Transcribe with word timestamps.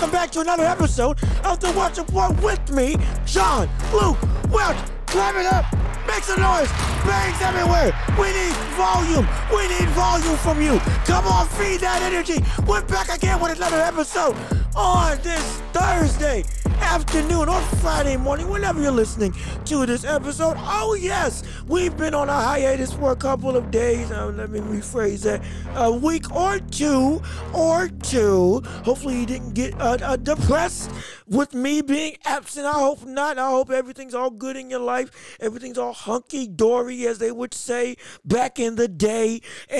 welcome 0.00 0.12
back 0.12 0.30
to 0.30 0.38
another 0.38 0.62
episode 0.62 1.18
of 1.44 1.58
the 1.58 1.66
Welch 1.72 1.98
Report 1.98 2.40
with 2.40 2.70
me, 2.70 2.94
John 3.26 3.68
Luke 3.92 4.16
Welch. 4.48 4.76
Clap 5.06 5.34
it 5.34 5.46
up, 5.52 5.64
make 6.06 6.22
some 6.22 6.40
noise, 6.40 6.70
bangs 7.02 7.42
everywhere. 7.42 7.90
We 8.16 8.30
need 8.30 8.54
volume. 8.78 9.26
We 9.50 9.66
need 9.66 9.88
volume 9.96 10.36
from 10.36 10.62
you. 10.62 10.78
Come 11.04 11.26
on, 11.26 11.48
feed 11.48 11.80
that 11.80 12.00
energy. 12.02 12.44
We're 12.64 12.84
back 12.84 13.08
again 13.08 13.40
with 13.40 13.56
another 13.56 13.80
episode 13.80 14.36
on 14.76 15.18
this 15.22 15.60
Thursday 15.78 16.44
afternoon 16.80 17.48
or 17.48 17.60
Friday 17.82 18.16
morning, 18.16 18.48
whenever 18.48 18.80
you're 18.80 18.90
listening 18.90 19.32
to 19.64 19.86
this 19.86 20.04
episode. 20.04 20.56
Oh, 20.58 20.96
yes, 20.98 21.42
we've 21.68 21.96
been 21.96 22.14
on 22.14 22.28
a 22.28 22.32
hiatus 22.32 22.92
for 22.92 23.12
a 23.12 23.16
couple 23.16 23.56
of 23.56 23.70
days. 23.70 24.10
Uh, 24.10 24.26
let 24.26 24.50
me 24.50 24.60
rephrase 24.60 25.22
that 25.22 25.42
a 25.76 25.92
week 25.92 26.34
or 26.34 26.58
two, 26.58 27.22
or 27.54 27.88
two. 28.02 28.62
Hopefully, 28.84 29.20
you 29.20 29.26
didn't 29.26 29.54
get 29.54 29.78
uh, 29.80 29.98
uh, 30.02 30.16
depressed 30.16 30.90
with 31.26 31.54
me 31.54 31.82
being 31.82 32.16
absent. 32.24 32.66
I 32.66 32.72
hope 32.72 33.04
not. 33.04 33.38
I 33.38 33.50
hope 33.50 33.70
everything's 33.70 34.14
all 34.14 34.30
good 34.30 34.56
in 34.56 34.70
your 34.70 34.80
life. 34.80 35.36
Everything's 35.40 35.78
all 35.78 35.92
hunky 35.92 36.48
dory, 36.48 37.06
as 37.06 37.18
they 37.18 37.30
would 37.30 37.54
say 37.54 37.96
back 38.24 38.58
in 38.58 38.74
the 38.74 38.88
day. 38.88 39.40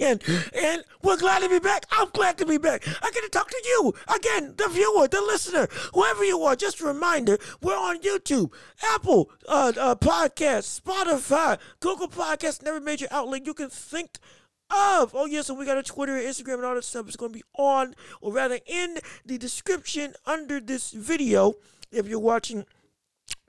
And, 0.00 0.22
and 0.54 0.82
we're 1.02 1.18
glad 1.18 1.40
to 1.42 1.48
be 1.48 1.58
back. 1.58 1.84
I'm 1.90 2.08
glad 2.10 2.38
to 2.38 2.46
be 2.46 2.56
back. 2.56 2.86
I 2.86 3.10
get 3.10 3.22
to 3.22 3.28
talk 3.28 3.50
to 3.50 3.62
you 3.64 3.94
again, 4.14 4.54
the 4.56 4.68
viewer, 4.68 5.08
the 5.08 5.20
listener, 5.20 5.39
whoever 5.94 6.24
you 6.24 6.42
are. 6.42 6.56
Just 6.56 6.80
a 6.80 6.84
reminder, 6.84 7.38
we're 7.62 7.76
on 7.76 8.00
YouTube, 8.00 8.52
Apple 8.82 9.30
uh, 9.48 9.72
uh, 9.76 9.94
Spotify, 9.96 11.58
Google 11.80 12.08
Podcasts, 12.08 12.60
and 12.60 12.68
every 12.68 12.80
major 12.80 13.06
outlet 13.10 13.46
you 13.46 13.54
can 13.54 13.70
think 13.70 14.18
of. 14.70 15.12
Oh, 15.14 15.26
yeah, 15.26 15.42
so 15.42 15.54
we 15.54 15.66
got 15.66 15.78
a 15.78 15.82
Twitter 15.82 16.12
Instagram 16.12 16.54
and 16.54 16.64
all 16.64 16.74
that 16.74 16.84
stuff. 16.84 17.06
It's 17.06 17.16
going 17.16 17.32
to 17.32 17.38
be 17.38 17.44
on, 17.56 17.94
or 18.20 18.32
rather 18.32 18.58
in 18.66 18.98
the 19.24 19.38
description 19.38 20.14
under 20.26 20.60
this 20.60 20.92
video 20.92 21.54
if 21.90 22.06
you're 22.06 22.20
watching 22.20 22.64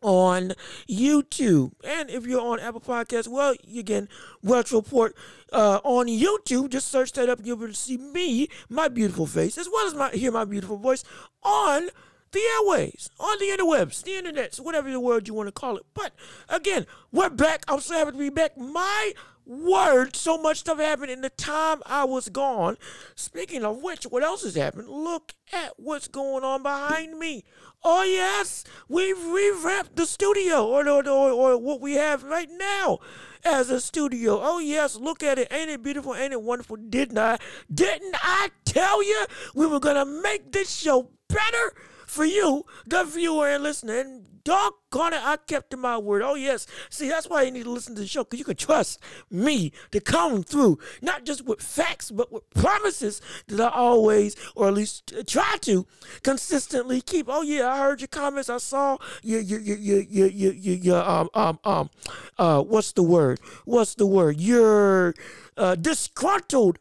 on 0.02 0.54
YouTube. 0.90 1.74
And 1.84 2.10
if 2.10 2.26
you're 2.26 2.42
on 2.42 2.60
Apple 2.60 2.82
Podcasts, 2.82 3.28
well, 3.28 3.56
again, 3.78 4.10
Welch 4.42 4.72
Report 4.72 5.16
uh, 5.52 5.80
on 5.84 6.08
YouTube. 6.08 6.70
Just 6.70 6.90
search 6.90 7.12
that 7.14 7.30
up 7.30 7.40
you'll 7.44 7.58
be 7.58 7.64
able 7.64 7.74
to 7.74 7.80
see 7.80 7.98
me, 7.98 8.50
my 8.70 8.88
beautiful 8.88 9.26
face, 9.26 9.58
as 9.58 9.70
well 9.72 9.88
as 9.88 9.94
my 9.94 10.10
hear 10.12 10.32
my 10.32 10.46
beautiful 10.46 10.78
voice 10.78 11.04
on 11.44 11.90
the 12.32 12.42
airways, 12.58 13.10
on 13.20 13.38
the 13.40 13.46
interwebs, 13.46 14.04
the 14.04 14.16
internet, 14.16 14.56
whatever 14.56 14.90
the 14.90 15.00
word 15.00 15.28
you 15.28 15.34
want 15.34 15.48
to 15.48 15.52
call 15.52 15.78
it. 15.78 15.86
But 15.94 16.14
again, 16.50 16.88
we're 17.12 17.30
back. 17.30 17.66
I'm 17.68 17.82
so 17.82 17.96
happy 17.96 18.12
to 18.12 18.18
be 18.18 18.30
back. 18.30 18.58
My 18.58 19.14
word, 19.52 20.16
so 20.16 20.38
much 20.38 20.60
stuff 20.60 20.80
happened 20.80 21.12
in 21.12 21.22
the 21.22 21.30
time 21.30 21.82
I 21.86 22.06
was 22.06 22.30
gone. 22.30 22.78
Speaking 23.16 23.66
of 23.66 23.82
which, 23.82 24.06
what 24.06 24.24
else 24.24 24.44
has 24.44 24.56
happened? 24.56 24.88
Look 24.88 25.34
at 25.52 25.74
what's 25.78 26.08
going 26.08 26.44
on 26.44 26.64
behind 26.64 27.20
me. 27.20 27.44
Oh 27.84 28.04
yes, 28.04 28.64
we've 28.88 29.22
revamped 29.22 29.96
the 29.96 30.06
studio, 30.06 30.66
or, 30.66 30.88
or, 30.88 31.08
or, 31.08 31.32
or 31.32 31.58
what 31.58 31.82
we 31.82 31.96
have 31.96 32.24
right 32.24 32.50
now 32.50 33.00
as 33.44 33.70
a 33.70 33.82
studio. 33.82 34.40
Oh 34.42 34.60
yes, 34.60 34.96
look 34.96 35.22
at 35.22 35.38
it. 35.38 35.52
Ain't 35.52 35.70
it 35.70 35.84
beautiful? 35.84 36.16
Ain't 36.16 36.34
it 36.34 36.42
wonderful? 36.42 36.78
Didn't 36.78 37.18
I? 37.18 37.38
Didn't 37.74 38.16
I 38.22 38.50
tell 38.66 39.04
you 39.04 39.26
we 39.54 39.68
were 39.68 39.80
gonna 39.80 40.06
make 40.06 40.52
this 40.52 40.72
show 40.72 41.10
better? 41.28 41.74
for 42.12 42.26
you, 42.26 42.66
the 42.86 43.06
viewer 43.06 43.48
and 43.48 43.64
listener. 43.64 44.00
And 44.00 44.26
doggone 44.44 45.14
it, 45.14 45.22
I 45.24 45.38
kept 45.38 45.72
to 45.72 45.78
my 45.78 45.98
word. 45.98 46.22
Oh, 46.22 46.36
yes. 46.36 46.68
See, 46.90 47.10
that's 47.10 47.30
why 47.30 47.44
you 47.44 47.52
need 47.52 47.64
to 47.64 47.72
listen 47.72 47.96
to 47.96 48.02
the 48.02 48.08
show 48.08 48.24
because 48.24 48.40
you 48.40 48.46
can 48.46 48.56
trust 48.56 49.00
me 49.30 49.72
to 49.92 50.00
come 50.00 50.44
through, 50.44 50.80
not 51.02 51.26
just 51.26 51.46
with 51.46 51.62
facts, 51.62 52.12
but 52.12 52.32
with 52.32 52.50
promises 52.52 53.22
that 53.48 53.62
I 53.62 53.70
always, 53.70 54.36
or 54.56 54.68
at 54.68 54.74
least 54.74 55.14
try 55.28 55.58
to, 55.62 55.86
consistently 56.24 57.02
keep. 57.02 57.28
Oh, 57.30 57.42
yeah, 57.42 57.68
I 57.68 57.78
heard 57.80 58.02
your 58.02 58.08
comments. 58.08 58.50
I 58.50 58.58
saw 58.58 58.98
your, 59.24 59.42
your, 59.42 59.60
your, 59.60 59.78
your, 59.78 60.02
your, 60.02 60.28
your, 60.28 60.54
your, 60.54 60.76
your 60.76 61.04
um, 61.04 61.30
um, 61.34 61.60
um, 61.64 61.90
uh, 62.38 62.62
what's 62.62 62.92
the 62.94 63.04
word? 63.04 63.40
What's 63.66 63.96
the 63.96 64.06
word? 64.06 64.40
Your 64.40 65.14
uh, 65.58 65.76
disgruntled 65.76 66.80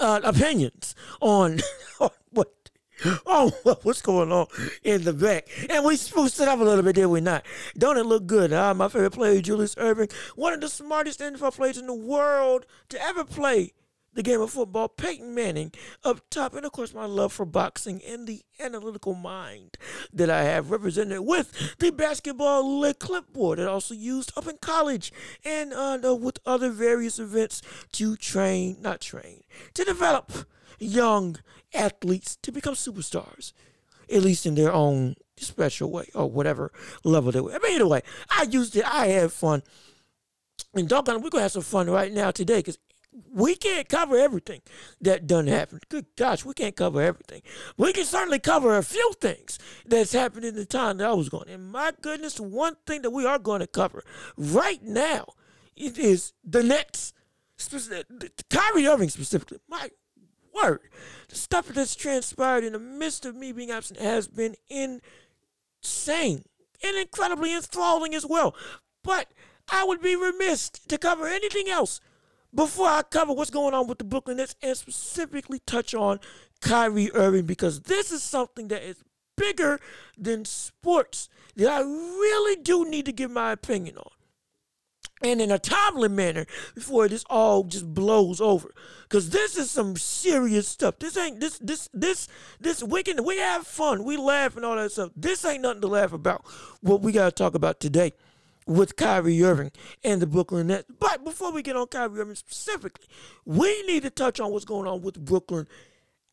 uh, 0.00 0.20
opinions 0.24 0.94
on, 1.20 1.60
on 2.00 2.10
Oh, 3.26 3.52
what's 3.82 4.02
going 4.02 4.32
on 4.32 4.46
in 4.82 5.04
the 5.04 5.12
back? 5.12 5.48
And 5.68 5.84
we 5.84 5.96
spruced 5.96 6.40
it 6.40 6.48
up 6.48 6.60
a 6.60 6.64
little 6.64 6.82
bit, 6.84 6.96
did 6.96 7.06
we 7.06 7.20
not? 7.20 7.44
Don't 7.76 7.96
it 7.96 8.04
look 8.04 8.26
good? 8.26 8.52
Uh, 8.52 8.74
my 8.74 8.88
favorite 8.88 9.12
player, 9.12 9.40
Julius 9.40 9.74
Erving, 9.76 10.12
one 10.36 10.52
of 10.52 10.60
the 10.60 10.68
smartest 10.68 11.20
NFL 11.20 11.54
players 11.54 11.78
in 11.78 11.86
the 11.86 11.94
world 11.94 12.66
to 12.88 13.02
ever 13.02 13.24
play 13.24 13.72
the 14.12 14.22
game 14.22 14.40
of 14.40 14.50
football, 14.50 14.88
Peyton 14.88 15.34
Manning 15.34 15.72
up 16.04 16.20
top, 16.30 16.54
and 16.54 16.66
of 16.66 16.72
course 16.72 16.92
my 16.92 17.04
love 17.04 17.32
for 17.32 17.46
boxing 17.46 18.00
and 18.06 18.26
the 18.26 18.42
analytical 18.58 19.14
mind 19.14 19.76
that 20.12 20.28
I 20.28 20.42
have 20.42 20.70
represented 20.70 21.20
with 21.20 21.76
the 21.78 21.90
basketball 21.90 22.92
clipboard 22.94 23.58
that 23.58 23.68
I 23.68 23.70
also 23.70 23.94
used 23.94 24.32
up 24.36 24.46
in 24.46 24.58
college 24.58 25.12
and 25.44 25.72
uh, 25.72 26.14
with 26.14 26.38
other 26.44 26.70
various 26.70 27.18
events 27.18 27.62
to 27.92 28.16
train, 28.16 28.78
not 28.80 29.00
train, 29.00 29.42
to 29.74 29.84
develop 29.84 30.32
young 30.78 31.36
athletes 31.74 32.36
to 32.42 32.50
become 32.50 32.74
superstars, 32.74 33.52
at 34.12 34.22
least 34.22 34.46
in 34.46 34.54
their 34.54 34.72
own 34.72 35.14
special 35.36 35.90
way 35.90 36.08
or 36.14 36.30
whatever 36.30 36.72
level 37.04 37.32
they 37.32 37.40
were. 37.40 37.52
But 37.52 37.70
anyway, 37.70 38.02
I 38.28 38.42
used 38.42 38.76
it. 38.76 38.84
I 38.84 39.06
had 39.08 39.32
fun. 39.32 39.62
And 40.74 40.88
doggone, 40.88 41.22
we're 41.22 41.30
to 41.30 41.40
have 41.40 41.52
some 41.52 41.62
fun 41.62 41.88
right 41.88 42.12
now 42.12 42.30
today 42.30 42.58
because 42.58 42.78
we 43.32 43.54
can't 43.54 43.88
cover 43.88 44.16
everything 44.16 44.62
that 45.00 45.26
done 45.26 45.46
happened. 45.46 45.82
Good 45.88 46.06
gosh, 46.16 46.44
we 46.44 46.54
can't 46.54 46.76
cover 46.76 47.02
everything. 47.02 47.42
We 47.76 47.92
can 47.92 48.04
certainly 48.04 48.38
cover 48.38 48.76
a 48.76 48.82
few 48.82 49.12
things 49.20 49.58
that's 49.84 50.12
happened 50.12 50.44
in 50.44 50.54
the 50.54 50.64
time 50.64 50.98
that 50.98 51.08
I 51.08 51.12
was 51.12 51.28
gone. 51.28 51.48
And 51.48 51.70
my 51.70 51.92
goodness, 52.00 52.38
one 52.38 52.76
thing 52.86 53.02
that 53.02 53.10
we 53.10 53.26
are 53.26 53.38
going 53.38 53.60
to 53.60 53.66
cover 53.66 54.04
right 54.36 54.82
now 54.82 55.26
it 55.76 55.98
is 55.98 56.32
the 56.44 56.62
Nets. 56.62 57.12
Kyrie 58.48 58.86
Irving 58.86 59.08
specifically. 59.08 59.58
My 59.68 59.90
word. 60.54 60.80
The 61.28 61.36
stuff 61.36 61.68
that's 61.68 61.94
transpired 61.94 62.64
in 62.64 62.72
the 62.72 62.78
midst 62.78 63.24
of 63.26 63.34
me 63.34 63.52
being 63.52 63.70
absent 63.70 64.00
has 64.00 64.28
been 64.28 64.56
insane 64.68 66.44
and 66.82 66.96
incredibly 66.96 67.54
enthralling 67.54 68.14
as 68.14 68.26
well. 68.26 68.54
But 69.02 69.28
I 69.70 69.84
would 69.84 70.02
be 70.02 70.16
remiss 70.16 70.70
to 70.70 70.98
cover 70.98 71.26
anything 71.26 71.68
else 71.68 72.00
before 72.54 72.88
I 72.88 73.02
cover 73.02 73.32
what's 73.32 73.50
going 73.50 73.74
on 73.74 73.86
with 73.86 73.98
the 73.98 74.04
Brooklyn 74.04 74.38
Nets 74.38 74.56
and 74.62 74.76
specifically 74.76 75.60
touch 75.66 75.94
on 75.94 76.20
Kyrie 76.60 77.10
Irving 77.14 77.46
because 77.46 77.82
this 77.82 78.10
is 78.10 78.22
something 78.22 78.68
that 78.68 78.82
is 78.82 79.02
bigger 79.36 79.80
than 80.18 80.44
sports 80.44 81.28
that 81.56 81.68
I 81.68 81.80
really 81.80 82.60
do 82.60 82.84
need 82.88 83.06
to 83.06 83.12
give 83.12 83.30
my 83.30 83.52
opinion 83.52 83.96
on 83.98 84.10
and 85.22 85.40
in 85.40 85.50
a 85.50 85.58
timely 85.58 86.08
manner 86.08 86.46
before 86.74 87.08
this 87.08 87.24
all 87.28 87.64
just 87.64 87.92
blows 87.92 88.40
over. 88.40 88.72
Cause 89.08 89.30
this 89.30 89.56
is 89.56 89.70
some 89.70 89.96
serious 89.96 90.68
stuff. 90.68 90.98
This 90.98 91.16
ain't 91.16 91.40
this 91.40 91.58
this 91.58 91.88
this 91.92 92.28
this 92.60 92.82
we 92.82 93.02
can 93.02 93.24
we 93.24 93.38
have 93.38 93.66
fun, 93.66 94.04
we 94.04 94.16
laugh 94.16 94.56
and 94.56 94.64
all 94.64 94.76
that 94.76 94.92
stuff. 94.92 95.10
This 95.16 95.44
ain't 95.44 95.62
nothing 95.62 95.82
to 95.82 95.88
laugh 95.88 96.12
about. 96.12 96.44
What 96.80 97.02
we 97.02 97.12
gotta 97.12 97.32
talk 97.32 97.54
about 97.54 97.80
today 97.80 98.12
with 98.66 98.96
Kyrie 98.96 99.42
Irving 99.42 99.72
and 100.04 100.20
the 100.20 100.26
Brooklyn 100.26 100.68
Nets. 100.68 100.90
But 100.98 101.24
before 101.24 101.52
we 101.52 101.62
get 101.62 101.76
on 101.76 101.86
Kyrie 101.88 102.20
Irving 102.20 102.34
specifically, 102.34 103.06
we 103.44 103.82
need 103.86 104.02
to 104.02 104.10
touch 104.10 104.40
on 104.40 104.52
what's 104.52 104.64
going 104.64 104.86
on 104.86 105.02
with 105.02 105.24
Brooklyn 105.24 105.66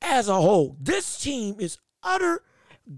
as 0.02 0.28
a 0.28 0.42
whole. 0.42 0.78
This 0.80 1.20
team 1.20 1.56
is 1.60 1.78
utter 2.04 2.44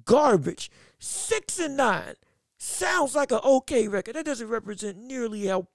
garbage. 0.06 0.70
Six 1.00 1.60
and 1.60 1.78
nine 1.78 2.16
sounds 2.58 3.16
like 3.16 3.32
an 3.32 3.40
okay 3.44 3.88
record. 3.88 4.16
That 4.16 4.26
doesn't 4.26 4.50
represent 4.50 4.98
nearly 4.98 5.48
how 5.48 5.68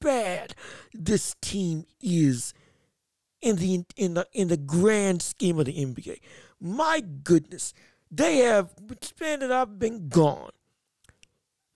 bad 0.00 0.54
this 0.92 1.34
team 1.40 1.86
is 2.00 2.52
in 3.40 3.56
the 3.56 3.84
in 3.96 4.14
the 4.14 4.26
in 4.32 4.48
the 4.48 4.56
grand 4.56 5.22
scheme 5.22 5.58
of 5.58 5.66
the 5.66 5.72
NBA. 5.72 6.20
My 6.60 7.02
goodness, 7.22 7.72
they 8.10 8.38
have 8.38 8.70
span 9.00 9.40
that 9.40 9.52
I've 9.52 9.78
been 9.78 10.08
gone. 10.08 10.50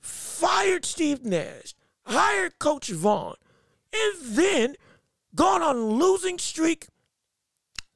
Fired 0.01 0.85
Steve 0.85 1.25
Nash, 1.25 1.75
hired 2.07 2.59
Coach 2.59 2.89
Vaughn, 2.91 3.35
and 3.93 4.15
then 4.23 4.77
gone 5.35 5.63
on 5.63 5.77
a 5.77 5.81
losing 5.81 6.39
streak 6.39 6.89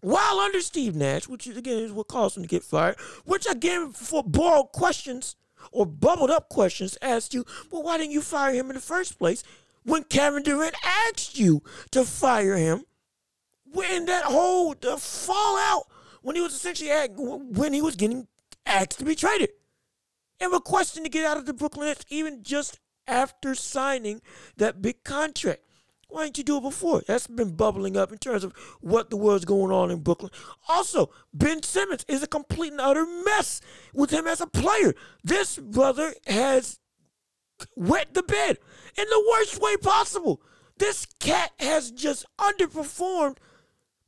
while 0.01 0.39
under 0.39 0.61
Steve 0.61 0.95
Nash, 0.95 1.27
which 1.29 1.47
again 1.47 1.83
is 1.83 1.93
what 1.93 2.09
caused 2.09 2.37
him 2.37 2.43
to 2.43 2.49
get 2.49 2.63
fired. 2.63 2.97
Which 3.25 3.47
again, 3.47 3.93
for 3.93 4.23
borrowed 4.23 4.73
questions 4.73 5.37
or 5.73 5.87
bubbled 5.87 6.31
up 6.31 6.49
questions, 6.51 6.99
asked 7.01 7.33
you, 7.33 7.45
well, 7.71 7.83
why 7.83 7.97
didn't 7.97 8.13
you 8.13 8.21
fire 8.21 8.53
him 8.53 8.69
in 8.69 8.75
the 8.75 8.83
first 8.83 9.19
place? 9.19 9.43
when 9.85 10.05
Kevin 10.05 10.43
Durant 10.43 10.75
asked 10.83 11.39
you 11.39 11.63
to 11.93 12.05
fire 12.05 12.57
him, 12.57 12.85
when 13.71 14.07
that 14.07 14.25
whole 14.25 14.75
the 14.75 14.97
fallout, 14.97 15.85
when 16.23 16.37
he 16.37 16.43
was 16.43 16.55
essentially 16.55 16.91
at, 16.91 17.11
when 17.15 17.73
he 17.73 17.83
was 17.83 17.97
getting 17.97 18.27
asked 18.67 18.99
to 18.99 19.05
be 19.05 19.15
traded 19.15 19.51
and 20.41 20.53
requesting 20.53 21.05
to 21.05 21.11
get 21.11 21.25
out 21.25 21.37
of 21.37 21.47
the 21.47 21.55
Brooklyn 21.55 21.89
Nets, 21.89 22.05
even 22.09 22.43
just 22.43 22.81
after 23.07 23.55
signing 23.55 24.21
that 24.57 24.83
big 24.83 25.05
contract. 25.05 25.63
Why 26.09 26.25
didn't 26.25 26.39
you 26.39 26.45
do 26.45 26.59
it 26.59 26.63
before? 26.63 27.03
That's 27.07 27.27
been 27.27 27.57
bubbling 27.57 27.97
up 27.97 28.13
in 28.13 28.19
terms 28.19 28.45
of 28.45 28.53
what 28.81 29.11
the 29.11 29.17
world's 29.17 29.45
going 29.45 29.73
on 29.73 29.91
in 29.91 30.01
Brooklyn. 30.01 30.31
Also, 30.69 31.11
Ben 31.33 31.63
Simmons 31.63 32.05
is 32.07 32.23
a 32.23 32.29
complete 32.29 32.71
and 32.71 32.81
utter 32.81 33.05
mess 33.25 33.61
with 33.93 34.11
him 34.11 34.29
as 34.29 34.41
a 34.41 34.47
player. 34.47 34.95
This 35.25 35.59
brother 35.59 36.15
has 36.29 36.79
wet 37.75 38.15
the 38.15 38.23
bed 38.23 38.59
in 38.97 39.07
the 39.09 39.27
worst 39.33 39.61
way 39.61 39.77
possible. 39.77 40.41
This 40.79 41.07
cat 41.19 41.53
has 41.59 41.91
just 41.91 42.27
underperformed 42.39 43.39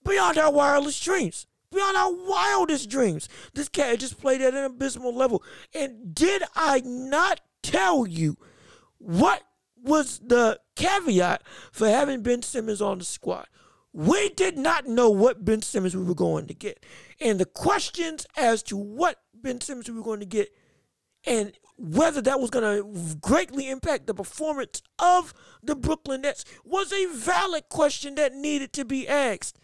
beyond 0.04 0.38
our 0.38 0.52
wildest 0.52 1.02
dreams. 1.02 1.46
Beyond 1.72 1.96
our 1.96 2.12
wildest 2.12 2.88
dreams. 2.88 3.28
This 3.54 3.68
cat 3.68 3.98
just 3.98 4.20
played 4.20 4.40
at 4.40 4.54
an 4.54 4.64
abysmal 4.64 5.14
level. 5.14 5.42
And 5.74 6.14
did 6.14 6.42
I 6.54 6.80
not 6.84 7.40
tell 7.62 8.06
you 8.06 8.36
what 8.98 9.42
was 9.82 10.20
the 10.20 10.60
caveat 10.74 11.42
for 11.72 11.88
having 11.88 12.22
Ben 12.22 12.42
Simmons 12.42 12.80
on 12.80 12.98
the 12.98 13.04
squad? 13.04 13.46
We 13.92 14.28
did 14.30 14.58
not 14.58 14.86
know 14.86 15.10
what 15.10 15.44
Ben 15.44 15.62
Simmons 15.62 15.96
we 15.96 16.04
were 16.04 16.14
going 16.14 16.46
to 16.48 16.54
get. 16.54 16.84
And 17.20 17.40
the 17.40 17.46
questions 17.46 18.26
as 18.36 18.62
to 18.64 18.76
what 18.76 19.20
Ben 19.34 19.60
Simmons 19.60 19.88
we 19.88 19.96
were 19.96 20.04
going 20.04 20.20
to 20.20 20.26
get 20.26 20.50
and 21.26 21.52
whether 21.76 22.22
that 22.22 22.40
was 22.40 22.50
going 22.50 22.64
to 22.64 23.16
greatly 23.16 23.68
impact 23.68 24.06
the 24.06 24.14
performance 24.14 24.82
of 24.98 25.34
the 25.62 25.74
Brooklyn 25.74 26.22
Nets 26.22 26.44
was 26.64 26.92
a 26.92 27.06
valid 27.12 27.68
question 27.68 28.14
that 28.14 28.34
needed 28.34 28.72
to 28.74 28.84
be 28.84 29.06
asked. 29.06 29.58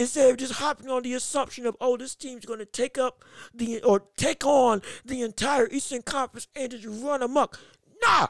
Instead 0.00 0.30
of 0.30 0.38
just 0.38 0.54
hopping 0.54 0.88
on 0.88 1.02
the 1.02 1.12
assumption 1.12 1.66
of, 1.66 1.76
oh, 1.78 1.94
this 1.94 2.14
team's 2.14 2.46
going 2.46 2.58
to 2.58 2.64
take 2.64 2.96
up 2.96 3.22
the 3.52 3.82
or 3.82 4.02
take 4.16 4.46
on 4.46 4.80
the 5.04 5.20
entire 5.20 5.68
Eastern 5.68 6.00
Conference 6.00 6.48
and 6.56 6.70
just 6.70 6.86
run 7.04 7.22
amok. 7.22 7.60
Nah. 8.02 8.28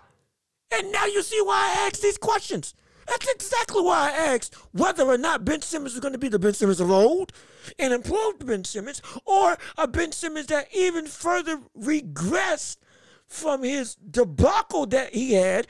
And 0.73 0.91
now 0.91 1.07
you 1.07 1.23
see 1.23 1.41
why 1.41 1.73
I 1.73 1.87
asked 1.87 2.03
these 2.03 2.19
questions. 2.19 2.75
That's 3.07 3.29
exactly 3.31 3.83
why 3.83 4.09
I 4.09 4.35
asked 4.35 4.57
whether 4.73 5.05
or 5.05 5.17
not 5.17 5.45
Ben 5.45 5.63
Simmons 5.63 5.95
is 5.95 6.01
going 6.01 6.13
to 6.13 6.19
be 6.19 6.29
the 6.29 6.41
Ben 6.41 6.55
Simmons 6.55 6.81
of 6.81 6.91
old, 6.91 7.33
an 7.79 7.93
improved 7.93 8.45
Ben 8.45 8.65
Simmons, 8.65 9.01
or 9.25 9.57
a 9.79 9.87
Ben 9.87 10.11
Simmons 10.11 10.47
that 10.47 10.67
even 10.75 11.07
further 11.07 11.61
regressed 11.79 12.79
from 13.29 13.63
his 13.63 13.95
debacle 13.95 14.87
that 14.87 15.15
he 15.15 15.35
had 15.35 15.69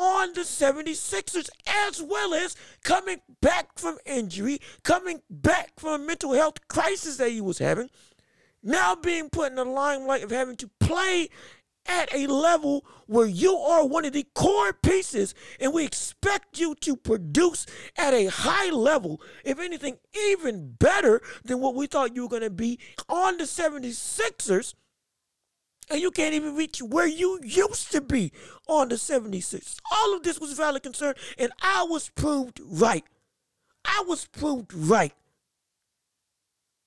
on 0.00 0.32
the 0.32 0.40
76ers, 0.40 1.50
as 1.66 2.02
well 2.02 2.32
as 2.32 2.56
coming 2.82 3.20
back 3.42 3.78
from 3.78 3.98
injury, 4.06 4.58
coming 4.82 5.20
back 5.28 5.78
from 5.78 6.00
a 6.00 6.04
mental 6.04 6.32
health 6.32 6.66
crisis 6.68 7.18
that 7.18 7.30
he 7.30 7.40
was 7.40 7.58
having, 7.58 7.90
now 8.62 8.94
being 8.94 9.28
put 9.28 9.50
in 9.50 9.56
the 9.56 9.64
limelight 9.64 10.24
of 10.24 10.30
having 10.30 10.56
to 10.56 10.70
play 10.80 11.28
at 11.86 12.12
a 12.14 12.26
level 12.26 12.84
where 13.06 13.26
you 13.26 13.56
are 13.56 13.86
one 13.86 14.04
of 14.04 14.12
the 14.12 14.26
core 14.34 14.72
pieces 14.72 15.34
and 15.58 15.72
we 15.72 15.84
expect 15.84 16.58
you 16.58 16.74
to 16.76 16.96
produce 16.96 17.66
at 17.96 18.14
a 18.14 18.26
high 18.26 18.70
level, 18.70 19.20
if 19.44 19.58
anything, 19.58 19.98
even 20.28 20.76
better 20.78 21.20
than 21.44 21.60
what 21.60 21.74
we 21.74 21.86
thought 21.86 22.14
you 22.14 22.22
were 22.22 22.28
going 22.28 22.42
to 22.42 22.50
be 22.50 22.78
on 23.08 23.36
the 23.36 23.44
76ers. 23.44 24.74
And 25.90 26.00
you 26.00 26.12
can't 26.12 26.34
even 26.34 26.54
reach 26.54 26.80
where 26.80 27.08
you 27.08 27.40
used 27.42 27.90
to 27.92 28.00
be 28.00 28.32
on 28.68 28.88
the 28.88 28.94
76ers. 28.94 29.76
All 29.90 30.14
of 30.14 30.22
this 30.22 30.40
was 30.40 30.52
valid 30.52 30.84
concern, 30.84 31.14
and 31.36 31.52
I 31.60 31.82
was 31.82 32.08
proved 32.10 32.60
right. 32.64 33.04
I 33.84 34.04
was 34.06 34.26
proved 34.26 34.72
right. 34.72 35.12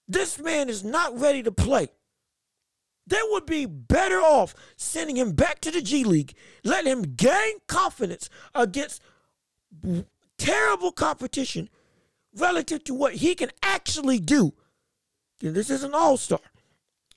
This 0.07 0.39
man 0.39 0.69
is 0.69 0.83
not 0.83 1.19
ready 1.19 1.43
to 1.43 1.51
play. 1.51 1.89
They 3.05 3.19
would 3.31 3.45
be 3.45 3.65
better 3.65 4.19
off 4.19 4.55
sending 4.77 5.17
him 5.17 5.33
back 5.33 5.59
to 5.61 5.71
the 5.71 5.81
G 5.81 6.05
League, 6.05 6.33
letting 6.63 6.91
him 6.91 7.01
gain 7.15 7.55
confidence 7.67 8.29
against 8.55 9.01
terrible 10.37 10.93
competition 10.93 11.69
relative 12.35 12.83
to 12.85 12.93
what 12.93 13.15
he 13.15 13.35
can 13.35 13.51
actually 13.61 14.19
do. 14.19 14.53
This 15.41 15.69
is 15.69 15.83
an 15.83 15.93
all 15.93 16.15
star, 16.15 16.39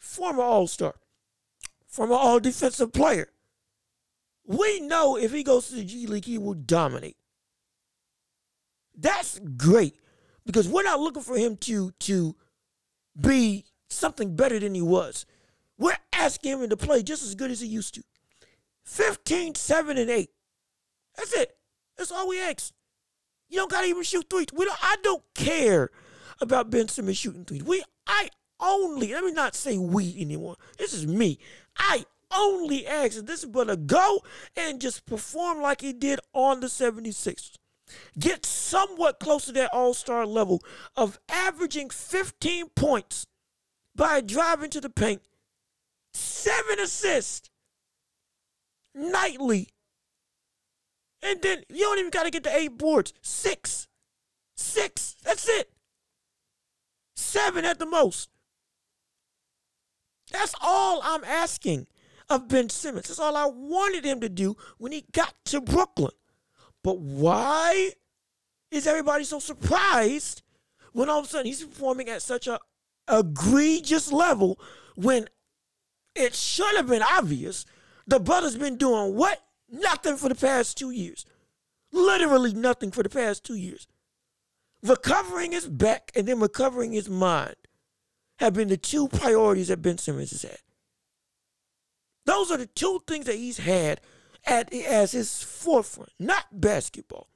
former 0.00 0.42
all 0.42 0.66
star, 0.66 0.96
former 1.96 2.14
all 2.14 2.38
defensive 2.38 2.92
player. 2.92 3.28
We 4.44 4.80
know 4.80 5.16
if 5.16 5.32
he 5.32 5.42
goes 5.42 5.68
to 5.68 5.76
the 5.76 5.84
G 5.84 6.06
League, 6.06 6.26
he 6.26 6.38
will 6.38 6.54
dominate. 6.54 7.16
That's 8.96 9.40
great 9.56 9.96
because 10.44 10.68
we're 10.68 10.84
not 10.84 11.00
looking 11.00 11.22
for 11.22 11.36
him 11.36 11.56
to, 11.58 11.90
to 12.00 12.36
be 13.18 13.64
something 13.88 14.36
better 14.36 14.58
than 14.60 14.74
he 14.74 14.82
was. 14.82 15.26
We're 15.78 15.96
asking 16.12 16.60
him 16.62 16.70
to 16.70 16.76
play 16.76 17.02
just 17.02 17.24
as 17.24 17.34
good 17.34 17.50
as 17.50 17.60
he 17.60 17.66
used 17.66 17.94
to. 17.94 18.02
15, 18.84 19.54
7, 19.56 19.98
and 19.98 20.10
8. 20.10 20.30
That's 21.16 21.32
it. 21.32 21.56
That's 21.96 22.12
all 22.12 22.28
we 22.28 22.40
ask. 22.40 22.72
You 23.48 23.56
don't 23.58 23.70
gotta 23.70 23.86
even 23.86 24.02
shoot 24.02 24.26
threes. 24.28 24.48
We 24.52 24.64
don't 24.64 24.78
I 24.82 24.96
don't 25.02 25.22
care 25.34 25.90
about 26.40 26.70
Ben 26.70 26.88
Simmons 26.88 27.16
shooting 27.16 27.44
threes. 27.44 27.62
We 27.62 27.82
I 28.06 28.28
only 28.60 29.12
let 29.12 29.24
me 29.24 29.32
not 29.32 29.54
say 29.54 29.78
we 29.78 30.16
anymore. 30.20 30.56
This 30.78 30.92
is 30.92 31.06
me. 31.06 31.38
I 31.78 32.06
only 32.34 32.86
ask 32.86 33.16
that 33.16 33.26
this 33.26 33.44
brother 33.44 33.76
go 33.76 34.20
and 34.56 34.80
just 34.80 35.06
perform 35.06 35.60
like 35.60 35.80
he 35.80 35.92
did 35.92 36.20
on 36.32 36.60
the 36.60 36.66
76ers. 36.66 37.56
Get 38.18 38.44
somewhat 38.44 39.20
close 39.20 39.46
to 39.46 39.52
that 39.52 39.72
all-star 39.72 40.26
level 40.26 40.62
of 40.96 41.18
averaging 41.28 41.90
15 41.90 42.70
points 42.70 43.26
by 43.94 44.20
driving 44.20 44.70
to 44.70 44.80
the 44.80 44.90
paint 44.90 45.22
seven 46.16 46.80
assists 46.80 47.50
nightly. 48.94 49.68
And 51.22 51.42
then 51.42 51.64
you 51.68 51.80
don't 51.80 51.98
even 51.98 52.10
got 52.10 52.24
to 52.24 52.30
get 52.30 52.44
to 52.44 52.56
eight 52.56 52.78
boards. 52.78 53.12
Six. 53.22 53.88
Six. 54.56 55.16
That's 55.22 55.48
it. 55.48 55.70
Seven 57.14 57.64
at 57.64 57.78
the 57.78 57.86
most. 57.86 58.30
That's 60.32 60.54
all 60.60 61.00
I'm 61.04 61.24
asking 61.24 61.86
of 62.28 62.48
Ben 62.48 62.68
Simmons. 62.68 63.08
That's 63.08 63.20
all 63.20 63.36
I 63.36 63.46
wanted 63.46 64.04
him 64.04 64.20
to 64.20 64.28
do 64.28 64.56
when 64.78 64.92
he 64.92 65.04
got 65.12 65.34
to 65.46 65.60
Brooklyn. 65.60 66.12
But 66.82 66.98
why 66.98 67.92
is 68.70 68.86
everybody 68.86 69.24
so 69.24 69.38
surprised 69.38 70.42
when 70.92 71.08
all 71.08 71.20
of 71.20 71.26
a 71.26 71.28
sudden 71.28 71.46
he's 71.46 71.64
performing 71.64 72.08
at 72.08 72.22
such 72.22 72.46
a 72.46 72.58
egregious 73.08 74.10
level 74.10 74.58
when 74.94 75.28
it 76.14 76.34
should 76.34 76.74
have 76.76 76.88
been 76.88 77.02
obvious. 77.02 77.66
The 78.06 78.18
brother's 78.20 78.56
been 78.56 78.76
doing 78.76 79.14
what? 79.14 79.42
Nothing 79.68 80.16
for 80.16 80.28
the 80.28 80.34
past 80.34 80.78
two 80.78 80.90
years. 80.90 81.24
Literally 81.92 82.52
nothing 82.52 82.90
for 82.90 83.02
the 83.02 83.08
past 83.08 83.44
two 83.44 83.56
years. 83.56 83.86
Recovering 84.82 85.52
his 85.52 85.66
back 85.66 86.12
and 86.14 86.26
then 86.26 86.40
recovering 86.40 86.92
his 86.92 87.08
mind 87.08 87.56
have 88.38 88.54
been 88.54 88.68
the 88.68 88.76
two 88.76 89.08
priorities 89.08 89.68
that 89.68 89.82
Ben 89.82 89.98
Simmons 89.98 90.30
has 90.30 90.42
had. 90.42 90.58
Those 92.26 92.50
are 92.50 92.56
the 92.56 92.66
two 92.66 93.02
things 93.06 93.26
that 93.26 93.36
he's 93.36 93.58
had 93.58 94.00
at, 94.44 94.72
as 94.72 95.12
his 95.12 95.42
forefront, 95.42 96.12
not 96.18 96.46
basketball. 96.52 97.28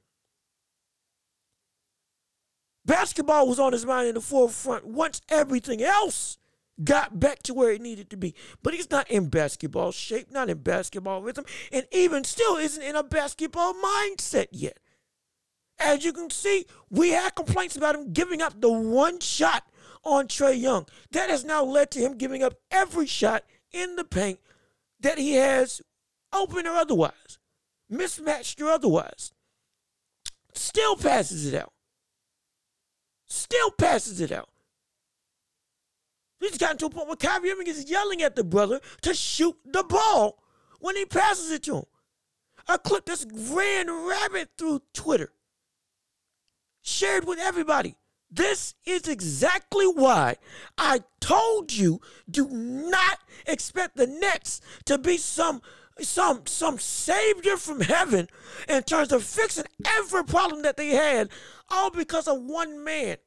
Basketball 2.85 3.47
was 3.47 3.59
on 3.59 3.73
his 3.73 3.85
mind 3.85 4.09
in 4.09 4.15
the 4.15 4.21
forefront 4.21 4.85
once 4.85 5.21
everything 5.29 5.81
else 5.81 6.37
got 6.83 7.19
back 7.19 7.43
to 7.43 7.53
where 7.53 7.71
it 7.71 7.81
needed 7.81 8.09
to 8.09 8.17
be. 8.17 8.33
But 8.63 8.73
he's 8.73 8.89
not 8.89 9.09
in 9.09 9.29
basketball 9.29 9.91
shape, 9.91 10.31
not 10.31 10.49
in 10.49 10.59
basketball 10.59 11.21
rhythm, 11.21 11.45
and 11.71 11.85
even 11.91 12.23
still 12.23 12.57
isn't 12.57 12.81
in 12.81 12.95
a 12.95 13.03
basketball 13.03 13.73
mindset 13.73 14.47
yet. 14.51 14.79
As 15.79 16.03
you 16.03 16.13
can 16.13 16.29
see, 16.29 16.65
we 16.89 17.09
had 17.09 17.35
complaints 17.35 17.75
about 17.75 17.95
him 17.95 18.13
giving 18.13 18.41
up 18.41 18.59
the 18.59 18.71
one 18.71 19.19
shot 19.19 19.63
on 20.03 20.27
Trae 20.27 20.59
Young. 20.59 20.85
That 21.11 21.29
has 21.29 21.45
now 21.45 21.63
led 21.63 21.91
to 21.91 21.99
him 21.99 22.17
giving 22.17 22.43
up 22.43 22.55
every 22.69 23.05
shot 23.05 23.43
in 23.71 23.95
the 23.95 24.03
paint 24.03 24.39
that 24.99 25.17
he 25.17 25.33
has, 25.33 25.81
open 26.33 26.67
or 26.67 26.75
otherwise, 26.75 27.39
mismatched 27.89 28.61
or 28.61 28.69
otherwise. 28.69 29.33
Still 30.53 30.95
passes 30.95 31.45
it 31.45 31.55
out. 31.55 31.73
Still 33.27 33.71
passes 33.71 34.19
it 34.19 34.31
out. 34.31 34.49
He's 36.39 36.57
gotten 36.57 36.77
to 36.77 36.87
a 36.87 36.89
point 36.89 37.07
where 37.07 37.15
Kyrie 37.15 37.51
Irving 37.51 37.67
is 37.67 37.89
yelling 37.89 38.21
at 38.23 38.35
the 38.35 38.43
brother 38.43 38.79
to 39.03 39.13
shoot 39.13 39.55
the 39.63 39.83
ball 39.83 40.39
when 40.79 40.95
he 40.95 41.05
passes 41.05 41.51
it 41.51 41.63
to 41.63 41.77
him. 41.77 41.85
A 42.67 42.77
clip 42.77 43.05
that's 43.05 43.25
ran 43.31 43.89
rabbit 43.89 44.49
through 44.57 44.81
Twitter, 44.93 45.33
shared 46.81 47.27
with 47.27 47.39
everybody. 47.39 47.95
This 48.31 48.75
is 48.85 49.09
exactly 49.09 49.85
why 49.85 50.37
I 50.77 51.01
told 51.19 51.73
you 51.73 51.99
do 52.29 52.47
not 52.49 53.19
expect 53.45 53.97
the 53.97 54.07
Nets 54.07 54.61
to 54.85 54.97
be 54.97 55.17
some 55.17 55.61
some 55.99 56.43
some 56.47 56.79
savior 56.79 57.57
from 57.57 57.81
heaven 57.81 58.29
in 58.69 58.83
terms 58.83 59.11
of 59.11 59.23
fixing 59.23 59.65
every 59.85 60.23
problem 60.23 60.61
that 60.61 60.77
they 60.77 60.89
had, 60.89 61.29
all 61.69 61.91
because 61.91 62.27
of 62.27 62.41
one 62.41 62.83
man. 62.83 63.17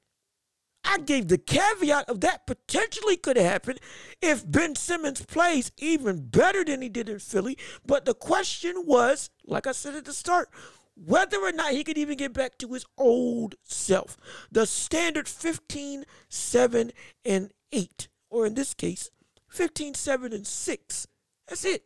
I 0.87 0.99
gave 0.99 1.29
the 1.29 1.39
caveat 1.39 2.09
of 2.09 2.21
that 2.21 2.47
potentially 2.47 3.17
could 3.17 3.37
happen 3.37 3.77
if 4.21 4.51
Ben 4.51 4.75
Simmons 4.75 5.25
plays 5.25 5.73
even 5.79 6.29
better 6.29 6.63
than 6.65 6.83
he 6.83 6.91
did 6.91 7.09
in 7.09 7.19
Philly. 7.19 7.57
But 7.87 8.05
the 8.05 8.15
question 8.15 8.85
was, 8.85 9.31
like 9.47 9.67
I 9.67 9.73
said 9.73 9.95
at 9.95 10.05
the 10.05 10.13
start, 10.13 10.51
whether 10.97 11.39
or 11.39 11.53
not 11.53 11.73
he 11.73 11.85
could 11.85 11.99
even 11.99 12.17
get 12.17 12.33
back 12.33 12.59
to 12.59 12.73
his 12.73 12.87
old 12.97 13.57
self. 13.63 14.17
The 14.51 14.67
standard 14.67 15.29
15, 15.29 16.05
7, 16.29 16.93
and 17.25 17.51
8, 17.73 18.09
or 18.31 18.47
in 18.47 18.55
this 18.55 18.75
case, 18.75 19.11
15, 19.49 19.95
7, 19.95 20.33
and 20.33 20.47
6. 20.47 21.07
That's 21.49 21.65
it. 21.65 21.85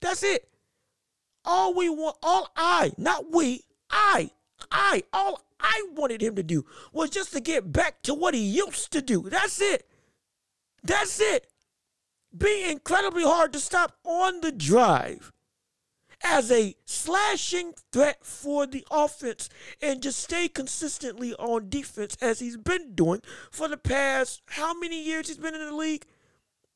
That's 0.00 0.22
it. 0.22 0.48
All 1.44 1.74
we 1.74 1.88
want, 1.88 2.16
all 2.22 2.50
I, 2.56 2.92
not 2.96 3.30
we, 3.32 3.64
I, 3.90 4.30
I, 4.70 5.04
all 5.12 5.42
I 5.60 5.84
wanted 5.94 6.22
him 6.22 6.34
to 6.36 6.42
do 6.42 6.64
was 6.92 7.10
just 7.10 7.32
to 7.32 7.40
get 7.40 7.72
back 7.72 8.02
to 8.02 8.14
what 8.14 8.34
he 8.34 8.40
used 8.40 8.92
to 8.92 9.02
do. 9.02 9.28
That's 9.28 9.60
it. 9.60 9.88
That's 10.82 11.20
it. 11.20 11.46
Be 12.36 12.68
incredibly 12.68 13.22
hard 13.22 13.52
to 13.52 13.60
stop 13.60 13.96
on 14.04 14.40
the 14.40 14.52
drive 14.52 15.32
as 16.28 16.50
a 16.50 16.74
slashing 16.84 17.72
threat 17.92 18.24
for 18.24 18.66
the 18.66 18.84
offense 18.90 19.48
and 19.80 20.02
just 20.02 20.18
stay 20.18 20.48
consistently 20.48 21.32
on 21.34 21.68
defense 21.68 22.16
as 22.20 22.40
he's 22.40 22.56
been 22.56 22.94
doing 22.94 23.20
for 23.50 23.68
the 23.68 23.76
past 23.76 24.42
how 24.48 24.78
many 24.78 25.02
years 25.02 25.28
he's 25.28 25.38
been 25.38 25.54
in 25.54 25.64
the 25.64 25.74
league? 25.74 26.04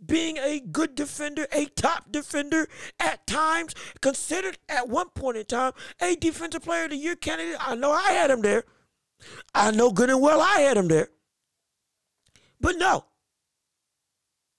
Being 0.05 0.39
a 0.39 0.61
good 0.61 0.95
defender, 0.95 1.47
a 1.53 1.67
top 1.67 2.11
defender 2.11 2.69
at 2.99 3.27
times, 3.27 3.75
considered 4.01 4.57
at 4.69 4.89
one 4.89 5.11
point 5.11 5.37
in 5.37 5.45
time 5.45 5.73
a 6.01 6.15
defensive 6.15 6.63
player 6.63 6.85
of 6.85 6.91
the 6.91 6.97
year 6.97 7.17
candidate. 7.17 7.57
I 7.61 7.75
know 7.75 7.93
I 7.93 8.13
had 8.13 8.31
him 8.31 8.41
there. 8.41 8.65
I 9.55 9.73
know 9.73 9.91
good 9.91 10.09
and 10.09 10.23
well 10.23 10.41
I 10.41 10.61
had 10.61 10.77
him 10.79 10.89
there. 10.89 11.09
But 12.61 12.77
no. 12.77 13.05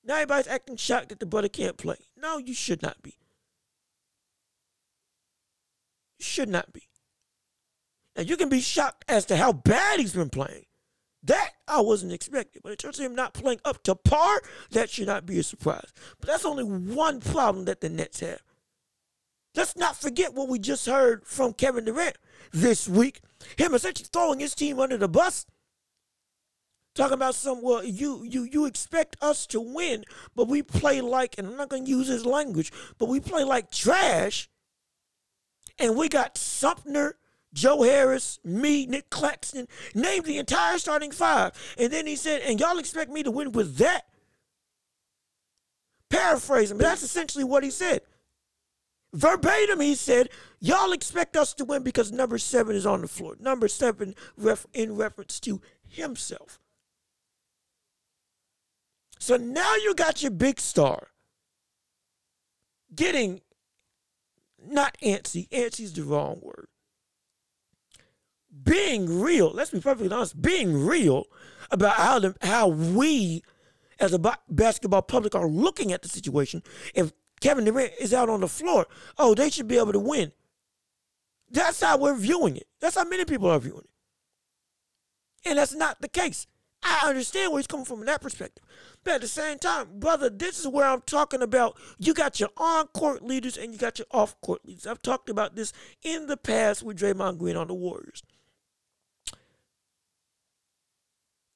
Now 0.04 0.16
everybody's 0.16 0.48
acting 0.48 0.76
shocked 0.76 1.10
that 1.10 1.20
the 1.20 1.26
brother 1.26 1.50
can't 1.50 1.78
play. 1.78 1.98
No, 2.16 2.38
you 2.38 2.54
should 2.54 2.82
not 2.82 3.02
be. 3.02 3.16
Should 6.24 6.50
not 6.50 6.74
be. 6.74 6.90
Now 8.16 8.24
you 8.24 8.38
can 8.38 8.50
be 8.50 8.62
shocked 8.62 9.06
as 9.08 9.26
to 9.26 9.38
how 9.38 9.54
bad 9.54 10.00
he's 10.00 10.14
been 10.14 10.30
playing. 10.30 10.66
That 11.24 11.52
I 11.68 11.82
wasn't 11.82 12.14
expecting. 12.14 12.62
But 12.64 12.72
in 12.72 12.78
terms 12.78 13.00
of 13.00 13.06
him 13.06 13.16
not 13.16 13.34
playing 13.34 13.62
up 13.64 13.84
to 13.84 13.96
par, 13.96 14.42
that 14.72 14.90
should 14.90 15.08
not 15.08 15.26
be 15.26 15.38
a 15.40 15.44
surprise. 15.44 15.92
But 16.20 16.28
that's 16.28 16.46
only 16.46 16.64
one 16.64 17.20
problem 17.20 17.66
that 17.66 17.82
the 17.82 17.90
Nets 17.90 18.22
have. 18.22 18.42
Let's 19.56 19.76
not 19.76 19.98
forget 19.98 20.34
what 20.34 20.48
we 20.48 20.60
just 20.60 20.86
heard 20.86 21.26
from 21.26 21.54
Kevin 21.54 21.86
Durant 21.86 22.18
this 22.52 22.88
week. 22.88 23.22
Him 23.58 23.74
essentially 23.74 24.08
throwing 24.12 24.40
his 24.40 24.56
team 24.56 24.80
under 24.80 24.98
the 24.98 25.10
bus. 25.10 25.46
Talking 26.96 27.14
about 27.14 27.36
some 27.36 27.62
well, 27.62 27.84
you 27.84 28.24
you 28.24 28.44
you 28.44 28.66
expect 28.66 29.16
us 29.22 29.48
to 29.48 29.62
win, 29.62 30.04
but 30.36 30.50
we 30.50 30.62
play 30.62 31.00
like, 31.00 31.36
and 31.38 31.48
I'm 31.48 31.56
not 31.56 31.70
gonna 31.70 31.86
use 31.86 32.08
his 32.08 32.26
language, 32.26 32.72
but 32.98 33.08
we 33.08 33.22
play 33.22 33.46
like 33.46 33.72
trash 33.72 34.50
and 35.80 35.96
we 35.96 36.10
got 36.10 36.38
Sumner, 36.38 37.16
Joe 37.54 37.84
Harris, 37.84 38.40
me, 38.44 38.86
Nick 38.86 39.10
Claxton, 39.10 39.68
named 39.94 40.26
the 40.26 40.38
entire 40.38 40.78
starting 40.78 41.12
five. 41.12 41.52
And 41.78 41.92
then 41.92 42.08
he 42.08 42.16
said, 42.16 42.42
and 42.42 42.60
y'all 42.60 42.80
expect 42.80 43.12
me 43.12 43.24
to 43.24 43.32
win 43.32 43.52
with 43.52 43.78
that? 43.78 44.06
Paraphrasing, 46.10 46.78
but 46.78 46.84
that's 46.84 47.04
essentially 47.04 47.44
what 47.44 47.64
he 47.64 47.72
said. 47.72 48.02
Verbatim, 49.14 49.82
he 49.82 49.96
said, 49.96 50.30
Y'all 50.60 50.94
expect 50.94 51.36
us 51.36 51.54
to 51.56 51.66
win 51.66 51.82
because 51.82 52.12
number 52.12 52.38
seven 52.38 52.76
is 52.76 52.86
on 52.86 53.02
the 53.02 53.08
floor. 53.08 53.36
Number 53.40 53.68
seven 53.68 54.14
ref- 54.38 54.68
in 54.74 54.96
reference 54.96 55.40
to 55.42 55.60
himself. 55.88 56.60
So 59.20 59.38
now 59.38 59.76
you 59.76 59.96
got 59.96 60.22
your 60.22 60.32
big 60.32 60.60
star 60.60 61.08
getting 62.94 63.42
not 64.68 64.98
antsy. 65.04 65.50
Antsy's 65.50 65.94
the 65.94 66.04
wrong 66.04 66.40
word. 66.42 66.68
Being 68.64 69.22
real, 69.22 69.52
let's 69.52 69.72
be 69.72 69.80
perfectly 69.80 70.14
honest, 70.14 70.42
being 70.42 70.86
real 70.86 71.26
about 71.72 71.96
how 71.96 72.20
the, 72.20 72.36
how 72.42 72.68
we 72.68 73.44
as 74.00 74.14
a 74.14 74.38
basketball 74.50 75.04
public 75.04 75.36
are 75.36 75.48
looking 75.48 75.94
at 75.94 76.02
the 76.02 76.10
situation. 76.10 76.64
If 76.94 77.14
Kevin 77.40 77.66
Durant 77.66 77.94
is 78.00 78.14
out 78.14 78.30
on 78.30 78.42
the 78.42 78.48
floor, 78.48 78.88
oh, 79.18 79.36
they 79.36 79.50
should 79.50 79.68
be 79.68 79.78
able 79.78 79.94
to 79.94 80.00
win. 80.00 80.32
That's 81.50 81.82
how 81.82 81.98
we're 81.98 82.16
viewing 82.16 82.58
it. 82.58 82.68
That's 82.80 82.96
how 82.96 83.04
many 83.04 83.26
people 83.26 83.50
are 83.50 83.60
viewing 83.60 83.84
it. 83.84 85.50
And 85.50 85.58
that's 85.58 85.74
not 85.74 86.02
the 86.02 86.08
case. 86.08 86.48
I 86.84 87.10
understand 87.10 87.52
where 87.52 87.60
he's 87.60 87.68
coming 87.68 87.86
from 87.86 88.00
in 88.00 88.08
that 88.08 88.22
perspective. 88.22 88.64
But 89.04 89.16
at 89.16 89.22
the 89.22 89.28
same 89.28 89.60
time, 89.60 90.00
brother, 90.00 90.30
this 90.30 90.60
is 90.60 90.68
where 90.68 90.86
I'm 90.86 91.02
talking 91.02 91.42
about 91.42 91.78
you 92.00 92.14
got 92.14 92.40
your 92.40 92.50
on 92.58 92.88
court 92.88 93.24
leaders 93.24 93.58
and 93.58 93.72
you 93.72 93.80
got 93.80 94.00
your 94.00 94.08
off 94.12 94.40
court 94.42 94.66
leaders. 94.66 94.88
I've 94.88 95.02
talked 95.02 95.30
about 95.30 95.56
this 95.56 95.74
in 96.04 96.28
the 96.28 96.38
past 96.38 96.84
with 96.84 97.00
Draymond 97.00 97.38
Green 97.38 97.56
on 97.56 97.68
the 97.68 97.74
Warriors. 97.74 98.24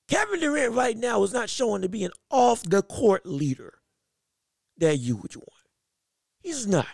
Kevin 0.08 0.40
Durant 0.40 0.74
right 0.76 0.96
now 0.96 1.24
is 1.24 1.34
not 1.34 1.50
showing 1.50 1.82
to 1.82 1.90
be 1.90 2.04
an 2.04 2.12
off 2.30 2.62
the 2.62 2.84
court 2.84 3.26
leader 3.26 3.80
that 4.78 4.98
you 4.98 5.16
would 5.16 5.36
want. 5.36 5.50
He's 6.42 6.68
not. 6.68 6.88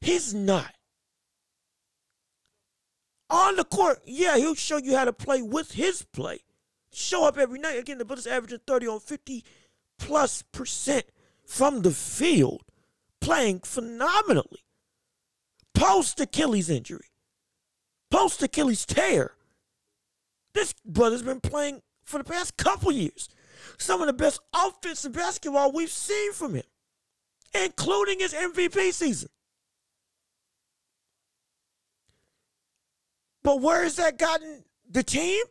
He's 0.00 0.32
not. 0.32 0.72
On 3.28 3.56
the 3.56 3.64
court, 3.64 4.00
yeah, 4.04 4.36
he'll 4.36 4.54
show 4.54 4.76
you 4.76 4.96
how 4.96 5.04
to 5.04 5.12
play 5.12 5.42
with 5.42 5.72
his 5.72 6.02
play 6.02 6.42
show 6.92 7.26
up 7.26 7.38
every 7.38 7.58
night. 7.58 7.78
Again, 7.78 7.98
the 7.98 8.04
Bullets 8.04 8.26
averaging 8.26 8.60
30 8.66 8.86
on 8.88 9.00
50 9.00 9.44
plus 9.98 10.42
percent 10.42 11.04
from 11.46 11.82
the 11.82 11.90
field, 11.90 12.62
playing 13.20 13.60
phenomenally. 13.60 14.64
Post 15.74 16.20
Achilles 16.20 16.68
injury, 16.68 17.06
post 18.10 18.42
Achilles 18.42 18.84
tear. 18.84 19.34
This 20.52 20.74
brother's 20.84 21.22
been 21.22 21.40
playing 21.40 21.80
for 22.04 22.18
the 22.18 22.24
past 22.24 22.56
couple 22.56 22.92
years. 22.92 23.28
Some 23.78 24.00
of 24.00 24.06
the 24.06 24.12
best 24.12 24.40
offensive 24.54 25.12
basketball 25.12 25.72
we've 25.72 25.90
seen 25.90 26.32
from 26.32 26.54
him, 26.54 26.64
including 27.54 28.20
his 28.20 28.34
MVP 28.34 28.92
season. 28.92 29.30
But 33.42 33.60
where 33.60 33.82
has 33.84 33.96
that 33.96 34.18
gotten 34.18 34.64
the 34.90 35.02
team? 35.02 35.42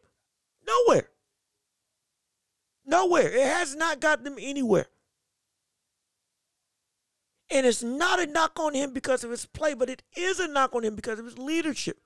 Nowhere. 0.67 1.10
Nowhere. 2.89 3.31
It 3.31 3.46
has 3.46 3.75
not 3.75 4.00
got 4.00 4.24
them 4.24 4.38
anywhere. 4.39 4.88
And 7.51 7.65
it's 7.65 7.84
not 7.84 8.19
a 8.19 8.25
knock 8.25 8.60
on 8.60 8.74
him 8.74 8.93
because 8.93 9.24
of 9.24 9.29
his 9.29 9.46
play, 9.46 9.75
but 9.75 9.89
it 9.89 10.01
is 10.15 10.39
a 10.39 10.48
knock 10.48 10.74
on 10.74 10.84
him 10.84 10.96
because 10.96 11.19
of 11.19 11.25
his 11.25 11.38
leadership. 11.38 12.00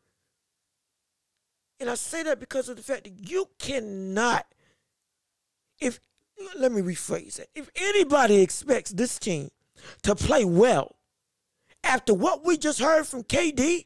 And 1.79 1.89
I 1.89 1.95
say 1.95 2.23
that 2.23 2.39
because 2.39 2.67
of 2.67 2.75
the 2.75 2.83
fact 2.83 3.05
that 3.05 3.29
you 3.29 3.49
cannot, 3.59 4.45
if, 5.79 6.01
let 6.57 6.71
me 6.71 6.81
rephrase 6.81 7.35
that. 7.35 7.47
If 7.55 7.69
anybody 7.75 8.41
expects 8.41 8.91
this 8.91 9.17
team 9.17 9.51
to 10.03 10.15
play 10.15 10.43
well 10.43 10.97
after 11.83 12.13
what 12.13 12.45
we 12.45 12.57
just 12.57 12.79
heard 12.79 13.07
from 13.07 13.23
KD, 13.23 13.85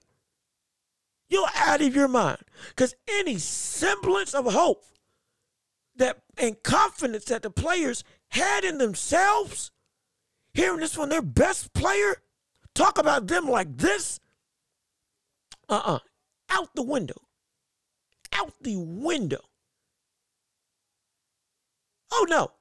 you're 1.29 1.49
out 1.55 1.81
of 1.81 1.95
your 1.95 2.07
mind. 2.07 2.41
Because 2.69 2.95
any 3.07 3.37
semblance 3.37 4.33
of 4.33 4.51
hope 4.51 4.83
that 5.97 6.21
and 6.37 6.61
confidence 6.63 7.25
that 7.25 7.41
the 7.41 7.49
players 7.49 8.03
had 8.29 8.63
in 8.63 8.77
themselves, 8.77 9.71
hearing 10.53 10.79
this 10.79 10.93
from 10.93 11.09
their 11.09 11.21
best 11.21 11.73
player, 11.73 12.17
talk 12.73 12.97
about 12.97 13.27
them 13.27 13.47
like 13.47 13.77
this, 13.77 14.19
uh-uh, 15.69 15.99
out 16.49 16.69
the 16.75 16.83
window. 16.83 17.21
Out 18.33 18.53
the 18.61 18.77
window. 18.77 19.41
Oh 22.11 22.25
no. 22.29 22.51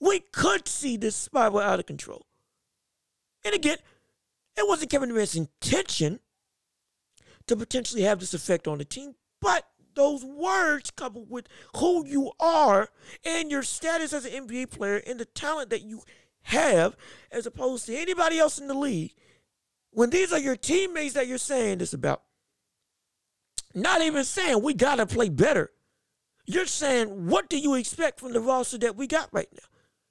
We 0.00 0.20
could 0.20 0.66
see 0.66 0.96
this 0.96 1.14
spiral 1.14 1.60
out 1.60 1.78
of 1.78 1.86
control. 1.86 2.26
And 3.44 3.54
again, 3.54 3.78
it 4.56 4.66
wasn't 4.66 4.90
Kevin 4.90 5.08
Durant's 5.08 5.36
intention 5.36 6.20
to 7.46 7.56
potentially 7.56 8.02
have 8.02 8.20
this 8.20 8.34
effect 8.34 8.68
on 8.68 8.78
the 8.78 8.84
team, 8.84 9.14
but 9.40 9.66
those 9.94 10.24
words 10.24 10.90
coupled 10.90 11.30
with 11.30 11.46
who 11.76 12.06
you 12.06 12.32
are 12.40 12.88
and 13.24 13.50
your 13.50 13.62
status 13.62 14.12
as 14.12 14.24
an 14.24 14.46
NBA 14.46 14.70
player 14.70 15.02
and 15.06 15.18
the 15.18 15.24
talent 15.24 15.70
that 15.70 15.82
you 15.82 16.02
have 16.42 16.96
as 17.30 17.46
opposed 17.46 17.86
to 17.86 17.96
anybody 17.96 18.38
else 18.38 18.58
in 18.58 18.66
the 18.68 18.74
league, 18.74 19.14
when 19.90 20.10
these 20.10 20.32
are 20.32 20.38
your 20.38 20.56
teammates 20.56 21.14
that 21.14 21.26
you're 21.26 21.38
saying 21.38 21.78
this 21.78 21.92
about, 21.92 22.22
not 23.74 24.02
even 24.02 24.24
saying 24.24 24.62
we 24.62 24.74
got 24.74 24.96
to 24.96 25.06
play 25.06 25.28
better. 25.28 25.70
You're 26.44 26.66
saying, 26.66 27.28
what 27.28 27.48
do 27.48 27.58
you 27.58 27.74
expect 27.74 28.18
from 28.18 28.32
the 28.32 28.40
roster 28.40 28.78
that 28.78 28.96
we 28.96 29.06
got 29.06 29.28
right 29.32 29.48
now? 29.52 29.68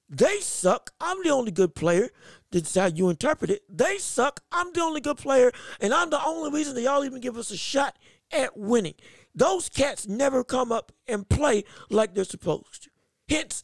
They 0.08 0.40
suck. 0.40 0.90
I'm 1.00 1.22
the 1.22 1.30
only 1.30 1.52
good 1.52 1.74
player. 1.74 2.10
That's 2.50 2.74
how 2.74 2.86
you 2.86 3.08
interpret 3.08 3.50
it. 3.50 3.62
They 3.68 3.98
suck. 3.98 4.40
I'm 4.52 4.72
the 4.72 4.80
only 4.82 5.00
good 5.00 5.16
player. 5.16 5.52
And 5.80 5.94
I'm 5.94 6.10
the 6.10 6.22
only 6.24 6.50
reason 6.50 6.74
that 6.74 6.82
y'all 6.82 7.04
even 7.04 7.20
give 7.20 7.36
us 7.36 7.50
a 7.50 7.56
shot 7.56 7.96
at 8.30 8.56
winning. 8.56 8.94
Those 9.34 9.68
cats 9.68 10.06
never 10.06 10.44
come 10.44 10.70
up 10.72 10.92
and 11.06 11.28
play 11.28 11.64
like 11.90 12.14
they're 12.14 12.24
supposed 12.24 12.84
to. 12.84 12.90
Hence, 13.28 13.62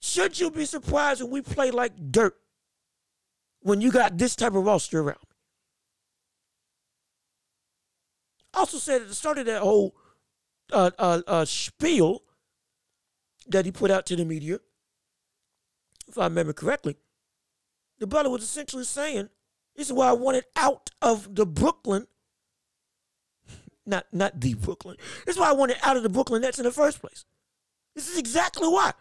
should 0.00 0.38
you 0.38 0.50
be 0.50 0.64
surprised 0.64 1.22
when 1.22 1.30
we 1.30 1.40
play 1.40 1.70
like 1.70 2.12
dirt 2.12 2.36
when 3.60 3.80
you 3.80 3.90
got 3.90 4.18
this 4.18 4.36
type 4.36 4.54
of 4.54 4.64
roster 4.64 5.00
around? 5.00 5.18
also 8.58 8.78
said 8.78 9.02
at 9.02 9.08
the 9.08 9.14
start 9.14 9.38
of 9.38 9.46
that 9.46 9.62
whole 9.62 9.94
uh, 10.72 10.90
uh, 10.98 11.22
uh, 11.26 11.44
spiel 11.44 12.22
that 13.46 13.64
he 13.64 13.72
put 13.72 13.90
out 13.90 14.04
to 14.06 14.16
the 14.16 14.24
media, 14.24 14.58
if 16.06 16.18
I 16.18 16.24
remember 16.24 16.52
correctly, 16.52 16.96
the 17.98 18.06
brother 18.06 18.30
was 18.30 18.42
essentially 18.42 18.84
saying, 18.84 19.30
"This 19.76 19.88
is 19.88 19.92
why 19.92 20.08
I 20.08 20.12
wanted 20.12 20.44
out 20.56 20.90
of 21.00 21.34
the 21.34 21.46
Brooklyn." 21.46 22.06
Not, 23.88 24.04
not 24.12 24.38
the 24.38 24.52
Brooklyn. 24.52 24.98
That's 25.24 25.38
why 25.38 25.48
I 25.48 25.52
wanted 25.52 25.78
out 25.82 25.96
of 25.96 26.02
the 26.02 26.10
Brooklyn 26.10 26.42
Nets 26.42 26.58
in 26.58 26.64
the 26.64 26.70
first 26.70 27.00
place. 27.00 27.24
This 27.94 28.10
is 28.10 28.18
exactly 28.18 28.68
why. 28.68 28.92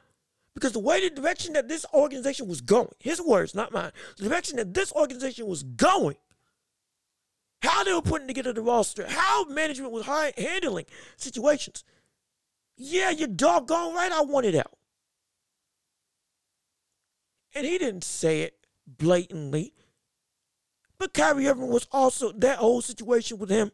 Because 0.53 0.71
the 0.71 0.79
way 0.79 1.01
the 1.01 1.13
direction 1.13 1.53
that 1.53 1.67
this 1.67 1.85
organization 1.93 2.47
was 2.47 2.61
going, 2.61 2.89
his 2.99 3.21
words, 3.21 3.53
not 3.53 3.73
mine, 3.73 3.91
the 4.17 4.23
direction 4.23 4.55
that 4.55 4.73
this 4.73 4.93
organization 4.93 5.45
was 5.45 5.61
going, 5.61 6.15
how 7.61 7.83
they 7.83 7.93
were 7.93 8.01
putting 8.01 8.27
together 8.27 8.53
the 8.53 8.61
roster, 8.61 9.05
how 9.07 9.43
management 9.43 9.91
was 9.91 10.05
handling 10.05 10.85
situations. 11.17 11.83
Yeah, 12.77 13.09
you're 13.09 13.27
doggone 13.27 13.93
right. 13.93 14.11
I 14.11 14.21
wanted 14.21 14.55
out. 14.55 14.77
And 17.53 17.65
he 17.65 17.77
didn't 17.77 18.05
say 18.05 18.41
it 18.41 18.65
blatantly. 18.87 19.73
But 20.97 21.13
Kyrie 21.13 21.47
Irving 21.47 21.67
was 21.67 21.87
also 21.91 22.31
that 22.31 22.59
whole 22.59 22.81
situation 22.81 23.37
with 23.37 23.49
him 23.49 23.71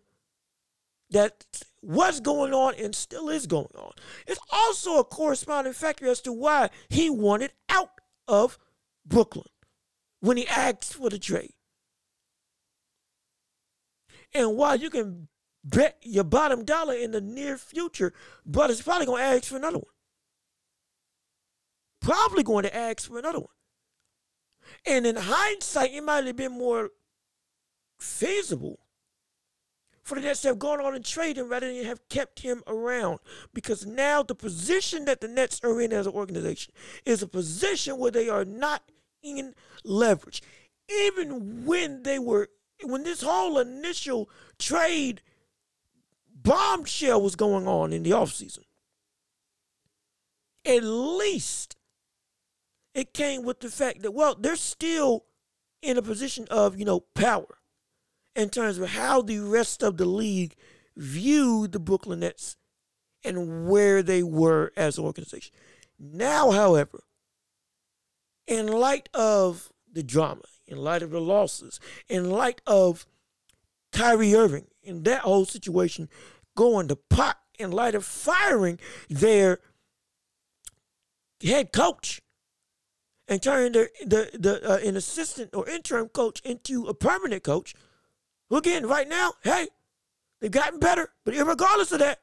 that 1.13 1.45
was 1.81 2.19
going 2.19 2.53
on 2.53 2.75
and 2.75 2.95
still 2.95 3.29
is 3.29 3.47
going 3.47 3.73
on. 3.75 3.91
It's 4.27 4.39
also 4.51 4.99
a 4.99 5.03
corresponding 5.03 5.73
factor 5.73 6.07
as 6.07 6.21
to 6.21 6.31
why 6.31 6.69
he 6.89 7.09
wanted 7.09 7.53
out 7.69 7.89
of 8.27 8.57
Brooklyn 9.05 9.47
when 10.19 10.37
he 10.37 10.47
asked 10.47 10.93
for 10.93 11.09
the 11.09 11.19
trade. 11.19 11.53
And 14.33 14.55
while 14.55 14.75
you 14.75 14.89
can 14.89 15.27
bet 15.63 15.97
your 16.01 16.23
bottom 16.23 16.65
dollar 16.65 16.95
in 16.95 17.11
the 17.11 17.21
near 17.21 17.57
future, 17.57 18.13
brother's 18.45 18.81
probably 18.81 19.05
going 19.05 19.21
to 19.21 19.27
ask 19.27 19.45
for 19.45 19.57
another 19.57 19.77
one. 19.77 19.93
Probably 22.01 22.43
going 22.43 22.63
to 22.63 22.75
ask 22.75 23.07
for 23.07 23.19
another 23.19 23.39
one. 23.39 23.47
And 24.85 25.05
in 25.05 25.15
hindsight, 25.17 25.93
it 25.93 26.03
might 26.03 26.25
have 26.25 26.35
been 26.35 26.57
more 26.57 26.89
feasible 27.99 28.79
for 30.03 30.15
the 30.15 30.21
Nets 30.21 30.41
to 30.41 30.49
have 30.49 30.59
gone 30.59 30.81
on 30.81 30.95
and 30.95 31.03
traded 31.03 31.37
him 31.37 31.49
rather 31.49 31.71
than 31.71 31.85
have 31.85 32.07
kept 32.09 32.41
him 32.41 32.61
around. 32.67 33.19
Because 33.53 33.85
now 33.85 34.21
the 34.21 34.35
position 34.35 35.05
that 35.05 35.21
the 35.21 35.27
Nets 35.27 35.61
are 35.63 35.79
in 35.79 35.93
as 35.93 36.05
an 36.05 36.13
organization 36.13 36.73
is 37.05 37.23
a 37.23 37.27
position 37.27 37.97
where 37.97 38.11
they 38.11 38.29
are 38.29 38.45
not 38.45 38.83
in 39.23 39.55
leverage. 39.83 40.43
Even 40.89 41.65
when 41.65 42.03
they 42.03 42.19
were, 42.19 42.49
when 42.83 43.03
this 43.03 43.21
whole 43.21 43.57
initial 43.57 44.29
trade 44.59 45.21
bombshell 46.35 47.21
was 47.21 47.37
going 47.37 47.65
on 47.65 47.93
in 47.93 48.03
the 48.03 48.11
offseason, 48.11 48.65
at 50.65 50.83
least 50.83 51.77
it 52.93 53.13
came 53.13 53.43
with 53.43 53.61
the 53.61 53.69
fact 53.69 54.01
that, 54.01 54.11
well, 54.11 54.35
they're 54.35 54.57
still 54.57 55.25
in 55.81 55.97
a 55.97 56.01
position 56.01 56.45
of, 56.51 56.77
you 56.77 56.85
know, 56.85 56.99
power 56.99 57.59
in 58.35 58.49
terms 58.49 58.77
of 58.77 58.89
how 58.89 59.21
the 59.21 59.39
rest 59.39 59.83
of 59.83 59.97
the 59.97 60.05
league 60.05 60.55
viewed 60.95 61.71
the 61.71 61.79
Brooklyn 61.79 62.19
Nets 62.19 62.57
and 63.23 63.67
where 63.69 64.03
they 64.03 64.23
were 64.23 64.71
as 64.75 64.97
an 64.97 65.05
organization. 65.05 65.53
Now, 65.99 66.51
however, 66.51 67.03
in 68.47 68.67
light 68.67 69.09
of 69.13 69.71
the 69.91 70.03
drama, 70.03 70.43
in 70.67 70.77
light 70.77 71.01
of 71.01 71.11
the 71.11 71.21
losses, 71.21 71.79
in 72.09 72.29
light 72.29 72.61
of 72.67 73.05
Kyrie 73.91 74.35
Irving 74.35 74.67
and 74.85 75.05
that 75.05 75.21
whole 75.21 75.45
situation 75.45 76.09
going 76.55 76.87
to 76.87 76.95
pot, 76.95 77.39
in 77.59 77.71
light 77.71 77.95
of 77.95 78.03
firing 78.03 78.79
their 79.09 79.59
head 81.41 81.71
coach 81.71 82.21
and 83.27 83.41
turning 83.41 83.71
the 83.71 83.89
the, 84.05 84.29
the 84.37 84.69
uh, 84.69 84.77
an 84.77 84.97
assistant 84.97 85.51
or 85.53 85.69
interim 85.69 86.09
coach 86.09 86.41
into 86.43 86.85
a 86.85 86.93
permanent 86.93 87.43
coach, 87.43 87.75
again, 88.57 88.85
right 88.85 89.07
now, 89.07 89.33
hey, 89.43 89.67
they've 90.41 90.51
gotten 90.51 90.79
better. 90.79 91.09
But 91.25 91.35
regardless 91.35 91.91
of 91.91 91.99
that, 91.99 92.19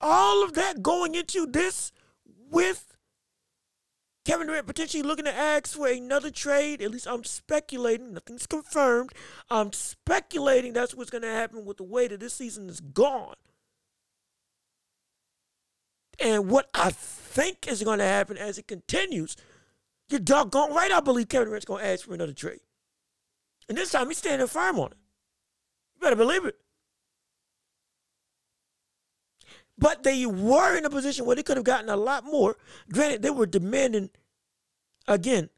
all 0.00 0.44
of 0.44 0.54
that 0.54 0.82
going 0.82 1.14
into 1.14 1.46
this 1.46 1.92
with 2.50 2.96
Kevin 4.26 4.48
Durant 4.48 4.66
potentially 4.66 5.04
looking 5.04 5.24
to 5.24 5.32
ask 5.32 5.76
for 5.76 5.86
another 5.86 6.30
trade. 6.30 6.82
At 6.82 6.90
least 6.90 7.06
I'm 7.06 7.22
speculating. 7.22 8.12
Nothing's 8.12 8.46
confirmed. 8.46 9.12
I'm 9.48 9.72
speculating 9.72 10.72
that's 10.72 10.94
what's 10.94 11.10
going 11.10 11.22
to 11.22 11.28
happen 11.28 11.64
with 11.64 11.76
the 11.76 11.84
way 11.84 12.08
that 12.08 12.18
this 12.18 12.34
season 12.34 12.68
is 12.68 12.80
gone. 12.80 13.36
And 16.18 16.50
what 16.50 16.68
I 16.74 16.90
think 16.90 17.68
is 17.68 17.84
going 17.84 17.98
to 18.00 18.04
happen 18.04 18.36
as 18.36 18.58
it 18.58 18.66
continues, 18.66 19.36
you're 20.08 20.18
doggone 20.18 20.74
right. 20.74 20.90
I 20.90 21.00
believe 21.00 21.28
Kevin 21.28 21.46
Durant's 21.48 21.66
going 21.66 21.84
to 21.84 21.88
ask 21.88 22.04
for 22.04 22.14
another 22.14 22.32
trade. 22.32 22.60
And 23.68 23.76
this 23.76 23.90
time 23.90 24.08
he's 24.08 24.18
standing 24.18 24.46
firm 24.46 24.78
on 24.78 24.92
it. 24.92 24.98
You 25.94 26.00
better 26.00 26.16
believe 26.16 26.44
it. 26.44 26.56
But 29.78 30.02
they 30.02 30.24
were 30.24 30.76
in 30.76 30.84
a 30.84 30.90
position 30.90 31.26
where 31.26 31.36
they 31.36 31.42
could 31.42 31.56
have 31.56 31.64
gotten 31.64 31.90
a 31.90 31.96
lot 31.96 32.24
more. 32.24 32.56
Granted, 32.90 33.22
they 33.22 33.30
were 33.30 33.46
demanding, 33.46 34.10
again, 35.06 35.50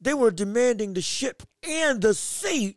they 0.00 0.12
were 0.12 0.30
demanding 0.30 0.92
the 0.92 1.00
ship 1.00 1.42
and 1.62 2.02
the 2.02 2.12
sea 2.12 2.76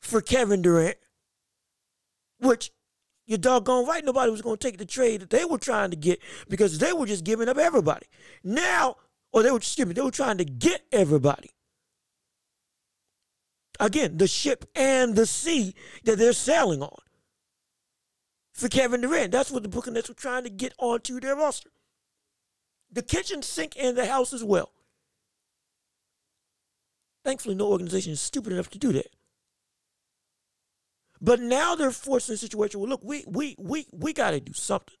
for 0.00 0.20
Kevin 0.20 0.62
Durant, 0.62 0.98
which 2.40 2.72
you're 3.26 3.38
doggone 3.38 3.86
right 3.86 4.04
nobody 4.04 4.30
was 4.30 4.42
going 4.42 4.56
to 4.56 4.64
take 4.64 4.78
the 4.78 4.84
trade 4.84 5.20
that 5.20 5.30
they 5.30 5.44
were 5.44 5.58
trying 5.58 5.90
to 5.90 5.96
get 5.96 6.20
because 6.48 6.78
they 6.78 6.92
were 6.92 7.06
just 7.06 7.24
giving 7.24 7.48
up 7.48 7.58
everybody. 7.58 8.06
Now 8.44 8.96
or 9.32 9.42
they 9.42 9.50
were, 9.50 9.58
excuse 9.58 9.86
me, 9.86 9.94
they 9.94 10.02
were 10.02 10.10
trying 10.10 10.38
to 10.38 10.44
get 10.44 10.82
everybody. 10.92 11.50
Again, 13.78 14.16
the 14.16 14.26
ship 14.26 14.64
and 14.74 15.14
the 15.14 15.26
sea 15.26 15.74
that 16.04 16.18
they're 16.18 16.32
sailing 16.32 16.82
on. 16.82 16.98
For 18.52 18.68
Kevin 18.68 19.02
Durant, 19.02 19.32
that's 19.32 19.50
what 19.50 19.62
the 19.62 19.68
Brooklyn 19.68 19.94
Nets 19.94 20.08
were 20.08 20.14
trying 20.14 20.44
to 20.44 20.50
get 20.50 20.72
onto 20.78 21.20
their 21.20 21.36
roster. 21.36 21.70
The 22.90 23.02
kitchen 23.02 23.42
sink 23.42 23.74
and 23.78 23.96
the 23.96 24.06
house 24.06 24.32
as 24.32 24.42
well. 24.42 24.72
Thankfully, 27.22 27.54
no 27.54 27.66
organization 27.66 28.12
is 28.12 28.20
stupid 28.20 28.52
enough 28.52 28.70
to 28.70 28.78
do 28.78 28.92
that. 28.92 29.08
But 31.20 31.40
now 31.40 31.74
they're 31.74 31.90
forced 31.90 32.28
in 32.28 32.34
a 32.34 32.38
situation 32.38 32.80
where 32.80 32.88
look, 32.88 33.02
we 33.02 33.24
we 33.26 33.56
we 33.58 33.86
we 33.92 34.12
gotta 34.12 34.40
do 34.40 34.52
something. 34.52 34.96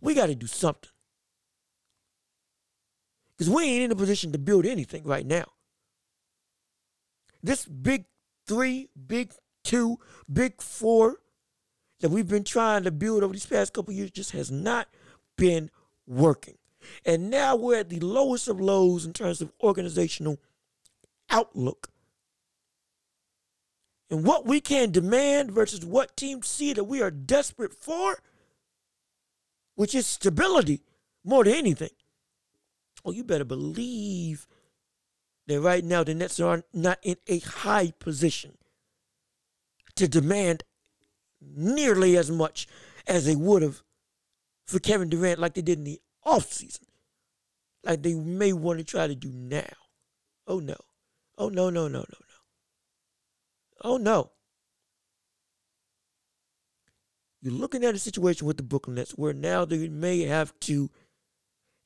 We 0.00 0.14
gotta 0.14 0.34
do 0.34 0.46
something. 0.46 0.90
Because 3.44 3.56
we 3.56 3.64
ain't 3.64 3.84
in 3.84 3.92
a 3.92 3.96
position 3.96 4.32
to 4.32 4.38
build 4.38 4.64
anything 4.64 5.04
right 5.04 5.26
now. 5.26 5.44
This 7.42 7.66
big 7.66 8.06
three, 8.46 8.88
big 9.06 9.34
two, 9.62 9.98
big 10.32 10.62
four 10.62 11.16
that 12.00 12.08
we've 12.08 12.28
been 12.28 12.44
trying 12.44 12.84
to 12.84 12.90
build 12.90 13.22
over 13.22 13.34
these 13.34 13.44
past 13.44 13.74
couple 13.74 13.92
years 13.92 14.10
just 14.10 14.30
has 14.30 14.50
not 14.50 14.88
been 15.36 15.70
working. 16.06 16.56
And 17.04 17.28
now 17.28 17.54
we're 17.54 17.80
at 17.80 17.90
the 17.90 18.00
lowest 18.00 18.48
of 18.48 18.62
lows 18.62 19.04
in 19.04 19.12
terms 19.12 19.42
of 19.42 19.52
organizational 19.62 20.38
outlook. 21.28 21.88
And 24.08 24.24
what 24.24 24.46
we 24.46 24.62
can 24.62 24.90
demand 24.90 25.50
versus 25.50 25.84
what 25.84 26.16
teams 26.16 26.48
see 26.48 26.72
that 26.72 26.84
we 26.84 27.02
are 27.02 27.10
desperate 27.10 27.74
for, 27.74 28.22
which 29.74 29.94
is 29.94 30.06
stability 30.06 30.80
more 31.22 31.44
than 31.44 31.52
anything. 31.52 31.90
Oh, 33.04 33.12
you 33.12 33.24
better 33.24 33.44
believe 33.44 34.46
that 35.46 35.60
right 35.60 35.84
now 35.84 36.04
the 36.04 36.14
Nets 36.14 36.40
are 36.40 36.62
not 36.72 36.98
in 37.02 37.16
a 37.26 37.38
high 37.40 37.92
position 37.98 38.56
to 39.96 40.08
demand 40.08 40.64
nearly 41.40 42.16
as 42.16 42.30
much 42.30 42.66
as 43.06 43.26
they 43.26 43.36
would 43.36 43.62
have 43.62 43.82
for 44.66 44.78
Kevin 44.78 45.10
Durant 45.10 45.38
like 45.38 45.54
they 45.54 45.62
did 45.62 45.78
in 45.78 45.84
the 45.84 46.00
offseason. 46.26 46.86
Like 47.84 48.02
they 48.02 48.14
may 48.14 48.52
want 48.52 48.78
to 48.78 48.84
try 48.84 49.06
to 49.06 49.14
do 49.14 49.30
now. 49.30 49.68
Oh 50.46 50.58
no. 50.58 50.76
Oh 51.36 51.48
no, 51.48 51.68
no, 51.68 51.88
no, 51.88 51.98
no, 51.98 52.04
no. 52.08 52.26
Oh 53.82 53.96
no. 53.98 54.30
You're 57.42 57.52
looking 57.52 57.84
at 57.84 57.94
a 57.94 57.98
situation 57.98 58.46
with 58.46 58.56
the 58.56 58.62
Brooklyn 58.62 58.96
Nets 58.96 59.12
where 59.12 59.34
now 59.34 59.66
they 59.66 59.88
may 59.88 60.20
have 60.20 60.58
to 60.60 60.90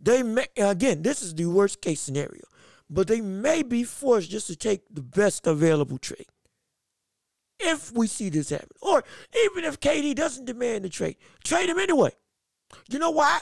they 0.00 0.22
may, 0.22 0.46
again, 0.56 1.02
this 1.02 1.22
is 1.22 1.34
the 1.34 1.46
worst 1.46 1.80
case 1.80 2.00
scenario, 2.00 2.44
but 2.88 3.08
they 3.08 3.20
may 3.20 3.62
be 3.62 3.84
forced 3.84 4.30
just 4.30 4.46
to 4.46 4.56
take 4.56 4.82
the 4.90 5.02
best 5.02 5.46
available 5.46 5.98
trade. 5.98 6.26
If 7.60 7.92
we 7.92 8.06
see 8.06 8.28
this 8.28 8.50
happen, 8.50 8.68
or 8.80 9.02
even 9.44 9.64
if 9.64 9.80
KD 9.80 10.14
doesn't 10.14 10.44
demand 10.44 10.84
the 10.84 10.88
trade, 10.88 11.16
trade 11.42 11.68
him 11.68 11.78
anyway. 11.78 12.12
You 12.88 13.00
know 13.00 13.10
why? 13.10 13.40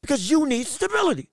Because 0.00 0.30
you 0.30 0.46
need 0.46 0.66
stability. 0.66 1.30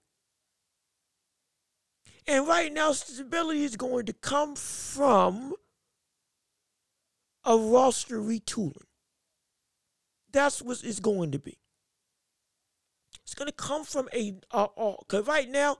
And 2.27 2.47
right 2.47 2.71
now, 2.71 2.93
stability 2.93 3.63
is 3.63 3.75
going 3.75 4.05
to 4.05 4.13
come 4.13 4.55
from 4.55 5.53
a 7.43 7.57
roster 7.57 8.19
retooling. 8.19 8.85
That's 10.31 10.61
what 10.61 10.83
it's 10.83 10.99
going 10.99 11.31
to 11.31 11.39
be. 11.39 11.57
It's 13.31 13.39
going 13.39 13.47
to 13.47 13.53
come 13.53 13.85
from 13.85 14.09
a, 14.13 14.33
because 14.51 15.25
right 15.25 15.49
now, 15.49 15.77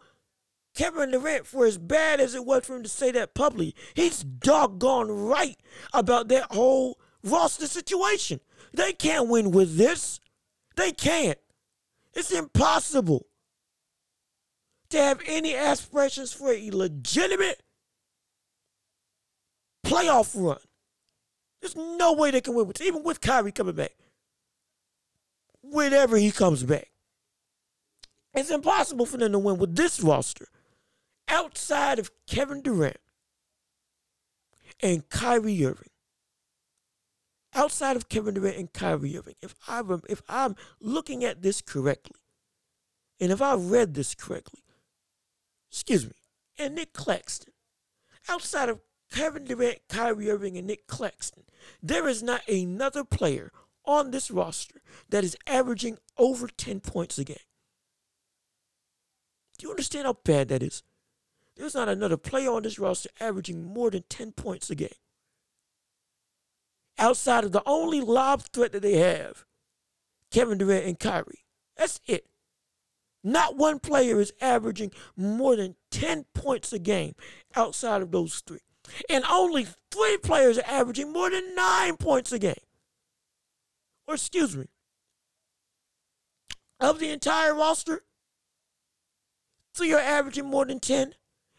Kevin 0.74 1.12
Durant, 1.12 1.46
for 1.46 1.66
as 1.66 1.78
bad 1.78 2.22
as 2.22 2.34
it 2.34 2.46
was 2.46 2.66
for 2.66 2.78
him 2.78 2.84
to 2.84 2.88
say 2.88 3.12
that 3.12 3.34
publicly, 3.34 3.76
he's 3.94 4.24
doggone 4.24 5.12
right 5.12 5.58
about 5.92 6.30
that 6.30 6.46
whole 6.54 6.98
roster 7.26 7.68
situation. 7.68 8.40
They 8.74 8.94
can't 8.94 9.28
win 9.28 9.52
with 9.52 9.76
this. 9.76 10.22
They 10.78 10.94
can't. 10.94 11.40
It's 12.14 12.32
impossible 12.32 13.26
to 14.92 14.98
have 14.98 15.20
any 15.28 15.54
aspirations 15.54 16.32
for 16.32 16.54
a 16.54 16.72
legitimate 16.72 17.64
playoff 19.86 20.42
run. 20.42 20.60
There's 21.60 21.76
no 21.76 22.14
way 22.14 22.32
they 22.32 22.40
can 22.40 22.56
win 22.56 22.68
with 22.68 22.80
even 22.82 23.04
with 23.04 23.20
Kyrie 23.20 23.52
coming 23.52 23.76
back. 23.76 23.92
Whenever 25.62 26.16
he 26.16 26.32
comes 26.32 26.64
back. 26.64 26.91
It's 28.34 28.52
impossible 28.52 29.06
for 29.06 29.18
them 29.18 29.34
to 29.34 29.40
win 29.40 29.58
with 29.58 29.76
this 29.76 30.00
roster. 30.02 30.48
Outside 31.28 32.00
of 32.00 32.12
Kevin 32.28 32.62
Durant 32.62 32.98
and 34.82 35.08
Kyrie 35.10 35.66
Irving. 35.66 35.90
Outside 37.54 37.98
of 37.98 38.08
Kevin 38.08 38.34
Durant 38.36 38.58
and 38.58 38.72
Kyrie 38.74 39.18
Irving, 39.18 39.36
if 39.42 39.56
I 39.68 39.82
if 40.10 40.22
I'm 40.30 40.56
looking 40.80 41.24
at 41.26 41.42
this 41.42 41.62
correctly, 41.62 42.20
and 43.20 43.32
if 43.32 43.42
I 43.42 43.56
read 43.56 43.94
this 43.94 44.16
correctly, 44.16 44.62
excuse 45.70 46.06
me, 46.06 46.14
and 46.58 46.76
Nick 46.76 46.94
Claxton, 46.94 47.54
outside 48.30 48.70
of 48.70 48.80
Kevin 49.12 49.44
Durant, 49.44 49.80
Kyrie 49.90 50.32
Irving, 50.32 50.58
and 50.58 50.66
Nick 50.66 50.88
Claxton, 50.88 51.44
there 51.84 52.08
is 52.08 52.24
not 52.24 52.48
another 52.48 53.04
player 53.04 53.52
on 53.84 54.12
this 54.12 54.32
roster 54.32 54.82
that 55.10 55.26
is 55.26 55.36
averaging 55.46 55.98
over 56.18 56.48
10 56.48 56.80
points 56.80 57.18
a 57.18 57.26
game. 57.26 57.38
Do 59.62 59.68
you 59.68 59.72
understand 59.72 60.08
how 60.08 60.18
bad 60.24 60.48
that 60.48 60.64
is? 60.64 60.82
There's 61.56 61.76
not 61.76 61.88
another 61.88 62.18
player 62.18 62.50
on 62.50 62.64
this 62.64 62.80
roster 62.80 63.12
averaging 63.20 63.64
more 63.64 63.92
than 63.92 64.04
10 64.10 64.32
points 64.32 64.72
a 64.72 64.76
game. 64.76 64.90
Outside 66.98 67.44
of 67.44 67.52
the 67.52 67.62
only 67.68 68.02
lob 68.02 68.42
threat 68.42 68.72
that 68.72 68.82
they 68.82 68.96
have, 68.96 69.46
Kevin 70.32 70.58
Durant 70.58 70.88
and 70.88 71.00
Kyrie. 71.00 71.46
That's 71.78 72.00
it. 72.08 72.26
Not 73.24 73.56
one 73.56 73.78
player 73.78 74.20
is 74.20 74.34
averaging 74.42 74.94
more 75.16 75.56
than 75.56 75.76
10 75.92 76.26
points 76.34 76.74
a 76.74 76.80
game 76.80 77.14
outside 77.56 78.02
of 78.02 78.10
those 78.10 78.42
three. 78.48 78.62
And 79.12 79.24
only 79.30 79.68
three 79.92 80.18
players 80.24 80.58
are 80.58 80.66
averaging 80.66 81.14
more 81.14 81.30
than 81.30 81.54
nine 81.54 81.98
points 81.98 82.32
a 82.32 82.40
game. 82.40 82.56
Or, 84.08 84.16
excuse 84.16 84.58
me, 84.58 84.66
of 86.80 86.98
the 86.98 87.12
entire 87.12 87.54
roster, 87.54 88.02
three 89.74 89.94
are 89.94 90.00
averaging 90.00 90.46
more 90.46 90.66
than 90.66 90.80
10. 90.80 91.16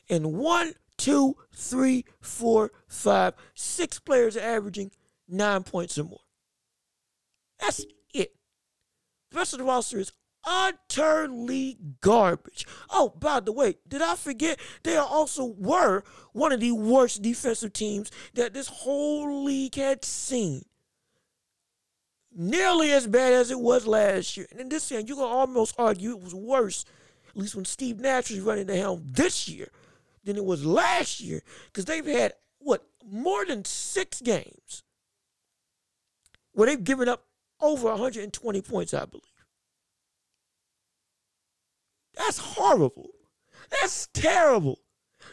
And 0.08 0.34
one, 0.34 0.74
two, 0.96 1.36
three, 1.54 2.04
four, 2.20 2.72
five, 2.86 3.34
six 3.54 3.98
players 3.98 4.36
are 4.36 4.40
averaging 4.40 4.90
nine 5.28 5.62
points 5.62 5.98
or 5.98 6.04
more. 6.04 6.20
That's 7.60 7.84
it. 8.12 8.34
The 9.30 9.38
rest 9.38 9.52
of 9.52 9.60
the 9.60 9.64
roster 9.64 9.98
is 9.98 10.12
utterly 10.44 11.78
garbage. 12.00 12.66
Oh, 12.90 13.10
by 13.18 13.40
the 13.40 13.52
way, 13.52 13.76
did 13.88 14.02
I 14.02 14.16
forget? 14.16 14.58
They 14.82 14.96
also 14.96 15.44
were 15.44 16.02
one 16.32 16.52
of 16.52 16.60
the 16.60 16.72
worst 16.72 17.22
defensive 17.22 17.72
teams 17.72 18.10
that 18.34 18.54
this 18.54 18.68
whole 18.68 19.44
league 19.44 19.74
had 19.74 20.04
seen. 20.04 20.64
Nearly 22.34 22.92
as 22.92 23.06
bad 23.06 23.34
as 23.34 23.50
it 23.50 23.60
was 23.60 23.86
last 23.86 24.36
year. 24.36 24.46
And 24.50 24.60
in 24.60 24.68
this 24.70 24.90
year, 24.90 25.00
you 25.00 25.14
can 25.14 25.24
almost 25.24 25.74
argue 25.78 26.12
it 26.12 26.22
was 26.22 26.34
worse, 26.34 26.84
at 27.34 27.40
least 27.40 27.54
when 27.54 27.64
Steve 27.64 28.00
Nash 28.00 28.30
was 28.30 28.40
running 28.40 28.66
the 28.66 28.76
helm 28.76 29.02
this 29.04 29.48
year, 29.48 29.68
than 30.24 30.36
it 30.36 30.44
was 30.44 30.64
last 30.64 31.20
year. 31.20 31.42
Because 31.66 31.86
they've 31.86 32.04
had, 32.04 32.34
what, 32.58 32.84
more 33.04 33.44
than 33.44 33.64
six 33.64 34.20
games 34.20 34.84
where 36.52 36.68
they've 36.68 36.84
given 36.84 37.08
up 37.08 37.24
over 37.60 37.88
120 37.88 38.62
points, 38.62 38.92
I 38.92 39.04
believe. 39.06 39.22
That's 42.14 42.38
horrible. 42.38 43.10
That's 43.70 44.08
terrible. 44.12 44.78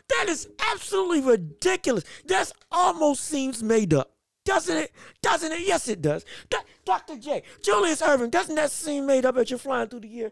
That 0.08 0.26
is 0.30 0.48
absolutely 0.72 1.22
ridiculous. 1.22 2.06
That 2.26 2.52
almost 2.72 3.26
seems 3.26 3.62
made 3.62 3.94
up. 3.94 4.12
Doesn't 4.46 4.78
it? 4.78 4.92
Doesn't 5.22 5.52
it? 5.52 5.68
Yes, 5.68 5.88
it 5.88 6.02
does. 6.02 6.26
Dr. 6.86 7.18
J, 7.18 7.44
Julius 7.62 8.02
Erving, 8.02 8.32
doesn't 8.32 8.56
that 8.56 8.72
seem 8.72 9.06
made 9.06 9.26
up 9.26 9.38
as 9.38 9.50
you're 9.52 9.60
flying 9.60 9.90
through 9.90 10.00
the 10.00 10.08
year? 10.08 10.32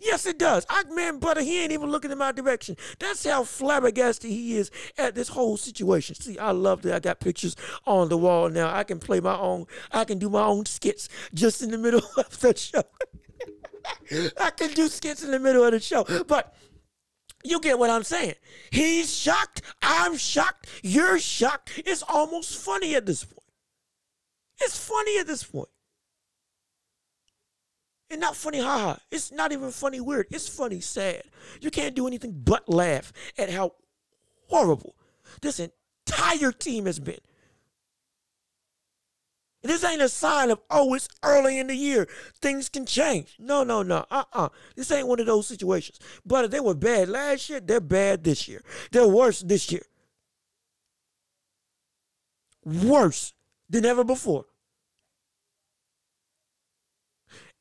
Yes, 0.00 0.26
it 0.26 0.38
does. 0.38 0.66
I 0.68 0.84
man, 0.84 1.18
brother, 1.18 1.40
he 1.40 1.62
ain't 1.62 1.72
even 1.72 1.90
looking 1.90 2.10
in 2.10 2.18
my 2.18 2.32
direction. 2.32 2.76
That's 2.98 3.24
how 3.24 3.44
flabbergasted 3.44 4.30
he 4.30 4.56
is 4.56 4.70
at 4.98 5.14
this 5.14 5.28
whole 5.28 5.56
situation. 5.56 6.16
See, 6.16 6.38
I 6.38 6.50
love 6.50 6.82
that 6.82 6.94
I 6.94 6.98
got 6.98 7.20
pictures 7.20 7.56
on 7.86 8.08
the 8.08 8.18
wall 8.18 8.48
now. 8.50 8.74
I 8.74 8.84
can 8.84 8.98
play 8.98 9.20
my 9.20 9.36
own, 9.36 9.66
I 9.92 10.04
can 10.04 10.18
do 10.18 10.28
my 10.28 10.44
own 10.44 10.66
skits 10.66 11.08
just 11.32 11.62
in 11.62 11.70
the 11.70 11.78
middle 11.78 12.02
of 12.16 12.40
the 12.40 12.56
show. 12.56 12.82
I 14.40 14.50
can 14.50 14.72
do 14.72 14.88
skits 14.88 15.22
in 15.22 15.30
the 15.30 15.38
middle 15.38 15.64
of 15.64 15.72
the 15.72 15.80
show. 15.80 16.04
But 16.26 16.54
you 17.44 17.60
get 17.60 17.78
what 17.78 17.90
I'm 17.90 18.02
saying. 18.04 18.34
He's 18.70 19.14
shocked. 19.14 19.62
I'm 19.82 20.16
shocked. 20.16 20.68
You're 20.82 21.18
shocked. 21.18 21.82
It's 21.84 22.02
almost 22.02 22.58
funny 22.58 22.94
at 22.94 23.06
this 23.06 23.24
point. 23.24 23.38
It's 24.60 24.78
funny 24.78 25.18
at 25.18 25.26
this 25.26 25.44
point. 25.44 25.68
And 28.14 28.20
not 28.20 28.36
funny, 28.36 28.60
haha. 28.60 28.94
It's 29.10 29.32
not 29.32 29.50
even 29.50 29.72
funny 29.72 29.98
weird. 29.98 30.28
It's 30.30 30.46
funny 30.46 30.78
sad. 30.78 31.24
You 31.60 31.72
can't 31.72 31.96
do 31.96 32.06
anything 32.06 32.30
but 32.44 32.68
laugh 32.68 33.12
at 33.36 33.50
how 33.50 33.72
horrible 34.48 34.94
this 35.42 35.58
entire 35.58 36.52
team 36.52 36.86
has 36.86 37.00
been. 37.00 37.18
This 39.64 39.82
ain't 39.82 40.00
a 40.00 40.08
sign 40.08 40.52
of, 40.52 40.60
oh, 40.70 40.94
it's 40.94 41.08
early 41.24 41.58
in 41.58 41.66
the 41.66 41.74
year. 41.74 42.06
Things 42.40 42.68
can 42.68 42.86
change. 42.86 43.34
No, 43.40 43.64
no, 43.64 43.82
no. 43.82 44.06
Uh 44.12 44.22
uh 44.32 44.50
This 44.76 44.92
ain't 44.92 45.08
one 45.08 45.18
of 45.18 45.26
those 45.26 45.48
situations. 45.48 45.98
But 46.24 46.44
if 46.44 46.52
they 46.52 46.60
were 46.60 46.76
bad 46.76 47.08
last 47.08 47.50
year, 47.50 47.58
they're 47.58 47.80
bad 47.80 48.22
this 48.22 48.46
year. 48.46 48.62
They're 48.92 49.08
worse 49.08 49.40
this 49.40 49.72
year. 49.72 49.86
Worse 52.64 53.32
than 53.68 53.84
ever 53.84 54.04
before. 54.04 54.44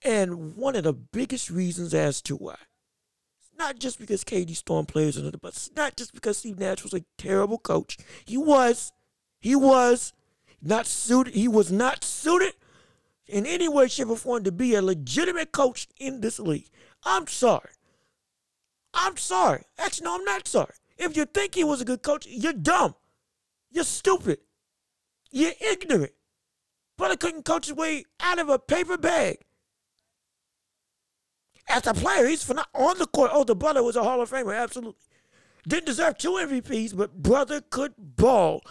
And 0.03 0.55
one 0.55 0.75
of 0.75 0.83
the 0.83 0.93
biggest 0.93 1.49
reasons 1.49 1.93
as 1.93 2.21
to 2.23 2.35
why. 2.35 2.57
It's 3.39 3.51
not 3.57 3.79
just 3.79 3.99
because 3.99 4.23
KD 4.23 4.55
Storm 4.55 4.85
plays 4.85 5.15
players, 5.15 5.31
but 5.41 5.49
it's 5.49 5.71
not 5.75 5.95
just 5.95 6.13
because 6.13 6.37
Steve 6.37 6.59
Nash 6.59 6.83
was 6.83 6.93
a 6.93 7.05
terrible 7.17 7.57
coach. 7.57 7.97
He 8.25 8.37
was. 8.37 8.91
He 9.39 9.55
was 9.55 10.13
not 10.61 10.87
suited. 10.87 11.33
He 11.33 11.47
was 11.47 11.71
not 11.71 12.03
suited 12.03 12.53
in 13.27 13.45
any 13.45 13.67
way, 13.67 13.87
shape, 13.87 14.09
or 14.09 14.17
form 14.17 14.43
to 14.43 14.51
be 14.51 14.75
a 14.75 14.81
legitimate 14.81 15.51
coach 15.51 15.87
in 15.97 16.21
this 16.21 16.39
league. 16.39 16.69
I'm 17.03 17.27
sorry. 17.27 17.71
I'm 18.93 19.17
sorry. 19.17 19.63
Actually, 19.77 20.05
no, 20.05 20.15
I'm 20.15 20.25
not 20.25 20.47
sorry. 20.47 20.73
If 20.97 21.17
you 21.17 21.25
think 21.25 21.55
he 21.55 21.63
was 21.63 21.81
a 21.81 21.85
good 21.85 22.03
coach, 22.03 22.27
you're 22.27 22.53
dumb. 22.53 22.95
You're 23.71 23.83
stupid. 23.83 24.39
You're 25.31 25.53
ignorant. 25.59 26.13
But 26.95 27.05
Brother 27.05 27.17
couldn't 27.17 27.45
coach 27.45 27.65
his 27.67 27.75
way 27.75 28.05
out 28.19 28.39
of 28.39 28.49
a 28.49 28.59
paper 28.59 28.97
bag. 28.97 29.39
As 31.67 31.87
a 31.87 31.93
player, 31.93 32.27
he's 32.27 32.47
not 32.49 32.67
on 32.73 32.97
the 32.99 33.07
court. 33.07 33.31
Oh, 33.33 33.43
the 33.43 33.55
brother 33.55 33.81
was 33.83 33.95
a 33.95 34.03
Hall 34.03 34.21
of 34.21 34.29
Famer, 34.29 34.57
absolutely. 34.57 34.99
Didn't 35.67 35.85
deserve 35.85 36.17
two 36.17 36.31
MVPs, 36.31 36.95
but 36.95 37.23
brother 37.23 37.61
could 37.61 37.93
ball 37.97 38.61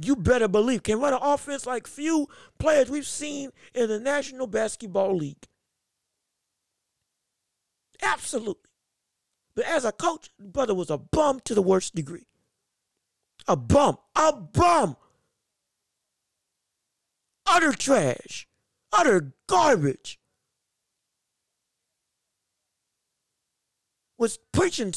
you 0.00 0.16
better 0.16 0.48
believe, 0.48 0.82
can 0.82 1.00
run 1.00 1.12
an 1.12 1.20
offense 1.22 1.66
like 1.66 1.86
few 1.86 2.28
players 2.58 2.90
we've 2.90 3.06
seen 3.06 3.50
in 3.74 3.88
the 3.88 4.00
National 4.00 4.46
Basketball 4.46 5.16
League. 5.16 5.46
Absolutely. 8.02 8.70
But 9.54 9.66
as 9.66 9.84
a 9.84 9.92
coach, 9.92 10.30
brother 10.38 10.74
was 10.74 10.90
a 10.90 10.98
bum 10.98 11.40
to 11.44 11.54
the 11.54 11.62
worst 11.62 11.94
degree. 11.94 12.26
A 13.46 13.56
bum. 13.56 13.98
A 14.16 14.32
bum. 14.32 14.96
Utter 17.46 17.72
trash. 17.72 18.48
Utter 18.92 19.32
garbage. 19.46 20.18
Was 24.24 24.38
preaching 24.52 24.94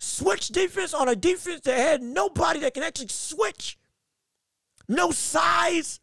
switch 0.00 0.48
defense 0.48 0.94
on 0.94 1.06
a 1.06 1.14
defense 1.14 1.60
that 1.64 1.76
had 1.76 2.00
nobody 2.00 2.60
that 2.60 2.72
can 2.72 2.82
actually 2.82 3.08
switch 3.08 3.76
no 4.88 5.10
size 5.10 6.00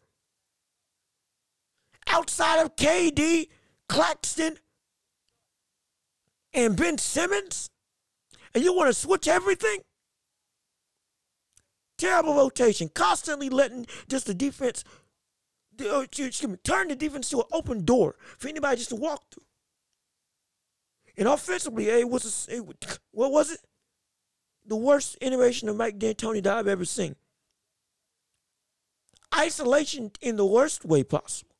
outside 2.06 2.60
of 2.60 2.76
KD, 2.76 3.48
Claxton, 3.88 4.58
and 6.54 6.76
Ben 6.76 6.98
Simmons. 6.98 7.68
and 8.54 8.62
you 8.62 8.72
want 8.72 8.86
to 8.86 8.94
switch 8.94 9.26
everything? 9.26 9.80
Terrible 11.98 12.36
rotation, 12.36 12.90
constantly 12.94 13.48
letting 13.48 13.88
just 14.06 14.26
the 14.26 14.34
defense, 14.34 14.84
uh, 15.80 15.98
excuse 15.98 16.46
me, 16.46 16.58
turn 16.62 16.86
the 16.86 16.94
defense 16.94 17.28
to 17.30 17.38
an 17.38 17.46
open 17.50 17.84
door 17.84 18.14
for 18.38 18.46
anybody 18.46 18.76
just 18.76 18.90
to 18.90 18.94
walk 18.94 19.24
through. 19.32 19.42
And 21.16 21.28
offensively, 21.28 21.84
hey, 21.84 22.04
was 22.04 22.48
a, 22.50 22.58
what 23.10 23.32
was 23.32 23.50
it? 23.50 23.60
The 24.66 24.76
worst 24.76 25.18
iteration 25.20 25.68
of 25.68 25.76
Mike 25.76 25.98
D'Antoni 25.98 26.42
that 26.42 26.56
I've 26.56 26.68
ever 26.68 26.84
seen. 26.84 27.16
Isolation 29.34 30.12
in 30.20 30.36
the 30.36 30.46
worst 30.46 30.84
way 30.84 31.02
possible. 31.02 31.54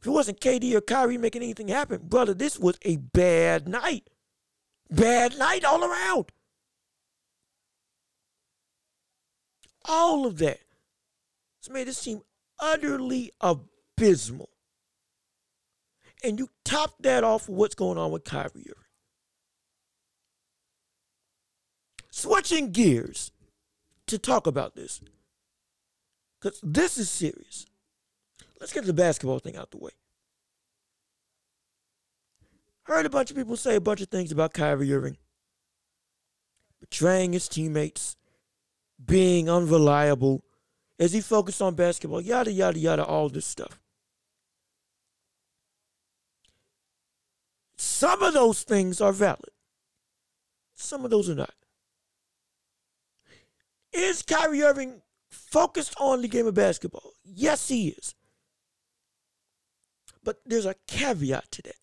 If 0.00 0.06
it 0.06 0.10
wasn't 0.10 0.40
KD 0.40 0.74
or 0.74 0.80
Kyrie 0.80 1.18
making 1.18 1.42
anything 1.42 1.68
happen, 1.68 2.02
brother, 2.04 2.34
this 2.34 2.58
was 2.58 2.78
a 2.82 2.96
bad 2.96 3.68
night. 3.68 4.08
Bad 4.90 5.38
night 5.38 5.64
all 5.64 5.84
around. 5.84 6.26
All 9.84 10.26
of 10.26 10.38
that 10.38 10.60
has 11.62 11.70
made 11.70 11.86
this 11.86 12.02
team 12.02 12.22
utterly 12.60 13.32
abysmal. 13.40 14.50
And 16.24 16.38
you 16.38 16.48
top 16.64 16.94
that 17.00 17.24
off 17.24 17.48
with 17.48 17.58
what's 17.58 17.74
going 17.74 17.98
on 17.98 18.10
with 18.10 18.24
Kyrie. 18.24 18.66
Switching 22.16 22.72
gears 22.72 23.30
to 24.06 24.16
talk 24.16 24.46
about 24.46 24.74
this, 24.74 25.02
because 26.40 26.58
this 26.62 26.96
is 26.96 27.10
serious. 27.10 27.66
Let's 28.58 28.72
get 28.72 28.86
the 28.86 28.94
basketball 28.94 29.38
thing 29.38 29.54
out 29.54 29.70
the 29.70 29.76
way. 29.76 29.90
Heard 32.84 33.04
a 33.04 33.10
bunch 33.10 33.30
of 33.30 33.36
people 33.36 33.54
say 33.58 33.76
a 33.76 33.82
bunch 33.82 34.00
of 34.00 34.08
things 34.08 34.32
about 34.32 34.54
Kyrie 34.54 34.94
Irving 34.94 35.18
betraying 36.80 37.34
his 37.34 37.48
teammates, 37.48 38.16
being 39.04 39.50
unreliable 39.50 40.42
as 40.98 41.12
he 41.12 41.20
focused 41.20 41.60
on 41.60 41.74
basketball, 41.74 42.22
yada, 42.22 42.50
yada, 42.50 42.78
yada, 42.78 43.04
all 43.04 43.28
this 43.28 43.44
stuff. 43.44 43.78
Some 47.76 48.22
of 48.22 48.32
those 48.32 48.62
things 48.62 49.02
are 49.02 49.12
valid, 49.12 49.52
some 50.74 51.04
of 51.04 51.10
those 51.10 51.28
are 51.28 51.34
not. 51.34 51.52
Is 53.96 54.20
Kyrie 54.20 54.62
Irving 54.62 55.00
focused 55.30 55.94
on 55.98 56.20
the 56.20 56.28
game 56.28 56.46
of 56.46 56.52
basketball? 56.52 57.12
Yes, 57.24 57.68
he 57.68 57.88
is. 57.88 58.14
But 60.22 60.40
there's 60.44 60.66
a 60.66 60.74
caveat 60.86 61.50
to 61.52 61.62
that. 61.62 61.76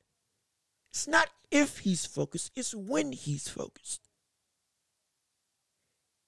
It's 0.91 1.07
not 1.07 1.29
if 1.49 1.79
he's 1.79 2.05
focused, 2.05 2.51
it's 2.55 2.75
when 2.75 3.13
he's 3.13 3.47
focused. 3.47 4.07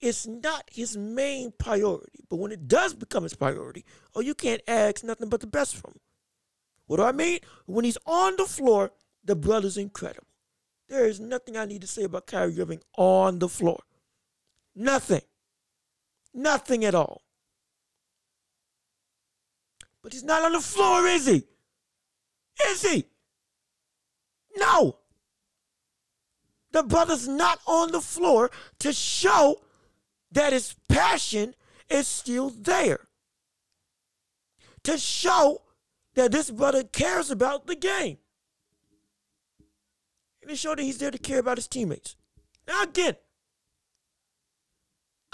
It's 0.01 0.25
not 0.25 0.63
his 0.71 0.97
main 0.97 1.53
priority, 1.57 2.23
but 2.29 2.37
when 2.37 2.51
it 2.51 2.67
does 2.67 2.95
become 2.95 3.21
his 3.21 3.35
priority, 3.35 3.85
oh, 4.15 4.21
you 4.21 4.33
can't 4.33 4.61
ask 4.67 5.03
nothing 5.03 5.29
but 5.29 5.39
the 5.39 5.47
best 5.47 5.75
from 5.75 5.91
him. 5.91 6.01
What 6.87 6.97
do 6.97 7.03
I 7.03 7.11
mean? 7.11 7.39
When 7.67 7.85
he's 7.85 7.97
on 8.07 8.35
the 8.37 8.45
floor, 8.45 8.91
the 9.23 9.35
brother's 9.35 9.77
incredible. 9.77 10.27
There 10.89 11.05
is 11.05 11.19
nothing 11.19 11.57
I 11.57 11.65
need 11.65 11.81
to 11.81 11.87
say 11.87 12.03
about 12.03 12.27
Kyrie 12.27 12.59
Irving 12.59 12.81
on 12.97 13.37
the 13.37 13.49
floor. 13.49 13.81
Nothing. 14.75 15.21
Nothing 16.35 16.83
at 16.83 16.93
all. 16.93 17.23
But 20.03 20.11
he's 20.11 20.23
not 20.23 20.43
on 20.43 20.51
the 20.51 20.59
floor, 20.59 21.07
is 21.07 21.25
he? 21.25 21.43
Is 22.67 22.81
he? 22.81 23.05
No. 24.57 24.97
The 26.73 26.83
brother's 26.83 27.27
not 27.27 27.59
on 27.65 27.91
the 27.93 28.01
floor 28.01 28.51
to 28.79 28.91
show 28.91 29.61
that 30.31 30.51
his 30.51 30.75
passion 30.89 31.55
is 31.89 32.05
still 32.05 32.49
there. 32.49 33.07
To 34.83 34.97
show 34.97 35.61
that 36.15 36.33
this 36.33 36.51
brother 36.51 36.83
cares 36.83 37.31
about 37.31 37.65
the 37.65 37.75
game. 37.75 38.17
And 40.41 40.49
to 40.49 40.55
show 40.57 40.75
that 40.75 40.83
he's 40.83 40.97
there 40.97 41.11
to 41.11 41.17
care 41.17 41.39
about 41.39 41.57
his 41.57 41.67
teammates. 41.67 42.17
Now, 42.67 42.83
again, 42.83 43.15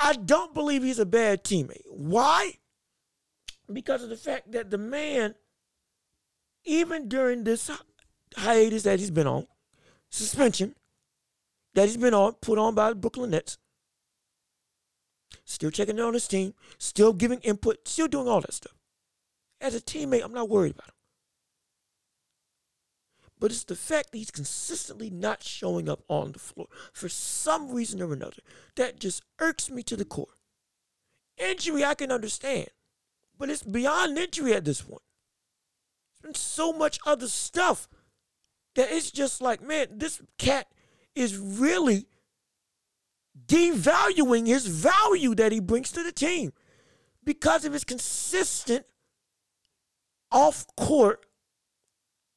I 0.01 0.13
don't 0.13 0.53
believe 0.53 0.81
he's 0.81 0.99
a 0.99 1.05
bad 1.05 1.43
teammate. 1.43 1.85
Why? 1.87 2.53
Because 3.71 4.01
of 4.03 4.09
the 4.09 4.17
fact 4.17 4.51
that 4.51 4.71
the 4.71 4.77
man, 4.77 5.35
even 6.65 7.07
during 7.07 7.43
this 7.43 7.69
hiatus 8.35 8.83
that 8.83 8.99
he's 8.99 9.11
been 9.11 9.27
on, 9.27 9.45
suspension 10.09 10.75
that 11.75 11.85
he's 11.85 11.97
been 11.97 12.15
on, 12.15 12.33
put 12.33 12.57
on 12.57 12.73
by 12.73 12.89
the 12.89 12.95
Brooklyn 12.95 13.29
Nets, 13.29 13.59
still 15.45 15.69
checking 15.69 15.97
in 15.97 16.03
on 16.03 16.15
his 16.15 16.27
team, 16.27 16.55
still 16.79 17.13
giving 17.13 17.39
input, 17.41 17.87
still 17.87 18.07
doing 18.07 18.27
all 18.27 18.41
that 18.41 18.53
stuff. 18.53 18.75
As 19.61 19.75
a 19.75 19.81
teammate, 19.81 20.23
I'm 20.23 20.33
not 20.33 20.49
worried 20.49 20.73
about 20.73 20.87
him. 20.87 20.95
But 23.41 23.49
it's 23.49 23.63
the 23.63 23.75
fact 23.75 24.11
that 24.11 24.19
he's 24.19 24.29
consistently 24.29 25.09
not 25.09 25.41
showing 25.41 25.89
up 25.89 26.03
on 26.07 26.31
the 26.31 26.39
floor 26.39 26.67
for 26.93 27.09
some 27.09 27.71
reason 27.71 27.99
or 27.99 28.13
another 28.13 28.43
that 28.75 28.99
just 28.99 29.23
irks 29.39 29.71
me 29.71 29.81
to 29.81 29.97
the 29.97 30.05
core. 30.05 30.27
Injury, 31.37 31.83
I 31.83 31.95
can 31.95 32.11
understand, 32.11 32.67
but 33.39 33.49
it's 33.49 33.63
beyond 33.63 34.15
injury 34.15 34.53
at 34.53 34.63
this 34.63 34.83
point. 34.83 35.01
There's 36.13 36.33
been 36.33 36.39
so 36.39 36.71
much 36.71 36.99
other 37.03 37.27
stuff 37.27 37.89
that 38.75 38.91
it's 38.91 39.09
just 39.09 39.41
like, 39.41 39.59
man, 39.59 39.87
this 39.97 40.21
cat 40.37 40.67
is 41.15 41.35
really 41.35 42.05
devaluing 43.47 44.45
his 44.45 44.67
value 44.67 45.33
that 45.33 45.51
he 45.51 45.59
brings 45.59 45.91
to 45.93 46.03
the 46.03 46.11
team 46.11 46.53
because 47.23 47.65
of 47.65 47.73
his 47.73 47.85
consistent 47.85 48.85
off 50.31 50.67
court, 50.77 51.25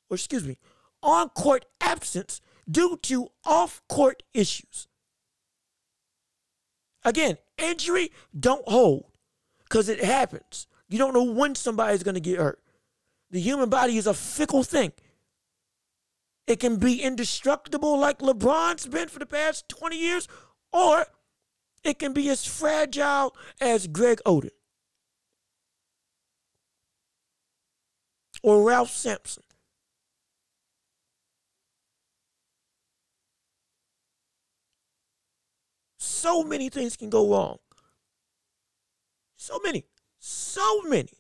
or 0.09 0.15
excuse 0.15 0.47
me, 0.47 0.57
on 1.05 1.29
court 1.29 1.67
absence 1.81 2.41
due 2.69 2.99
to 3.03 3.29
off 3.45 3.83
court 3.89 4.23
issues. 4.33 4.89
Again, 7.05 7.37
injury 7.59 8.11
don't 8.39 8.67
hold 8.67 9.13
because 9.65 9.89
it 9.89 10.03
happens. 10.03 10.67
You 10.89 10.99
don't 10.99 11.15
know 11.15 11.23
when 11.23 11.55
somebody's 11.55 12.03
going 12.03 12.15
to 12.15 12.21
get 12.21 12.39
hurt. 12.39 12.61
The 13.31 13.41
human 13.41 13.69
body 13.69 13.97
is 13.99 14.07
a 14.07 14.15
fickle 14.15 14.63
thing. 14.63 14.93
It 16.47 16.61
can 16.61 16.77
be 16.77 17.03
indestructible 17.03 17.99
like 17.99 18.19
LeBron's 18.19 18.87
been 18.87 19.09
for 19.09 19.19
the 19.19 19.27
past 19.27 19.69
20 19.69 19.99
years, 19.99 20.29
or 20.73 21.07
it 21.83 21.99
can 21.99 22.13
be 22.13 22.29
as 22.31 22.45
fragile 22.45 23.35
as 23.61 23.87
Greg 23.87 24.21
Oden 24.27 24.51
or 28.43 28.63
Ralph 28.63 28.91
Sampson. 28.91 29.43
So 36.25 36.43
many 36.43 36.71
things 36.71 36.97
can 36.97 37.11
go 37.11 37.31
wrong. 37.31 37.59
So 39.37 39.59
many. 39.63 39.85
So 40.19 40.81
many. 40.85 41.13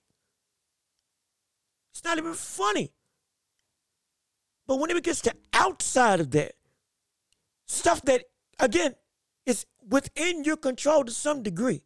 It's 1.92 2.02
not 2.02 2.16
even 2.16 2.32
funny. 2.32 2.90
But 4.66 4.76
when 4.76 4.88
it 4.88 5.04
gets 5.04 5.20
to 5.20 5.34
outside 5.52 6.20
of 6.20 6.30
that, 6.30 6.52
stuff 7.66 8.00
that, 8.06 8.24
again, 8.58 8.94
is 9.44 9.66
within 9.86 10.42
your 10.42 10.56
control 10.56 11.04
to 11.04 11.12
some 11.12 11.42
degree, 11.42 11.82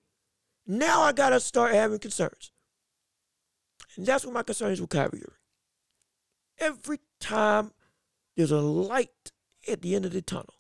now 0.65 1.01
I 1.01 1.11
got 1.11 1.31
to 1.31 1.41
start 1.41 1.75
having 1.75 1.99
concerns. 1.99 2.53
And 3.97 4.07
that's 4.07 4.25
what 4.25 4.35
my 4.35 4.45
concern 4.45 4.71
is 4.71 4.81
with 4.81 4.91
Kyrie 4.91 5.25
Every 6.61 7.01
time 7.19 7.73
there's 8.37 8.53
a 8.53 8.61
light 8.61 9.33
at 9.67 9.83
the 9.83 9.97
end 9.97 10.05
of 10.05 10.13
the 10.13 10.23
tunnel, 10.23 10.58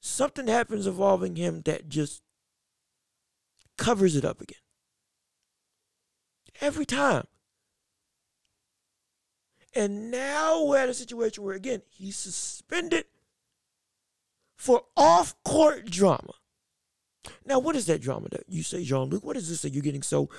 something 0.00 0.46
happens 0.46 0.86
involving 0.86 1.36
him 1.36 1.62
that 1.62 1.88
just 1.88 2.22
covers 3.76 4.16
it 4.16 4.24
up 4.24 4.40
again. 4.40 4.58
Every 6.60 6.84
time. 6.84 7.26
And 9.74 10.10
now 10.10 10.64
we're 10.64 10.78
at 10.78 10.88
a 10.88 10.94
situation 10.94 11.44
where, 11.44 11.54
again, 11.54 11.82
he's 11.88 12.16
suspended 12.16 13.04
for 14.56 14.82
off 14.96 15.34
court 15.44 15.86
drama. 15.86 16.32
Now, 17.44 17.58
what 17.58 17.76
is 17.76 17.86
that 17.86 18.00
drama 18.00 18.28
that 18.30 18.44
you 18.48 18.62
say, 18.62 18.82
Jean 18.82 19.08
Luc? 19.08 19.24
What 19.24 19.36
is 19.36 19.48
this 19.48 19.62
that 19.62 19.72
you're 19.72 19.82
getting 19.82 20.02
so 20.02 20.30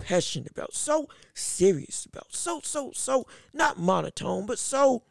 passionate 0.00 0.50
about, 0.50 0.74
so 0.74 1.08
serious 1.34 2.06
about, 2.06 2.34
so, 2.34 2.60
so, 2.64 2.90
so, 2.92 3.26
not 3.52 3.78
monotone, 3.78 4.46
but 4.46 4.58
so 4.58 5.04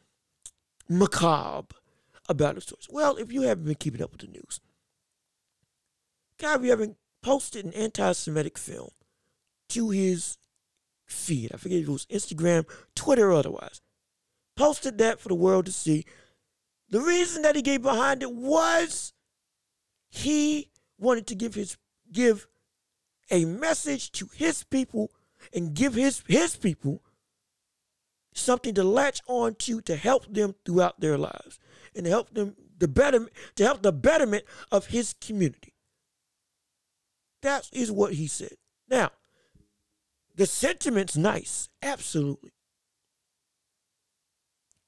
macabre? 0.89 1.75
About 2.32 2.56
the 2.56 2.62
stories. 2.62 2.88
Well, 2.89 3.17
if 3.17 3.32
you 3.32 3.44
haven't 3.44 3.65
been 3.65 3.76
keeping 3.76 4.02
up 4.02 4.12
with 4.12 4.22
the 4.22 4.28
news, 4.28 4.60
Kyrie 6.39 6.72
Irving 6.72 6.96
posted 7.22 7.65
an 7.65 7.74
anti-Semitic 7.74 8.58
film 8.58 8.89
to 9.70 9.91
his 9.91 10.38
feed. 11.06 11.52
I 11.54 11.58
forget 11.58 11.80
if 11.80 11.88
it 11.88 11.91
was 11.91 12.06
Instagram, 12.08 12.65
Twitter, 12.96 13.32
or 13.32 13.34
otherwise. 13.34 13.82
Posted 14.56 14.98
that 14.98 15.20
for 15.20 15.30
the 15.30 15.36
world 15.36 15.65
to 15.67 15.72
see. 15.72 16.06
The 16.89 17.00
reason 17.00 17.44
that 17.44 17.56
he 17.56 17.62
gave 17.62 17.82
behind 17.82 18.24
it 18.24 18.34
was 18.34 19.13
he 20.10 20.72
wanted 20.98 21.28
to 21.28 21.36
give 21.36 21.56
his 21.56 21.78
give 22.12 22.48
a 23.30 23.46
message 23.46 24.12
to 24.12 24.30
his 24.34 24.63
people 24.63 25.12
and 25.54 25.74
give 25.74 25.94
his 25.94 26.22
his 26.28 26.56
people 26.56 27.02
something 28.34 28.74
to 28.74 28.84
latch 28.84 29.22
on 29.28 29.56
to 29.56 29.82
to 29.82 29.96
help 29.96 30.26
them 30.32 30.56
throughout 30.65 31.00
their 31.00 31.17
lives 31.17 31.60
and 31.95 32.06
to 32.06 32.10
help 32.10 32.34
them 32.34 32.56
the 32.77 32.88
better 32.88 33.30
to 33.56 33.63
help 33.63 33.82
the 33.82 33.91
betterment 33.91 34.43
of 34.71 34.88
his 34.88 35.13
community. 35.21 35.73
That 37.41 37.69
is 37.71 37.91
what 37.91 38.13
he 38.13 38.27
said. 38.27 38.56
Now, 38.89 39.12
the 40.36 40.45
sentiment's 40.45 41.17
nice, 41.17 41.69
absolutely. 41.82 42.51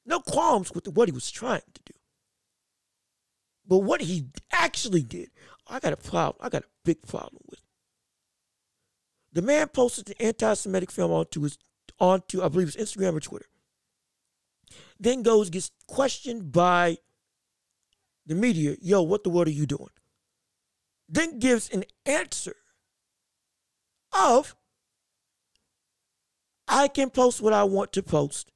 No 0.06 0.20
qualms 0.20 0.74
with 0.74 0.88
what 0.88 1.08
he 1.08 1.14
was 1.14 1.32
trying 1.32 1.62
to 1.74 1.82
do. 1.86 1.94
But 3.66 3.80
what 3.80 4.02
he 4.02 4.28
actually 4.52 5.04
did, 5.04 5.32
I 5.68 5.80
got 5.80 5.94
a 5.94 5.98
problem. 5.98 6.46
I 6.46 6.50
got 6.50 6.64
a 6.64 6.70
big 6.84 7.02
problem 7.08 7.42
with. 7.50 7.62
The 9.32 9.42
man 9.42 9.68
posted 9.70 10.06
the 10.06 10.22
anti-Semitic 10.22 10.92
film 10.92 11.12
onto 11.12 11.42
his 11.42 11.58
onto 12.00 12.42
I 12.42 12.50
believe 12.50 12.74
his 12.74 12.76
Instagram 12.76 13.16
or 13.16 13.20
Twitter. 13.20 13.46
Then 15.04 15.22
goes 15.22 15.50
gets 15.50 15.70
questioned 15.86 16.54
by 16.54 16.98
the 18.26 18.36
media. 18.36 18.78
Yo, 18.82 19.02
what 19.02 19.26
the 19.26 19.30
world 19.30 19.50
are 19.50 19.52
you 19.52 19.66
doing? 19.66 19.90
Then 21.10 21.40
gives 21.40 21.70
an 21.70 21.84
answer 22.06 22.56
of 24.18 24.56
I 26.70 26.88
can 26.88 27.10
post 27.10 27.42
what 27.42 27.52
I 27.52 27.66
want 27.66 27.92
to 27.94 28.02
post. 28.02 28.50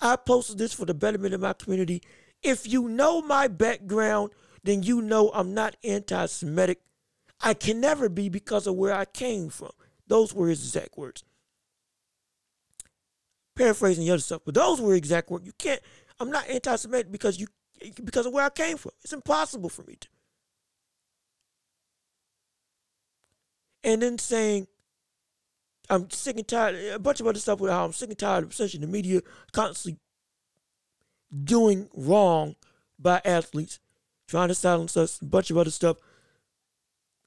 I 0.00 0.14
posted 0.14 0.58
this 0.58 0.72
for 0.72 0.84
the 0.84 0.94
betterment 0.94 1.34
of 1.34 1.40
my 1.40 1.52
community. 1.52 2.00
If 2.44 2.68
you 2.68 2.88
know 2.88 3.20
my 3.20 3.48
background, 3.48 4.30
then 4.62 4.84
you 4.84 5.02
know 5.02 5.32
I'm 5.34 5.52
not 5.52 5.76
anti 5.82 6.26
Semitic. 6.26 6.80
I 7.40 7.54
can 7.54 7.80
never 7.80 8.08
be 8.08 8.28
because 8.28 8.68
of 8.68 8.76
where 8.76 8.94
I 8.94 9.04
came 9.04 9.48
from. 9.48 9.72
Those 10.06 10.32
were 10.32 10.48
his 10.48 10.64
exact 10.64 10.96
words. 10.96 11.24
Paraphrasing 13.60 14.06
the 14.06 14.10
other 14.10 14.22
stuff, 14.22 14.40
but 14.46 14.54
those 14.54 14.80
were 14.80 14.94
exact 14.94 15.30
words. 15.30 15.44
You 15.44 15.52
can't. 15.58 15.82
I'm 16.18 16.30
not 16.30 16.48
anti-Semitic 16.48 17.12
because 17.12 17.38
you 17.38 17.46
because 18.02 18.24
of 18.24 18.32
where 18.32 18.46
I 18.46 18.48
came 18.48 18.78
from. 18.78 18.92
It's 19.02 19.12
impossible 19.12 19.68
for 19.68 19.82
me 19.82 19.96
to. 20.00 20.08
And 23.84 24.00
then 24.00 24.16
saying, 24.16 24.66
I'm 25.90 26.08
sick 26.08 26.38
and 26.38 26.48
tired. 26.48 26.74
A 26.94 26.98
bunch 26.98 27.20
of 27.20 27.26
other 27.26 27.38
stuff 27.38 27.60
with 27.60 27.70
how 27.70 27.84
I'm 27.84 27.92
sick 27.92 28.08
and 28.08 28.18
tired 28.18 28.44
of 28.44 28.52
essentially 28.52 28.80
the 28.80 28.90
media 28.90 29.20
constantly 29.52 29.98
doing 31.44 31.90
wrong 31.94 32.56
by 32.98 33.20
athletes, 33.26 33.78
trying 34.26 34.48
to 34.48 34.54
silence 34.54 34.96
us, 34.96 35.20
a 35.20 35.26
bunch 35.26 35.50
of 35.50 35.58
other 35.58 35.70
stuff. 35.70 35.98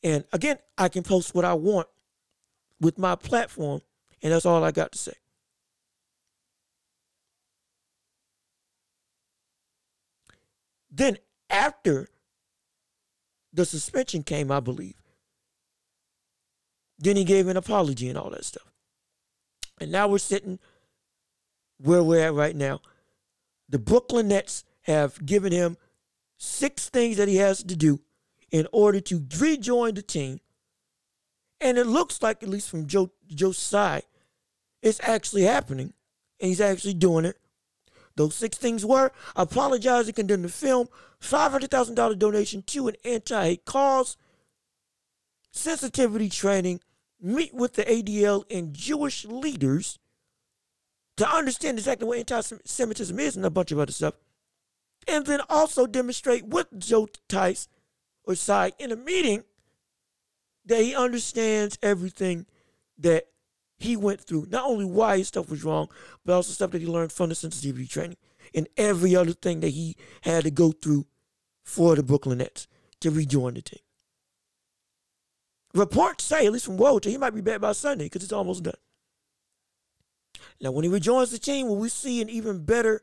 And 0.01 0.23
again, 0.33 0.57
I 0.79 0.89
can 0.89 1.03
post 1.03 1.35
what 1.35 1.45
I 1.45 1.53
want 1.53 1.87
with 2.81 2.97
my 2.97 3.13
platform, 3.13 3.81
and 4.23 4.33
that's 4.33 4.47
all 4.47 4.63
I 4.63 4.71
got 4.71 4.93
to 4.93 4.97
say. 4.97 5.13
Then, 10.95 11.17
after 11.49 12.07
the 13.51 13.65
suspension 13.65 14.21
came, 14.23 14.51
I 14.51 14.59
believe, 14.59 15.01
then 16.99 17.15
he 17.15 17.23
gave 17.23 17.47
an 17.47 17.57
apology 17.57 18.07
and 18.09 18.17
all 18.17 18.29
that 18.29 18.45
stuff. 18.45 18.71
And 19.81 19.91
now 19.91 20.07
we're 20.07 20.19
sitting 20.19 20.59
where 21.79 22.03
we're 22.03 22.25
at 22.25 22.33
right 22.33 22.55
now. 22.55 22.79
The 23.67 23.79
Brooklyn 23.79 24.27
Nets 24.27 24.63
have 24.83 25.25
given 25.25 25.51
him 25.51 25.77
six 26.37 26.89
things 26.89 27.17
that 27.17 27.27
he 27.27 27.37
has 27.37 27.63
to 27.63 27.75
do 27.75 28.01
in 28.51 28.67
order 28.71 28.99
to 29.01 29.25
rejoin 29.39 29.95
the 29.95 30.03
team. 30.03 30.39
And 31.59 31.77
it 31.77 31.87
looks 31.87 32.21
like, 32.21 32.43
at 32.43 32.49
least 32.49 32.69
from 32.69 32.87
Joe 32.87 33.11
Joe's 33.27 33.57
side, 33.57 34.03
it's 34.81 34.99
actually 35.01 35.43
happening. 35.43 35.93
And 36.39 36.49
he's 36.49 36.61
actually 36.61 36.93
doing 36.93 37.25
it. 37.25 37.37
Those 38.15 38.35
six 38.35 38.57
things 38.57 38.85
were 38.85 39.11
apologize 39.35 40.07
and 40.07 40.15
condemn 40.15 40.43
the 40.43 40.49
film, 40.49 40.87
$500,000 41.21 42.19
donation 42.19 42.61
to 42.63 42.87
an 42.87 42.95
anti 43.03 43.43
hate 43.43 43.65
cause, 43.65 44.17
sensitivity 45.51 46.29
training, 46.29 46.79
meet 47.19 47.53
with 47.53 47.73
the 47.73 47.83
ADL 47.83 48.43
and 48.51 48.73
Jewish 48.73 49.25
leaders 49.25 49.99
to 51.17 51.29
understand 51.29 51.77
exactly 51.77 52.07
what 52.07 52.19
anti 52.19 52.41
Semitism 52.65 53.19
is 53.19 53.35
and 53.35 53.45
a 53.45 53.49
bunch 53.49 53.71
of 53.71 53.79
other 53.79 53.91
stuff. 53.91 54.15
And 55.07 55.25
then 55.25 55.41
also 55.49 55.85
demonstrate 55.85 56.45
with 56.45 56.79
Joe 56.79 57.07
Tice 57.27 57.67
or 58.23 58.35
Tsai 58.35 58.71
in 58.79 58.91
a 58.91 58.95
meeting 58.95 59.43
that 60.65 60.81
he 60.81 60.95
understands 60.95 61.77
everything 61.81 62.45
that 62.97 63.27
he 63.79 63.95
went 63.97 64.21
through. 64.21 64.47
Not 64.49 64.69
only 64.69 64.85
why 64.85 65.17
his 65.17 65.27
stuff 65.27 65.49
was 65.49 65.63
wrong, 65.63 65.89
but 66.25 66.33
also 66.33 66.53
stuff 66.53 66.71
that 66.71 66.81
he 66.81 66.87
learned 66.87 67.11
from 67.11 67.29
the 67.29 67.35
sensitivity 67.35 67.87
training 67.87 68.17
and 68.53 68.67
every 68.77 69.15
other 69.15 69.33
thing 69.33 69.59
that 69.61 69.69
he 69.69 69.95
had 70.21 70.43
to 70.43 70.51
go 70.51 70.71
through 70.71 71.05
for 71.63 71.95
the 71.95 72.03
Brooklyn 72.03 72.39
Nets 72.39 72.67
to 72.99 73.11
rejoin 73.11 73.55
the 73.55 73.61
team. 73.61 73.79
Reports 75.73 76.23
say, 76.23 76.45
at 76.45 76.51
least 76.51 76.65
from 76.65 76.77
Walter, 76.77 77.09
he 77.09 77.17
might 77.17 77.33
be 77.33 77.41
back 77.41 77.61
by 77.61 77.71
Sunday 77.71 78.05
because 78.05 78.23
it's 78.23 78.33
almost 78.33 78.63
done. 78.63 78.75
Now, 80.61 80.71
when 80.71 80.83
he 80.83 80.89
rejoins 80.89 81.31
the 81.31 81.39
team, 81.39 81.67
will 81.67 81.77
we 81.77 81.89
see 81.89 82.21
an 82.21 82.29
even 82.29 82.63
better 82.63 83.01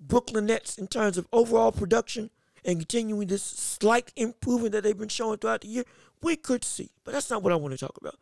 Brooklyn 0.00 0.46
Nets 0.46 0.78
in 0.78 0.88
terms 0.88 1.16
of 1.16 1.28
overall 1.32 1.72
production 1.72 2.30
and 2.64 2.78
continuing 2.78 3.28
this 3.28 3.42
slight 3.42 4.12
improvement 4.16 4.72
that 4.72 4.82
they've 4.82 4.98
been 4.98 5.08
showing 5.08 5.38
throughout 5.38 5.60
the 5.60 5.68
year? 5.68 5.84
We 6.22 6.36
could 6.36 6.64
see, 6.64 6.90
but 7.04 7.12
that's 7.12 7.30
not 7.30 7.42
what 7.42 7.52
I 7.52 7.56
want 7.56 7.72
to 7.72 7.78
talk 7.78 7.96
about. 8.00 8.16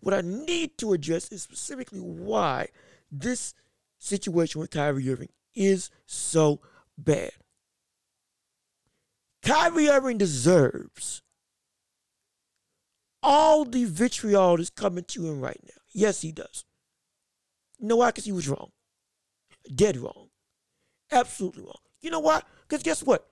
What 0.00 0.14
I 0.14 0.22
need 0.22 0.78
to 0.78 0.92
address 0.92 1.30
is 1.30 1.42
specifically 1.42 2.00
why 2.00 2.68
this 3.10 3.54
situation 3.98 4.60
with 4.60 4.70
Kyrie 4.70 5.10
Irving 5.10 5.28
is 5.54 5.90
so 6.06 6.60
bad. 6.96 7.32
Kyrie 9.42 9.88
Irving 9.88 10.18
deserves 10.18 11.22
all 13.22 13.64
the 13.64 13.84
vitriol 13.84 14.56
that's 14.56 14.70
coming 14.70 15.04
to 15.04 15.26
him 15.26 15.40
right 15.40 15.60
now. 15.62 15.82
Yes, 15.92 16.22
he 16.22 16.32
does. 16.32 16.64
Know 17.78 17.96
why? 17.96 18.08
Because 18.08 18.24
he 18.24 18.32
was 18.32 18.48
wrong. 18.48 18.70
Dead 19.74 19.96
wrong. 19.96 20.28
Absolutely 21.10 21.62
wrong. 21.62 21.74
You 22.00 22.10
know 22.10 22.20
why? 22.20 22.42
Because 22.62 22.82
guess 22.82 23.02
what? 23.02 23.26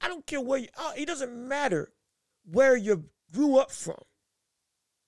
I 0.00 0.08
don't 0.08 0.26
care 0.26 0.40
where 0.40 0.58
you 0.58 0.68
are. 0.78 0.92
it 0.96 1.06
doesn't 1.06 1.48
matter 1.48 1.92
where 2.44 2.76
you 2.76 3.04
grew 3.32 3.58
up 3.58 3.70
from. 3.70 4.00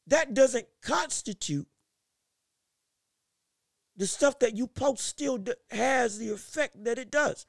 That 0.06 0.34
doesn't 0.34 0.66
constitute 0.82 1.68
the 3.96 4.06
stuff 4.06 4.38
that 4.38 4.56
you 4.56 4.66
post 4.66 5.04
still 5.04 5.44
has 5.70 6.18
the 6.18 6.30
effect 6.30 6.84
that 6.84 6.98
it 6.98 7.10
does. 7.10 7.46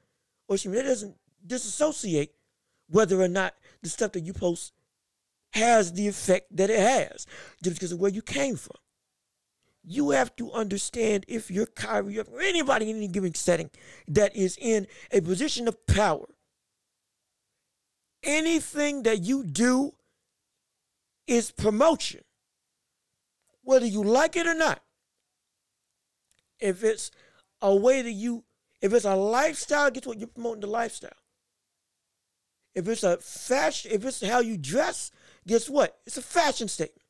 Or 0.48 0.56
excuse 0.56 0.74
me, 0.74 0.80
it 0.80 0.84
doesn't 0.84 1.16
disassociate 1.46 2.34
whether 2.90 3.22
or 3.22 3.30
not 3.30 3.56
the 3.82 3.90
stuff 3.90 4.12
that 4.12 4.26
you 4.26 4.34
post 4.34 4.74
has 5.54 5.94
the 5.94 6.08
effect 6.08 6.56
that 6.56 6.70
it 6.70 6.80
has 6.80 7.26
just 7.64 7.78
because 7.78 7.92
of 7.92 8.00
where 8.00 8.12
you 8.12 8.22
came 8.22 8.56
from. 8.56 8.78
You 9.84 10.12
have 10.12 10.36
to 10.36 10.52
understand 10.52 11.26
if 11.28 11.50
you're 11.50 11.66
Kyrie 11.66 12.20
or 12.20 12.26
anybody 12.40 12.90
in 12.90 12.98
any 12.98 13.08
given 13.08 13.34
setting 13.34 13.72
that 14.08 14.36
is 14.36 14.58
in 14.62 14.88
a 15.12 15.22
position 15.22 15.68
of 15.68 15.88
power. 15.88 16.28
Anything 18.24 19.04
that 19.04 19.24
you 19.24 19.44
do 19.44 19.94
is 21.26 21.52
promotion, 21.52 22.22
whether 23.72 23.86
you 23.86 24.04
like 24.04 24.36
it 24.36 24.46
or 24.46 24.54
not. 24.54 24.82
If 26.60 26.84
it's 26.84 27.10
a 27.62 27.74
way 27.74 28.02
that 28.02 28.12
you, 28.12 28.44
if 28.82 28.92
it's 28.94 29.06
a 29.06 29.16
lifestyle, 29.16 29.90
guess 29.90 30.06
what? 30.06 30.20
You're 30.20 30.28
promoting 30.28 30.60
the 30.60 30.68
lifestyle. 30.68 31.10
If 32.76 32.90
it's 32.90 33.04
a 33.04 33.18
fashion, 33.18 33.92
if 33.94 34.04
it's 34.04 34.22
how 34.22 34.42
you 34.42 34.58
dress, 34.58 35.10
guess 35.48 35.70
what? 35.70 35.98
It's 36.06 36.18
a 36.18 36.22
fashion 36.22 36.68
statement. 36.68 37.08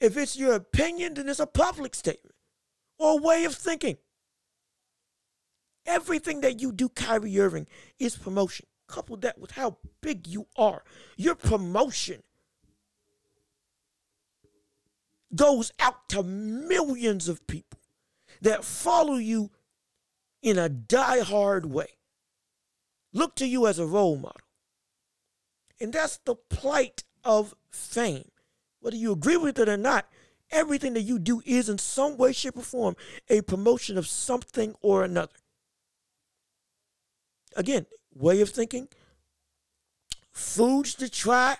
If 0.00 0.16
it's 0.16 0.38
your 0.38 0.54
opinion, 0.54 1.14
then 1.14 1.28
it's 1.28 1.38
a 1.38 1.46
public 1.46 1.94
statement 1.94 2.34
or 2.98 3.18
a 3.18 3.22
way 3.22 3.44
of 3.44 3.54
thinking. 3.54 3.98
Everything 5.84 6.40
that 6.40 6.62
you 6.62 6.72
do, 6.72 6.88
Kyrie 6.88 7.38
Irving, 7.38 7.66
is 7.98 8.16
promotion. 8.16 8.64
Couple 8.88 9.18
that 9.18 9.38
with 9.38 9.50
how 9.50 9.76
big 10.00 10.26
you 10.26 10.46
are. 10.56 10.82
Your 11.18 11.34
promotion 11.34 12.22
goes 15.34 15.72
out 15.78 16.08
to 16.10 16.22
millions 16.22 17.28
of 17.28 17.46
people 17.46 17.80
that 18.40 18.64
follow 18.64 19.14
you 19.14 19.50
in 20.42 20.58
a 20.58 20.68
die-hard 20.68 21.66
way. 21.66 21.88
Look 23.12 23.34
to 23.36 23.46
you 23.46 23.66
as 23.66 23.78
a 23.78 23.86
role 23.86 24.16
model. 24.16 24.40
And 25.80 25.92
that's 25.92 26.18
the 26.24 26.34
plight 26.34 27.04
of 27.24 27.54
fame. 27.70 28.30
Whether 28.80 28.96
you 28.96 29.12
agree 29.12 29.36
with 29.36 29.58
it 29.58 29.68
or 29.68 29.76
not, 29.76 30.08
everything 30.50 30.94
that 30.94 31.02
you 31.02 31.18
do 31.18 31.42
is 31.44 31.68
in 31.68 31.78
some 31.78 32.16
way, 32.16 32.32
shape, 32.32 32.56
or 32.56 32.62
form 32.62 32.96
a 33.28 33.42
promotion 33.42 33.98
of 33.98 34.06
something 34.06 34.74
or 34.80 35.04
another. 35.04 35.36
Again, 37.56 37.86
way 38.14 38.40
of 38.40 38.50
thinking, 38.50 38.88
foods 40.32 40.94
to 40.94 41.08
try. 41.10 41.56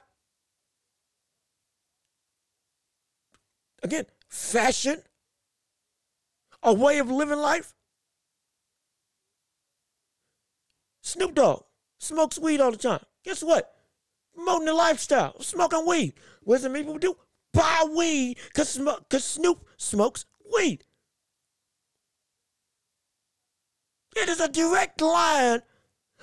Again, 3.82 4.06
fashion, 4.28 5.02
a 6.62 6.72
way 6.72 6.98
of 6.98 7.10
living 7.10 7.38
life. 7.38 7.74
Snoop 11.02 11.34
Dogg 11.34 11.64
smokes 11.98 12.38
weed 12.38 12.60
all 12.60 12.70
the 12.70 12.76
time. 12.76 13.04
Guess 13.24 13.42
what? 13.42 13.74
Promoting 14.34 14.66
the 14.66 14.74
lifestyle, 14.74 15.40
smoking 15.40 15.86
weed. 15.86 16.14
What 16.42 16.62
does 16.62 16.72
people 16.72 16.98
do? 16.98 17.16
Buy 17.52 17.84
weed 17.94 18.38
because 18.48 18.78
cause 19.10 19.24
Snoop 19.24 19.66
smokes 19.76 20.24
weed. 20.54 20.84
It 24.16 24.28
is 24.28 24.40
a 24.40 24.48
direct 24.48 25.00
line 25.00 25.62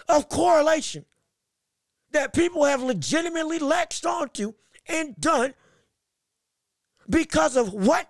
of 0.08 0.30
correlation 0.30 1.06
that 2.12 2.34
people 2.34 2.66
have 2.66 2.82
legitimately 2.82 3.60
latched 3.60 4.06
onto 4.06 4.54
and 4.88 5.16
done 5.20 5.54
because 7.10 7.56
of 7.56 7.74
what 7.74 8.10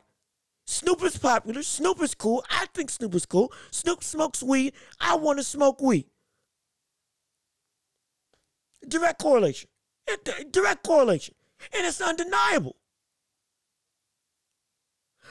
Snoop 0.65 1.01
is 1.03 1.17
popular. 1.17 1.63
Snoop 1.63 2.01
is 2.01 2.13
cool. 2.13 2.43
I 2.49 2.65
think 2.73 2.89
Snoop 2.89 3.15
is 3.15 3.25
cool. 3.25 3.51
Snoop 3.71 4.03
smokes 4.03 4.43
weed. 4.43 4.73
I 4.99 5.15
want 5.15 5.39
to 5.39 5.43
smoke 5.43 5.81
weed. 5.81 6.05
Direct 8.87 9.21
correlation. 9.21 9.69
Direct 10.51 10.83
correlation. 10.83 11.35
And 11.73 11.85
it's 11.85 12.01
undeniable. 12.01 12.75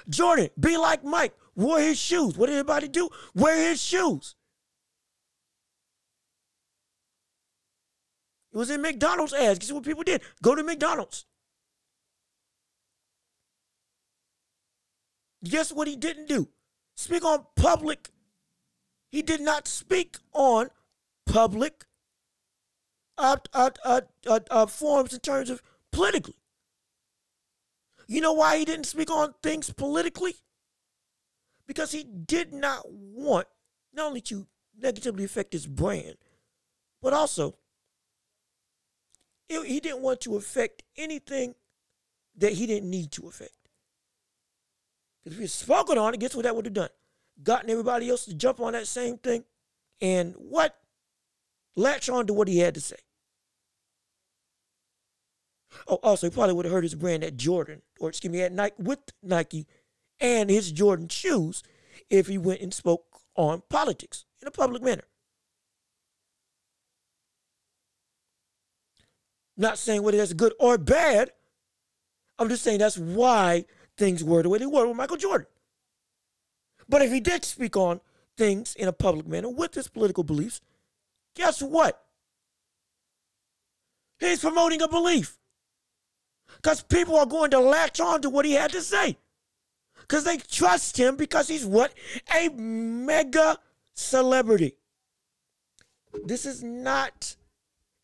Jordan, 0.09 0.51
be 0.59 0.77
like 0.77 1.05
Mike, 1.05 1.35
wore 1.55 1.81
his 1.81 1.99
shoes. 1.99 2.37
What 2.37 2.47
did 2.47 2.55
everybody 2.57 2.89
do? 2.89 3.09
Wear 3.35 3.71
his 3.71 3.83
shoes. 3.83 4.35
It 8.53 8.59
was 8.59 8.71
in 8.71 8.81
McDonald's 8.81 9.35
ads. 9.35 9.59
Guess 9.59 9.73
what 9.73 9.85
people 9.85 10.03
did? 10.03 10.23
Go 10.43 10.55
to 10.55 10.63
McDonald's. 10.63 11.27
Guess 15.49 15.73
what 15.73 15.89
he 15.89 15.97
didn't 15.97 16.29
do? 16.29 16.49
Speak 16.95 17.25
on 17.25 17.47
public. 17.57 18.11
He 19.11 19.23
did 19.23 19.41
not 19.41 19.69
speak 19.69 20.17
on 20.33 20.71
public 21.27 21.85
uh, 23.19 23.37
uh, 23.53 23.71
uh, 23.85 24.01
uh, 24.27 24.41
uh, 24.51 24.67
in 25.13 25.19
terms 25.21 25.51
of 25.51 25.63
politically. 25.93 26.37
You 28.09 28.21
know 28.21 28.33
why 28.33 28.59
he 28.59 28.65
didn't 28.65 28.87
speak 28.87 29.11
on 29.11 29.35
things 29.43 29.73
politically? 29.73 30.35
Because 31.67 31.93
he 31.93 32.05
did 32.05 32.53
not 32.53 32.83
want 32.89 33.49
not 33.93 34.07
only 34.09 34.21
to 34.23 34.47
negatively 34.79 35.25
affect 35.25 35.53
his 35.53 35.67
brand, 35.67 36.17
but 37.03 37.13
also 37.13 37.57
he 39.49 39.81
didn't 39.81 40.03
want 40.03 40.21
to 40.23 40.37
affect 40.37 40.83
anything 40.97 41.55
that 42.37 42.53
he 42.53 42.67
didn't 42.67 42.91
need 42.91 43.11
to 43.13 43.27
affect. 43.27 43.56
Because 45.27 45.39
if 45.39 45.43
had 45.43 45.51
spoken 45.51 45.99
on 45.99 46.15
it, 46.15 46.21
guess 46.21 46.37
what 46.37 46.45
that 46.45 46.55
would 46.55 46.67
have 46.67 46.75
done? 46.75 46.89
Gotten 47.43 47.69
everybody 47.69 48.09
else 48.09 48.27
to 48.27 48.35
jump 48.35 48.61
on 48.61 48.75
that 48.75 48.87
same 48.87 49.19
thing 49.19 49.43
and 50.01 50.35
what? 50.39 50.79
Latch 51.75 52.09
on 52.09 52.29
to 52.29 52.33
what 52.33 52.47
he 52.47 52.59
had 52.59 52.75
to 52.75 52.81
say. 52.81 52.95
Oh, 55.89 55.97
also, 55.97 56.29
he 56.29 56.31
probably 56.33 56.55
would 56.55 56.65
have 56.65 56.73
hurt 56.73 56.85
his 56.85 56.95
brand 56.95 57.25
at 57.25 57.37
Jordan, 57.37 57.83
or 57.99 58.09
excuse 58.09 58.33
me, 58.33 58.41
at 58.41 58.53
Nike 58.53 58.77
with 58.79 59.01
Nike 59.21 59.67
and 60.21 60.49
his 60.49 60.71
Jordan 60.71 61.09
shoes 61.09 61.65
if 62.09 62.29
he 62.29 62.39
went 62.39 62.61
and 62.61 62.73
spoke 62.73 63.23
on 63.35 63.65
politics 63.69 64.27
in 64.41 64.47
a 64.47 64.53
public 64.53 64.81
manner. 64.81 65.09
Not 69.57 69.77
saying 69.77 70.05
whether 70.05 70.19
that's 70.19 70.35
good 70.35 70.55
or 70.61 70.79
bad. 70.79 71.33
I'm 72.39 72.49
just 72.49 72.63
saying 72.63 72.79
that's 72.79 72.97
why 72.97 73.65
things 73.97 74.23
were 74.23 74.43
the 74.43 74.49
way 74.49 74.59
they 74.59 74.67
were 74.67 74.87
with 74.87 74.97
Michael 74.97 75.17
Jordan. 75.17 75.47
But 76.89 77.03
if 77.03 77.13
he 77.13 77.21
did 77.21 77.45
speak 77.45 77.77
on 77.77 78.01
things 78.37 78.75
in 78.75 78.89
a 78.89 78.93
public 78.93 79.27
manner 79.27 79.49
with 79.49 79.75
his 79.75 79.89
political 79.89 80.25
beliefs, 80.25 80.61
guess 81.35 81.63
what? 81.63 82.03
He's 84.19 84.41
promoting 84.41 84.83
a 84.83 84.89
belief. 84.89 85.39
Because 86.57 86.83
people 86.83 87.17
are 87.17 87.27
going 87.27 87.51
to 87.51 87.59
latch 87.59 88.01
on 88.01 88.23
to 88.23 88.31
what 88.31 88.45
he 88.45 88.53
had 88.53 88.71
to 88.73 88.81
say. 88.81 89.17
Because 90.01 90.25
they 90.25 90.37
trust 90.37 90.97
him 90.97 91.17
because 91.17 91.49
he's 91.49 91.67
what? 91.67 91.93
A 92.35 92.49
mega 92.51 93.59
celebrity. 93.95 94.77
This 96.25 96.47
is 96.47 96.63
not 96.63 97.37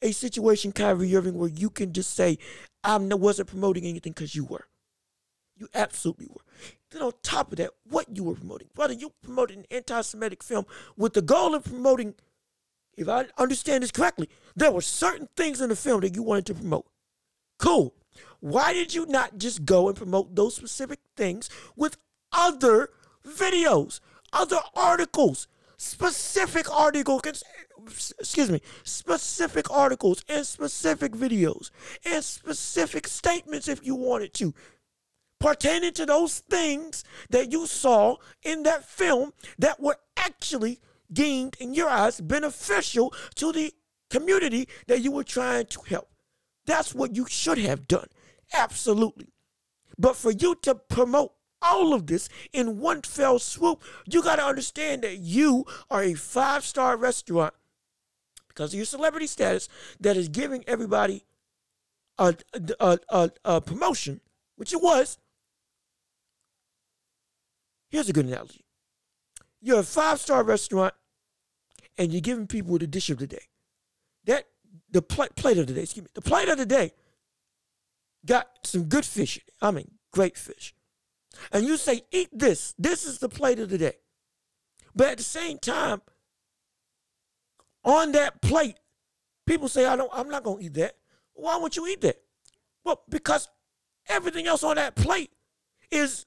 a 0.02 0.12
situation, 0.12 0.72
Kyrie 0.72 1.14
Irving, 1.14 1.38
where 1.38 1.48
you 1.48 1.70
can 1.70 1.92
just 1.92 2.14
say, 2.14 2.38
I 2.82 2.98
wasn't 2.98 3.48
promoting 3.48 3.84
anything 3.84 4.12
because 4.12 4.34
you 4.34 4.44
were. 4.44 4.66
You 5.62 5.68
absolutely 5.74 6.26
were. 6.28 6.42
Then 6.90 7.02
on 7.02 7.12
top 7.22 7.52
of 7.52 7.58
that, 7.58 7.70
what 7.88 8.16
you 8.16 8.24
were 8.24 8.34
promoting, 8.34 8.66
brother, 8.74 8.94
you 8.94 9.12
promoted 9.22 9.58
an 9.58 9.64
anti-Semitic 9.70 10.42
film 10.42 10.66
with 10.96 11.12
the 11.12 11.22
goal 11.22 11.54
of 11.54 11.62
promoting, 11.62 12.14
if 12.96 13.08
I 13.08 13.26
understand 13.38 13.84
this 13.84 13.92
correctly, 13.92 14.28
there 14.56 14.72
were 14.72 14.80
certain 14.80 15.28
things 15.36 15.60
in 15.60 15.68
the 15.68 15.76
film 15.76 16.00
that 16.00 16.16
you 16.16 16.24
wanted 16.24 16.46
to 16.46 16.54
promote. 16.54 16.86
Cool. 17.60 17.94
Why 18.40 18.72
did 18.72 18.92
you 18.92 19.06
not 19.06 19.38
just 19.38 19.64
go 19.64 19.86
and 19.86 19.96
promote 19.96 20.34
those 20.34 20.56
specific 20.56 20.98
things 21.16 21.48
with 21.76 21.96
other 22.32 22.88
videos, 23.24 24.00
other 24.32 24.58
articles, 24.74 25.46
specific 25.76 26.68
articles, 26.74 27.22
excuse 28.18 28.50
me, 28.50 28.60
specific 28.82 29.70
articles 29.70 30.24
and 30.28 30.44
specific 30.44 31.12
videos 31.12 31.70
and 32.04 32.24
specific 32.24 33.06
statements 33.06 33.68
if 33.68 33.86
you 33.86 33.94
wanted 33.94 34.34
to 34.34 34.52
pertaining 35.42 35.92
to 35.92 36.06
those 36.06 36.38
things 36.38 37.02
that 37.30 37.50
you 37.50 37.66
saw 37.66 38.16
in 38.44 38.62
that 38.62 38.88
film 38.88 39.32
that 39.58 39.80
were 39.80 39.96
actually 40.16 40.80
deemed 41.12 41.56
in 41.58 41.74
your 41.74 41.88
eyes 41.88 42.20
beneficial 42.20 43.12
to 43.34 43.52
the 43.52 43.74
community 44.08 44.68
that 44.86 45.00
you 45.00 45.10
were 45.10 45.24
trying 45.24 45.66
to 45.66 45.80
help. 45.88 46.08
That's 46.64 46.94
what 46.94 47.16
you 47.16 47.26
should 47.26 47.58
have 47.58 47.88
done. 47.88 48.06
Absolutely. 48.54 49.32
But 49.98 50.14
for 50.14 50.30
you 50.30 50.54
to 50.62 50.76
promote 50.76 51.32
all 51.60 51.92
of 51.92 52.06
this 52.06 52.28
in 52.52 52.78
one 52.78 53.02
fell 53.02 53.38
swoop, 53.38 53.82
you 54.06 54.22
got 54.22 54.36
to 54.36 54.44
understand 54.44 55.02
that 55.02 55.18
you 55.18 55.64
are 55.90 56.04
a 56.04 56.14
five 56.14 56.64
star 56.64 56.96
restaurant 56.96 57.54
because 58.46 58.72
of 58.72 58.76
your 58.76 58.86
celebrity 58.86 59.26
status 59.26 59.68
that 59.98 60.16
is 60.16 60.28
giving 60.28 60.62
everybody 60.68 61.24
a, 62.18 62.36
a, 62.78 62.98
a, 63.08 63.30
a 63.44 63.60
promotion, 63.60 64.20
which 64.56 64.72
it 64.72 64.80
was. 64.80 65.18
Here's 67.92 68.08
a 68.08 68.12
good 68.12 68.26
analogy 68.26 68.64
you're 69.60 69.78
a 69.78 69.84
five 69.84 70.18
star 70.18 70.42
restaurant 70.42 70.94
and 71.96 72.10
you're 72.12 72.20
giving 72.20 72.48
people 72.48 72.76
the 72.78 72.86
dish 72.86 73.10
of 73.10 73.18
the 73.18 73.26
day. 73.26 73.44
That 74.24 74.46
the 74.90 75.02
pl- 75.02 75.28
plate 75.36 75.58
of 75.58 75.66
the 75.68 75.74
day, 75.74 75.82
excuse 75.82 76.04
me, 76.04 76.10
the 76.14 76.22
plate 76.22 76.48
of 76.48 76.58
the 76.58 76.66
day 76.66 76.92
got 78.26 78.48
some 78.64 78.84
good 78.84 79.04
fish. 79.04 79.38
I 79.60 79.70
mean, 79.70 79.92
great 80.10 80.36
fish. 80.36 80.74
And 81.52 81.64
you 81.64 81.76
say, 81.76 82.02
eat 82.10 82.28
this. 82.32 82.74
This 82.78 83.04
is 83.04 83.18
the 83.18 83.28
plate 83.28 83.60
of 83.60 83.68
the 83.68 83.78
day. 83.78 83.94
But 84.96 85.08
at 85.08 85.18
the 85.18 85.24
same 85.24 85.58
time, 85.58 86.02
on 87.84 88.12
that 88.12 88.42
plate, 88.42 88.78
people 89.46 89.68
say, 89.68 89.86
I 89.86 89.96
don't, 89.96 90.10
I'm 90.12 90.28
not 90.28 90.44
gonna 90.44 90.60
eat 90.60 90.74
that. 90.74 90.96
Why 91.34 91.56
would 91.56 91.76
you 91.76 91.86
eat 91.86 92.00
that? 92.02 92.16
Well, 92.84 93.02
because 93.08 93.48
everything 94.08 94.46
else 94.46 94.64
on 94.64 94.76
that 94.76 94.96
plate 94.96 95.30
is, 95.90 96.26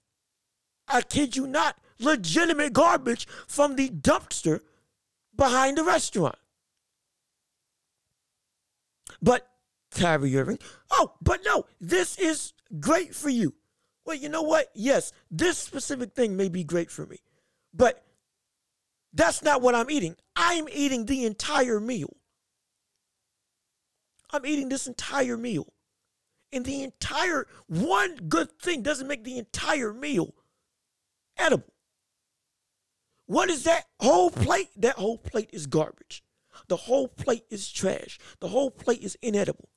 I 0.88 1.02
kid 1.02 1.36
you 1.36 1.48
not, 1.48 1.78
legitimate 2.00 2.74
garbage 2.74 3.28
from 3.48 3.76
the 3.76 3.90
dumpster 3.90 4.62
behind 5.36 5.78
the 5.78 5.84
restaurant. 5.84 6.38
But 9.22 9.48
Kyrie 9.92 10.38
Irving, 10.38 10.60
oh, 10.92 11.14
but 11.22 11.42
no, 11.46 11.66
this 11.80 12.18
is 12.18 12.54
great 12.80 13.16
for 13.16 13.30
you. 13.30 13.54
Well, 14.06 14.16
you 14.16 14.30
know 14.30 14.44
what? 14.44 14.68
Yes, 14.76 15.12
this 15.32 15.58
specific 15.58 16.14
thing 16.14 16.38
may 16.38 16.50
be 16.50 16.64
great 16.64 16.92
for 16.92 17.06
me, 17.06 17.20
but 17.74 18.04
that's 19.14 19.42
not 19.42 19.62
what 19.62 19.74
I'm 19.74 19.90
eating. 19.90 20.16
I'm 20.36 20.68
eating 20.72 21.06
the 21.06 21.26
entire 21.26 21.80
meal. 21.80 22.16
I'm 24.32 24.46
eating 24.46 24.70
this 24.70 24.86
entire 24.86 25.38
meal. 25.38 25.68
And 26.52 26.66
the 26.66 26.84
entire 26.84 27.48
one 27.68 28.16
good 28.28 28.52
thing 28.60 28.82
doesn't 28.82 29.08
make 29.08 29.24
the 29.24 29.38
entire 29.38 29.94
meal 29.94 30.36
edible. 31.38 31.74
What 33.28 33.50
is 33.50 33.64
that 33.64 33.86
whole 34.00 34.30
plate? 34.30 34.70
That 34.76 34.96
whole 34.96 35.18
plate 35.18 35.50
is 35.52 35.68
garbage. 35.68 36.24
The 36.68 36.76
whole 36.76 37.08
plate 37.08 37.46
is 37.50 37.72
trash. 37.72 38.20
The 38.40 38.48
whole 38.50 38.72
plate 38.72 39.02
is 39.02 39.18
inedible. 39.22 39.70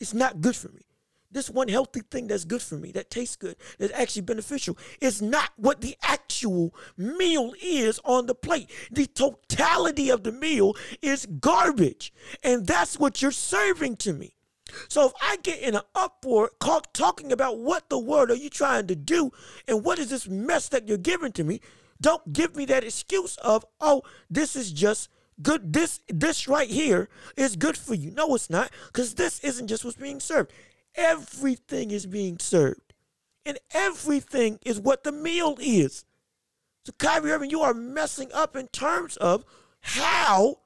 It's 0.00 0.14
not 0.14 0.40
good 0.40 0.56
for 0.56 0.68
me. 0.68 0.82
This 1.30 1.50
one 1.50 1.68
healthy 1.68 2.00
thing 2.10 2.28
that's 2.28 2.46
good 2.46 2.62
for 2.62 2.76
me, 2.76 2.90
that 2.92 3.10
tastes 3.10 3.36
good, 3.36 3.56
that's 3.78 3.92
actually 3.92 4.22
beneficial, 4.22 4.78
is 4.98 5.20
not 5.20 5.50
what 5.56 5.82
the 5.82 5.94
actual 6.02 6.74
meal 6.96 7.52
is 7.62 8.00
on 8.04 8.24
the 8.24 8.34
plate. 8.34 8.70
The 8.90 9.06
totality 9.06 10.08
of 10.08 10.22
the 10.22 10.32
meal 10.32 10.74
is 11.02 11.26
garbage. 11.26 12.14
And 12.42 12.66
that's 12.66 12.98
what 12.98 13.20
you're 13.20 13.30
serving 13.30 13.96
to 13.96 14.14
me. 14.14 14.37
So 14.88 15.06
if 15.06 15.12
I 15.20 15.36
get 15.42 15.60
in 15.60 15.74
an 15.74 15.82
uproar 15.94 16.50
talking 16.92 17.32
about 17.32 17.58
what 17.58 17.88
the 17.88 17.98
world 17.98 18.30
are 18.30 18.36
you 18.36 18.50
trying 18.50 18.86
to 18.88 18.96
do 18.96 19.30
and 19.66 19.84
what 19.84 19.98
is 19.98 20.10
this 20.10 20.28
mess 20.28 20.68
that 20.68 20.88
you're 20.88 20.98
giving 20.98 21.32
to 21.32 21.44
me, 21.44 21.60
don't 22.00 22.32
give 22.32 22.54
me 22.54 22.64
that 22.66 22.84
excuse 22.84 23.36
of, 23.38 23.64
oh, 23.80 24.02
this 24.30 24.54
is 24.54 24.70
just 24.72 25.08
good. 25.42 25.72
This 25.72 26.00
this 26.08 26.48
right 26.48 26.68
here 26.68 27.08
is 27.36 27.56
good 27.56 27.76
for 27.76 27.94
you. 27.94 28.10
No, 28.10 28.34
it's 28.34 28.50
not, 28.50 28.70
because 28.86 29.14
this 29.14 29.40
isn't 29.40 29.68
just 29.68 29.84
what's 29.84 29.96
being 29.96 30.20
served. 30.20 30.52
Everything 30.94 31.90
is 31.90 32.06
being 32.06 32.38
served. 32.38 32.94
And 33.44 33.58
everything 33.72 34.58
is 34.64 34.78
what 34.78 35.04
the 35.04 35.12
meal 35.12 35.56
is. 35.60 36.04
So 36.84 36.92
Kyrie 36.98 37.32
Irving, 37.32 37.50
you 37.50 37.62
are 37.62 37.74
messing 37.74 38.30
up 38.32 38.56
in 38.56 38.68
terms 38.68 39.16
of 39.16 39.44
how 39.80 40.58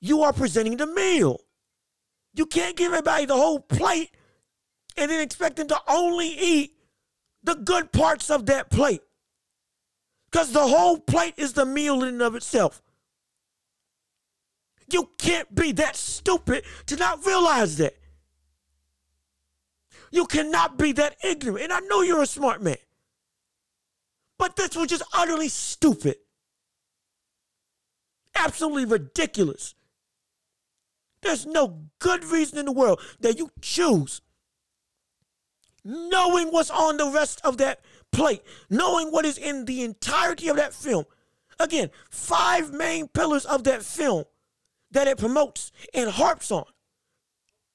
you 0.00 0.22
are 0.22 0.32
presenting 0.32 0.78
the 0.78 0.86
meal. 0.86 1.40
You 2.34 2.46
can't 2.46 2.76
give 2.76 2.92
everybody 2.92 3.26
the 3.26 3.36
whole 3.36 3.60
plate 3.60 4.10
and 4.96 5.10
then 5.10 5.20
expect 5.20 5.56
them 5.56 5.68
to 5.68 5.80
only 5.88 6.28
eat 6.28 6.74
the 7.42 7.54
good 7.54 7.92
parts 7.92 8.30
of 8.30 8.46
that 8.46 8.70
plate. 8.70 9.02
Because 10.30 10.52
the 10.52 10.66
whole 10.66 10.98
plate 10.98 11.34
is 11.36 11.54
the 11.54 11.66
meal 11.66 12.02
in 12.02 12.08
and 12.10 12.22
of 12.22 12.34
itself. 12.34 12.82
You 14.92 15.10
can't 15.18 15.52
be 15.54 15.72
that 15.72 15.96
stupid 15.96 16.64
to 16.86 16.96
not 16.96 17.24
realize 17.24 17.76
that. 17.78 17.96
You 20.12 20.26
cannot 20.26 20.76
be 20.76 20.92
that 20.92 21.16
ignorant. 21.24 21.64
And 21.64 21.72
I 21.72 21.80
know 21.80 22.02
you're 22.02 22.22
a 22.22 22.26
smart 22.26 22.62
man. 22.62 22.76
But 24.38 24.56
this 24.56 24.76
was 24.76 24.88
just 24.88 25.02
utterly 25.14 25.48
stupid. 25.48 26.16
Absolutely 28.34 28.86
ridiculous. 28.86 29.74
There's 31.22 31.46
no 31.46 31.82
good 31.98 32.24
reason 32.24 32.58
in 32.58 32.66
the 32.66 32.72
world 32.72 33.00
that 33.20 33.38
you 33.38 33.50
choose, 33.60 34.22
knowing 35.84 36.48
what's 36.48 36.70
on 36.70 36.96
the 36.96 37.10
rest 37.10 37.40
of 37.44 37.58
that 37.58 37.80
plate, 38.12 38.42
knowing 38.68 39.08
what 39.10 39.24
is 39.24 39.38
in 39.38 39.64
the 39.66 39.82
entirety 39.82 40.48
of 40.48 40.56
that 40.56 40.74
film. 40.74 41.04
Again, 41.58 41.90
five 42.10 42.72
main 42.72 43.08
pillars 43.08 43.44
of 43.44 43.64
that 43.64 43.82
film 43.82 44.24
that 44.90 45.06
it 45.06 45.18
promotes 45.18 45.72
and 45.92 46.10
harps 46.10 46.50
on, 46.50 46.64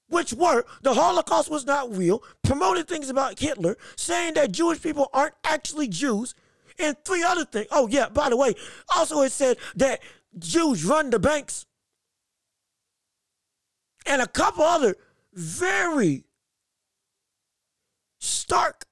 which 0.10 0.34
were 0.34 0.66
the 0.82 0.93
Holocaust 0.96 1.52
was 1.52 1.66
not 1.66 1.96
real, 1.96 2.24
promoting 2.43 2.86
things 2.86 3.10
about 3.10 3.39
Hitler, 3.39 3.78
saying 3.96 4.34
that 4.34 4.52
Jewish 4.52 4.82
people 4.82 5.10
aren't 5.14 5.36
actually 5.43 5.88
Jews, 5.88 6.34
and 6.80 6.98
three 7.06 7.24
other 7.24 7.46
things. 7.46 7.68
Oh, 7.72 7.88
yeah, 7.88 8.10
by 8.10 8.30
the 8.30 8.38
way, 8.38 8.56
also 8.93 9.22
it 9.22 9.32
said 9.32 9.58
that 9.76 10.02
Jews 10.38 10.84
run 10.84 11.10
the 11.10 11.20
banks 11.20 11.64
and 14.06 14.22
a 14.22 14.28
couple 14.28 14.64
other 14.64 14.95
very 15.34 16.26
stark, 18.20 18.86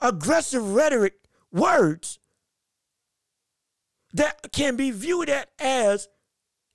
aggressive 0.00 0.74
rhetoric 0.74 1.14
words 1.52 2.18
that 4.12 4.52
can 4.52 4.76
be 4.76 4.90
viewed 4.90 5.28
at 5.28 5.50
as 5.58 6.08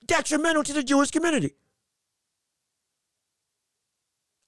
detrimental 0.06 0.64
to 0.64 0.74
the 0.74 0.84
Jewish 0.84 1.12
community. 1.12 1.56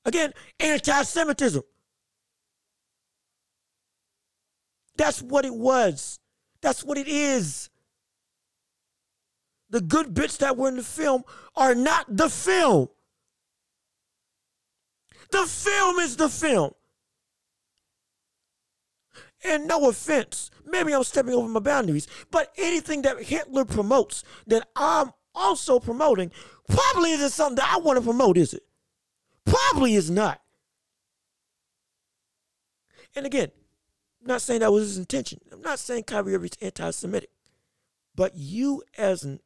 Again, 0.05 0.33
anti 0.59 1.03
Semitism. 1.03 1.63
That's 4.97 5.21
what 5.21 5.45
it 5.45 5.53
was. 5.53 6.19
That's 6.61 6.83
what 6.83 6.97
it 6.97 7.07
is 7.07 7.69
the 9.69 9.81
good 9.81 10.13
bits 10.13 10.37
that 10.37 10.57
were 10.57 10.69
in 10.69 10.77
the 10.77 10.83
film 10.83 11.23
are 11.55 11.75
not 11.75 12.05
the 12.09 12.29
film. 12.29 12.89
The 15.31 15.45
film 15.45 15.99
is 15.99 16.17
the 16.17 16.29
film. 16.29 16.71
And 19.43 19.67
no 19.67 19.89
offense, 19.89 20.49
maybe 20.65 20.93
I'm 20.93 21.03
stepping 21.03 21.33
over 21.33 21.47
my 21.47 21.59
boundaries, 21.59 22.07
but 22.31 22.51
anything 22.57 23.03
that 23.03 23.21
Hitler 23.21 23.65
promotes 23.65 24.23
that 24.47 24.67
I'm 24.75 25.11
also 25.35 25.79
promoting 25.79 26.31
probably 26.67 27.11
isn't 27.11 27.31
something 27.31 27.57
that 27.57 27.71
I 27.71 27.77
want 27.77 27.97
to 27.97 28.03
promote, 28.03 28.37
is 28.37 28.53
it? 28.53 28.63
Probably 29.45 29.95
is 29.95 30.09
not. 30.09 30.41
And 33.15 33.25
again, 33.25 33.51
I'm 34.21 34.27
not 34.27 34.41
saying 34.41 34.61
that 34.61 34.71
was 34.71 34.87
his 34.87 34.97
intention. 34.97 35.39
I'm 35.51 35.61
not 35.61 35.79
saying 35.79 36.03
Kyrie 36.03 36.35
Irving's 36.35 36.57
anti-Semitic. 36.61 37.29
But 38.15 38.35
you 38.35 38.81
as 38.97 39.23
an 39.23 39.41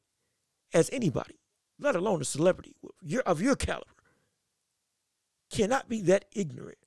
as 0.74 0.90
anybody, 0.92 1.40
let 1.80 1.96
alone 1.96 2.22
a 2.22 2.26
celebrity 2.26 2.76
of 3.26 3.42
your 3.42 3.56
caliber, 3.56 3.86
cannot 5.52 5.90
be 5.90 6.02
that 6.02 6.26
ignorant 6.34 6.78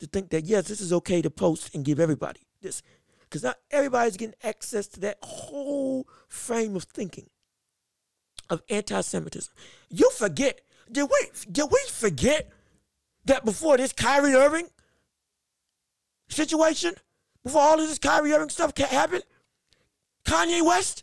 to 0.00 0.06
think 0.06 0.30
that, 0.30 0.44
yes, 0.44 0.68
this 0.68 0.80
is 0.80 0.92
okay 0.92 1.22
to 1.22 1.30
post 1.30 1.74
and 1.74 1.84
give 1.84 1.98
everybody 1.98 2.40
this. 2.60 2.82
Because 3.20 3.42
not 3.42 3.58
everybody's 3.70 4.16
getting 4.16 4.34
access 4.42 4.86
to 4.88 5.00
that 5.00 5.18
whole 5.22 6.06
frame 6.28 6.76
of 6.76 6.84
thinking 6.84 7.28
of 8.48 8.62
anti 8.70 9.00
Semitism. 9.00 9.52
You 9.88 10.10
forget, 10.10 10.60
did 10.90 11.04
we, 11.04 11.28
did 11.50 11.66
we 11.70 11.80
forget 11.90 12.50
that 13.24 13.44
before 13.44 13.76
this 13.76 13.92
Kyrie 13.92 14.34
Irving 14.34 14.68
situation, 16.28 16.94
before 17.42 17.62
all 17.62 17.80
of 17.80 17.88
this 17.88 17.98
Kyrie 17.98 18.32
Irving 18.32 18.50
stuff 18.50 18.76
happened, 18.78 19.24
Kanye 20.24 20.64
West 20.64 21.02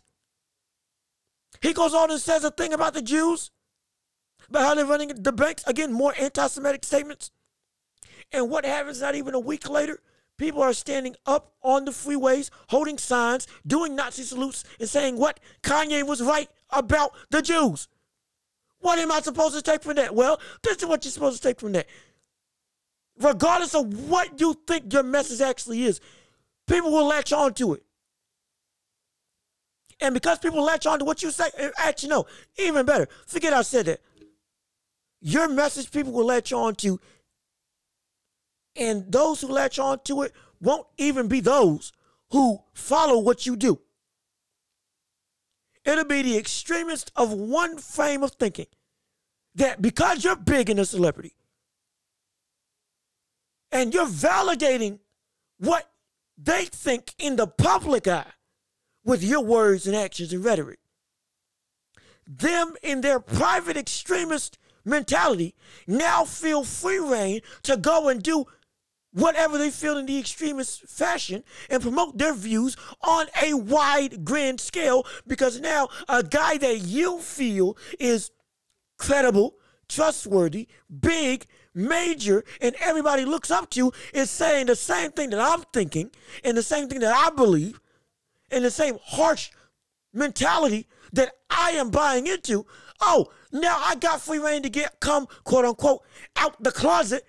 he 1.64 1.72
goes 1.72 1.94
on 1.94 2.10
and 2.10 2.20
says 2.20 2.44
a 2.44 2.50
thing 2.50 2.74
about 2.74 2.92
the 2.92 3.00
Jews, 3.00 3.50
about 4.50 4.64
how 4.64 4.74
they're 4.74 4.84
running 4.84 5.08
the 5.08 5.32
banks. 5.32 5.64
Again, 5.66 5.94
more 5.94 6.12
anti 6.20 6.46
Semitic 6.46 6.84
statements. 6.84 7.30
And 8.32 8.50
what 8.50 8.66
happens 8.66 9.00
not 9.00 9.14
even 9.14 9.32
a 9.32 9.40
week 9.40 9.70
later? 9.70 10.00
People 10.36 10.60
are 10.60 10.74
standing 10.74 11.16
up 11.24 11.54
on 11.62 11.86
the 11.86 11.90
freeways, 11.90 12.50
holding 12.68 12.98
signs, 12.98 13.46
doing 13.66 13.96
Nazi 13.96 14.24
salutes, 14.24 14.64
and 14.78 14.86
saying 14.86 15.16
what 15.16 15.40
Kanye 15.62 16.06
was 16.06 16.20
right 16.20 16.50
about 16.68 17.12
the 17.30 17.40
Jews. 17.40 17.88
What 18.80 18.98
am 18.98 19.10
I 19.10 19.22
supposed 19.22 19.54
to 19.54 19.62
take 19.62 19.82
from 19.82 19.94
that? 19.96 20.14
Well, 20.14 20.38
this 20.62 20.76
is 20.76 20.84
what 20.84 21.02
you're 21.02 21.12
supposed 21.12 21.40
to 21.40 21.48
take 21.48 21.60
from 21.60 21.72
that. 21.72 21.86
Regardless 23.18 23.74
of 23.74 24.10
what 24.10 24.38
you 24.38 24.54
think 24.66 24.92
your 24.92 25.02
message 25.02 25.40
actually 25.40 25.84
is, 25.84 25.98
people 26.66 26.92
will 26.92 27.06
latch 27.06 27.32
on 27.32 27.54
to 27.54 27.72
it. 27.72 27.84
And 30.04 30.12
because 30.12 30.38
people 30.38 30.62
latch 30.62 30.84
on 30.84 30.98
to 30.98 31.04
what 31.06 31.22
you 31.22 31.30
say, 31.30 31.46
actually, 31.78 32.10
no, 32.10 32.26
even 32.58 32.84
better. 32.84 33.08
Forget 33.26 33.54
I 33.54 33.62
said 33.62 33.86
that. 33.86 34.02
Your 35.22 35.48
message 35.48 35.90
people 35.90 36.12
will 36.12 36.26
latch 36.26 36.52
on 36.52 36.74
to, 36.76 37.00
and 38.76 39.10
those 39.10 39.40
who 39.40 39.48
latch 39.48 39.78
on 39.78 40.00
to 40.00 40.20
it 40.20 40.32
won't 40.60 40.86
even 40.98 41.26
be 41.26 41.40
those 41.40 41.90
who 42.32 42.60
follow 42.74 43.18
what 43.18 43.46
you 43.46 43.56
do. 43.56 43.80
It'll 45.86 46.04
be 46.04 46.20
the 46.20 46.36
extremist 46.36 47.10
of 47.16 47.32
one 47.32 47.78
frame 47.78 48.22
of 48.22 48.32
thinking 48.32 48.66
that 49.54 49.80
because 49.80 50.22
you're 50.22 50.36
big 50.36 50.68
in 50.68 50.78
a 50.78 50.84
celebrity 50.84 51.34
and 53.72 53.94
you're 53.94 54.04
validating 54.04 54.98
what 55.56 55.90
they 56.36 56.66
think 56.66 57.14
in 57.18 57.36
the 57.36 57.46
public 57.46 58.06
eye, 58.06 58.26
with 59.04 59.22
your 59.22 59.42
words 59.42 59.86
and 59.86 59.94
actions 59.94 60.32
and 60.32 60.44
rhetoric. 60.44 60.78
Them 62.26 62.74
in 62.82 63.02
their 63.02 63.20
private 63.20 63.76
extremist 63.76 64.58
mentality 64.84 65.54
now 65.86 66.24
feel 66.24 66.64
free 66.64 66.98
reign 66.98 67.40
to 67.62 67.76
go 67.76 68.08
and 68.08 68.22
do 68.22 68.46
whatever 69.12 69.56
they 69.56 69.70
feel 69.70 69.96
in 69.96 70.06
the 70.06 70.18
extremist 70.18 70.82
fashion 70.88 71.44
and 71.70 71.80
promote 71.80 72.18
their 72.18 72.34
views 72.34 72.76
on 73.00 73.26
a 73.42 73.54
wide 73.54 74.24
grand 74.24 74.60
scale 74.60 75.06
because 75.26 75.60
now 75.60 75.88
a 76.08 76.22
guy 76.22 76.58
that 76.58 76.80
you 76.80 77.20
feel 77.20 77.76
is 78.00 78.30
credible, 78.98 79.54
trustworthy, 79.88 80.66
big, 81.00 81.46
major, 81.74 82.44
and 82.60 82.74
everybody 82.80 83.24
looks 83.24 83.50
up 83.50 83.70
to 83.70 83.92
is 84.12 84.30
saying 84.30 84.66
the 84.66 84.76
same 84.76 85.12
thing 85.12 85.30
that 85.30 85.40
I'm 85.40 85.62
thinking 85.72 86.10
and 86.42 86.56
the 86.56 86.62
same 86.62 86.88
thing 86.88 87.00
that 87.00 87.14
I 87.14 87.30
believe 87.34 87.80
in 88.54 88.62
the 88.62 88.70
same 88.70 88.98
harsh 89.02 89.50
mentality 90.12 90.86
that 91.12 91.32
I 91.50 91.72
am 91.72 91.90
buying 91.90 92.26
into. 92.26 92.66
Oh, 93.00 93.30
now 93.52 93.76
I 93.78 93.96
got 93.96 94.20
free 94.20 94.38
reign 94.38 94.62
to 94.62 94.68
get 94.68 95.00
come 95.00 95.26
quote 95.44 95.64
unquote 95.64 96.02
out 96.36 96.62
the 96.62 96.72
closet 96.72 97.26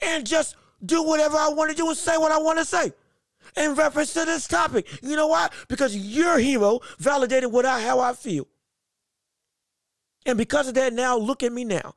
and 0.00 0.26
just 0.26 0.56
do 0.84 1.02
whatever 1.02 1.36
I 1.36 1.48
want 1.48 1.70
to 1.70 1.76
do 1.76 1.88
and 1.88 1.96
say 1.96 2.16
what 2.16 2.32
I 2.32 2.38
want 2.38 2.58
to 2.58 2.64
say 2.64 2.92
in 3.56 3.74
reference 3.74 4.12
to 4.14 4.24
this 4.24 4.46
topic. 4.46 4.86
You 5.02 5.16
know 5.16 5.28
why? 5.28 5.48
Because 5.68 5.96
your 5.96 6.38
hero 6.38 6.80
validated 6.98 7.52
what 7.52 7.66
I 7.66 7.80
how 7.80 8.00
I 8.00 8.12
feel. 8.12 8.46
And 10.26 10.36
because 10.36 10.68
of 10.68 10.74
that, 10.74 10.92
now 10.92 11.16
look 11.16 11.42
at 11.42 11.52
me 11.52 11.64
now. 11.64 11.94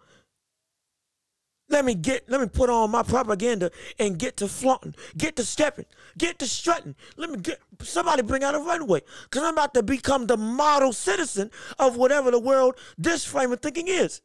Let 1.71 1.85
me 1.85 1.95
get, 1.95 2.29
let 2.29 2.41
me 2.41 2.47
put 2.47 2.69
on 2.69 2.91
my 2.91 3.01
propaganda 3.01 3.71
and 3.97 4.19
get 4.19 4.35
to 4.37 4.49
flaunting, 4.49 4.93
get 5.17 5.37
to 5.37 5.45
stepping, 5.45 5.85
get 6.17 6.37
to 6.39 6.47
strutting. 6.47 6.95
Let 7.15 7.29
me 7.29 7.37
get, 7.37 7.59
somebody 7.81 8.23
bring 8.23 8.43
out 8.43 8.55
a 8.55 8.59
runway. 8.59 9.01
Because 9.23 9.43
I'm 9.43 9.53
about 9.53 9.73
to 9.75 9.83
become 9.83 10.27
the 10.27 10.35
model 10.35 10.91
citizen 10.91 11.49
of 11.79 11.95
whatever 11.95 12.29
the 12.29 12.39
world 12.39 12.75
this 12.97 13.23
frame 13.23 13.53
of 13.53 13.61
thinking 13.61 13.87
is. 13.87 14.21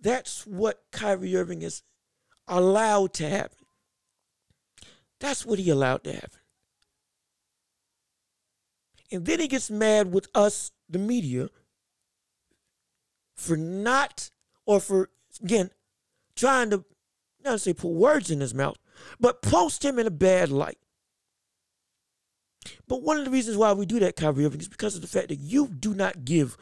That's 0.00 0.46
what 0.46 0.82
Kyrie 0.90 1.36
Irving 1.36 1.60
is 1.60 1.82
allowed 2.46 3.12
to 3.14 3.28
happen. 3.28 3.66
That's 5.20 5.44
what 5.44 5.58
he 5.58 5.68
allowed 5.68 6.04
to 6.04 6.14
happen. 6.14 6.40
And 9.12 9.26
then 9.26 9.40
he 9.40 9.48
gets 9.48 9.70
mad 9.70 10.10
with 10.10 10.28
us, 10.34 10.70
the 10.88 10.98
media, 10.98 11.50
for 13.38 13.56
not, 13.56 14.30
or 14.66 14.80
for, 14.80 15.08
again, 15.42 15.70
trying 16.36 16.70
to, 16.70 16.84
not 17.44 17.60
say 17.60 17.72
put 17.72 17.92
words 17.92 18.30
in 18.30 18.40
his 18.40 18.52
mouth, 18.52 18.76
but 19.18 19.42
post 19.42 19.84
him 19.84 19.98
in 19.98 20.06
a 20.06 20.10
bad 20.10 20.50
light. 20.50 20.78
But 22.86 23.02
one 23.02 23.18
of 23.18 23.24
the 23.24 23.30
reasons 23.30 23.56
why 23.56 23.72
we 23.72 23.86
do 23.86 24.00
that, 24.00 24.16
Kyrie 24.16 24.44
Irving, 24.44 24.60
is 24.60 24.68
because 24.68 24.96
of 24.96 25.00
the 25.02 25.06
fact 25.08 25.28
that 25.28 25.36
you 25.36 25.68
do 25.68 25.94
not 25.94 26.24
give 26.24 26.56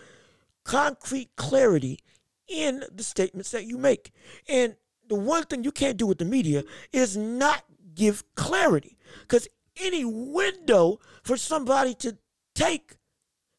concrete 0.64 1.30
clarity 1.36 2.00
in 2.46 2.84
the 2.92 3.02
statements 3.02 3.50
that 3.50 3.64
you 3.64 3.78
make. 3.78 4.12
And 4.48 4.76
the 5.08 5.14
one 5.14 5.44
thing 5.44 5.64
you 5.64 5.72
can't 5.72 5.96
do 5.96 6.06
with 6.06 6.18
the 6.18 6.24
media 6.24 6.62
is 6.92 7.16
not 7.16 7.64
give 7.94 8.22
clarity. 8.34 8.98
Because 9.22 9.48
any 9.80 10.04
window 10.04 11.00
for 11.22 11.36
somebody 11.36 11.94
to 11.94 12.18
take 12.54 12.96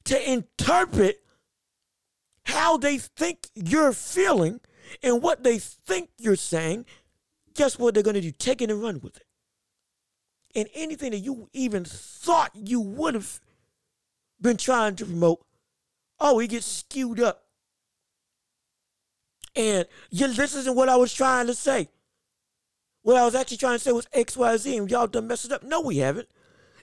to 0.05 0.32
interpret 0.32 1.24
how 2.48 2.78
they 2.78 2.98
think 2.98 3.50
you're 3.56 3.91
feeling 3.91 4.62
and 5.04 5.22
what 5.22 5.43
they 5.43 5.60
think 5.60 6.10
you're 6.18 6.38
saying, 6.38 6.86
guess 7.54 7.78
what 7.78 7.93
they're 7.93 8.04
going 8.04 8.14
to 8.16 8.22
do? 8.22 8.32
Take 8.32 8.62
it 8.62 8.72
and 8.72 8.82
run 8.82 9.02
with 9.02 9.18
it. 9.18 9.26
And 10.56 10.70
anything 10.74 11.12
that 11.12 11.20
you 11.20 11.50
even 11.54 11.84
thought 11.84 12.52
you 12.56 12.80
would 12.80 13.16
have 13.16 13.41
been 14.39 14.56
trying 14.56 14.95
to 14.95 15.06
promote, 15.06 15.45
oh, 16.20 16.39
it 16.39 16.48
gets 16.48 16.66
skewed 16.66 17.20
up. 17.20 17.43
And 19.56 19.86
this 20.12 20.56
isn't 20.56 20.76
what 20.76 20.88
I 20.88 20.95
was 20.95 21.14
trying 21.14 21.48
to 21.48 21.54
say. 21.54 21.89
What 23.02 23.18
I 23.18 23.26
was 23.26 23.36
actually 23.36 23.58
trying 23.58 23.76
to 23.76 23.80
say 23.80 23.91
was 23.91 24.08
X, 24.14 24.38
Y, 24.38 24.58
Z, 24.58 24.78
and 24.78 24.89
y'all 24.89 25.08
done 25.08 25.28
messed 25.28 25.45
it 25.45 25.52
up. 25.52 25.64
No, 25.64 25.82
we 25.82 25.98
haven't. 25.98 26.30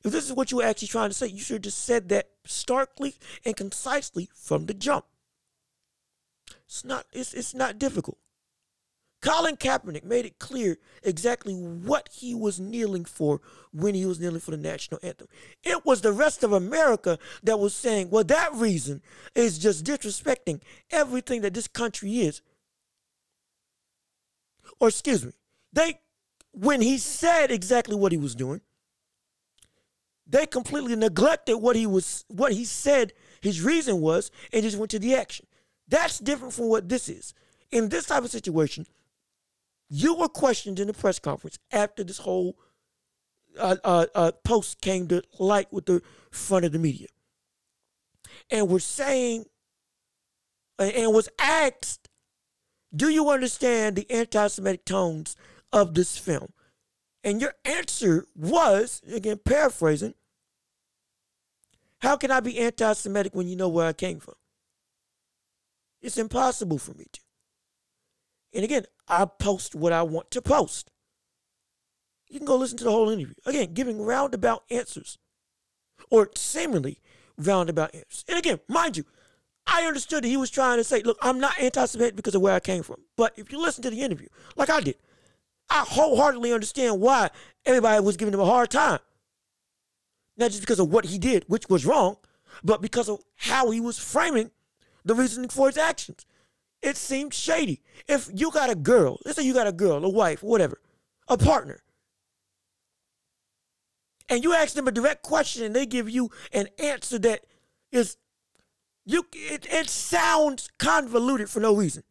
If 0.04 0.12
this 0.12 0.26
is 0.26 0.34
what 0.34 0.50
you 0.50 0.58
were 0.58 0.64
actually 0.64 0.88
trying 0.88 1.08
to 1.08 1.14
say, 1.14 1.26
you 1.28 1.40
should 1.40 1.54
have 1.54 1.62
just 1.62 1.84
said 1.84 2.10
that 2.10 2.28
starkly 2.44 3.14
and 3.46 3.56
concisely 3.56 4.28
from 4.34 4.66
the 4.66 4.74
jump. 4.74 5.06
It's 6.74 6.84
not, 6.84 7.06
it's, 7.12 7.32
it's 7.34 7.54
not 7.54 7.78
difficult. 7.78 8.18
Colin 9.22 9.56
Kaepernick 9.56 10.02
made 10.02 10.26
it 10.26 10.40
clear 10.40 10.76
exactly 11.04 11.54
what 11.54 12.08
he 12.12 12.34
was 12.34 12.58
kneeling 12.58 13.04
for 13.04 13.40
when 13.72 13.94
he 13.94 14.04
was 14.04 14.18
kneeling 14.18 14.40
for 14.40 14.50
the 14.50 14.56
national 14.56 14.98
anthem. 15.04 15.28
It 15.62 15.86
was 15.86 16.00
the 16.00 16.10
rest 16.12 16.42
of 16.42 16.52
America 16.52 17.20
that 17.44 17.60
was 17.60 17.76
saying, 17.76 18.10
well, 18.10 18.24
that 18.24 18.52
reason 18.54 19.02
is 19.36 19.56
just 19.60 19.86
disrespecting 19.86 20.62
everything 20.90 21.42
that 21.42 21.54
this 21.54 21.68
country 21.68 22.18
is. 22.22 22.42
Or 24.80 24.88
excuse 24.88 25.24
me, 25.24 25.32
they 25.72 26.00
when 26.50 26.80
he 26.80 26.98
said 26.98 27.52
exactly 27.52 27.94
what 27.94 28.10
he 28.10 28.18
was 28.18 28.34
doing, 28.34 28.62
they 30.26 30.44
completely 30.44 30.96
neglected 30.96 31.58
what 31.58 31.76
he 31.76 31.86
was 31.86 32.24
what 32.26 32.52
he 32.52 32.64
said 32.64 33.12
his 33.40 33.62
reason 33.62 34.00
was 34.00 34.32
and 34.52 34.64
just 34.64 34.76
went 34.76 34.90
to 34.90 34.98
the 34.98 35.14
action. 35.14 35.46
That's 35.88 36.18
different 36.18 36.54
from 36.54 36.68
what 36.68 36.88
this 36.88 37.08
is. 37.08 37.34
In 37.70 37.88
this 37.88 38.06
type 38.06 38.24
of 38.24 38.30
situation, 38.30 38.86
you 39.88 40.14
were 40.14 40.28
questioned 40.28 40.80
in 40.80 40.86
the 40.86 40.94
press 40.94 41.18
conference 41.18 41.58
after 41.72 42.04
this 42.04 42.18
whole 42.18 42.56
uh, 43.58 43.76
uh, 43.84 44.06
uh, 44.14 44.32
post 44.44 44.80
came 44.80 45.06
to 45.08 45.22
light 45.38 45.72
with 45.72 45.86
the 45.86 46.02
front 46.30 46.64
of 46.64 46.72
the 46.72 46.78
media, 46.78 47.08
and 48.50 48.68
were 48.68 48.80
saying 48.80 49.44
and 50.78 51.12
was 51.12 51.28
asked, 51.38 52.08
"Do 52.94 53.08
you 53.08 53.30
understand 53.30 53.96
the 53.96 54.10
anti-Semitic 54.10 54.84
tones 54.84 55.36
of 55.72 55.94
this 55.94 56.18
film?" 56.18 56.52
And 57.22 57.40
your 57.40 57.54
answer 57.64 58.26
was, 58.36 59.00
again, 59.10 59.40
paraphrasing, 59.42 60.14
how 62.00 62.18
can 62.18 62.30
I 62.30 62.40
be 62.40 62.58
anti 62.58 62.92
Semitic 62.92 63.34
when 63.34 63.48
you 63.48 63.56
know 63.56 63.68
where 63.68 63.86
I 63.86 63.94
came 63.94 64.20
from? 64.20 64.34
It's 66.04 66.18
impossible 66.18 66.76
for 66.76 66.92
me 66.92 67.06
to. 67.10 67.20
And 68.52 68.62
again, 68.62 68.84
I 69.08 69.24
post 69.24 69.74
what 69.74 69.94
I 69.94 70.02
want 70.02 70.30
to 70.32 70.42
post. 70.42 70.90
You 72.28 72.38
can 72.38 72.46
go 72.46 72.56
listen 72.56 72.76
to 72.78 72.84
the 72.84 72.90
whole 72.90 73.08
interview. 73.08 73.34
Again, 73.46 73.72
giving 73.72 74.02
roundabout 74.02 74.64
answers 74.70 75.16
or 76.10 76.28
seemingly 76.36 77.00
roundabout 77.38 77.94
answers. 77.94 78.22
And 78.28 78.38
again, 78.38 78.60
mind 78.68 78.98
you, 78.98 79.04
I 79.66 79.86
understood 79.86 80.24
that 80.24 80.28
he 80.28 80.36
was 80.36 80.50
trying 80.50 80.76
to 80.76 80.84
say, 80.84 81.00
look, 81.02 81.16
I'm 81.22 81.40
not 81.40 81.58
anti 81.58 81.86
Semitic 81.86 82.16
because 82.16 82.34
of 82.34 82.42
where 82.42 82.54
I 82.54 82.60
came 82.60 82.82
from. 82.82 83.00
But 83.16 83.32
if 83.38 83.50
you 83.50 83.58
listen 83.58 83.82
to 83.84 83.90
the 83.90 84.02
interview, 84.02 84.28
like 84.56 84.68
I 84.68 84.80
did, 84.82 84.96
I 85.70 85.86
wholeheartedly 85.88 86.52
understand 86.52 87.00
why 87.00 87.30
everybody 87.64 88.04
was 88.04 88.18
giving 88.18 88.34
him 88.34 88.40
a 88.40 88.44
hard 88.44 88.70
time. 88.70 89.00
Not 90.36 90.50
just 90.50 90.60
because 90.60 90.80
of 90.80 90.90
what 90.90 91.06
he 91.06 91.16
did, 91.16 91.44
which 91.46 91.70
was 91.70 91.86
wrong, 91.86 92.18
but 92.62 92.82
because 92.82 93.08
of 93.08 93.20
how 93.36 93.70
he 93.70 93.80
was 93.80 93.98
framing 93.98 94.50
the 95.04 95.14
reasoning 95.14 95.50
for 95.50 95.68
his 95.68 95.76
actions. 95.76 96.26
It 96.82 96.96
seemed 96.96 97.32
shady. 97.32 97.80
If 98.06 98.28
you 98.32 98.50
got 98.50 98.70
a 98.70 98.74
girl, 98.74 99.18
let's 99.24 99.38
say 99.38 99.44
you 99.44 99.54
got 99.54 99.66
a 99.66 99.72
girl, 99.72 100.04
a 100.04 100.08
wife, 100.08 100.42
whatever, 100.42 100.80
a 101.28 101.38
partner, 101.38 101.80
and 104.28 104.42
you 104.42 104.54
ask 104.54 104.74
them 104.74 104.88
a 104.88 104.92
direct 104.92 105.22
question 105.22 105.64
and 105.64 105.74
they 105.74 105.86
give 105.86 106.08
you 106.08 106.30
an 106.52 106.68
answer 106.78 107.18
that 107.20 107.44
is 107.92 108.16
you 109.04 109.26
it, 109.32 109.66
it 109.70 109.88
sounds 109.88 110.70
convoluted 110.78 111.48
for 111.48 111.60
no 111.60 111.74
reason. 111.74 112.02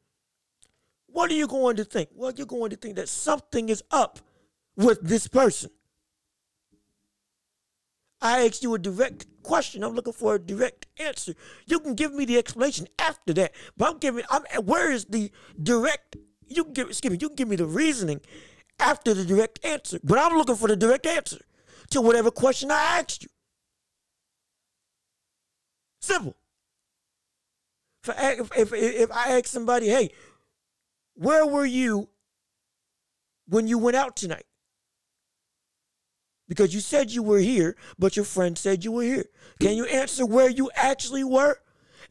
What 1.07 1.29
are 1.31 1.35
you 1.35 1.47
going 1.47 1.75
to 1.77 1.83
think? 1.83 2.09
Well, 2.13 2.31
you're 2.35 2.47
going 2.47 2.71
to 2.71 2.75
think 2.75 2.95
that 2.95 3.09
something 3.09 3.69
is 3.69 3.83
up 3.91 4.19
with 4.75 4.99
this 5.01 5.27
person. 5.27 5.69
I 8.23 8.45
asked 8.45 8.63
you 8.63 8.73
a 8.73 8.79
direct 8.79 9.25
question. 9.43 9.83
I'm 9.83 9.93
looking 9.93 10.13
for 10.13 10.35
a 10.35 10.39
direct 10.39 10.87
answer. 10.97 11.33
You 11.67 11.79
can 11.81 11.93
give 11.93 12.13
me 12.13 12.23
the 12.23 12.37
explanation 12.37 12.87
after 12.97 13.33
that, 13.33 13.51
but 13.75 13.89
I'm 13.89 13.97
giving. 13.99 14.23
I'm 14.31 14.43
where 14.63 14.89
is 14.91 15.05
the 15.05 15.29
direct? 15.61 16.15
You 16.47 16.63
can 16.63 16.73
give. 16.73 16.87
Excuse 16.87 17.11
me. 17.11 17.17
You 17.21 17.27
can 17.27 17.35
give 17.35 17.49
me 17.49 17.57
the 17.57 17.65
reasoning 17.65 18.21
after 18.79 19.13
the 19.13 19.25
direct 19.25 19.63
answer, 19.65 19.99
but 20.03 20.17
I'm 20.17 20.37
looking 20.37 20.55
for 20.55 20.69
the 20.69 20.77
direct 20.77 21.05
answer 21.05 21.39
to 21.91 22.01
whatever 22.01 22.31
question 22.31 22.71
I 22.71 22.99
asked 22.99 23.23
you. 23.23 23.29
Simple. 25.99 26.35
If 28.03 28.09
I, 28.09 28.31
if, 28.31 28.51
if, 28.57 28.73
if 28.73 29.11
I 29.11 29.37
ask 29.37 29.47
somebody, 29.47 29.87
hey, 29.87 30.11
where 31.15 31.45
were 31.45 31.65
you 31.65 32.09
when 33.47 33.67
you 33.67 33.77
went 33.77 33.97
out 33.97 34.15
tonight? 34.15 34.45
Because 36.47 36.73
you 36.73 36.81
said 36.81 37.11
you 37.11 37.23
were 37.23 37.39
here, 37.39 37.75
but 37.97 38.15
your 38.15 38.25
friend 38.25 38.57
said 38.57 38.83
you 38.83 38.91
were 38.91 39.03
here. 39.03 39.25
Can 39.59 39.75
you 39.75 39.85
answer 39.85 40.25
where 40.25 40.49
you 40.49 40.69
actually 40.75 41.23
were? 41.23 41.59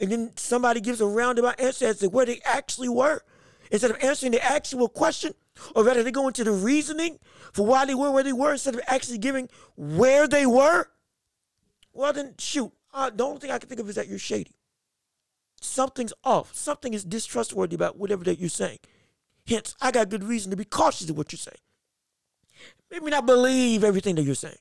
And 0.01 0.11
then 0.11 0.33
somebody 0.37 0.81
gives 0.81 1.01
a 1.01 1.07
roundabout 1.07 1.61
answer 1.61 1.87
as 1.87 1.99
to 1.99 2.09
where 2.09 2.27
they 2.27 2.41
actually 2.45 2.89
were. 2.89 3.23
Instead 3.71 3.91
of 3.91 4.03
answering 4.03 4.33
the 4.33 4.45
actual 4.45 4.89
question, 4.89 5.35
or 5.75 5.85
rather 5.85 6.03
they 6.03 6.11
go 6.11 6.29
into 6.29 6.45
the 6.45 6.53
reasoning 6.53 7.19
for 7.53 7.67
why 7.67 7.85
they 7.85 7.95
were 7.95 8.11
where 8.11 8.25
they 8.25 8.33
were 8.33 8.53
instead 8.53 8.75
of 8.75 8.81
actually 8.87 9.19
giving 9.19 9.49
where 9.77 10.27
they 10.27 10.47
were. 10.47 10.89
Well, 11.93 12.13
then 12.13 12.35
shoot. 12.39 12.73
Uh, 12.93 13.11
the 13.11 13.25
only 13.25 13.41
thing 13.41 13.51
I 13.51 13.59
can 13.59 13.69
think 13.69 13.81
of 13.81 13.89
is 13.89 13.97
that 13.97 14.09
you're 14.09 14.19
shady. 14.19 14.57
Something's 15.61 16.13
off. 16.25 16.55
Something 16.55 16.95
is 16.95 17.05
distrustworthy 17.05 17.75
about 17.75 17.97
whatever 17.99 18.25
that 18.25 18.39
you're 18.39 18.49
saying. 18.49 18.79
Hence, 19.47 19.75
I 19.81 19.91
got 19.91 20.09
good 20.09 20.25
reason 20.25 20.51
to 20.51 20.57
be 20.57 20.65
cautious 20.65 21.09
of 21.09 21.17
what 21.17 21.33
you're 21.33 21.39
saying. 21.39 21.57
Maybe 22.93 23.11
not 23.11 23.25
believe 23.25 23.85
everything 23.85 24.17
that 24.17 24.23
you're 24.23 24.35
saying. 24.35 24.55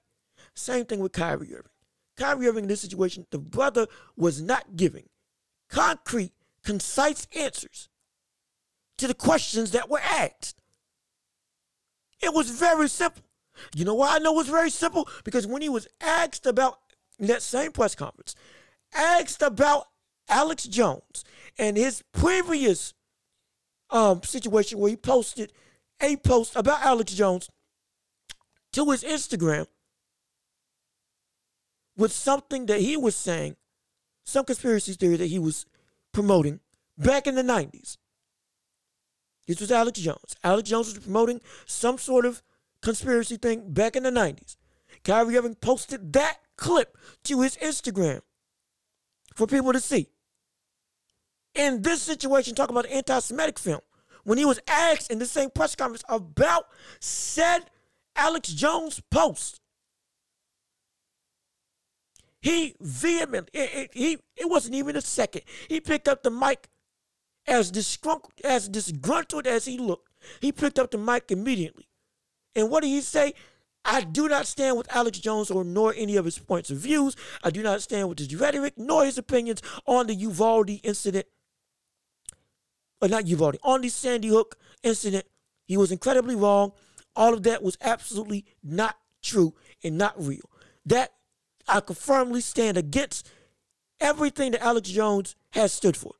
Same 0.55 0.85
thing 0.85 1.01
with 1.01 1.11
Kyrie 1.11 1.53
Irving. 1.53 1.71
Kyrie 2.15 2.47
Irving 2.47 2.63
in 2.63 2.69
this 2.69 2.79
situation, 2.79 3.27
the 3.29 3.37
brother 3.37 3.87
was 4.15 4.41
not 4.41 4.77
giving 4.77 5.09
concrete, 5.69 6.31
concise 6.63 7.27
answers 7.35 7.89
to 8.97 9.07
the 9.07 9.13
questions 9.13 9.71
that 9.71 9.89
were 9.89 9.99
asked. 9.99 10.61
It 12.21 12.33
was 12.33 12.49
very 12.51 12.87
simple. 12.87 13.23
You 13.75 13.83
know 13.83 13.95
why 13.95 14.15
I 14.15 14.19
know 14.19 14.33
it 14.33 14.37
was 14.37 14.47
very 14.47 14.69
simple? 14.69 15.09
Because 15.25 15.45
when 15.45 15.61
he 15.61 15.69
was 15.69 15.87
asked 15.99 16.45
about 16.45 16.79
that 17.19 17.41
same 17.41 17.71
press 17.71 17.95
conference, 17.95 18.35
asked 18.93 19.41
about 19.41 19.87
Alex 20.29 20.63
Jones 20.63 21.25
and 21.57 21.75
his 21.75 22.01
previous 22.13 22.93
um, 23.89 24.23
situation 24.23 24.79
where 24.79 24.89
he 24.89 24.95
posted 24.95 25.51
a 26.01 26.15
post 26.17 26.55
about 26.55 26.81
Alex 26.81 27.13
Jones 27.13 27.49
to 28.73 28.89
his 28.91 29.03
Instagram 29.03 29.67
with 31.97 32.11
something 32.11 32.65
that 32.67 32.79
he 32.79 32.97
was 32.97 33.15
saying, 33.15 33.55
some 34.23 34.45
conspiracy 34.45 34.93
theory 34.93 35.17
that 35.17 35.27
he 35.27 35.39
was 35.39 35.65
promoting 36.13 36.59
back 36.97 37.27
in 37.27 37.35
the 37.35 37.43
90s. 37.43 37.97
This 39.47 39.59
was 39.59 39.71
Alex 39.71 39.99
Jones. 39.99 40.35
Alex 40.43 40.69
Jones 40.69 40.93
was 40.93 41.03
promoting 41.03 41.41
some 41.65 41.97
sort 41.97 42.25
of 42.25 42.41
conspiracy 42.81 43.37
thing 43.37 43.73
back 43.73 43.95
in 43.95 44.03
the 44.03 44.11
90s. 44.11 44.55
Kyrie 45.03 45.37
Irving 45.37 45.55
posted 45.55 46.13
that 46.13 46.37
clip 46.57 46.97
to 47.23 47.41
his 47.41 47.57
Instagram 47.57 48.21
for 49.35 49.47
people 49.47 49.73
to 49.73 49.79
see. 49.79 50.07
In 51.55 51.81
this 51.81 52.01
situation, 52.01 52.55
talking 52.55 52.75
about 52.75 52.89
anti 52.89 53.19
Semitic 53.19 53.59
film, 53.59 53.81
when 54.23 54.37
he 54.37 54.45
was 54.45 54.59
asked 54.67 55.11
in 55.11 55.19
the 55.19 55.25
same 55.25 55.49
press 55.49 55.75
conference 55.75 56.03
about 56.07 56.67
said 56.99 57.69
Alex 58.15 58.49
Jones 58.49 59.01
post, 59.09 59.59
he 62.41 62.75
vehemently, 62.79 63.59
it, 63.59 63.69
it, 63.73 63.89
he, 63.93 64.17
it 64.35 64.49
wasn't 64.49 64.75
even 64.75 64.95
a 64.95 65.01
second. 65.01 65.43
He 65.69 65.79
picked 65.79 66.07
up 66.07 66.23
the 66.23 66.31
mic 66.31 66.69
as 67.47 67.71
disgruntled, 67.71 68.33
as 68.43 68.67
disgruntled 68.67 69.47
as 69.47 69.65
he 69.65 69.77
looked. 69.77 70.09
He 70.39 70.51
picked 70.51 70.79
up 70.79 70.91
the 70.91 70.97
mic 70.97 71.31
immediately. 71.31 71.87
And 72.55 72.69
what 72.69 72.81
did 72.81 72.89
he 72.89 73.01
say? 73.01 73.33
I 73.83 74.01
do 74.01 74.27
not 74.27 74.45
stand 74.45 74.77
with 74.77 74.93
Alex 74.93 75.19
Jones 75.19 75.49
or 75.49 75.63
nor 75.63 75.93
any 75.95 76.15
of 76.15 76.25
his 76.25 76.37
points 76.37 76.69
of 76.69 76.77
views. 76.77 77.15
I 77.43 77.49
do 77.49 77.63
not 77.63 77.81
stand 77.81 78.09
with 78.09 78.19
his 78.19 78.35
rhetoric 78.35 78.73
nor 78.77 79.05
his 79.05 79.17
opinions 79.17 79.61
on 79.87 80.07
the 80.07 80.13
Uvalde 80.15 80.79
incident. 80.83 81.25
Or 83.01 83.07
not 83.07 83.25
Uvalde, 83.25 83.57
on 83.63 83.81
the 83.81 83.89
Sandy 83.89 84.27
Hook 84.27 84.57
incident. 84.83 85.25
He 85.65 85.77
was 85.77 85.91
incredibly 85.91 86.35
wrong. 86.35 86.73
All 87.15 87.33
of 87.33 87.43
that 87.43 87.63
was 87.63 87.77
absolutely 87.81 88.45
not 88.63 88.97
true 89.21 89.53
and 89.83 89.97
not 89.97 90.13
real. 90.17 90.49
That 90.85 91.13
I 91.67 91.79
can 91.81 91.95
firmly 91.95 92.41
stand 92.41 92.77
against 92.77 93.29
everything 93.99 94.51
that 94.51 94.63
Alex 94.63 94.89
Jones 94.89 95.35
has 95.51 95.71
stood 95.71 95.95
for. 95.95 96.13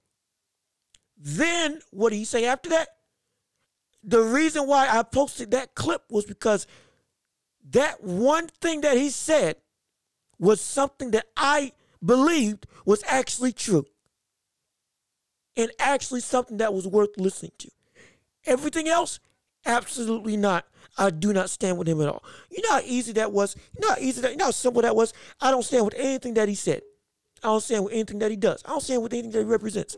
Then 1.18 1.80
what 1.92 2.10
did 2.12 2.18
he 2.18 2.26
say 2.26 2.46
after 2.46 2.70
that? 2.70 2.90
The 4.04 4.22
reason 4.22 4.68
why 4.68 4.88
I 4.90 5.04
posted 5.04 5.52
that 5.52 5.76
clip 5.76 6.04
was 6.10 6.26
because 6.26 6.66
that 7.70 8.04
one 8.04 8.48
thing 8.48 8.82
that 8.82 8.98
he 8.98 9.10
said 9.10 9.58
was 10.40 10.60
something 10.60 11.12
that 11.12 11.28
I 11.38 11.74
believed 12.04 12.66
was 12.86 13.04
actually 13.08 13.52
true 13.54 13.86
and 15.56 15.72
actually 15.78 16.22
something 16.22 16.58
that 16.58 16.74
was 16.74 16.88
worth 16.88 17.12
listening 17.18 17.52
to. 17.60 17.70
Everything 18.46 18.88
else, 18.88 19.20
absolutely 19.66 20.36
not. 20.36 20.66
I 20.98 21.10
do 21.10 21.34
not 21.34 21.50
stand 21.50 21.78
with 21.78 21.88
him 21.88 22.02
at 22.02 22.10
all. 22.10 22.24
You 22.50 22.62
know 22.64 22.72
how 22.72 22.82
easy 22.84 23.14
that 23.14 23.32
was? 23.32 23.56
You 23.74 23.82
know 23.82 23.94
how 23.94 24.00
easy 24.00 24.22
that, 24.22 24.32
you 24.32 24.38
know 24.38 24.46
how 24.46 24.52
simple 24.52 24.82
that 24.82 24.96
was? 24.96 25.14
I 25.40 25.52
don't 25.52 25.64
stand 25.64 25.86
with 25.86 25.96
anything 25.96 26.34
that 26.36 26.50
he 26.50 26.56
said. 26.56 26.82
I 27.44 27.48
don't 27.48 27.62
stand 27.62 27.86
with 27.86 27.94
anything 27.94 28.20
that 28.20 28.30
he 28.30 28.38
does. 28.38 28.62
I 28.66 28.70
don't 28.70 28.82
stand 28.82 29.02
with 29.02 29.14
anything 29.14 29.32
that 29.32 29.40
he 29.40 29.46
represents. 29.46 29.98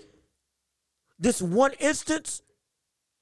This 1.19 1.41
one 1.41 1.73
instance, 1.79 2.41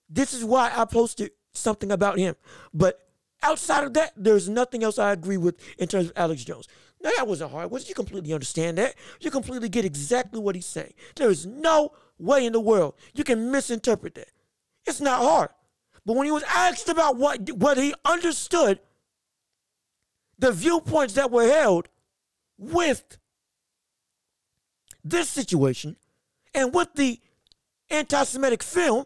this 0.09 0.33
is 0.33 0.43
why 0.43 0.71
I 0.75 0.85
posted 0.85 1.31
something 1.53 1.91
about 1.91 2.17
him. 2.17 2.35
But 2.73 2.99
outside 3.41 3.83
of 3.83 3.93
that, 3.93 4.13
there's 4.15 4.49
nothing 4.49 4.83
else 4.83 4.99
I 4.99 5.11
agree 5.11 5.37
with 5.37 5.55
in 5.77 5.87
terms 5.87 6.07
of 6.07 6.13
Alex 6.15 6.43
Jones. 6.43 6.67
Now 7.03 7.11
that 7.17 7.27
wasn't 7.27 7.51
hard, 7.51 7.71
was 7.71 7.89
you 7.89 7.95
completely 7.95 8.33
understand 8.33 8.77
that? 8.77 8.95
You 9.21 9.31
completely 9.31 9.69
get 9.69 9.85
exactly 9.85 10.39
what 10.39 10.55
he's 10.55 10.67
saying. 10.67 10.93
There 11.15 11.29
is 11.29 11.45
no 11.45 11.93
way 12.19 12.45
in 12.45 12.53
the 12.53 12.59
world 12.59 12.93
you 13.13 13.23
can 13.23 13.51
misinterpret 13.51 14.15
that. 14.15 14.29
It's 14.85 15.01
not 15.01 15.21
hard. 15.21 15.49
But 16.05 16.15
when 16.15 16.25
he 16.25 16.31
was 16.31 16.43
asked 16.43 16.89
about 16.89 17.17
what 17.17 17.51
what 17.51 17.77
he 17.77 17.93
understood, 18.03 18.79
the 20.37 20.51
viewpoints 20.51 21.13
that 21.13 21.31
were 21.31 21.47
held 21.47 21.87
with 22.57 23.17
this 25.03 25.29
situation 25.29 25.97
and 26.53 26.73
with 26.73 26.93
the 26.95 27.19
anti-Semitic 27.89 28.63
film, 28.63 29.05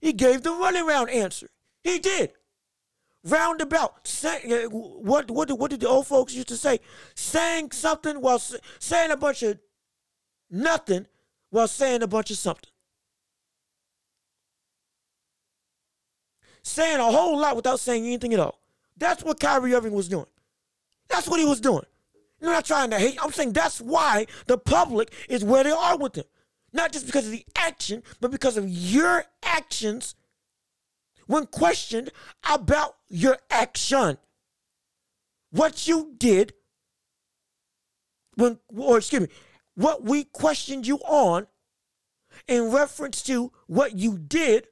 he 0.00 0.12
gave 0.12 0.42
the 0.42 0.50
running 0.52 0.86
around 0.86 1.10
answer. 1.10 1.50
He 1.82 1.98
did. 1.98 2.32
Roundabout, 3.22 4.06
say, 4.08 4.64
uh, 4.64 4.68
what 4.70 5.30
what 5.30 5.50
what 5.58 5.70
did 5.70 5.80
the 5.80 5.88
old 5.88 6.06
folks 6.06 6.32
used 6.32 6.48
to 6.48 6.56
say? 6.56 6.80
Saying 7.14 7.72
something 7.72 8.22
while 8.22 8.38
saying 8.78 9.10
a 9.10 9.16
bunch 9.16 9.42
of 9.42 9.58
nothing 10.50 11.06
while 11.50 11.68
saying 11.68 12.02
a 12.02 12.06
bunch 12.06 12.30
of 12.30 12.38
something. 12.38 12.69
Saying 16.62 16.98
a 16.98 17.10
whole 17.10 17.38
lot 17.38 17.56
without 17.56 17.80
saying 17.80 18.04
anything 18.04 18.34
at 18.34 18.40
all. 18.40 18.60
That's 18.96 19.24
what 19.24 19.40
Kyrie 19.40 19.74
Irving 19.74 19.92
was 19.92 20.08
doing. 20.08 20.26
That's 21.08 21.28
what 21.28 21.40
he 21.40 21.46
was 21.46 21.60
doing. 21.60 21.84
You're 22.40 22.52
not 22.52 22.64
trying 22.64 22.90
to 22.90 22.98
hate. 22.98 23.18
I'm 23.22 23.32
saying 23.32 23.52
that's 23.52 23.80
why 23.80 24.26
the 24.46 24.58
public 24.58 25.12
is 25.28 25.44
where 25.44 25.64
they 25.64 25.70
are 25.70 25.96
with 25.96 26.16
him. 26.16 26.24
Not 26.72 26.92
just 26.92 27.06
because 27.06 27.26
of 27.26 27.32
the 27.32 27.44
action, 27.56 28.02
but 28.20 28.30
because 28.30 28.56
of 28.56 28.68
your 28.68 29.24
actions 29.42 30.14
when 31.26 31.46
questioned 31.46 32.10
about 32.48 32.96
your 33.08 33.38
action. 33.50 34.18
What 35.50 35.88
you 35.88 36.14
did 36.16 36.54
when, 38.36 38.58
or 38.74 38.98
excuse 38.98 39.22
me, 39.22 39.28
what 39.74 40.02
we 40.02 40.24
questioned 40.24 40.86
you 40.86 40.98
on 40.98 41.46
in 42.48 42.70
reference 42.70 43.22
to 43.22 43.52
what 43.66 43.98
you 43.98 44.18
did 44.18 44.66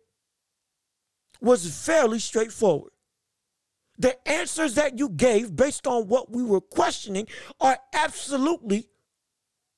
was 1.41 1.85
fairly 1.85 2.19
straightforward. 2.19 2.93
The 3.99 4.17
answers 4.29 4.75
that 4.75 4.99
you 4.99 5.09
gave 5.09 5.55
based 5.57 5.87
on 5.87 6.09
what 6.09 6.31
we 6.31 6.43
were 6.43 6.61
questioning 6.61 7.27
are 7.61 7.79
absolutely 7.93 8.89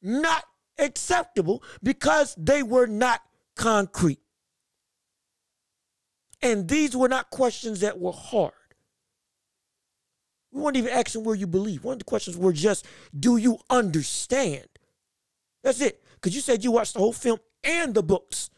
not 0.02 0.44
acceptable 0.78 1.62
because 1.82 2.34
they 2.38 2.62
were 2.62 2.86
not 2.86 3.22
concrete. 3.56 4.20
And 6.42 6.68
these 6.68 6.96
were 6.96 7.08
not 7.08 7.30
questions 7.30 7.80
that 7.80 7.98
were 7.98 8.12
hard. 8.12 8.52
We 10.52 10.60
weren't 10.62 10.76
even 10.76 10.90
asking 10.90 11.24
where 11.24 11.34
you 11.34 11.46
believe. 11.46 11.84
One 11.84 11.94
of 11.94 11.98
the 12.00 12.04
questions 12.04 12.36
were 12.36 12.52
just, 12.52 12.86
do 13.18 13.36
you 13.36 13.58
understand? 13.68 14.66
That's 15.62 15.80
it. 15.80 16.02
Because 16.14 16.34
you 16.34 16.40
said 16.40 16.64
you 16.64 16.72
watched 16.72 16.94
the 16.94 17.00
whole 17.00 17.12
film 17.12 17.38
and 17.62 17.94
the 17.94 18.02
books 18.02 18.50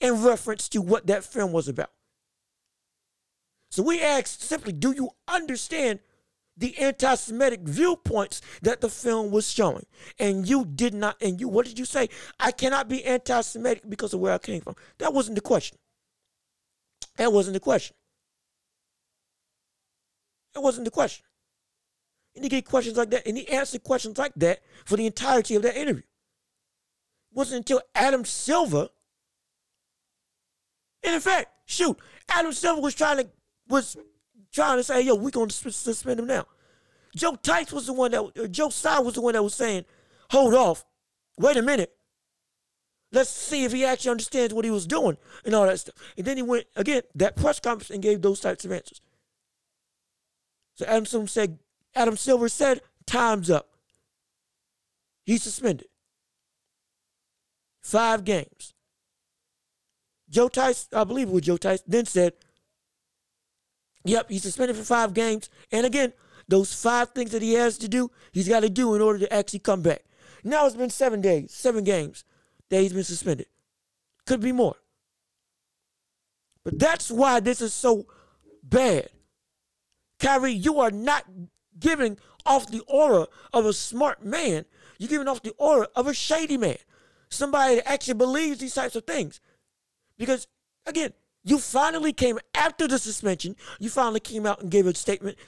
in 0.00 0.22
reference 0.22 0.68
to 0.70 0.80
what 0.80 1.06
that 1.06 1.24
film 1.24 1.52
was 1.52 1.68
about. 1.68 1.90
So 3.70 3.82
we 3.82 4.00
asked 4.00 4.42
simply, 4.42 4.72
do 4.72 4.92
you 4.92 5.10
understand 5.26 6.00
the 6.58 6.76
anti-Semitic 6.78 7.60
viewpoints 7.60 8.42
that 8.62 8.80
the 8.80 8.88
film 8.88 9.30
was 9.30 9.50
showing. 9.50 9.86
And 10.18 10.48
you 10.48 10.64
did 10.64 10.92
not, 10.92 11.16
and 11.22 11.40
you, 11.40 11.48
what 11.48 11.66
did 11.66 11.78
you 11.78 11.84
say? 11.84 12.08
I 12.38 12.50
cannot 12.50 12.88
be 12.88 13.04
anti-Semitic 13.04 13.88
because 13.88 14.12
of 14.12 14.20
where 14.20 14.34
I 14.34 14.38
came 14.38 14.60
from. 14.60 14.74
That 14.98 15.14
wasn't 15.14 15.36
the 15.36 15.40
question. 15.40 15.78
That 17.16 17.32
wasn't 17.32 17.54
the 17.54 17.60
question. 17.60 17.96
That 20.54 20.60
wasn't 20.60 20.84
the 20.84 20.90
question. 20.90 21.24
And 22.34 22.44
he 22.44 22.48
get 22.48 22.64
questions 22.64 22.96
like 22.96 23.10
that, 23.10 23.26
and 23.26 23.36
he 23.36 23.48
answered 23.48 23.82
questions 23.84 24.18
like 24.18 24.32
that 24.36 24.60
for 24.84 24.96
the 24.96 25.06
entirety 25.06 25.54
of 25.54 25.62
that 25.62 25.76
interview. 25.76 26.02
It 26.02 27.36
wasn't 27.36 27.58
until 27.58 27.82
Adam 27.94 28.24
Silver, 28.24 28.88
and 31.04 31.14
in 31.14 31.20
fact, 31.20 31.48
shoot, 31.66 31.96
Adam 32.28 32.52
Silver 32.52 32.80
was 32.80 32.94
trying 32.94 33.18
to 33.18 33.28
was 33.68 33.96
trying 34.52 34.78
to 34.78 34.84
say, 34.84 35.02
yo, 35.02 35.14
we're 35.14 35.30
going 35.30 35.48
to 35.48 35.72
suspend 35.72 36.20
him 36.20 36.26
now. 36.26 36.44
Joe 37.14 37.36
Tice 37.36 37.72
was 37.72 37.86
the 37.86 37.92
one 37.92 38.10
that, 38.12 38.22
uh, 38.22 38.46
Joe 38.48 38.70
Tsai 38.70 39.00
was 39.00 39.14
the 39.14 39.20
one 39.20 39.34
that 39.34 39.42
was 39.42 39.54
saying, 39.54 39.84
hold 40.30 40.54
off, 40.54 40.84
wait 41.38 41.56
a 41.56 41.62
minute. 41.62 41.92
Let's 43.10 43.30
see 43.30 43.64
if 43.64 43.72
he 43.72 43.84
actually 43.84 44.10
understands 44.10 44.52
what 44.52 44.64
he 44.64 44.70
was 44.70 44.86
doing 44.86 45.16
and 45.44 45.54
all 45.54 45.66
that 45.66 45.80
stuff. 45.80 45.94
And 46.16 46.26
then 46.26 46.36
he 46.36 46.42
went, 46.42 46.66
again, 46.76 47.02
that 47.14 47.36
press 47.36 47.58
conference 47.58 47.90
and 47.90 48.02
gave 48.02 48.20
those 48.20 48.40
types 48.40 48.64
of 48.64 48.72
answers. 48.72 49.00
So 50.74 50.84
Adam 50.84 51.06
Silver 51.06 51.26
said, 51.26 51.58
Adam 51.94 52.16
Silver 52.16 52.48
said, 52.48 52.82
time's 53.06 53.50
up. 53.50 53.70
He's 55.24 55.42
suspended. 55.42 55.88
Five 57.82 58.24
games. 58.24 58.74
Joe 60.30 60.48
Tice, 60.48 60.88
I 60.92 61.04
believe 61.04 61.28
it 61.28 61.32
was 61.32 61.42
Joe 61.42 61.56
Tice, 61.56 61.82
then 61.86 62.06
said, 62.06 62.34
Yep, 64.04 64.30
he's 64.30 64.42
suspended 64.42 64.76
for 64.76 64.84
five 64.84 65.12
games. 65.14 65.50
And 65.72 65.84
again, 65.84 66.12
those 66.46 66.72
five 66.72 67.10
things 67.10 67.30
that 67.32 67.42
he 67.42 67.54
has 67.54 67.76
to 67.78 67.88
do, 67.88 68.10
he's 68.32 68.48
got 68.48 68.60
to 68.60 68.70
do 68.70 68.94
in 68.94 69.02
order 69.02 69.18
to 69.20 69.32
actually 69.32 69.58
come 69.58 69.82
back. 69.82 70.04
Now 70.44 70.66
it's 70.66 70.76
been 70.76 70.90
seven 70.90 71.20
days, 71.20 71.52
seven 71.52 71.84
games 71.84 72.24
that 72.70 72.80
he's 72.80 72.92
been 72.92 73.04
suspended. 73.04 73.46
Could 74.26 74.40
be 74.40 74.52
more. 74.52 74.76
But 76.64 76.78
that's 76.78 77.10
why 77.10 77.40
this 77.40 77.60
is 77.60 77.72
so 77.72 78.06
bad. 78.62 79.08
Kyrie, 80.20 80.52
you 80.52 80.80
are 80.80 80.90
not 80.90 81.24
giving 81.78 82.18
off 82.44 82.70
the 82.70 82.82
aura 82.86 83.26
of 83.52 83.66
a 83.66 83.72
smart 83.72 84.24
man. 84.24 84.64
You're 84.98 85.08
giving 85.08 85.28
off 85.28 85.42
the 85.42 85.54
aura 85.58 85.88
of 85.94 86.06
a 86.06 86.14
shady 86.14 86.56
man. 86.56 86.78
Somebody 87.30 87.76
that 87.76 87.88
actually 87.88 88.14
believes 88.14 88.58
these 88.58 88.74
types 88.74 88.96
of 88.96 89.04
things. 89.04 89.40
Because, 90.18 90.46
again, 90.86 91.12
you 91.44 91.58
finally 91.58 92.12
came 92.12 92.38
after 92.54 92.86
the 92.86 92.98
suspension. 92.98 93.56
You 93.78 93.88
finally 93.88 94.20
came 94.20 94.44
out 94.44 94.60
and 94.60 94.70
gave 94.70 94.86
a 94.86 94.94
statement. 94.94 95.38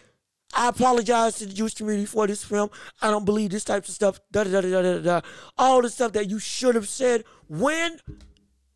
I 0.54 0.68
apologize 0.68 1.36
to 1.36 1.46
the 1.46 1.52
Jewish 1.52 1.74
community 1.74 2.06
for 2.06 2.26
this 2.26 2.42
film. 2.42 2.70
I 3.02 3.10
don't 3.10 3.24
believe 3.24 3.50
this 3.50 3.64
type 3.64 3.84
of 3.84 3.90
stuff. 3.90 4.20
Da 4.32 4.44
da 4.44 4.60
da 4.60 4.70
da 4.70 4.82
da 4.82 4.98
da. 4.98 5.20
All 5.58 5.82
the 5.82 5.90
stuff 5.90 6.12
that 6.12 6.28
you 6.28 6.38
should 6.38 6.74
have 6.74 6.88
said 6.88 7.24
when, 7.48 7.98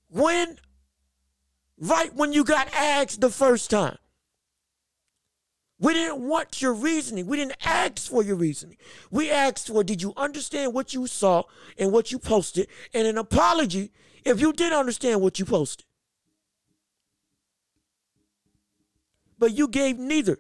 when, 0.09 0.59
right 1.79 2.15
when 2.15 2.33
you 2.33 2.45
got 2.45 2.73
asked 2.75 3.21
the 3.21 3.31
first 3.31 3.71
time. 3.71 3.99
We 5.81 5.93
didn't 5.93 6.21
want 6.21 6.63
your 6.63 6.73
reasoning. 6.73 7.27
We 7.27 7.37
didn't 7.37 7.57
ask 7.67 8.09
for 8.09 8.23
your 8.23 8.37
reasoning. 8.37 8.77
We 9.11 9.31
asked 9.31 9.67
for 9.67 9.83
did 9.83 10.01
you 10.01 10.15
understand 10.17 10.73
what 10.73 10.95
you 10.95 11.07
saw 11.07 11.43
and 11.77 11.93
what 11.93 12.13
you 12.13 12.19
posted 12.19 12.69
and 12.95 13.07
an 13.07 13.19
apology 13.19 13.91
if 14.25 14.41
you 14.41 14.53
did 14.53 14.72
understand 14.72 15.20
what 15.20 15.39
you 15.39 15.45
posted. 15.45 15.87
But 19.39 19.53
you 19.53 19.68
gave 19.68 19.99
neither 19.99 20.39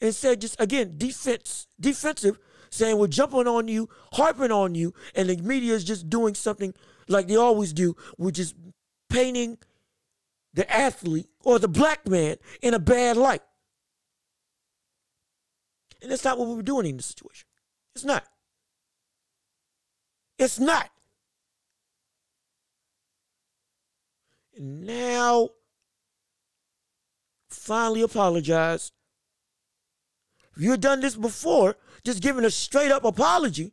and 0.00 0.14
said 0.14 0.40
just 0.40 0.60
again 0.60 0.94
defense 0.98 1.66
defensive 1.80 2.38
saying 2.70 2.98
we're 2.98 3.06
jumping 3.06 3.46
on 3.46 3.68
you, 3.68 3.88
harping 4.12 4.52
on 4.52 4.74
you, 4.74 4.92
and 5.14 5.28
the 5.28 5.36
media 5.38 5.74
is 5.74 5.84
just 5.84 6.10
doing 6.10 6.34
something 6.34 6.74
like 7.08 7.28
they 7.28 7.36
always 7.36 7.72
do, 7.72 7.96
which 8.16 8.38
is 8.38 8.54
painting 9.08 9.58
the 10.52 10.70
athlete 10.74 11.28
or 11.44 11.58
the 11.58 11.68
black 11.68 12.06
man 12.08 12.36
in 12.60 12.74
a 12.74 12.78
bad 12.78 13.16
light. 13.16 13.42
And 16.02 16.10
that's 16.10 16.24
not 16.24 16.38
what 16.38 16.48
we 16.48 16.54
were 16.54 16.62
doing 16.62 16.86
in 16.86 16.96
this 16.96 17.06
situation. 17.06 17.46
It's 17.94 18.04
not. 18.04 18.24
It's 20.38 20.58
not. 20.58 20.90
And 24.45 24.45
now, 24.58 25.50
finally 27.50 28.02
apologize. 28.02 28.92
If 30.56 30.62
you 30.62 30.70
had 30.70 30.80
done 30.80 31.00
this 31.00 31.16
before, 31.16 31.76
just 32.04 32.22
giving 32.22 32.44
a 32.44 32.50
straight 32.50 32.90
up 32.90 33.04
apology, 33.04 33.72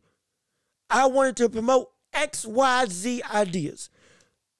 I 0.90 1.06
wanted 1.06 1.38
to 1.38 1.50
promote 1.50 1.92
XYZ 2.14 3.22
ideas. 3.34 3.90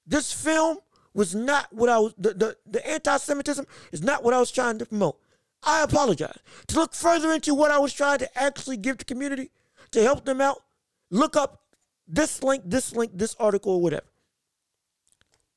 This 0.06 0.32
film 0.32 0.78
was 1.12 1.34
not 1.34 1.72
what 1.72 1.88
I 1.88 1.98
was, 1.98 2.14
the, 2.18 2.34
the, 2.34 2.56
the 2.66 2.86
anti 2.86 3.16
Semitism 3.16 3.66
is 3.92 4.02
not 4.02 4.24
what 4.24 4.34
I 4.34 4.40
was 4.40 4.50
trying 4.50 4.78
to 4.78 4.86
promote. 4.86 5.18
I 5.62 5.82
apologize. 5.82 6.38
To 6.68 6.76
look 6.76 6.94
further 6.94 7.32
into 7.32 7.54
what 7.54 7.70
I 7.70 7.78
was 7.78 7.92
trying 7.92 8.18
to 8.18 8.38
actually 8.38 8.76
give 8.76 8.98
the 8.98 9.04
community 9.04 9.50
to 9.92 10.02
help 10.02 10.24
them 10.24 10.40
out, 10.40 10.62
look 11.10 11.36
up 11.36 11.62
this 12.06 12.42
link, 12.42 12.64
this 12.66 12.94
link, 12.94 13.12
this 13.14 13.34
article, 13.38 13.74
or 13.74 13.80
whatever. 13.80 14.06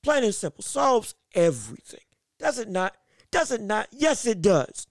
Plain 0.08 0.24
and 0.24 0.34
simple. 0.34 0.64
Solves 0.64 1.16
everything. 1.36 2.00
Does 2.40 2.60
it 2.60 2.70
not? 2.70 2.96
Does 3.30 3.52
it 3.52 3.60
not? 3.60 3.90
Yes, 3.92 4.26
it 4.26 4.42
does. 4.42 4.88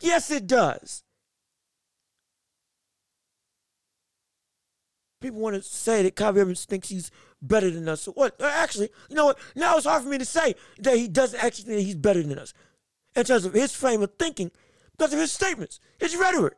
Yes, 0.00 0.30
it 0.30 0.46
does. 0.46 1.02
People 5.20 5.40
want 5.40 5.56
to 5.56 5.60
say 5.60 6.02
that 6.02 6.16
Kyrie 6.16 6.40
Irving 6.40 6.54
thinks 6.54 6.88
he's 6.88 7.10
better 7.42 7.70
than 7.70 7.90
us. 7.90 8.00
So 8.00 8.12
what? 8.12 8.40
Uh, 8.40 8.50
actually, 8.54 8.88
you 9.10 9.16
know 9.16 9.26
what? 9.26 9.38
Now 9.54 9.76
it's 9.76 9.84
hard 9.84 10.02
for 10.02 10.08
me 10.08 10.16
to 10.16 10.24
say 10.24 10.54
that 10.78 10.96
he 10.96 11.06
doesn't 11.06 11.44
actually 11.44 11.74
think 11.74 11.86
he's 11.86 11.96
better 11.96 12.22
than 12.22 12.38
us 12.38 12.54
in 13.14 13.24
terms 13.24 13.44
of 13.44 13.52
his 13.52 13.74
frame 13.74 14.00
of 14.00 14.14
thinking 14.18 14.50
because 14.96 15.12
of 15.12 15.18
his 15.18 15.30
statements, 15.30 15.78
his 15.98 16.16
rhetoric. 16.16 16.56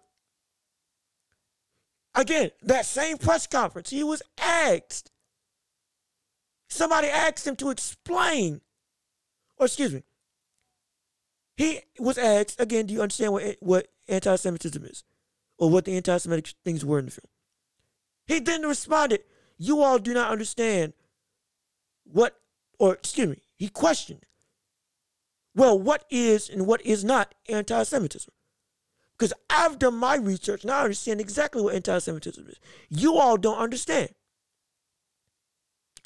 Again, 2.15 2.53
that 2.63 2.87
same 2.87 3.19
press 3.19 3.49
conference, 3.49 3.91
he 3.91 4.05
was 4.05 4.23
asked. 4.39 5.12
Somebody 6.73 7.09
asked 7.09 7.47
him 7.47 7.57
to 7.57 7.71
explain, 7.71 8.61
or 9.59 9.67
excuse 9.67 9.93
me, 9.93 10.03
he 11.57 11.81
was 11.99 12.19
asked 12.19 12.61
again. 12.61 12.87
Do 12.87 12.95
you 12.95 13.03
understand 13.03 13.33
what 13.33 13.57
what 13.61 13.89
anti-Semitism 14.09 14.85
is, 14.85 15.05
or 15.59 15.71
what 15.71 15.85
the 15.85 15.97
anti-Semitic 15.97 16.55
things 16.65 16.85
were 16.85 16.99
in 16.99 17.07
the 17.07 17.11
film? 17.11 17.29
He 18.27 18.41
then 18.41 18.63
responded, 18.63 19.23
"You 19.59 19.83
all 19.83 19.99
do 19.99 20.15
not 20.15 20.31
understand 20.31 20.95
what, 22.05 22.41
or 22.79 22.95
excuse 22.95 23.29
me." 23.29 23.43
He 23.59 23.69
questioned 23.69 24.27
well, 25.55 25.79
what 25.79 26.05
is 26.11 26.49
and 26.49 26.67
what 26.67 26.85
is 26.85 27.05
not 27.05 27.35
anti 27.49 27.83
Semitism? 27.83 28.33
Because 29.19 29.33
I've 29.51 29.79
done 29.79 29.95
my 29.95 30.17
research 30.17 30.63
and 30.63 30.71
I 30.71 30.83
understand 30.83 31.21
exactly 31.21 31.63
what 31.63 31.75
anti 31.75 31.99
Semitism 31.99 32.47
is. 32.49 32.59
You 32.89 33.17
all 33.17 33.37
don't 33.37 33.59
understand. 33.59 34.15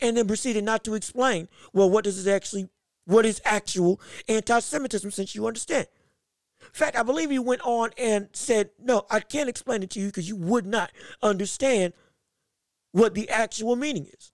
And 0.01 0.16
then 0.16 0.26
proceeded 0.26 0.64
not 0.64 0.84
to 0.84 0.94
explain, 0.94 1.49
well, 1.72 1.88
what 1.88 2.05
does 2.05 2.26
it 2.26 2.30
actually, 2.30 2.68
what 3.07 3.24
is 3.24 3.40
actual 3.44 4.01
anti 4.28 4.59
Semitism 4.61 5.11
since 5.11 5.34
you 5.34 5.47
understand? 5.47 5.86
In 6.61 6.72
fact, 6.72 6.97
I 6.97 7.03
believe 7.03 7.30
he 7.30 7.38
went 7.38 7.62
on 7.62 7.90
and 7.97 8.28
said, 8.32 8.70
no, 8.82 9.07
I 9.11 9.20
can't 9.20 9.49
explain 9.49 9.82
it 9.82 9.90
to 9.90 10.01
you 10.01 10.07
because 10.07 10.28
you 10.28 10.36
would 10.36 10.66
not 10.66 10.92
understand 11.22 11.94
what 12.92 13.14
the 13.14 13.28
actual 13.30 13.76
meaning 13.76 14.07
is. 14.07 14.32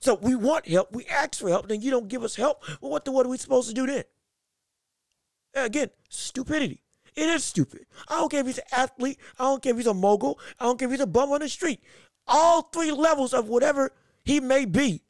So 0.00 0.14
we 0.14 0.34
want 0.34 0.68
help. 0.68 0.92
We 0.94 1.04
ask 1.06 1.36
for 1.40 1.48
help. 1.48 1.68
Then 1.68 1.80
you 1.80 1.90
don't 1.90 2.08
give 2.08 2.22
us 2.22 2.36
help. 2.36 2.62
Well, 2.80 2.90
what 2.90 3.04
the 3.04 3.12
what 3.12 3.26
are 3.26 3.28
we 3.28 3.38
supposed 3.38 3.68
to 3.68 3.74
do 3.74 3.86
then? 3.86 4.04
Again, 5.54 5.90
stupidity. 6.08 6.82
It 7.14 7.28
is 7.30 7.44
stupid. 7.44 7.86
I 8.08 8.16
don't 8.16 8.30
care 8.30 8.40
if 8.40 8.46
he's 8.46 8.58
an 8.58 8.64
athlete. 8.72 9.18
I 9.38 9.44
don't 9.44 9.62
care 9.62 9.72
if 9.72 9.78
he's 9.78 9.86
a 9.86 9.94
mogul. 9.94 10.38
I 10.60 10.64
don't 10.64 10.78
care 10.78 10.86
if 10.86 10.92
he's 10.92 11.00
a 11.00 11.06
bum 11.06 11.32
on 11.32 11.40
the 11.40 11.48
street. 11.48 11.80
All 12.26 12.62
three 12.62 12.92
levels 12.92 13.32
of 13.32 13.48
whatever 13.48 13.92
he 14.24 14.40
may 14.40 14.64
be. 14.64 15.02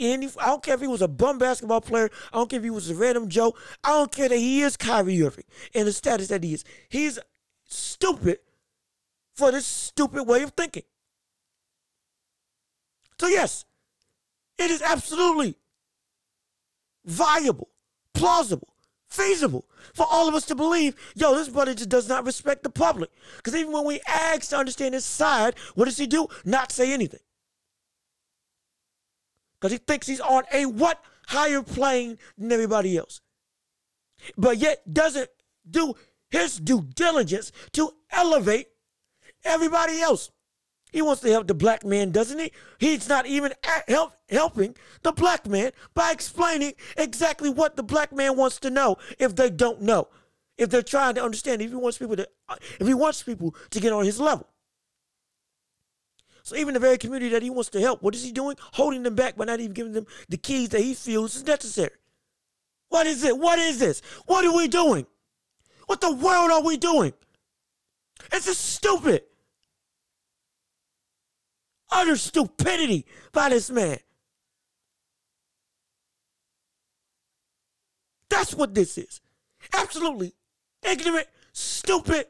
And 0.00 0.24
I 0.40 0.46
don't 0.46 0.62
care 0.62 0.74
if 0.74 0.80
he 0.80 0.88
was 0.88 1.02
a 1.02 1.08
bum 1.08 1.38
basketball 1.38 1.80
player. 1.80 2.10
I 2.32 2.38
don't 2.38 2.50
care 2.50 2.58
if 2.58 2.64
he 2.64 2.70
was 2.70 2.90
a 2.90 2.94
random 2.94 3.28
Joe. 3.28 3.54
I 3.84 3.90
don't 3.90 4.10
care 4.10 4.28
that 4.28 4.36
he 4.36 4.62
is 4.62 4.76
Kyrie 4.76 5.22
Irving 5.22 5.44
and 5.74 5.86
the 5.86 5.92
status 5.92 6.28
that 6.28 6.42
he 6.42 6.54
is. 6.54 6.64
He's 6.88 7.18
stupid 7.64 8.38
for 9.34 9.52
this 9.52 9.66
stupid 9.66 10.24
way 10.24 10.42
of 10.42 10.50
thinking. 10.50 10.82
So, 13.20 13.28
yes, 13.28 13.64
it 14.58 14.70
is 14.70 14.82
absolutely 14.82 15.54
viable, 17.04 17.68
plausible, 18.14 18.71
feasible 19.12 19.66
for 19.94 20.06
all 20.10 20.28
of 20.28 20.34
us 20.34 20.46
to 20.46 20.54
believe, 20.54 20.96
yo, 21.14 21.34
this 21.34 21.48
brother 21.48 21.74
just 21.74 21.88
does 21.88 22.08
not 22.08 22.24
respect 22.24 22.62
the 22.62 22.70
public. 22.70 23.10
Because 23.36 23.54
even 23.54 23.72
when 23.72 23.84
we 23.84 24.00
ask 24.06 24.50
to 24.50 24.56
understand 24.56 24.94
his 24.94 25.04
side, 25.04 25.54
what 25.74 25.84
does 25.84 25.98
he 25.98 26.06
do? 26.06 26.28
Not 26.44 26.72
say 26.72 26.92
anything. 26.92 27.20
Because 29.60 29.72
he 29.72 29.78
thinks 29.78 30.06
he's 30.06 30.20
on 30.20 30.44
a 30.52 30.66
what 30.66 31.02
higher 31.28 31.62
plane 31.62 32.18
than 32.36 32.50
everybody 32.50 32.96
else. 32.96 33.20
But 34.36 34.58
yet 34.58 34.92
doesn't 34.92 35.30
do 35.68 35.94
his 36.30 36.58
due 36.58 36.82
diligence 36.94 37.52
to 37.72 37.90
elevate 38.10 38.68
everybody 39.44 40.00
else. 40.00 40.30
He 40.92 41.00
wants 41.00 41.22
to 41.22 41.30
help 41.30 41.46
the 41.46 41.54
black 41.54 41.84
man, 41.84 42.10
doesn't 42.10 42.38
he? 42.38 42.52
He's 42.78 43.08
not 43.08 43.26
even 43.26 43.54
help, 43.88 44.12
helping 44.28 44.76
the 45.02 45.12
black 45.12 45.46
man 45.46 45.72
by 45.94 46.12
explaining 46.12 46.74
exactly 46.98 47.48
what 47.48 47.76
the 47.76 47.82
black 47.82 48.12
man 48.12 48.36
wants 48.36 48.60
to 48.60 48.70
know 48.70 48.98
if 49.18 49.34
they 49.34 49.48
don't 49.48 49.80
know. 49.80 50.08
If 50.58 50.68
they're 50.68 50.82
trying 50.82 51.14
to 51.14 51.24
understand, 51.24 51.62
if 51.62 51.70
he 51.70 51.76
wants 51.76 51.96
people 51.96 52.16
to 52.16 52.28
uh, 52.48 52.56
if 52.78 52.86
he 52.86 52.92
wants 52.92 53.22
people 53.22 53.56
to 53.70 53.80
get 53.80 53.92
on 53.92 54.04
his 54.04 54.20
level. 54.20 54.46
So 56.42 56.56
even 56.56 56.74
the 56.74 56.80
very 56.80 56.98
community 56.98 57.30
that 57.30 57.42
he 57.42 57.50
wants 57.50 57.70
to 57.70 57.80
help, 57.80 58.02
what 58.02 58.14
is 58.14 58.22
he 58.22 58.32
doing? 58.32 58.56
Holding 58.74 59.02
them 59.02 59.14
back 59.14 59.36
by 59.36 59.46
not 59.46 59.60
even 59.60 59.72
giving 59.72 59.92
them 59.92 60.06
the 60.28 60.36
keys 60.36 60.68
that 60.70 60.82
he 60.82 60.92
feels 60.92 61.36
is 61.36 61.46
necessary. 61.46 61.92
What 62.90 63.06
is 63.06 63.24
it? 63.24 63.38
What 63.38 63.58
is 63.58 63.78
this? 63.78 64.02
What 64.26 64.44
are 64.44 64.54
we 64.54 64.68
doing? 64.68 65.06
What 65.86 66.02
the 66.02 66.12
world 66.12 66.50
are 66.50 66.62
we 66.62 66.76
doing? 66.76 67.14
It's 68.30 68.44
just 68.44 68.60
stupid 68.60 69.22
utter 71.92 72.16
stupidity 72.16 73.06
by 73.32 73.50
this 73.50 73.70
man. 73.70 73.98
That's 78.28 78.54
what 78.54 78.74
this 78.74 78.96
is. 78.96 79.20
Absolutely 79.74 80.34
ignorant, 80.82 81.26
stupid, 81.52 82.26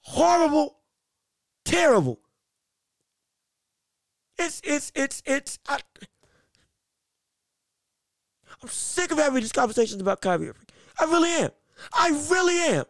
horrible, 0.00 0.78
terrible. 1.64 2.20
It's 4.38 4.60
it's 4.64 4.90
it's 4.94 5.22
it's. 5.26 5.58
I, 5.68 5.78
I'm 8.62 8.68
sick 8.68 9.12
of 9.12 9.18
having 9.18 9.40
these 9.40 9.52
conversations 9.52 10.00
about 10.00 10.22
Kyrie 10.22 10.48
Irving. 10.48 10.66
I 10.98 11.04
really 11.04 11.30
am. 11.30 11.50
I 11.92 12.08
really 12.30 12.58
am. 12.74 12.84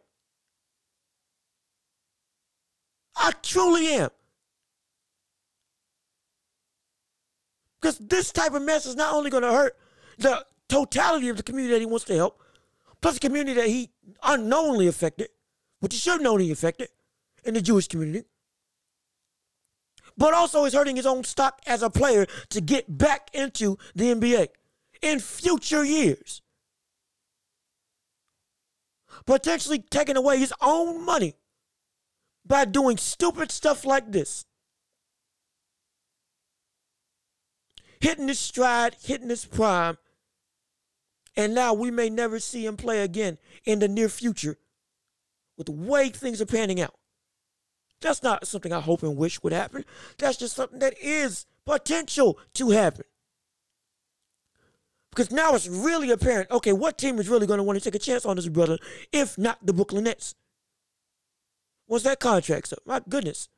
I 3.16 3.32
truly 3.42 3.88
am. 3.88 4.10
Because 7.84 7.98
this 7.98 8.32
type 8.32 8.54
of 8.54 8.62
mess 8.62 8.86
is 8.86 8.96
not 8.96 9.12
only 9.12 9.28
going 9.28 9.42
to 9.42 9.52
hurt 9.52 9.76
the 10.16 10.42
totality 10.70 11.28
of 11.28 11.36
the 11.36 11.42
community 11.42 11.74
that 11.74 11.80
he 11.80 11.86
wants 11.86 12.06
to 12.06 12.14
help, 12.14 12.40
plus 13.02 13.12
the 13.12 13.20
community 13.20 13.52
that 13.60 13.68
he 13.68 13.90
unknowingly 14.22 14.86
affected, 14.86 15.28
which 15.80 15.92
he 15.92 15.98
should 15.98 16.14
have 16.14 16.22
known 16.22 16.40
he 16.40 16.50
affected 16.50 16.88
in 17.44 17.52
the 17.52 17.60
Jewish 17.60 17.86
community, 17.86 18.24
but 20.16 20.32
also 20.32 20.64
is 20.64 20.72
hurting 20.72 20.96
his 20.96 21.04
own 21.04 21.24
stock 21.24 21.60
as 21.66 21.82
a 21.82 21.90
player 21.90 22.24
to 22.48 22.62
get 22.62 22.96
back 22.96 23.28
into 23.34 23.76
the 23.94 24.14
NBA 24.14 24.48
in 25.02 25.20
future 25.20 25.84
years. 25.84 26.40
Potentially 29.26 29.84
taking 29.90 30.16
away 30.16 30.38
his 30.38 30.54
own 30.62 31.04
money 31.04 31.34
by 32.46 32.64
doing 32.64 32.96
stupid 32.96 33.52
stuff 33.52 33.84
like 33.84 34.10
this. 34.10 34.46
Hitting 38.04 38.28
his 38.28 38.38
stride, 38.38 38.94
hitting 39.02 39.30
his 39.30 39.46
prime, 39.46 39.96
And 41.36 41.54
now 41.54 41.72
we 41.72 41.90
may 41.90 42.10
never 42.10 42.38
see 42.38 42.66
him 42.66 42.76
play 42.76 43.00
again 43.00 43.38
in 43.64 43.78
the 43.78 43.88
near 43.88 44.10
future 44.10 44.58
with 45.56 45.66
the 45.66 45.72
way 45.72 46.10
things 46.10 46.40
are 46.42 46.46
panning 46.46 46.82
out. 46.82 46.94
That's 48.02 48.22
not 48.22 48.46
something 48.46 48.74
I 48.74 48.80
hope 48.80 49.02
and 49.02 49.16
wish 49.16 49.42
would 49.42 49.54
happen. 49.54 49.86
That's 50.18 50.36
just 50.36 50.54
something 50.54 50.80
that 50.80 50.94
is 51.00 51.46
potential 51.64 52.38
to 52.54 52.70
happen. 52.70 53.06
Because 55.10 55.30
now 55.30 55.54
it's 55.54 55.66
really 55.66 56.10
apparent 56.10 56.50
okay, 56.50 56.74
what 56.74 56.98
team 56.98 57.18
is 57.18 57.28
really 57.30 57.46
going 57.46 57.58
to 57.58 57.64
want 57.64 57.78
to 57.78 57.84
take 57.84 57.94
a 57.94 58.04
chance 58.04 58.26
on 58.26 58.36
this 58.36 58.48
brother 58.48 58.76
if 59.12 59.38
not 59.38 59.64
the 59.64 59.72
Brooklyn 59.72 60.04
Nets? 60.04 60.34
What's 61.86 62.04
that 62.04 62.20
contract 62.20 62.70
up? 62.74 62.80
My 62.84 63.00
goodness. 63.08 63.48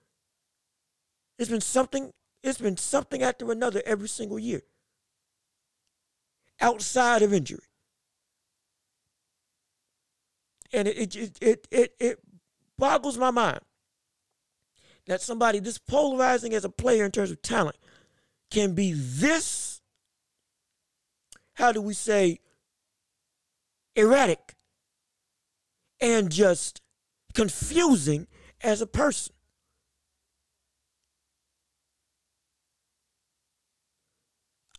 It's 1.37 1.51
been 1.51 1.61
something, 1.61 2.13
it's 2.43 2.59
been 2.59 2.77
something 2.77 3.23
after 3.23 3.51
another 3.51 3.83
every 3.85 4.09
single 4.09 4.39
year. 4.39 4.63
Outside 6.61 7.23
of 7.23 7.33
injury. 7.33 7.59
And 10.73 10.89
it 10.89 11.15
it 11.17 11.39
it 11.41 11.69
it, 11.71 11.95
it 11.99 12.19
boggles 12.79 13.19
my 13.19 13.31
mind 13.31 13.61
that 15.07 15.21
somebody 15.21 15.59
this 15.59 15.79
polarizing 15.79 16.55
as 16.55 16.65
a 16.65 16.69
player 16.69 17.05
in 17.05 17.11
terms 17.11 17.31
of 17.31 17.41
talent 17.43 17.77
can 18.51 18.75
be 18.75 18.93
this 18.95 19.81
how 21.55 21.73
do 21.73 21.81
we 21.81 21.95
say 21.95 22.39
erratic 23.95 24.55
and 26.01 26.31
just 26.31 26.83
confusing 27.33 28.27
as 28.63 28.81
a 28.83 28.87
person 28.87 29.36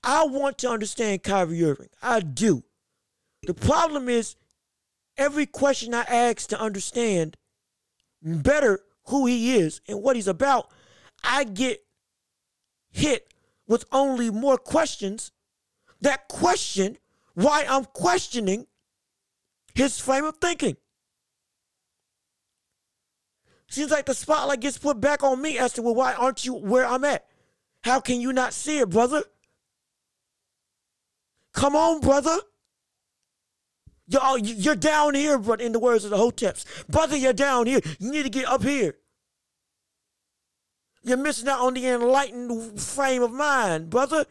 I 0.07 0.23
want 0.23 0.57
to 0.59 0.69
understand 0.69 1.21
Kyrie 1.23 1.65
Irving. 1.65 1.89
I 2.01 2.21
do. 2.21 2.63
The 3.45 3.53
problem 3.53 4.07
is 4.07 4.37
every 5.17 5.45
question 5.45 5.93
I 5.93 6.03
ask 6.03 6.47
to 6.47 6.59
understand 6.59 7.35
better 8.21 8.79
who 9.07 9.25
he 9.25 9.57
is 9.57 9.81
and 9.85 10.01
what 10.01 10.15
he's 10.15 10.29
about, 10.29 10.71
I 11.25 11.43
get 11.43 11.83
hit 12.89 13.33
with 13.67 13.83
only 13.91 14.29
more 14.29 14.57
questions 14.57 15.33
that 15.99 16.29
question 16.29 16.97
why 17.33 17.65
I'm 17.67 17.83
questioning 17.83 18.65
his 19.75 19.99
frame 19.99 20.23
of 20.23 20.37
thinking. 20.37 20.77
Seems 23.67 23.91
like 23.91 24.05
the 24.05 24.13
spotlight 24.13 24.61
gets 24.61 24.77
put 24.77 25.01
back 25.01 25.21
on 25.21 25.41
me 25.41 25.57
as 25.57 25.73
to 25.73 25.81
well, 25.81 25.95
why 25.95 26.13
aren't 26.13 26.45
you 26.45 26.53
where 26.53 26.85
I'm 26.85 27.03
at? 27.03 27.25
How 27.83 27.99
can 27.99 28.21
you 28.21 28.31
not 28.31 28.53
see 28.53 28.79
it, 28.79 28.89
brother? 28.89 29.23
Come 31.57 31.75
on, 31.75 32.01
brother. 32.01 32.37
You're, 34.07 34.37
you're 34.37 34.75
down 34.75 35.15
here, 35.15 35.39
but 35.39 35.59
in 35.59 35.71
the 35.71 35.79
words 35.79 36.05
of 36.05 36.11
the 36.11 36.17
Hoteps. 36.17 36.87
Brother, 36.87 37.17
you're 37.17 37.33
down 37.33 37.65
here. 37.65 37.81
You 37.97 38.11
need 38.11 38.23
to 38.23 38.29
get 38.29 38.45
up 38.45 38.61
here. 38.61 38.93
You're 41.01 41.17
missing 41.17 41.47
out 41.47 41.61
on 41.61 41.73
the 41.73 41.87
enlightened 41.87 42.79
frame 42.79 43.23
of 43.23 43.31
mind, 43.31 43.89
brother. 43.89 44.25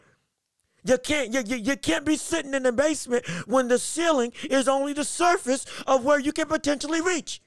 You 0.85 0.97
can't 0.97 1.33
you, 1.33 1.41
you, 1.45 1.57
you 1.57 1.75
can't 1.75 2.05
be 2.05 2.15
sitting 2.15 2.53
in 2.53 2.63
the 2.63 2.71
basement 2.71 3.27
when 3.45 3.67
the 3.67 3.77
ceiling 3.77 4.31
is 4.49 4.69
only 4.69 4.93
the 4.93 5.03
surface 5.03 5.65
of 5.85 6.05
where 6.05 6.19
you 6.19 6.31
can 6.31 6.47
potentially 6.47 7.01
reach. 7.01 7.41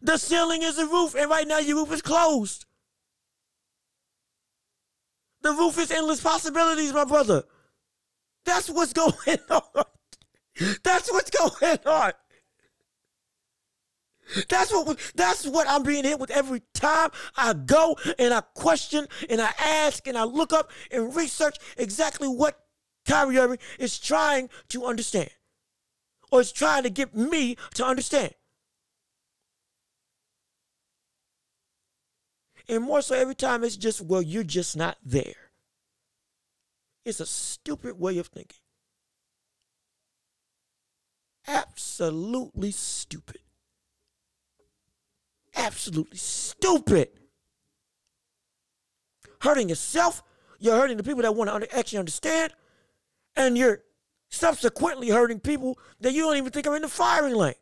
The 0.00 0.16
ceiling 0.16 0.62
is 0.62 0.76
the 0.76 0.86
roof, 0.86 1.14
and 1.14 1.28
right 1.28 1.46
now 1.46 1.58
your 1.58 1.76
roof 1.76 1.92
is 1.92 2.00
closed. 2.00 2.65
The 5.46 5.52
roof 5.52 5.78
is 5.78 5.92
endless 5.92 6.20
possibilities, 6.20 6.92
my 6.92 7.04
brother. 7.04 7.44
That's 8.44 8.68
what's 8.68 8.92
going 8.92 9.12
on. 9.48 9.84
That's 10.82 11.12
what's 11.12 11.30
going 11.30 11.78
on. 11.86 12.12
That's 14.48 14.72
what 14.72 14.98
that's 15.14 15.46
what 15.46 15.68
I'm 15.68 15.84
being 15.84 16.02
hit 16.02 16.18
with 16.18 16.32
every 16.32 16.62
time 16.74 17.10
I 17.36 17.52
go 17.52 17.96
and 18.18 18.34
I 18.34 18.40
question 18.40 19.06
and 19.30 19.40
I 19.40 19.52
ask 19.60 20.08
and 20.08 20.18
I 20.18 20.24
look 20.24 20.52
up 20.52 20.72
and 20.90 21.14
research 21.14 21.58
exactly 21.76 22.26
what 22.26 22.58
Kyrie 23.06 23.38
Irving 23.38 23.58
is 23.78 24.00
trying 24.00 24.50
to 24.70 24.84
understand 24.84 25.30
or 26.32 26.40
is 26.40 26.50
trying 26.50 26.82
to 26.82 26.90
get 26.90 27.14
me 27.14 27.56
to 27.74 27.86
understand. 27.86 28.34
And 32.68 32.82
more 32.82 33.00
so 33.02 33.14
every 33.14 33.34
time 33.34 33.62
it's 33.62 33.76
just, 33.76 34.00
well, 34.00 34.22
you're 34.22 34.42
just 34.42 34.76
not 34.76 34.98
there. 35.04 35.34
It's 37.04 37.20
a 37.20 37.26
stupid 37.26 38.00
way 38.00 38.18
of 38.18 38.26
thinking. 38.26 38.58
Absolutely 41.46 42.72
stupid. 42.72 43.38
Absolutely 45.54 46.18
stupid. 46.18 47.08
Hurting 49.42 49.68
yourself, 49.68 50.24
you're 50.58 50.76
hurting 50.76 50.96
the 50.96 51.04
people 51.04 51.22
that 51.22 51.36
want 51.36 51.62
to 51.62 51.78
actually 51.78 52.00
understand, 52.00 52.52
and 53.36 53.56
you're 53.56 53.82
subsequently 54.28 55.10
hurting 55.10 55.38
people 55.38 55.78
that 56.00 56.12
you 56.12 56.22
don't 56.22 56.36
even 56.36 56.50
think 56.50 56.66
are 56.66 56.74
in 56.74 56.82
the 56.82 56.88
firing 56.88 57.34
lane. 57.36 57.54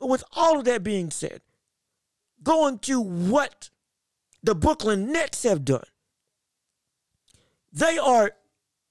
But 0.00 0.01
with 0.12 0.22
all 0.32 0.58
of 0.58 0.64
that 0.66 0.84
being 0.84 1.10
said, 1.10 1.40
going 2.42 2.78
to 2.80 3.00
what 3.00 3.70
the 4.42 4.54
Brooklyn 4.54 5.10
Nets 5.10 5.42
have 5.44 5.64
done, 5.64 5.84
they 7.72 7.96
are 7.98 8.32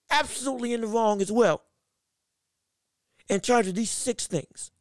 absolutely 0.10 0.74
in 0.74 0.82
the 0.82 0.88
wrong 0.88 1.22
as 1.22 1.32
well 1.32 1.62
in 3.30 3.40
charge 3.40 3.68
of 3.68 3.76
these 3.76 3.92
six 3.92 4.28
things. 4.28 4.72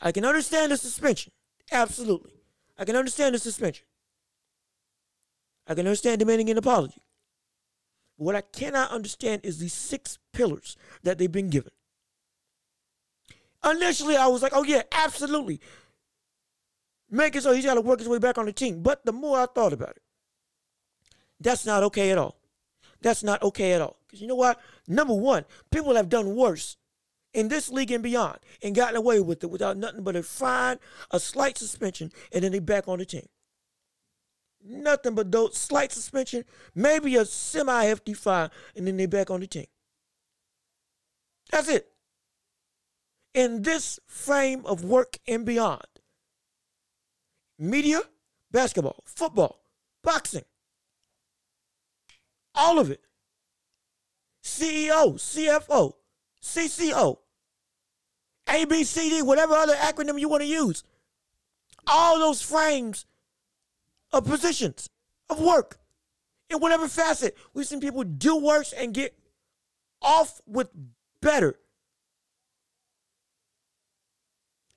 I 0.00 0.12
can 0.12 0.24
understand 0.24 0.70
the 0.70 0.76
suspension. 0.76 1.32
Absolutely. 1.72 2.32
I 2.78 2.84
can 2.84 2.96
understand 2.96 3.34
the 3.34 3.38
suspension. 3.38 3.84
I 5.66 5.74
can 5.74 5.86
understand 5.86 6.20
demanding 6.20 6.48
an 6.50 6.56
apology. 6.56 7.02
what 8.16 8.34
I 8.34 8.40
cannot 8.40 8.90
understand 8.90 9.42
is 9.44 9.58
these 9.58 9.74
six 9.74 10.18
pillars 10.32 10.76
that 11.02 11.18
they've 11.18 11.30
been 11.30 11.50
given. 11.50 11.72
Initially, 13.64 14.16
I 14.16 14.26
was 14.26 14.42
like, 14.42 14.52
oh, 14.54 14.62
yeah, 14.62 14.82
absolutely. 14.92 15.60
Making 17.10 17.40
so 17.40 17.52
he's 17.52 17.64
got 17.64 17.74
to 17.74 17.80
work 17.80 17.98
his 17.98 18.08
way 18.08 18.18
back 18.18 18.38
on 18.38 18.46
the 18.46 18.52
team. 18.52 18.82
But 18.82 19.04
the 19.04 19.12
more 19.12 19.38
I 19.38 19.46
thought 19.46 19.72
about 19.72 19.90
it, 19.90 20.02
that's 21.40 21.66
not 21.66 21.82
okay 21.84 22.10
at 22.10 22.18
all. 22.18 22.36
That's 23.00 23.22
not 23.22 23.42
okay 23.42 23.72
at 23.72 23.80
all. 23.80 23.96
Because 24.06 24.20
you 24.20 24.26
know 24.26 24.34
what? 24.34 24.60
Number 24.86 25.14
one, 25.14 25.44
people 25.70 25.94
have 25.94 26.08
done 26.08 26.34
worse 26.34 26.76
in 27.34 27.48
this 27.48 27.70
league 27.70 27.90
and 27.90 28.02
beyond 28.02 28.38
and 28.62 28.74
gotten 28.74 28.96
away 28.96 29.20
with 29.20 29.42
it 29.44 29.50
without 29.50 29.76
nothing 29.76 30.02
but 30.02 30.16
a 30.16 30.22
fine, 30.22 30.78
a 31.10 31.20
slight 31.20 31.58
suspension, 31.58 32.10
and 32.32 32.44
then 32.44 32.52
they 32.52 32.58
back 32.58 32.88
on 32.88 32.98
the 32.98 33.04
team. 33.04 33.26
Nothing 34.64 35.14
but 35.14 35.30
those 35.30 35.56
slight 35.56 35.92
suspension, 35.92 36.44
maybe 36.74 37.16
a 37.16 37.24
semi 37.24 37.84
hefty 37.84 38.14
fine, 38.14 38.50
and 38.76 38.86
then 38.86 38.96
they 38.96 39.06
back 39.06 39.30
on 39.30 39.40
the 39.40 39.46
team. 39.46 39.66
That's 41.50 41.68
it 41.68 41.88
in 43.34 43.62
this 43.62 43.98
frame 44.06 44.64
of 44.66 44.84
work 44.84 45.18
and 45.26 45.44
beyond. 45.44 45.86
Media, 47.58 48.00
basketball, 48.50 49.02
football, 49.04 49.60
boxing, 50.02 50.44
all 52.54 52.78
of 52.78 52.90
it. 52.90 53.00
CEO, 54.42 55.14
CFO, 55.14 55.92
CCO, 56.42 57.18
ABCD, 58.46 59.22
whatever 59.22 59.54
other 59.54 59.74
acronym 59.74 60.18
you 60.18 60.28
want 60.28 60.42
to 60.42 60.48
use. 60.48 60.84
All 61.86 62.18
those 62.18 62.40
frames 62.40 63.06
of 64.12 64.24
positions 64.24 64.88
of 65.28 65.40
work 65.40 65.78
in 66.50 66.58
whatever 66.58 66.88
facet. 66.88 67.36
We've 67.54 67.66
seen 67.66 67.80
people 67.80 68.04
do 68.04 68.36
worse 68.36 68.72
and 68.72 68.94
get 68.94 69.18
off 70.00 70.40
with 70.46 70.70
better 71.20 71.58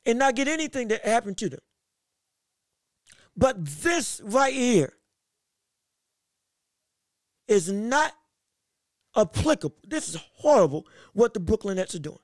and 0.05 0.19
not 0.19 0.35
get 0.35 0.47
anything 0.47 0.87
that 0.89 1.05
happened 1.05 1.37
to 1.37 1.49
them. 1.49 1.59
But 3.35 3.65
this 3.65 4.21
right 4.23 4.53
here 4.53 4.93
is 7.47 7.71
not 7.71 8.13
applicable. 9.15 9.77
This 9.87 10.09
is 10.09 10.17
horrible 10.35 10.85
what 11.13 11.33
the 11.33 11.39
Brooklyn 11.39 11.77
Nets 11.77 11.95
are 11.95 11.99
doing. 11.99 12.19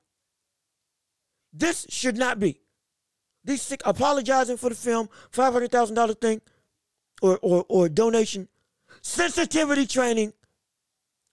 This 1.52 1.86
should 1.88 2.16
not 2.16 2.38
be. 2.38 2.60
These 3.44 3.62
sick 3.62 3.80
apologizing 3.84 4.56
for 4.58 4.68
the 4.68 4.74
film, 4.74 5.08
$500,000 5.32 6.20
thing 6.20 6.40
or, 7.22 7.38
or, 7.40 7.64
or 7.68 7.88
donation, 7.88 8.48
sensitivity 9.00 9.86
training, 9.86 10.32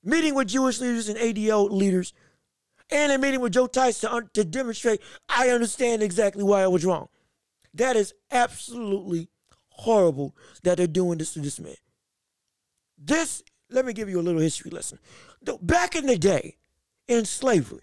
meeting 0.04 0.36
with 0.36 0.48
Jewish 0.48 0.80
leaders 0.80 1.10
and 1.10 1.18
ADL 1.18 1.70
leaders, 1.70 2.14
and 2.90 3.12
a 3.12 3.18
meeting 3.18 3.42
with 3.42 3.54
Joe 3.54 3.68
to, 3.68 4.30
to 4.34 4.44
demonstrate 4.44 5.02
I 5.30 5.50
understand 5.50 6.04
exactly 6.04 6.44
why 6.44 6.62
I 6.62 6.68
was 6.68 6.86
wrong. 6.86 7.10
That 7.74 7.96
is 7.96 8.14
absolutely 8.32 9.30
horrible 9.70 10.36
that 10.64 10.78
they're 10.78 10.88
doing 10.88 11.18
this 11.18 11.34
to 11.34 11.40
this 11.40 11.60
man. 11.60 11.76
This, 12.98 13.44
let 13.70 13.86
me 13.86 13.94
give 13.94 14.10
you 14.10 14.20
a 14.20 14.22
little 14.22 14.42
history 14.42 14.72
lesson. 14.72 15.00
Back 15.62 15.96
in 15.96 16.06
the 16.06 16.18
day, 16.18 16.58
in 17.08 17.26
slavery, 17.26 17.82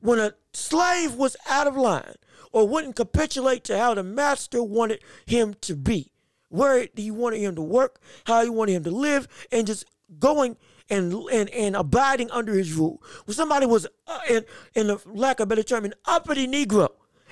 when 0.00 0.18
a 0.18 0.34
slave 0.52 1.14
was 1.14 1.36
out 1.48 1.66
of 1.66 1.76
line 1.76 2.14
or 2.52 2.68
wouldn't 2.68 2.96
capitulate 2.96 3.64
to 3.64 3.78
how 3.78 3.94
the 3.94 4.02
master 4.02 4.62
wanted 4.62 5.02
him 5.26 5.54
to 5.62 5.74
be, 5.74 6.12
where 6.48 6.86
he 6.94 7.10
wanted 7.10 7.40
him 7.40 7.54
to 7.56 7.62
work, 7.62 8.00
how 8.24 8.42
he 8.42 8.50
wanted 8.50 8.72
him 8.72 8.84
to 8.84 8.90
live, 8.90 9.26
and 9.50 9.66
just 9.66 9.84
going 10.18 10.56
and 10.90 11.12
and, 11.32 11.48
and 11.50 11.76
abiding 11.76 12.30
under 12.30 12.52
his 12.54 12.72
rule. 12.72 13.02
When 13.24 13.34
somebody 13.34 13.66
was, 13.66 13.86
uh, 14.06 14.20
in, 14.28 14.44
in 14.74 14.86
the 14.88 15.00
lack 15.06 15.40
of 15.40 15.48
better 15.48 15.62
term, 15.62 15.84
an 15.84 15.94
uppity 16.04 16.46
Negro, 16.46 16.88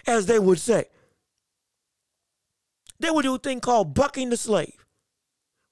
as 0.06 0.26
they 0.26 0.38
would 0.38 0.58
say, 0.58 0.86
they 2.98 3.10
would 3.10 3.22
do 3.22 3.34
a 3.34 3.38
thing 3.38 3.60
called 3.60 3.94
bucking 3.94 4.30
the 4.30 4.36
slave. 4.36 4.84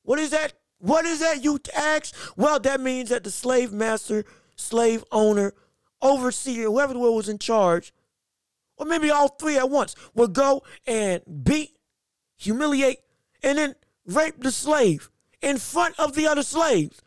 What 0.03 0.18
is 0.18 0.31
that? 0.31 0.55
What 0.81 1.05
is 1.05 1.20
that, 1.20 1.43
you 1.43 1.59
ask? 1.76 2.14
Well, 2.37 2.61
that 2.61 2.81
means 2.81 3.11
that 3.11 3.24
the 3.24 3.31
slave 3.31 3.72
master, 3.72 4.24
slave 4.57 5.05
owner, 5.11 5.53
overseer, 6.01 6.64
whoever 6.64 6.93
the 6.93 7.01
world 7.01 7.16
was 7.16 7.29
in 7.29 7.39
charge, 7.39 7.93
or 8.76 8.87
maybe 8.87 9.11
all 9.11 9.29
three 9.29 9.59
at 9.59 9.70
once, 9.70 9.97
would 10.14 10.33
go 10.33 10.62
and 10.87 11.20
beat, 11.43 11.76
humiliate, 12.37 13.01
and 13.43 13.59
then 13.59 13.74
rape 14.07 14.41
the 14.41 14.53
slave 14.53 15.11
in 15.43 15.59
front 15.59 15.99
of 15.99 16.14
the 16.14 16.26
other 16.26 16.43
slaves 16.43 17.03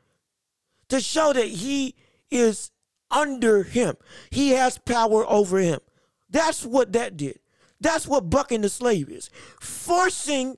to 0.91 0.99
show 0.99 1.31
that 1.31 1.47
he 1.47 1.95
is 2.29 2.69
under 3.09 3.63
him. 3.63 3.95
He 4.29 4.49
has 4.49 4.77
power 4.77 5.25
over 5.25 5.57
him. 5.57 5.79
That's 6.29 6.65
what 6.65 6.91
that 6.91 7.15
did. 7.15 7.39
That's 7.79 8.05
what 8.05 8.29
bucking 8.29 8.59
the 8.59 8.67
slave 8.67 9.09
is. 9.09 9.29
Forcing 9.61 10.57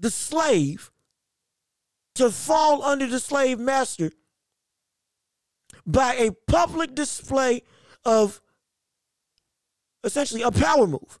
the 0.00 0.10
slave 0.10 0.90
to 2.16 2.32
fall 2.32 2.82
under 2.82 3.06
the 3.06 3.20
slave 3.20 3.60
master 3.60 4.10
by 5.86 6.14
a 6.14 6.32
public 6.50 6.96
display 6.96 7.62
of 8.04 8.40
essentially 10.02 10.42
a 10.42 10.50
power 10.50 10.88
move. 10.88 11.20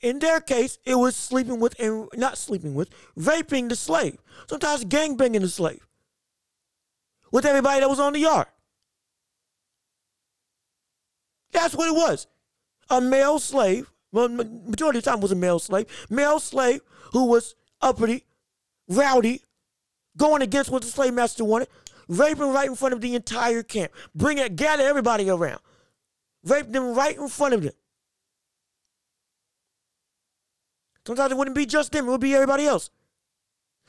In 0.00 0.20
their 0.20 0.40
case, 0.40 0.78
it 0.84 0.94
was 0.94 1.16
sleeping 1.16 1.58
with 1.58 1.74
and 1.80 2.08
not 2.14 2.38
sleeping 2.38 2.76
with, 2.76 2.88
raping 3.16 3.66
the 3.66 3.74
slave. 3.74 4.18
Sometimes 4.46 4.84
gangbanging 4.84 5.40
the 5.40 5.48
slave 5.48 5.88
with 7.30 7.44
everybody 7.44 7.80
that 7.80 7.88
was 7.88 8.00
on 8.00 8.12
the 8.12 8.20
yard. 8.20 8.46
That's 11.52 11.74
what 11.74 11.88
it 11.88 11.94
was. 11.94 12.26
A 12.88 13.00
male 13.00 13.38
slave, 13.38 13.90
well, 14.12 14.28
majority 14.28 14.98
of 14.98 15.04
the 15.04 15.10
time 15.10 15.20
was 15.20 15.32
a 15.32 15.36
male 15.36 15.58
slave, 15.58 15.86
male 16.08 16.40
slave 16.40 16.80
who 17.12 17.26
was 17.26 17.54
uppity, 17.80 18.24
rowdy, 18.88 19.42
going 20.16 20.42
against 20.42 20.70
what 20.70 20.82
the 20.82 20.88
slave 20.88 21.14
master 21.14 21.44
wanted, 21.44 21.68
raping 22.08 22.52
right 22.52 22.68
in 22.68 22.74
front 22.74 22.94
of 22.94 23.00
the 23.00 23.14
entire 23.14 23.62
camp. 23.62 23.92
Bring 24.14 24.38
it, 24.38 24.56
gather 24.56 24.82
everybody 24.82 25.30
around. 25.30 25.60
Rape 26.44 26.70
them 26.72 26.94
right 26.94 27.16
in 27.16 27.28
front 27.28 27.54
of 27.54 27.62
them. 27.62 27.72
Sometimes 31.06 31.32
it 31.32 31.38
wouldn't 31.38 31.56
be 31.56 31.66
just 31.66 31.92
them, 31.92 32.06
it 32.06 32.10
would 32.10 32.20
be 32.20 32.34
everybody 32.34 32.66
else. 32.66 32.90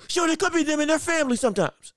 Sure, 0.08 0.28
it 0.28 0.40
could 0.40 0.54
be 0.54 0.64
them 0.64 0.80
and 0.80 0.90
their 0.90 1.00
family 1.00 1.36
sometimes. 1.36 1.94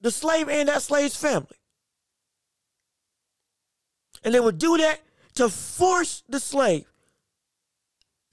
The 0.00 0.10
slave 0.10 0.48
and 0.48 0.68
that 0.68 0.82
slave's 0.82 1.16
family. 1.16 1.56
And 4.24 4.34
they 4.34 4.40
would 4.40 4.58
do 4.58 4.76
that 4.78 5.00
to 5.34 5.48
force 5.48 6.22
the 6.28 6.40
slave 6.40 6.86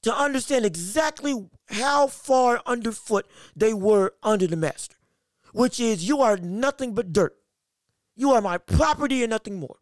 to 0.06 0.16
understand 0.16 0.66
exactly 0.66 1.50
how 1.68 2.06
far 2.06 2.62
underfoot 2.68 3.26
they 3.56 3.74
were 3.74 4.14
under 4.22 4.46
the 4.46 4.56
master, 4.56 4.96
which 5.52 5.80
is 5.80 6.08
you 6.08 6.22
are 6.22 6.38
nothing 6.38 6.94
but 6.94 7.12
dirt. 7.12 7.36
You 8.16 8.32
are 8.32 8.42
my 8.42 8.60
property 8.60 9.24
and 9.24 9.32
nothing 9.32 9.60
more. 9.60 9.78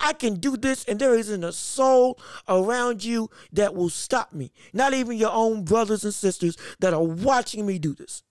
I 0.00 0.14
can 0.14 0.36
do 0.36 0.56
this, 0.56 0.84
and 0.84 0.98
there 0.98 1.14
isn't 1.14 1.44
a 1.44 1.52
soul 1.52 2.18
around 2.48 3.04
you 3.04 3.30
that 3.52 3.74
will 3.74 3.88
stop 3.90 4.32
me. 4.32 4.50
Not 4.72 4.94
even 4.94 5.16
your 5.16 5.32
own 5.32 5.64
brothers 5.64 6.04
and 6.04 6.14
sisters 6.14 6.56
that 6.80 6.94
are 6.94 7.02
watching 7.02 7.66
me 7.66 7.78
do 7.78 7.94
this. 7.94 8.22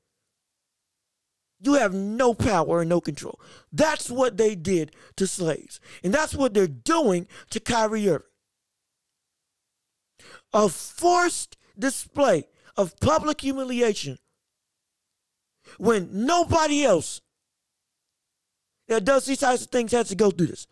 You 1.60 1.74
have 1.76 1.94
no 1.94 2.34
power 2.34 2.82
and 2.82 2.90
no 2.90 3.02
control. 3.02 3.40
That's 3.72 4.10
what 4.10 4.38
they 4.38 4.56
did 4.56 4.92
to 5.16 5.26
slaves. 5.26 5.80
And 6.04 6.14
that's 6.14 6.36
what 6.36 6.54
they're 6.54 6.68
doing 6.68 7.28
to 7.52 7.60
Kyrie 7.60 8.10
Irving. 8.10 8.28
A 10.54 10.70
forced 10.70 11.58
display 11.78 12.46
of 12.78 13.00
public 13.00 13.42
humiliation 13.42 14.18
when 15.78 16.10
nobody 16.12 16.84
else 16.84 17.22
that 18.88 19.04
does 19.04 19.26
these 19.26 19.40
types 19.40 19.64
of 19.64 19.70
things 19.70 19.92
has 19.92 20.10
to 20.10 20.16
go 20.16 20.30
through 20.32 20.48
this. 20.48 20.68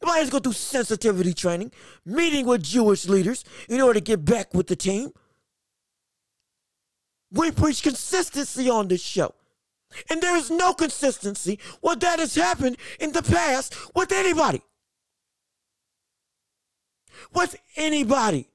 Nobody 0.00 0.20
has 0.20 0.28
to 0.28 0.32
go 0.32 0.38
through 0.38 0.52
sensitivity 0.52 1.34
training, 1.34 1.72
meeting 2.04 2.46
with 2.46 2.62
Jewish 2.62 3.06
leaders 3.06 3.44
in 3.68 3.80
order 3.80 3.94
to 3.94 4.04
get 4.04 4.24
back 4.24 4.52
with 4.54 4.66
the 4.66 4.76
team. 4.76 5.12
We 7.32 7.50
preach 7.50 7.82
consistency 7.82 8.68
on 8.68 8.88
this 8.88 9.02
show. 9.02 9.34
And 10.08 10.20
there 10.22 10.36
is 10.36 10.50
no 10.50 10.72
consistency 10.74 11.58
what 11.80 12.00
that 12.00 12.18
has 12.18 12.34
happened 12.34 12.76
in 13.00 13.12
the 13.12 13.22
past 13.22 13.74
with 13.94 14.12
anybody. 14.12 14.62
With 17.34 17.56
anybody. 17.76 18.48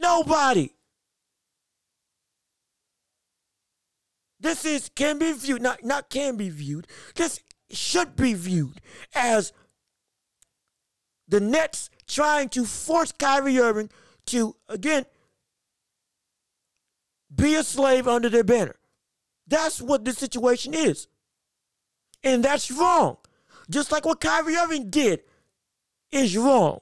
Nobody. 0.00 0.70
This 4.40 4.64
is 4.64 4.90
can 4.94 5.18
be 5.18 5.32
viewed, 5.32 5.62
not, 5.62 5.84
not 5.84 6.10
can 6.10 6.36
be 6.36 6.48
viewed. 6.48 6.86
This 7.16 7.40
should 7.70 8.14
be 8.16 8.34
viewed 8.34 8.80
as 9.14 9.52
the 11.26 11.40
Nets 11.40 11.90
trying 12.06 12.48
to 12.50 12.64
force 12.64 13.12
Kyrie 13.12 13.58
Irving 13.58 13.90
to, 14.26 14.54
again, 14.68 15.04
be 17.34 17.54
a 17.54 17.62
slave 17.62 18.08
under 18.08 18.28
their 18.28 18.44
banner. 18.44 18.76
That's 19.46 19.80
what 19.80 20.04
the 20.04 20.12
situation 20.12 20.74
is. 20.74 21.08
And 22.22 22.44
that's 22.44 22.70
wrong. 22.70 23.18
Just 23.70 23.92
like 23.92 24.04
what 24.04 24.20
Kyrie 24.20 24.56
Irving 24.56 24.90
did 24.90 25.20
is 26.10 26.36
wrong. 26.36 26.80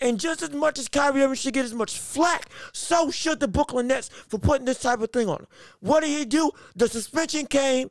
And 0.00 0.18
just 0.18 0.42
as 0.42 0.50
much 0.50 0.78
as 0.78 0.88
Kyrie 0.88 1.22
Irving 1.22 1.36
should 1.36 1.54
get 1.54 1.64
as 1.64 1.74
much 1.74 1.98
flack, 1.98 2.48
so 2.72 3.10
should 3.10 3.40
the 3.40 3.48
Brooklyn 3.48 3.86
Nets 3.86 4.08
for 4.08 4.38
putting 4.38 4.64
this 4.64 4.80
type 4.80 5.00
of 5.00 5.10
thing 5.10 5.28
on 5.28 5.40
him. 5.40 5.46
What 5.80 6.00
did 6.00 6.10
he 6.10 6.24
do? 6.24 6.50
The 6.74 6.88
suspension 6.88 7.46
came. 7.46 7.90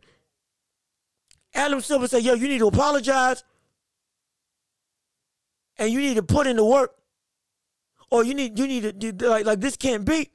Adam 1.54 1.82
Silver 1.82 2.08
said, 2.08 2.24
yo, 2.24 2.34
you 2.34 2.48
need 2.48 2.60
to 2.60 2.68
apologize. 2.68 3.44
And 5.78 5.92
you 5.92 6.00
need 6.00 6.16
to 6.16 6.24
put 6.24 6.48
in 6.48 6.58
the 6.58 6.66
work. 6.66 6.96
Or 8.10 8.24
you 8.24 8.36
need 8.36 8.60
you 8.60 8.68
need 8.68 9.00
to 9.00 9.30
like, 9.30 9.46
like 9.46 9.60
this 9.60 9.76
can't 9.76 10.06
be. 10.06 10.30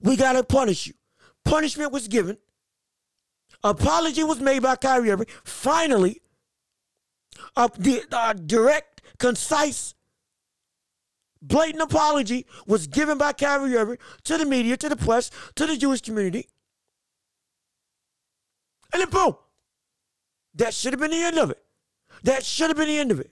We 0.00 0.16
gotta 0.16 0.42
punish 0.44 0.86
you. 0.86 0.94
Punishment 1.44 1.92
was 1.92 2.08
given. 2.08 2.38
Apology 3.64 4.22
was 4.22 4.40
made 4.40 4.62
by 4.62 4.76
Kyrie 4.76 5.10
Irving. 5.10 5.26
Finally, 5.44 6.20
a 7.56 7.70
uh, 8.12 8.32
direct, 8.32 9.02
concise 9.18 9.94
blatant 11.40 11.82
apology 11.82 12.46
was 12.66 12.86
given 12.86 13.18
by 13.18 13.32
Kyrie 13.32 13.76
Irving 13.76 13.98
to 14.24 14.38
the 14.38 14.44
media, 14.44 14.76
to 14.76 14.88
the 14.88 14.96
press, 14.96 15.30
to 15.54 15.66
the 15.66 15.76
Jewish 15.76 16.00
community. 16.00 16.48
And 18.92 19.02
then 19.02 19.10
boom. 19.10 19.36
That 20.54 20.74
should 20.74 20.92
have 20.92 21.00
been 21.00 21.10
the 21.10 21.22
end 21.22 21.38
of 21.38 21.50
it. 21.50 21.62
That 22.22 22.44
should 22.44 22.68
have 22.68 22.76
been 22.76 22.88
the 22.88 22.98
end 22.98 23.12
of 23.12 23.20
it. 23.20 23.30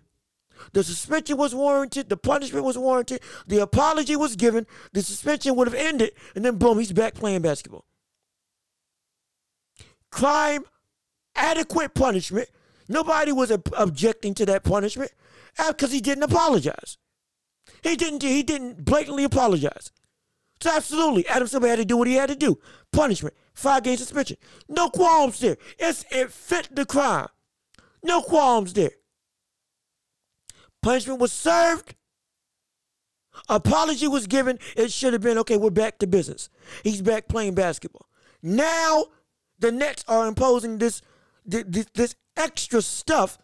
The 0.72 0.84
suspension 0.84 1.36
was 1.36 1.54
warranted, 1.54 2.08
the 2.08 2.16
punishment 2.16 2.64
was 2.64 2.78
warranted, 2.78 3.20
the 3.46 3.58
apology 3.58 4.16
was 4.16 4.36
given, 4.36 4.66
the 4.92 5.02
suspension 5.02 5.56
would 5.56 5.66
have 5.66 5.74
ended, 5.74 6.12
and 6.34 6.44
then 6.44 6.56
boom, 6.56 6.78
he's 6.78 6.92
back 6.92 7.14
playing 7.14 7.42
basketball. 7.42 7.84
Crime, 10.10 10.64
adequate 11.34 11.94
punishment. 11.94 12.48
Nobody 12.88 13.32
was 13.32 13.50
objecting 13.50 14.34
to 14.34 14.46
that 14.46 14.64
punishment 14.64 15.12
uh, 15.58 15.72
because 15.72 15.92
he 15.92 16.00
didn't 16.00 16.22
apologize. 16.22 16.98
He 17.82 17.96
didn't. 17.96 18.22
He 18.22 18.42
didn't 18.42 18.84
blatantly 18.84 19.24
apologize. 19.24 19.90
So 20.60 20.70
absolutely, 20.74 21.26
Adam 21.28 21.48
Silver 21.48 21.68
had 21.68 21.78
to 21.78 21.84
do 21.84 21.96
what 21.96 22.08
he 22.08 22.14
had 22.14 22.28
to 22.28 22.36
do. 22.36 22.58
Punishment, 22.92 23.34
five 23.52 23.82
game 23.82 23.96
suspension. 23.96 24.36
No 24.68 24.88
qualms 24.88 25.38
there. 25.40 25.56
It's, 25.78 26.04
it 26.10 26.30
fit 26.30 26.68
the 26.74 26.86
crime. 26.86 27.28
No 28.02 28.22
qualms 28.22 28.72
there. 28.72 28.92
Punishment 30.86 31.18
was 31.18 31.32
served. 31.32 31.96
Apology 33.48 34.06
was 34.06 34.28
given. 34.28 34.60
It 34.76 34.92
should 34.92 35.14
have 35.14 35.22
been 35.22 35.36
okay. 35.38 35.56
We're 35.56 35.70
back 35.70 35.98
to 35.98 36.06
business. 36.06 36.48
He's 36.84 37.02
back 37.02 37.26
playing 37.26 37.54
basketball. 37.54 38.06
Now 38.40 39.06
the 39.58 39.72
Nets 39.72 40.04
are 40.06 40.28
imposing 40.28 40.78
this 40.78 41.02
this, 41.44 41.86
this 41.92 42.14
extra 42.36 42.82
stuff 42.82 43.36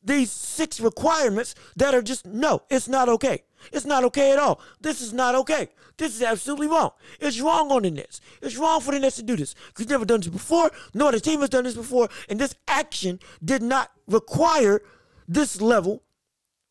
these 0.00 0.30
six 0.30 0.78
requirements 0.78 1.56
that 1.74 1.92
are 1.92 2.02
just 2.02 2.24
no, 2.24 2.62
it's 2.70 2.86
not 2.86 3.08
okay. 3.08 3.42
It's 3.72 3.84
not 3.84 4.04
okay 4.04 4.30
at 4.30 4.38
all. 4.38 4.60
This 4.80 5.00
is 5.00 5.12
not 5.12 5.34
okay. 5.34 5.70
This 5.96 6.14
is 6.14 6.22
absolutely 6.22 6.68
wrong. 6.68 6.90
It's 7.18 7.40
wrong 7.40 7.72
on 7.72 7.82
the 7.82 7.90
Nets. 7.90 8.20
It's 8.40 8.56
wrong 8.56 8.80
for 8.80 8.92
the 8.92 9.00
Nets 9.00 9.16
to 9.16 9.24
do 9.24 9.34
this. 9.34 9.56
Because 9.66 9.88
never 9.88 10.04
done 10.04 10.20
this 10.20 10.28
before, 10.28 10.70
no 10.94 11.08
other 11.08 11.18
team 11.18 11.40
has 11.40 11.48
done 11.48 11.64
this 11.64 11.74
before, 11.74 12.08
and 12.28 12.38
this 12.38 12.54
action 12.68 13.18
did 13.44 13.60
not 13.60 13.90
require 14.06 14.82
this 15.26 15.60
level 15.60 16.04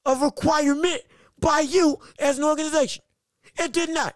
of 0.05 0.21
requirement 0.21 1.01
by 1.39 1.61
you 1.61 1.99
as 2.19 2.37
an 2.37 2.43
organization. 2.43 3.03
It 3.57 3.71
did 3.73 3.89
not. 3.89 4.15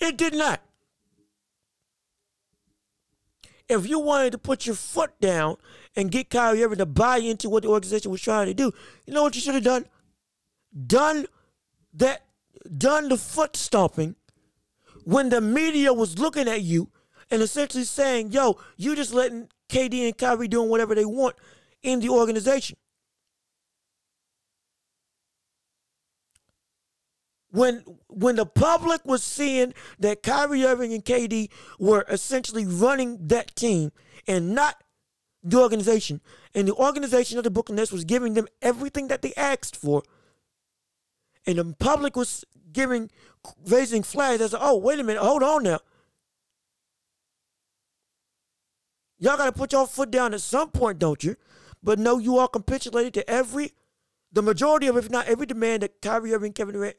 It 0.00 0.16
did 0.16 0.34
not. 0.34 0.60
If 3.68 3.88
you 3.88 3.98
wanted 3.98 4.32
to 4.32 4.38
put 4.38 4.66
your 4.66 4.76
foot 4.76 5.18
down 5.20 5.56
and 5.96 6.10
get 6.10 6.30
Kyrie 6.30 6.62
Irving 6.62 6.78
to 6.78 6.86
buy 6.86 7.18
into 7.18 7.48
what 7.48 7.64
the 7.64 7.68
organization 7.68 8.12
was 8.12 8.20
trying 8.20 8.46
to 8.46 8.54
do, 8.54 8.72
you 9.06 9.14
know 9.14 9.22
what 9.22 9.34
you 9.34 9.40
should 9.40 9.54
have 9.54 9.64
done? 9.64 9.86
Done 10.86 11.26
that, 11.94 12.24
done 12.76 13.08
the 13.08 13.16
foot 13.16 13.56
stomping 13.56 14.14
when 15.04 15.30
the 15.30 15.40
media 15.40 15.92
was 15.92 16.18
looking 16.18 16.48
at 16.48 16.62
you 16.62 16.90
and 17.30 17.42
essentially 17.42 17.84
saying, 17.84 18.30
yo, 18.30 18.58
you 18.76 18.94
just 18.94 19.12
letting 19.12 19.48
KD 19.68 20.04
and 20.06 20.16
Kyrie 20.16 20.48
doing 20.48 20.68
whatever 20.68 20.94
they 20.94 21.04
want 21.04 21.34
in 21.82 22.00
the 22.00 22.08
organization. 22.08 22.76
When 27.56 27.82
when 28.08 28.36
the 28.36 28.44
public 28.44 29.02
was 29.06 29.22
seeing 29.22 29.72
that 29.98 30.22
Kyrie 30.22 30.64
Irving 30.64 30.92
and 30.92 31.02
KD 31.02 31.48
were 31.78 32.04
essentially 32.06 32.66
running 32.66 33.28
that 33.28 33.56
team 33.56 33.92
and 34.28 34.54
not 34.54 34.84
the 35.42 35.58
organization, 35.58 36.20
and 36.54 36.68
the 36.68 36.74
organization 36.74 37.38
of 37.38 37.44
the 37.44 37.50
Brooklyn 37.50 37.76
Nets 37.76 37.92
was 37.92 38.04
giving 38.04 38.34
them 38.34 38.46
everything 38.60 39.08
that 39.08 39.22
they 39.22 39.32
asked 39.36 39.74
for, 39.74 40.02
and 41.46 41.58
the 41.58 41.74
public 41.78 42.14
was 42.14 42.44
giving 42.72 43.10
raising 43.66 44.02
flags 44.02 44.42
as 44.42 44.54
oh 44.58 44.76
wait 44.76 44.98
a 44.98 45.02
minute 45.02 45.22
hold 45.22 45.42
on 45.42 45.62
now. 45.62 45.78
Y'all 49.18 49.38
got 49.38 49.46
to 49.46 49.52
put 49.52 49.72
your 49.72 49.86
foot 49.86 50.10
down 50.10 50.34
at 50.34 50.42
some 50.42 50.68
point 50.70 50.98
don't 50.98 51.24
you? 51.24 51.36
But 51.82 51.98
no 51.98 52.18
you 52.18 52.36
all 52.36 52.48
capitulated 52.48 53.14
to 53.14 53.30
every 53.30 53.72
the 54.30 54.42
majority 54.42 54.88
of 54.88 54.98
if 54.98 55.08
not 55.08 55.26
every 55.26 55.46
demand 55.46 55.84
that 55.84 56.02
Kyrie 56.02 56.34
Irving 56.34 56.52
Kevin 56.52 56.74
Durant 56.74 56.96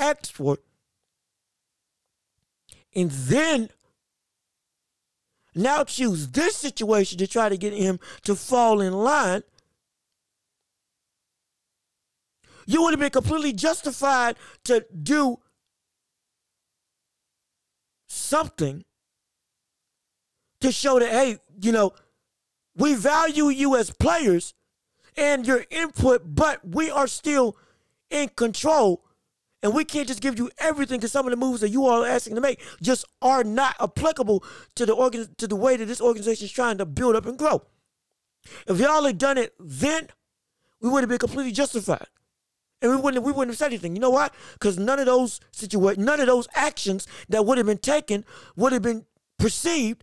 asked 0.00 0.32
for. 0.32 0.58
And 2.94 3.10
then 3.10 3.70
now 5.54 5.84
choose 5.84 6.28
this 6.28 6.56
situation 6.56 7.18
to 7.18 7.26
try 7.26 7.48
to 7.48 7.56
get 7.56 7.72
him 7.72 8.00
to 8.22 8.34
fall 8.34 8.80
in 8.80 8.92
line. 8.92 9.42
You 12.66 12.82
would 12.82 12.92
have 12.92 13.00
been 13.00 13.10
completely 13.10 13.52
justified 13.52 14.36
to 14.64 14.84
do 15.02 15.38
something 18.06 18.84
to 20.60 20.70
show 20.70 20.98
that, 20.98 21.10
hey, 21.10 21.38
you 21.60 21.72
know, 21.72 21.92
we 22.76 22.94
value 22.94 23.48
you 23.48 23.76
as 23.76 23.90
players 23.90 24.54
and 25.16 25.46
your 25.46 25.64
input, 25.70 26.22
but 26.34 26.66
we 26.66 26.90
are 26.90 27.06
still 27.06 27.56
in 28.10 28.28
control 28.28 29.04
and 29.62 29.74
we 29.74 29.84
can't 29.84 30.08
just 30.08 30.20
give 30.20 30.38
you 30.38 30.50
everything 30.58 30.98
because 30.98 31.12
some 31.12 31.26
of 31.26 31.30
the 31.30 31.36
moves 31.36 31.60
that 31.60 31.68
you 31.68 31.86
all 31.86 32.04
are 32.04 32.08
asking 32.08 32.34
to 32.34 32.40
make 32.40 32.60
just 32.80 33.04
are 33.20 33.44
not 33.44 33.76
applicable 33.80 34.44
to 34.74 34.86
the 34.86 34.94
organ 34.94 35.28
to 35.36 35.46
the 35.46 35.56
way 35.56 35.76
that 35.76 35.86
this 35.86 36.00
organization 36.00 36.46
is 36.46 36.52
trying 36.52 36.78
to 36.78 36.86
build 36.86 37.16
up 37.16 37.26
and 37.26 37.38
grow. 37.38 37.62
If 38.66 38.78
y'all 38.78 39.04
had 39.04 39.18
done 39.18 39.36
it 39.36 39.54
then, 39.58 40.08
we 40.80 40.88
would 40.88 41.02
have 41.02 41.10
been 41.10 41.18
completely 41.18 41.52
justified. 41.52 42.06
And 42.82 42.90
we 42.90 42.96
wouldn't 42.96 43.22
we 43.22 43.32
wouldn't 43.32 43.50
have 43.50 43.58
said 43.58 43.66
anything. 43.66 43.94
You 43.94 44.00
know 44.00 44.10
why? 44.10 44.30
Because 44.54 44.78
none 44.78 44.98
of 44.98 45.04
those 45.04 45.40
situations, 45.52 46.04
none 46.04 46.20
of 46.20 46.26
those 46.26 46.48
actions 46.54 47.06
that 47.28 47.44
would 47.44 47.58
have 47.58 47.66
been 47.66 47.78
taken 47.78 48.24
would 48.56 48.72
have 48.72 48.82
been 48.82 49.04
perceived 49.38 50.02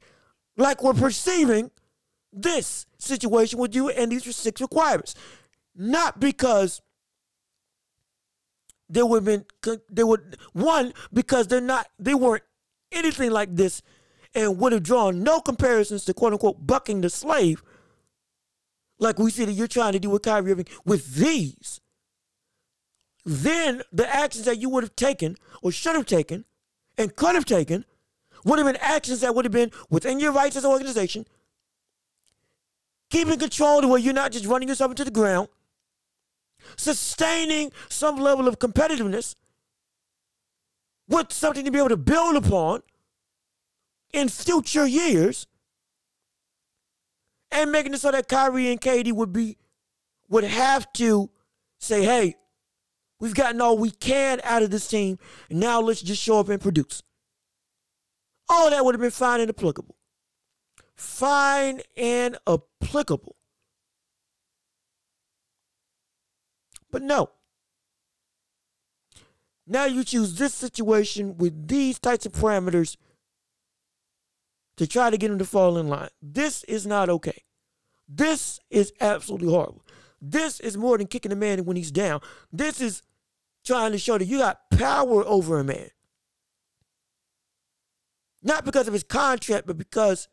like 0.58 0.84
we're 0.84 0.94
perceiving 0.94 1.72
this 2.32 2.86
situation 3.00 3.58
with 3.58 3.74
you 3.74 3.90
and 3.90 4.12
these 4.12 4.36
six 4.36 4.62
requirements. 4.62 5.16
Not 5.76 6.20
because 6.20 6.82
they 8.90 9.04
would 9.04 9.26
have 9.28 9.46
been 9.64 9.80
they 9.90 10.04
would 10.04 10.38
one 10.54 10.94
because 11.14 11.48
they're 11.48 11.62
not 11.62 11.88
they 12.00 12.14
weren't 12.14 12.44
anything 12.92 13.32
like 13.32 13.56
this 13.56 13.82
and 14.34 14.58
would 14.60 14.72
have 14.72 14.84
drawn 14.84 15.24
no 15.24 15.40
comparisons 15.40 16.06
to 16.06 16.14
quote 16.14 16.34
unquote 16.34 16.66
bucking 16.66 17.02
the 17.02 17.10
slave. 17.10 17.64
Like 19.00 19.20
we 19.20 19.32
see 19.32 19.46
that 19.46 19.54
you're 19.54 19.68
trying 19.68 19.94
to 19.94 20.00
do 20.00 20.10
with 20.10 20.24
Kyrie 20.24 20.52
Irving 20.52 20.68
with 20.86 21.16
these. 21.16 21.82
Then 23.26 23.82
the 23.92 24.08
actions 24.14 24.46
that 24.46 24.58
you 24.58 24.70
would 24.70 24.84
have 24.84 24.96
taken 24.96 25.36
or 25.62 25.72
should 25.72 25.96
have 25.96 26.06
taken 26.06 26.46
and 26.98 27.16
could 27.16 27.36
have 27.36 27.46
taken 27.46 27.86
would 28.46 28.60
have 28.60 28.68
been 28.68 28.78
actions 28.78 29.20
that 29.22 29.36
would 29.36 29.46
have 29.46 29.52
been 29.52 29.72
within 29.90 30.20
your 30.20 30.32
rights 30.32 30.56
as 30.56 30.64
an 30.64 30.72
organization 30.72 31.26
keeping 33.10 33.40
control 33.40 33.82
to 33.82 33.88
where 33.88 34.00
you're 34.00 34.14
not 34.14 34.32
just 34.32 34.46
running 34.46 34.68
yourself 34.68 34.92
into 34.92 35.06
the 35.06 35.12
ground 35.12 35.48
sustaining 36.76 37.72
some 37.90 38.18
level 38.18 38.48
of 38.48 38.60
competitiveness 38.60 39.36
with 41.08 41.32
something 41.32 41.66
to 41.66 41.72
be 41.72 41.78
able 41.80 41.90
to 41.90 41.98
build 41.98 42.36
upon 42.36 42.82
in 44.14 44.30
future 44.30 44.86
years 44.86 45.48
and 47.52 47.72
making 47.72 47.94
it 47.94 48.00
so 48.00 48.12
that 48.12 48.28
Kyrie 48.28 48.72
and 48.72 48.82
KD 48.82 49.14
would 49.14 49.32
be 49.32 49.58
would 50.30 50.44
have 50.44 50.92
to 50.94 51.30
say, 51.80 52.04
hey, 52.04 52.36
we've 53.20 53.34
gotten 53.34 53.62
all 53.62 53.78
we 53.78 53.92
can 53.92 54.42
out 54.44 54.62
of 54.62 54.72
this 54.72 54.88
team. 54.88 55.18
And 55.50 55.60
Now 55.60 55.80
let's 55.80 56.02
just 56.02 56.22
show 56.22 56.40
up 56.40 56.50
and 56.50 56.62
produce. 56.62 57.02
All 58.50 58.70
that 58.70 58.84
would 58.84 58.96
have 58.96 59.02
been 59.02 59.12
fine 59.12 59.40
and 59.40 59.50
applicable. 59.50 59.96
Fine 60.96 61.82
and 61.96 62.38
applicable. 62.48 63.37
But 66.92 67.02
no. 67.02 67.30
Now 69.66 69.86
you 69.86 70.04
choose 70.04 70.36
this 70.36 70.54
situation 70.54 71.38
with 71.38 71.68
these 71.68 72.00
types 72.00 72.26
of 72.26 72.32
parameters 72.32 72.96
to 74.78 74.88
try 74.88 75.10
to 75.10 75.18
get 75.18 75.30
him 75.30 75.40
to 75.40 75.46
fall 75.46 75.78
in 75.78 75.90
line. 75.90 76.10
This 76.22 76.64
is 76.66 76.88
not 76.88 77.10
okay. 77.10 77.44
This 78.08 78.60
is 78.70 78.94
absolutely 79.02 79.50
horrible. 79.50 79.84
This 80.22 80.60
is 80.60 80.78
more 80.78 80.98
than 80.98 81.08
kicking 81.08 81.32
a 81.32 81.36
man 81.36 81.66
when 81.66 81.76
he's 81.76 81.92
down. 81.92 82.22
This 82.52 82.80
is 82.80 83.04
trying 83.66 83.92
to 83.92 83.98
show 83.98 84.18
that 84.18 84.26
you 84.26 84.38
got 84.38 84.70
power 84.72 85.26
over 85.26 85.60
a 85.60 85.64
man. 85.64 85.90
Not 88.42 88.64
because 88.64 88.88
of 88.88 88.94
his 88.94 89.04
contract, 89.04 89.68
but 89.68 89.78
because, 89.78 90.30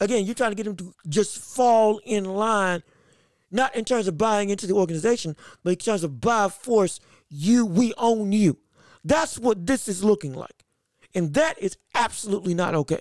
again, 0.00 0.24
you're 0.24 0.34
trying 0.34 0.52
to 0.52 0.56
get 0.56 0.66
him 0.66 0.76
to 0.76 0.94
just 1.08 1.36
fall 1.38 2.00
in 2.04 2.24
line 2.24 2.82
not 3.50 3.74
in 3.74 3.84
terms 3.84 4.08
of 4.08 4.18
buying 4.18 4.50
into 4.50 4.66
the 4.66 4.74
organization, 4.74 5.36
but 5.62 5.70
in 5.70 5.76
terms 5.76 6.04
of 6.04 6.20
by 6.20 6.48
force, 6.48 7.00
you, 7.28 7.66
we 7.66 7.92
own 7.96 8.32
you. 8.32 8.58
That's 9.04 9.38
what 9.38 9.66
this 9.66 9.88
is 9.88 10.04
looking 10.04 10.34
like. 10.34 10.64
And 11.14 11.34
that 11.34 11.58
is 11.58 11.76
absolutely 11.94 12.54
not 12.54 12.74
okay. 12.74 13.00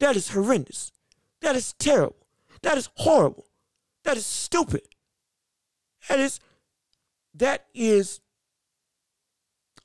That 0.00 0.16
is 0.16 0.30
horrendous. 0.30 0.92
That 1.40 1.56
is 1.56 1.72
terrible. 1.74 2.26
That 2.62 2.76
is 2.78 2.88
horrible. 2.96 3.46
That 4.04 4.16
is 4.16 4.26
stupid. 4.26 4.82
That 6.08 6.20
is 6.20 6.40
that 7.34 7.66
is 7.74 8.20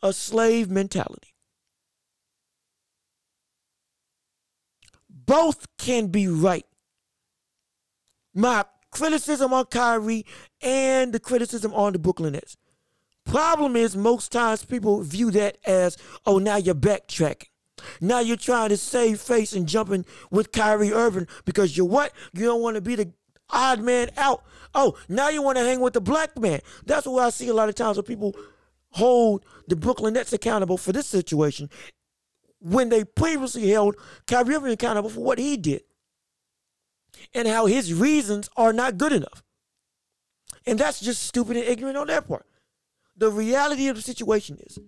a 0.01 0.13
slave 0.13 0.69
mentality. 0.69 1.33
Both 5.09 5.67
can 5.77 6.07
be 6.07 6.27
right 6.27 6.65
my 8.33 8.65
criticism 8.91 9.53
on 9.53 9.65
Kyrie 9.65 10.25
and 10.61 11.13
the 11.13 11.19
criticism 11.19 11.73
on 11.73 11.93
the 11.93 11.99
Brooklyn 11.99 12.33
Nets. 12.33 12.57
Problem 13.25 13.75
is, 13.75 13.95
most 13.95 14.31
times 14.31 14.65
people 14.65 15.01
view 15.01 15.31
that 15.31 15.57
as, 15.65 15.97
oh, 16.25 16.37
now 16.37 16.57
you're 16.57 16.75
backtracking. 16.75 17.47
Now 17.99 18.19
you're 18.19 18.37
trying 18.37 18.69
to 18.69 18.77
save 18.77 19.19
face 19.19 19.53
and 19.53 19.67
jumping 19.67 20.05
with 20.29 20.51
Kyrie 20.51 20.91
Irving 20.91 21.27
because 21.45 21.75
you're 21.75 21.87
what? 21.87 22.13
You 22.33 22.45
don't 22.45 22.61
want 22.61 22.75
to 22.75 22.81
be 22.81 22.95
the 22.95 23.11
odd 23.49 23.81
man 23.81 24.11
out. 24.17 24.43
Oh, 24.75 24.97
now 25.09 25.29
you 25.29 25.41
want 25.41 25.57
to 25.57 25.63
hang 25.63 25.79
with 25.79 25.93
the 25.93 26.01
black 26.01 26.37
man. 26.37 26.61
That's 26.85 27.07
what 27.07 27.23
I 27.23 27.29
see 27.29 27.47
a 27.49 27.53
lot 27.53 27.69
of 27.69 27.75
times 27.75 27.97
when 27.97 28.05
people 28.05 28.35
hold 28.91 29.45
the 29.67 29.75
Brooklyn 29.75 30.13
Nets 30.13 30.33
accountable 30.33 30.77
for 30.77 30.91
this 30.91 31.07
situation 31.07 31.69
when 32.59 32.89
they 32.89 33.03
previously 33.03 33.69
held 33.69 33.95
Kyrie 34.27 34.55
Irving 34.55 34.71
accountable 34.71 35.09
for 35.09 35.21
what 35.21 35.39
he 35.39 35.57
did 35.57 35.81
and 37.33 37.47
how 37.47 37.65
his 37.65 37.93
reasons 37.93 38.49
are 38.55 38.73
not 38.73 38.97
good 38.97 39.13
enough. 39.13 39.43
And 40.65 40.77
that's 40.77 40.99
just 40.99 41.23
stupid 41.23 41.57
and 41.57 41.65
ignorant 41.65 41.97
on 41.97 42.07
their 42.07 42.21
part. 42.21 42.45
The 43.15 43.29
reality 43.29 43.87
of 43.87 43.95
the 43.95 44.01
situation 44.01 44.57
is 44.59 44.79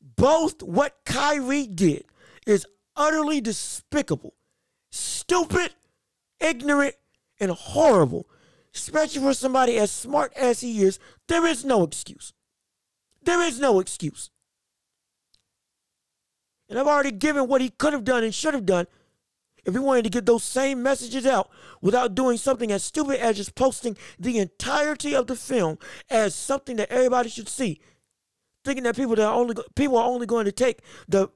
both 0.00 0.62
what 0.62 0.96
Kyrie 1.04 1.66
did 1.66 2.04
is 2.46 2.66
utterly 2.96 3.40
despicable, 3.40 4.34
stupid, 4.90 5.74
ignorant 6.40 6.94
and 7.40 7.50
horrible, 7.50 8.28
especially 8.74 9.22
for 9.22 9.34
somebody 9.34 9.78
as 9.78 9.90
smart 9.90 10.32
as 10.34 10.60
he 10.60 10.82
is. 10.82 10.98
There 11.28 11.46
is 11.46 11.64
no 11.64 11.84
excuse. 11.84 12.32
There 13.22 13.42
is 13.42 13.60
no 13.60 13.80
excuse. 13.80 14.30
And 16.68 16.78
I've 16.78 16.86
already 16.86 17.12
given 17.12 17.48
what 17.48 17.60
he 17.60 17.70
could 17.70 17.92
have 17.92 18.04
done 18.04 18.24
and 18.24 18.34
should 18.34 18.54
have 18.54 18.66
done 18.66 18.86
if 19.68 19.74
he 19.74 19.80
wanted 19.80 20.04
to 20.04 20.10
get 20.10 20.24
those 20.24 20.42
same 20.42 20.82
messages 20.82 21.26
out 21.26 21.50
without 21.82 22.14
doing 22.14 22.38
something 22.38 22.72
as 22.72 22.82
stupid 22.82 23.20
as 23.20 23.36
just 23.36 23.54
posting 23.54 23.98
the 24.18 24.38
entirety 24.38 25.14
of 25.14 25.26
the 25.26 25.36
film 25.36 25.78
as 26.08 26.34
something 26.34 26.76
that 26.76 26.90
everybody 26.90 27.28
should 27.28 27.50
see, 27.50 27.78
thinking 28.64 28.84
that 28.84 28.96
people 28.96 29.14
that 29.14 29.26
are 29.26 29.34
only 29.34 29.54
people 29.74 29.98
are 29.98 30.08
only 30.08 30.26
going 30.26 30.46
to 30.46 30.52
take 30.52 30.80
the 31.06 31.28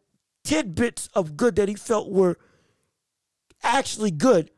tidbits 0.44 1.10
of 1.12 1.36
good 1.36 1.56
that 1.56 1.68
he 1.68 1.74
felt 1.74 2.10
were 2.10 2.38
actually 3.62 4.10
good, 4.10 4.50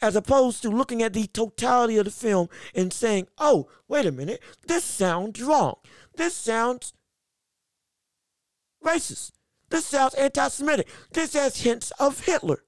as 0.00 0.14
opposed 0.14 0.62
to 0.62 0.70
looking 0.70 1.02
at 1.02 1.14
the 1.14 1.26
totality 1.26 1.96
of 1.96 2.04
the 2.04 2.12
film 2.12 2.48
and 2.76 2.92
saying, 2.92 3.26
"Oh, 3.38 3.68
wait 3.88 4.06
a 4.06 4.12
minute, 4.12 4.40
this 4.68 4.84
sounds 4.84 5.42
wrong. 5.42 5.74
This 6.14 6.32
sounds 6.32 6.92
racist." 8.84 9.32
This 9.68 9.84
sounds 9.84 10.14
anti 10.14 10.48
Semitic. 10.48 10.88
This 11.12 11.32
has 11.32 11.62
hints 11.62 11.90
of 11.98 12.20
Hitler. 12.20 12.62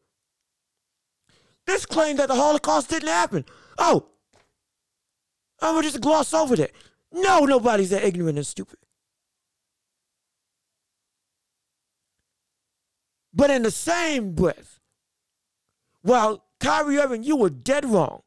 This 1.70 1.86
claim 1.86 2.16
that 2.16 2.26
the 2.26 2.34
Holocaust 2.34 2.90
didn't 2.90 3.10
happen. 3.10 3.44
Oh, 3.78 4.08
I'm 5.62 5.76
gonna 5.76 5.86
just 5.86 6.00
gloss 6.00 6.34
over 6.34 6.56
that. 6.56 6.72
No, 7.12 7.44
nobody's 7.44 7.90
that 7.90 8.02
ignorant 8.02 8.38
and 8.38 8.46
stupid. 8.46 8.80
But 13.32 13.50
in 13.50 13.62
the 13.62 13.70
same 13.70 14.32
breath, 14.32 14.80
while 16.02 16.44
Kyrie 16.58 16.98
Irving, 16.98 17.22
you 17.22 17.36
were 17.36 17.50
dead 17.50 17.84
wrong. 17.84 18.22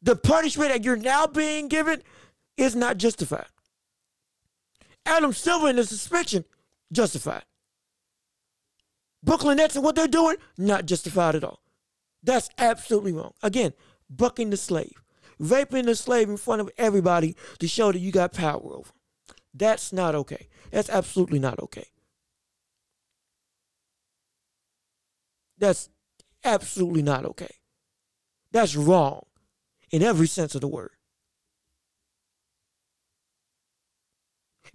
The 0.00 0.16
punishment 0.16 0.70
that 0.70 0.82
you're 0.82 0.96
now 0.96 1.26
being 1.26 1.68
given 1.68 2.02
is 2.56 2.74
not 2.74 2.96
justified. 2.96 3.52
Adam 5.04 5.34
Silver 5.34 5.68
in 5.68 5.76
the 5.76 5.84
suspension, 5.84 6.46
justified. 6.90 7.44
Brooklyn 9.22 9.56
Nets 9.56 9.76
and 9.76 9.84
what 9.84 9.94
they're 9.94 10.08
doing, 10.08 10.36
not 10.58 10.86
justified 10.86 11.34
at 11.34 11.44
all. 11.44 11.60
That's 12.22 12.48
absolutely 12.58 13.12
wrong. 13.12 13.32
Again, 13.42 13.72
bucking 14.08 14.50
the 14.50 14.56
slave, 14.56 15.02
raping 15.38 15.86
the 15.86 15.94
slave 15.96 16.28
in 16.28 16.36
front 16.36 16.60
of 16.60 16.70
everybody 16.78 17.36
to 17.58 17.68
show 17.68 17.92
that 17.92 17.98
you 17.98 18.12
got 18.12 18.32
power 18.32 18.60
over. 18.62 18.90
That's 19.54 19.92
not 19.92 20.14
okay. 20.14 20.48
That's 20.70 20.88
absolutely 20.88 21.38
not 21.38 21.58
okay. 21.60 21.86
That's 25.58 25.88
absolutely 26.44 27.02
not 27.02 27.24
okay. 27.24 27.54
That's 28.50 28.76
wrong 28.76 29.26
in 29.90 30.02
every 30.02 30.26
sense 30.26 30.54
of 30.54 30.60
the 30.60 30.68
word. 30.68 30.90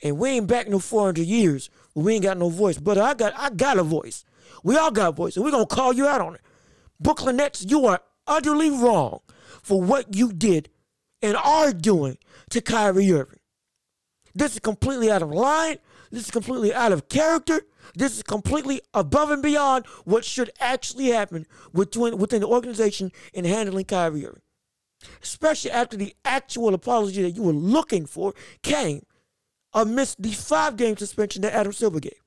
And 0.03 0.17
we 0.19 0.29
ain't 0.29 0.47
back 0.47 0.67
no 0.67 0.79
400 0.79 1.25
years 1.25 1.69
we 1.97 2.13
ain't 2.13 2.23
got 2.23 2.37
no 2.37 2.49
voice. 2.49 2.77
But 2.77 2.97
I 2.97 3.13
got 3.15 3.33
I 3.35 3.49
got 3.49 3.77
a 3.77 3.83
voice. 3.83 4.23
We 4.63 4.77
all 4.77 4.91
got 4.91 5.09
a 5.09 5.11
voice, 5.11 5.35
and 5.35 5.45
we're 5.45 5.51
gonna 5.51 5.65
call 5.65 5.93
you 5.93 6.07
out 6.07 6.21
on 6.21 6.35
it. 6.35 6.41
Brooklyn 6.99 7.37
Nets, 7.37 7.65
you 7.67 7.85
are 7.85 8.01
utterly 8.25 8.69
wrong 8.69 9.19
for 9.61 9.81
what 9.81 10.15
you 10.15 10.31
did 10.31 10.69
and 11.21 11.35
are 11.37 11.73
doing 11.73 12.17
to 12.49 12.61
Kyrie 12.61 13.11
Irving. 13.11 13.39
This 14.33 14.53
is 14.53 14.59
completely 14.59 15.09
out 15.11 15.21
of 15.21 15.31
line. 15.31 15.77
This 16.11 16.25
is 16.25 16.31
completely 16.31 16.73
out 16.73 16.91
of 16.91 17.09
character. 17.09 17.61
This 17.95 18.15
is 18.15 18.23
completely 18.23 18.81
above 18.93 19.31
and 19.31 19.41
beyond 19.41 19.85
what 20.05 20.23
should 20.23 20.51
actually 20.59 21.07
happen 21.07 21.45
within, 21.73 22.17
within 22.17 22.41
the 22.41 22.47
organization 22.47 23.11
in 23.33 23.45
handling 23.45 23.85
Kyrie 23.85 24.25
Irving. 24.25 24.41
Especially 25.21 25.71
after 25.71 25.97
the 25.97 26.15
actual 26.25 26.73
apology 26.73 27.21
that 27.21 27.31
you 27.31 27.43
were 27.43 27.53
looking 27.53 28.05
for 28.05 28.33
came 28.61 29.05
amidst 29.73 30.21
the 30.21 30.31
five 30.31 30.75
game 30.75 30.97
suspension 30.97 31.41
that 31.41 31.53
Adam 31.53 31.73
Silver 31.73 31.99
gave. 31.99 32.21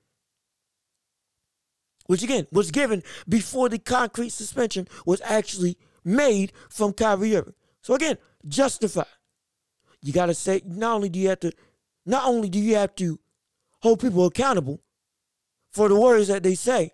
Which 2.11 2.25
again 2.25 2.49
was 2.51 2.73
given 2.73 3.05
before 3.29 3.69
the 3.69 3.79
concrete 3.79 4.31
suspension 4.31 4.89
was 5.07 5.21
actually 5.25 5.79
made 6.03 6.53
from 6.69 6.93
Kyrie 6.93 7.37
Irving. 7.37 7.55
So 7.83 7.95
again, 7.95 8.19
justified. 8.49 9.07
You 10.03 10.13
gotta 10.13 10.35
say 10.35 10.61
not 10.67 10.97
only 10.97 11.09
do 11.09 11.21
you 11.21 11.29
have 11.29 11.39
to 11.39 11.53
not 12.05 12.25
only 12.27 12.49
do 12.49 12.59
you 12.59 12.75
have 12.75 12.97
to 12.97 13.21
hold 13.81 14.01
people 14.01 14.27
accountable 14.27 14.81
for 15.71 15.89
the 15.89 15.95
words 15.95 16.27
that 16.27 16.43
they 16.43 16.57
say. 16.57 16.91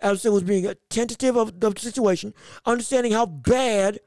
as 0.00 0.22
Silver 0.22 0.36
was 0.36 0.42
being 0.42 0.64
attentive 0.64 1.36
of 1.36 1.60
the 1.60 1.74
situation, 1.76 2.32
understanding 2.64 3.12
how 3.12 3.26
bad 3.26 4.00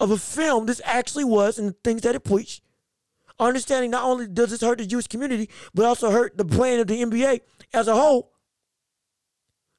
of 0.00 0.10
a 0.10 0.18
film 0.18 0.66
this 0.66 0.82
actually 0.84 1.24
was 1.24 1.58
and 1.58 1.70
the 1.70 1.76
things 1.82 2.02
that 2.02 2.14
it 2.14 2.24
preached, 2.24 2.62
understanding 3.38 3.90
not 3.90 4.04
only 4.04 4.28
does 4.28 4.50
this 4.50 4.60
hurt 4.60 4.76
the 4.76 4.86
Jewish 4.86 5.06
community, 5.06 5.48
but 5.72 5.86
also 5.86 6.10
hurt 6.10 6.36
the 6.36 6.44
brand 6.44 6.82
of 6.82 6.88
the 6.88 7.02
NBA 7.02 7.40
as 7.72 7.88
a 7.88 7.94
whole. 7.94 8.31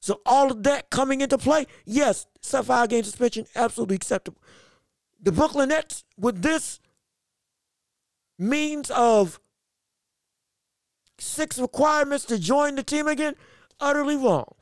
So 0.04 0.20
all 0.26 0.52
of 0.52 0.64
that 0.64 0.90
coming 0.90 1.22
into 1.22 1.38
play, 1.38 1.66
yes, 1.86 2.26
five 2.42 2.90
game 2.90 3.04
suspension, 3.04 3.46
absolutely 3.56 3.96
acceptable. 3.96 4.38
The 5.22 5.32
Brooklyn 5.32 5.70
Nets 5.70 6.04
with 6.18 6.42
this 6.42 6.78
means 8.38 8.90
of 8.90 9.40
six 11.18 11.58
requirements 11.58 12.26
to 12.26 12.38
join 12.38 12.74
the 12.74 12.82
team 12.82 13.08
again, 13.08 13.34
utterly 13.80 14.14
wrong. 14.14 14.54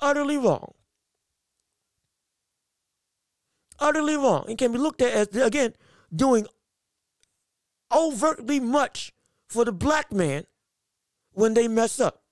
Utterly 0.00 0.36
wrong. 0.36 0.74
Utterly 3.78 4.18
wrong. 4.18 4.44
It 4.46 4.58
can 4.58 4.72
be 4.72 4.78
looked 4.78 5.00
at 5.00 5.14
as, 5.14 5.34
again, 5.34 5.72
doing 6.14 6.46
overtly 7.90 8.60
much 8.60 9.14
for 9.48 9.64
the 9.64 9.72
black 9.72 10.12
man 10.12 10.44
when 11.32 11.54
they 11.54 11.66
mess 11.66 11.98
up. 11.98 12.23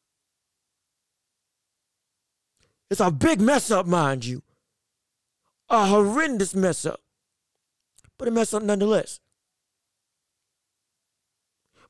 It's 2.93 3.01
a 3.01 3.11
big 3.11 3.41
mess 3.41 3.71
up, 3.71 3.87
mind 3.87 4.27
you. 4.27 4.43
A 5.71 5.87
horrendous 5.87 6.55
mess 6.55 6.85
up. 6.85 7.01
But 8.19 8.29
a 8.29 8.31
mess 8.31 8.53
up 8.53 8.63
nonetheless. 8.63 9.19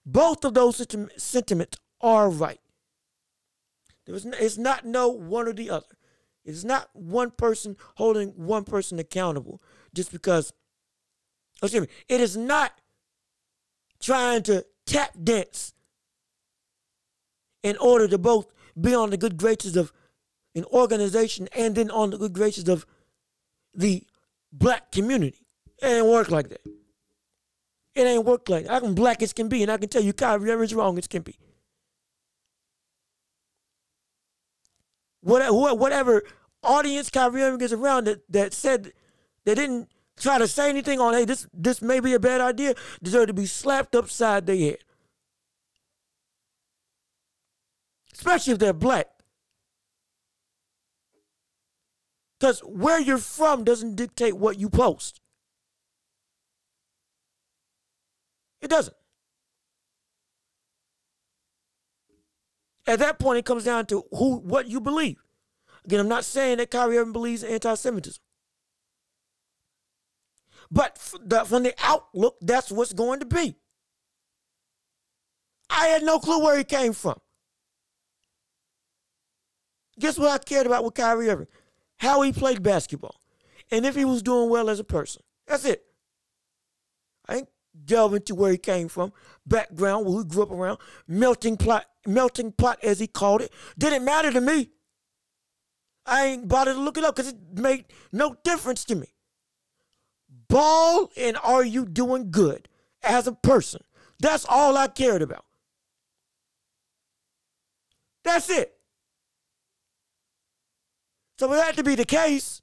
Both 0.07 0.45
of 0.45 0.55
those 0.55 0.87
sentiments 1.17 1.77
are 2.01 2.31
right. 2.31 2.61
There's 4.07 4.25
it's 4.27 4.57
not 4.57 4.87
no 4.87 5.09
one 5.09 5.49
or 5.49 5.53
the 5.53 5.71
other. 5.71 5.87
It's 6.45 6.63
not 6.63 6.89
one 6.93 7.33
person 7.33 7.77
holding 7.97 8.29
one 8.37 8.63
person 8.63 9.01
accountable 9.01 9.61
just 9.93 10.13
because. 10.13 10.53
Oh, 11.61 11.67
excuse 11.67 11.83
me. 11.83 11.93
It 12.09 12.21
is 12.21 12.37
not 12.37 12.79
trying 14.01 14.45
to 14.45 14.65
tap 14.87 15.15
dance 15.21 15.75
in 17.65 17.77
order 17.79 18.07
to 18.07 18.19
both 18.19 18.47
be 18.81 18.95
on 18.95 19.11
the 19.11 19.17
good 19.17 19.37
graces 19.37 19.77
of 19.77 19.93
an 20.55 20.65
organization 20.67 21.49
and 21.57 21.75
then 21.75 21.91
on 21.91 22.11
the 22.11 22.19
good 22.19 22.33
graces 22.33 22.69
of 22.69 22.87
the 23.75 24.05
black 24.53 24.93
community. 24.93 25.47
It 25.81 25.87
ain't 25.87 26.07
work 26.07 26.31
like 26.31 26.49
that. 26.51 26.61
It 27.95 28.03
ain't 28.03 28.25
work 28.25 28.49
like 28.49 28.67
that. 28.67 28.73
I 28.73 28.81
can 28.81 28.95
black 28.95 29.23
as 29.23 29.33
can 29.33 29.49
be, 29.49 29.63
and 29.63 29.71
I 29.71 29.77
can 29.77 29.89
tell 29.89 30.03
you 30.03 30.13
Kyrie 30.13 30.51
Irving's 30.51 30.75
wrong 30.75 30.99
as 30.99 31.07
can 31.07 31.23
be. 31.23 31.37
Whatever, 35.21 35.75
whatever 35.75 36.23
audience 36.63 37.11
Kyrie 37.11 37.43
Irving 37.43 37.61
is 37.61 37.73
around 37.73 38.07
that, 38.07 38.23
that 38.31 38.53
said 38.53 38.93
they 39.45 39.55
didn't 39.55 39.89
try 40.19 40.39
to 40.39 40.49
say 40.49 40.69
anything 40.69 41.01
on, 41.01 41.15
hey, 41.15 41.25
this 41.25 41.47
this 41.53 41.83
may 41.83 42.01
be 42.01 42.15
a 42.15 42.21
bad 42.21 42.41
idea, 42.41 42.75
deserve 43.03 43.29
to 43.29 43.35
be 43.35 43.47
slapped 43.47 43.95
upside 43.95 44.47
their 44.47 44.57
head. 44.57 44.79
Especially 48.13 48.53
if 48.53 48.59
they're 48.59 48.73
black. 48.73 49.09
Because 52.43 52.59
where 52.63 53.01
you're 53.01 53.19
from 53.19 53.63
doesn't 53.63 53.95
dictate 53.95 54.37
what 54.37 54.59
you 54.59 54.69
post. 54.69 55.21
It 58.61 58.69
doesn't. 58.69 58.97
At 62.85 62.99
that 62.99 63.21
point, 63.21 63.39
it 63.39 63.45
comes 63.45 63.63
down 63.63 63.87
to 63.87 64.03
who, 64.11 64.39
what 64.39 64.67
you 64.67 64.81
believe. 64.81 65.23
Again, 65.85 66.01
I'm 66.01 66.09
not 66.09 66.25
saying 66.25 66.59
that 66.59 66.73
Kyrie 66.73 66.99
Irving 66.99 67.13
believes 67.13 67.45
in 67.45 67.53
anti-Semitism. 67.53 68.21
But 70.69 70.99
the, 71.25 71.45
from 71.45 71.63
the 71.63 71.75
outlook, 71.81 72.39
that's 72.41 72.73
what's 72.73 72.93
going 72.93 73.21
to 73.21 73.27
be. 73.27 73.55
I 75.71 75.87
had 75.87 76.03
no 76.03 76.19
clue 76.19 76.43
where 76.43 76.59
he 76.59 76.65
came 76.65 76.93
from. 76.93 77.21
Guess 80.01 80.19
what 80.19 80.31
I 80.31 80.39
cared 80.39 80.67
about 80.67 80.83
with 80.83 80.95
Kyrie 80.95 81.31
Irving? 81.31 81.47
How 82.03 82.21
he 82.23 82.33
played 82.33 82.65
basketball. 82.65 83.21
And 83.71 83.87
if 83.87 83.95
he 83.95 84.05
was 84.05 84.25
doing 84.25 84.51
well 84.51 84.69
as 84.69 84.81
a 84.81 84.85
person. 84.85 85.23
That's 85.47 85.65
it. 85.65 85.85
I 87.29 87.37
ain't 87.37 87.49
delve 87.85 88.15
into 88.15 88.35
where 88.35 88.51
he 88.51 88.59
came 88.59 88.89
from, 88.89 89.13
background, 89.47 90.05
where 90.05 90.19
he 90.19 90.25
grew 90.25 90.43
up 90.43 90.51
around, 90.51 90.79
melting 91.07 91.57
pot, 91.57 91.87
melting 92.05 92.53
pot 92.53 92.81
as 92.83 92.99
he 92.99 93.07
called 93.07 93.41
it. 93.41 93.53
Didn't 93.79 94.05
matter 94.05 94.33
to 94.33 94.41
me. 94.41 94.71
I 96.05 96.27
ain't 96.27 96.49
bothered 96.49 96.75
to 96.75 96.83
look 96.83 96.99
it 96.99 97.05
up 97.05 97.15
because 97.15 97.31
it 97.31 97.39
made 97.55 97.85
no 98.11 98.37
difference 98.43 98.85
to 98.87 98.97
me. 98.97 99.15
Ball 100.49 101.09
and 101.17 101.37
are 101.45 101.65
you 101.65 101.87
doing 101.87 102.33
good 102.33 102.69
as 103.05 103.29
a 103.29 103.33
person? 103.33 103.83
That's 104.19 104.45
all 104.49 104.77
I 104.77 104.89
cared 104.89 105.23
about. 105.23 105.45
That's 108.25 108.51
it. 108.51 108.75
So 111.43 111.49
for 111.49 111.57
that 111.57 111.75
to 111.75 111.83
be 111.83 111.97
the 111.97 112.05
case, 112.05 112.63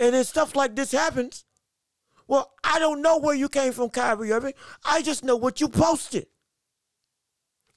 and 0.00 0.14
then 0.14 0.24
stuff 0.24 0.56
like 0.56 0.74
this 0.74 0.90
happens, 0.90 1.44
well, 2.26 2.54
I 2.64 2.80
don't 2.80 3.02
know 3.02 3.18
where 3.18 3.36
you 3.36 3.48
came 3.48 3.72
from, 3.72 3.90
Kyrie 3.90 4.32
Irving. 4.32 4.54
I 4.84 5.02
just 5.02 5.22
know 5.22 5.36
what 5.36 5.60
you 5.60 5.68
posted. 5.68 6.26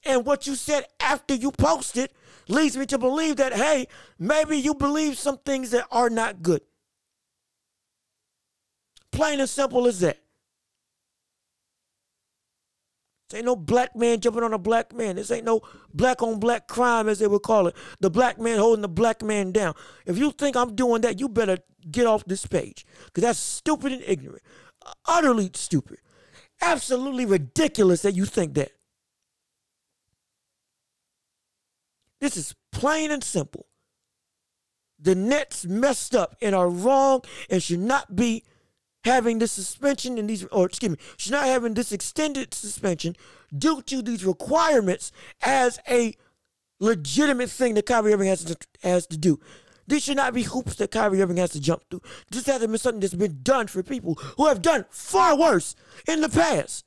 And 0.04 0.26
what 0.26 0.48
you 0.48 0.56
said 0.56 0.86
after 0.98 1.34
you 1.34 1.52
posted 1.52 2.10
leads 2.48 2.76
me 2.76 2.84
to 2.86 2.98
believe 2.98 3.36
that, 3.36 3.52
hey, 3.52 3.86
maybe 4.18 4.56
you 4.56 4.74
believe 4.74 5.16
some 5.16 5.38
things 5.38 5.70
that 5.70 5.86
are 5.92 6.10
not 6.10 6.42
good. 6.42 6.62
Plain 9.12 9.38
and 9.38 9.48
simple 9.48 9.86
as 9.86 10.00
that. 10.00 10.18
This 13.32 13.38
ain't 13.38 13.46
no 13.46 13.56
black 13.56 13.96
man 13.96 14.20
jumping 14.20 14.42
on 14.42 14.52
a 14.52 14.58
black 14.58 14.94
man. 14.94 15.16
This 15.16 15.30
ain't 15.30 15.46
no 15.46 15.62
black 15.94 16.20
on 16.20 16.38
black 16.38 16.68
crime, 16.68 17.08
as 17.08 17.18
they 17.18 17.26
would 17.26 17.42
call 17.42 17.66
it. 17.66 17.74
The 18.00 18.10
black 18.10 18.38
man 18.38 18.58
holding 18.58 18.82
the 18.82 18.88
black 18.88 19.22
man 19.22 19.52
down. 19.52 19.72
If 20.04 20.18
you 20.18 20.32
think 20.32 20.54
I'm 20.54 20.74
doing 20.74 21.00
that, 21.00 21.18
you 21.18 21.30
better 21.30 21.56
get 21.90 22.06
off 22.06 22.26
this 22.26 22.44
page. 22.44 22.84
Because 23.06 23.22
that's 23.22 23.38
stupid 23.38 23.92
and 23.92 24.02
ignorant. 24.06 24.42
Utterly 25.06 25.50
stupid. 25.54 25.96
Absolutely 26.60 27.24
ridiculous 27.24 28.02
that 28.02 28.14
you 28.14 28.26
think 28.26 28.52
that. 28.52 28.72
This 32.20 32.36
is 32.36 32.54
plain 32.70 33.10
and 33.10 33.24
simple. 33.24 33.66
The 35.00 35.14
Nets 35.14 35.64
messed 35.64 36.14
up 36.14 36.36
and 36.42 36.54
are 36.54 36.68
wrong 36.68 37.22
and 37.48 37.62
should 37.62 37.80
not 37.80 38.14
be 38.14 38.44
having 39.04 39.38
this 39.38 39.52
suspension 39.52 40.18
and 40.18 40.28
these, 40.28 40.44
or 40.46 40.66
excuse 40.66 40.92
me, 40.92 40.98
she's 41.16 41.32
not 41.32 41.44
having 41.44 41.74
this 41.74 41.92
extended 41.92 42.54
suspension 42.54 43.16
due 43.56 43.82
to 43.82 44.02
these 44.02 44.24
requirements 44.24 45.12
as 45.42 45.80
a 45.88 46.14
legitimate 46.80 47.50
thing 47.50 47.74
that 47.74 47.86
Kyrie 47.86 48.14
Irving 48.14 48.28
has 48.28 48.44
to, 48.44 48.56
has 48.82 49.06
to 49.08 49.16
do. 49.16 49.40
This 49.86 50.04
should 50.04 50.16
not 50.16 50.34
be 50.34 50.42
hoops 50.42 50.76
that 50.76 50.90
Kyrie 50.90 51.20
Irving 51.20 51.36
has 51.38 51.50
to 51.50 51.60
jump 51.60 51.82
through. 51.90 52.02
This 52.30 52.46
hasn't 52.46 52.70
been 52.70 52.78
something 52.78 53.00
that's 53.00 53.14
been 53.14 53.40
done 53.42 53.66
for 53.66 53.82
people 53.82 54.14
who 54.36 54.46
have 54.46 54.62
done 54.62 54.84
far 54.90 55.36
worse 55.36 55.74
in 56.06 56.20
the 56.20 56.28
past. 56.28 56.84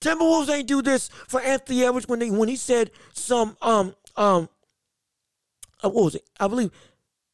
Timberwolves 0.00 0.50
ain't 0.50 0.66
do 0.66 0.82
this 0.82 1.08
for 1.28 1.40
Anthony 1.40 1.84
Edwards 1.84 2.08
when 2.08 2.18
they 2.18 2.30
when 2.30 2.48
he 2.48 2.56
said 2.56 2.90
some 3.12 3.56
um 3.62 3.94
um 4.16 4.48
uh, 5.84 5.88
what 5.88 6.04
was 6.04 6.14
it? 6.16 6.24
I 6.40 6.48
believe 6.48 6.72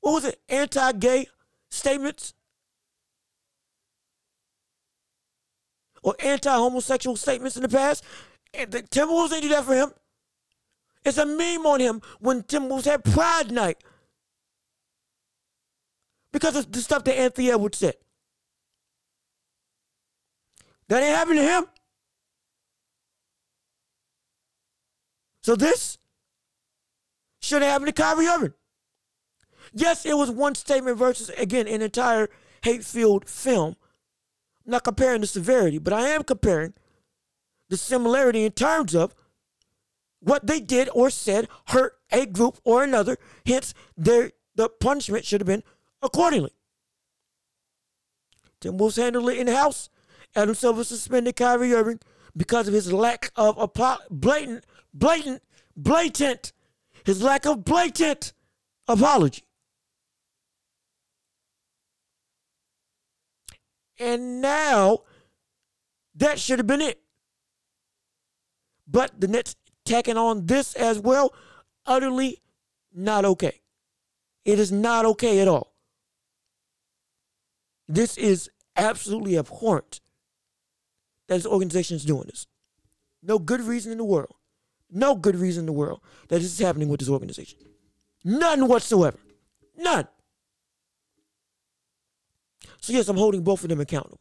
what 0.01 0.13
was 0.13 0.25
it? 0.27 0.39
Anti-gay 0.49 1.29
statements 1.71 2.35
or 6.03 6.15
anti-homosexual 6.21 7.17
statements 7.17 7.57
in 7.57 7.63
the 7.63 7.69
past. 7.69 8.05
And 8.55 8.71
the 8.71 8.83
Timberwolves 8.83 9.33
ain't 9.33 9.43
do 9.43 9.49
that 9.51 9.65
for 9.65 9.75
him. 9.75 9.91
It's 11.05 11.19
a 11.19 11.27
meme 11.27 11.67
on 11.67 11.81
him 11.81 12.01
when 12.21 12.43
Timberwolves 12.43 12.85
had 12.85 13.05
Pride 13.05 13.51
Night 13.51 13.79
because 16.33 16.57
of 16.57 16.71
the 16.73 16.81
stuff 16.81 17.05
that 17.05 17.19
Anthony 17.19 17.51
Edwards 17.51 17.79
said. 17.79 17.95
That 20.89 21.03
ain't 21.03 21.17
happened 21.17 21.39
to 21.39 21.45
him. 21.45 21.67
So 25.43 25.57
this 25.57 25.99
should 27.41 27.63
have 27.63 27.71
happened 27.71 27.95
to 27.95 28.03
Kyrie 28.03 28.27
Irving. 28.27 28.55
Yes, 29.73 30.07
it 30.07 30.17
was 30.17 30.31
one 30.31 30.55
statement 30.55 30.99
versus, 30.99 31.31
again, 31.31 31.67
an 31.69 31.83
entire 31.83 32.29
hate 32.63 32.85
filled 32.85 33.29
film. 33.29 33.77
I'm 34.67 34.73
not 34.73 34.85
comparing 34.85 35.21
the 35.21 35.27
severity, 35.27 35.79
but 35.79 35.93
I 35.93 36.09
am 36.09 36.25
comparing 36.25 36.75
the 37.69 37.77
similarity 37.77 38.45
in 38.45 38.53
terms 38.53 38.95
of 38.95 39.15
what 40.21 40.47
they 40.47 40.61
did 40.61 40.89
or 40.95 41.11
said 41.11 41.49
hurt 41.69 41.95
a 42.11 42.27
group 42.27 42.59
or 42.65 42.83
another. 42.83 43.17
Hence, 43.47 43.75
their, 43.97 44.33
the 44.55 44.69
punishment 44.69 45.25
should 45.25 45.41
have 45.41 45.47
been 45.47 45.63
accordingly. 46.03 46.53
Tim 48.61 48.77
Wolves 48.77 48.97
handled 48.97 49.29
it 49.31 49.39
in 49.39 49.47
house. 49.47 49.89
Adam 50.35 50.55
Silver 50.55 50.85
suspended 50.85 51.37
Kyrie 51.37 51.73
Irving 51.73 52.01
because 52.37 52.69
of 52.69 52.75
his 52.75 52.93
lack 52.93 53.31
of 53.37 53.57
a 53.59 53.69
blatant 54.11 54.65
blatant, 54.93 55.43
blatant, 55.77 56.53
his 57.05 57.23
lack 57.23 57.47
of 57.47 57.65
blatant 57.65 58.33
apology. 58.87 59.45
And 63.99 64.41
now 64.41 65.01
that 66.15 66.39
should 66.39 66.59
have 66.59 66.67
been 66.67 66.81
it. 66.81 67.01
But 68.87 69.21
the 69.21 69.29
Nets 69.29 69.57
tacking 69.85 70.17
on 70.17 70.47
this 70.47 70.75
as 70.75 70.99
well, 70.99 71.35
utterly 71.85 72.41
not 72.95 73.25
okay. 73.25 73.61
It 74.45 74.59
is 74.59 74.73
not 74.73 75.05
okay 75.05 75.41
at 75.41 75.49
all. 75.49 75.75
This 77.87 78.17
is 78.17 78.51
absolutely 78.77 79.37
abhorrent 79.37 80.01
that 81.27 81.37
this 81.37 81.47
organization 81.47 81.97
is 81.97 82.05
doing 82.05 82.25
this. 82.27 82.47
No 83.23 83.39
good 83.39 83.61
reason 83.61 83.93
in 83.93 83.99
the 83.99 84.05
world 84.05 84.35
no 84.91 85.15
good 85.15 85.37
reason 85.37 85.63
in 85.63 85.67
the 85.67 85.73
world 85.73 86.01
that 86.29 86.37
this 86.37 86.53
is 86.53 86.59
happening 86.59 86.89
with 86.89 87.01
this 87.01 87.09
organization. 87.09 87.59
None 88.25 88.67
whatsoever. 88.67 89.19
None. 89.77 90.09
So, 92.81 92.93
yes, 92.93 93.09
I'm 93.09 93.17
holding 93.17 93.43
both 93.43 93.63
of 93.63 93.71
them 93.71 93.81
accountable. 93.81 94.21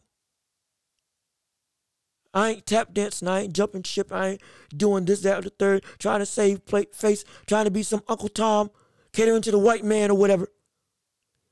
I 2.34 2.50
ain't 2.50 2.66
tap 2.66 2.94
dancing. 2.94 3.28
I 3.28 3.42
ain't 3.42 3.54
jumping 3.54 3.84
ship. 3.84 4.12
I 4.12 4.28
ain't 4.28 4.42
doing 4.76 5.06
this, 5.06 5.22
that, 5.22 5.40
or 5.40 5.42
the 5.42 5.50
third, 5.50 5.84
trying 5.98 6.20
to 6.20 6.26
save 6.26 6.66
plate 6.66 6.94
face, 6.94 7.24
trying 7.46 7.66
to 7.66 7.72
be 7.72 7.84
some 7.84 8.04
Uncle 8.08 8.30
Tom, 8.30 8.70
catering 9.14 9.42
to 9.44 9.52
the 9.52 9.60
white 9.60 9.84
man 9.84 10.12
or 10.12 10.18
whatever. 10.18 10.48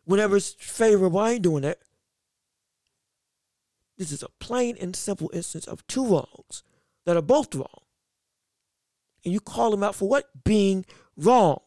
Whenever 0.04 0.38
it's 0.38 0.56
favorable, 0.60 1.20
I 1.20 1.32
ain't 1.32 1.42
doing 1.42 1.64
that. 1.64 1.80
This 3.98 4.12
is 4.12 4.22
a 4.22 4.30
plain 4.40 4.78
and 4.80 4.96
simple 4.96 5.32
instance 5.34 5.66
of 5.66 5.88
two 5.88 6.06
wrongs 6.06 6.64
that 7.06 7.18
are 7.18 7.22
both 7.22 7.56
wrong 7.56 7.86
and 9.26 9.34
you 9.34 9.40
call 9.40 9.72
them 9.72 9.84
out 9.84 9.96
for 9.96 10.08
what? 10.08 10.30
Being 10.44 10.86
wrong. 11.18 11.60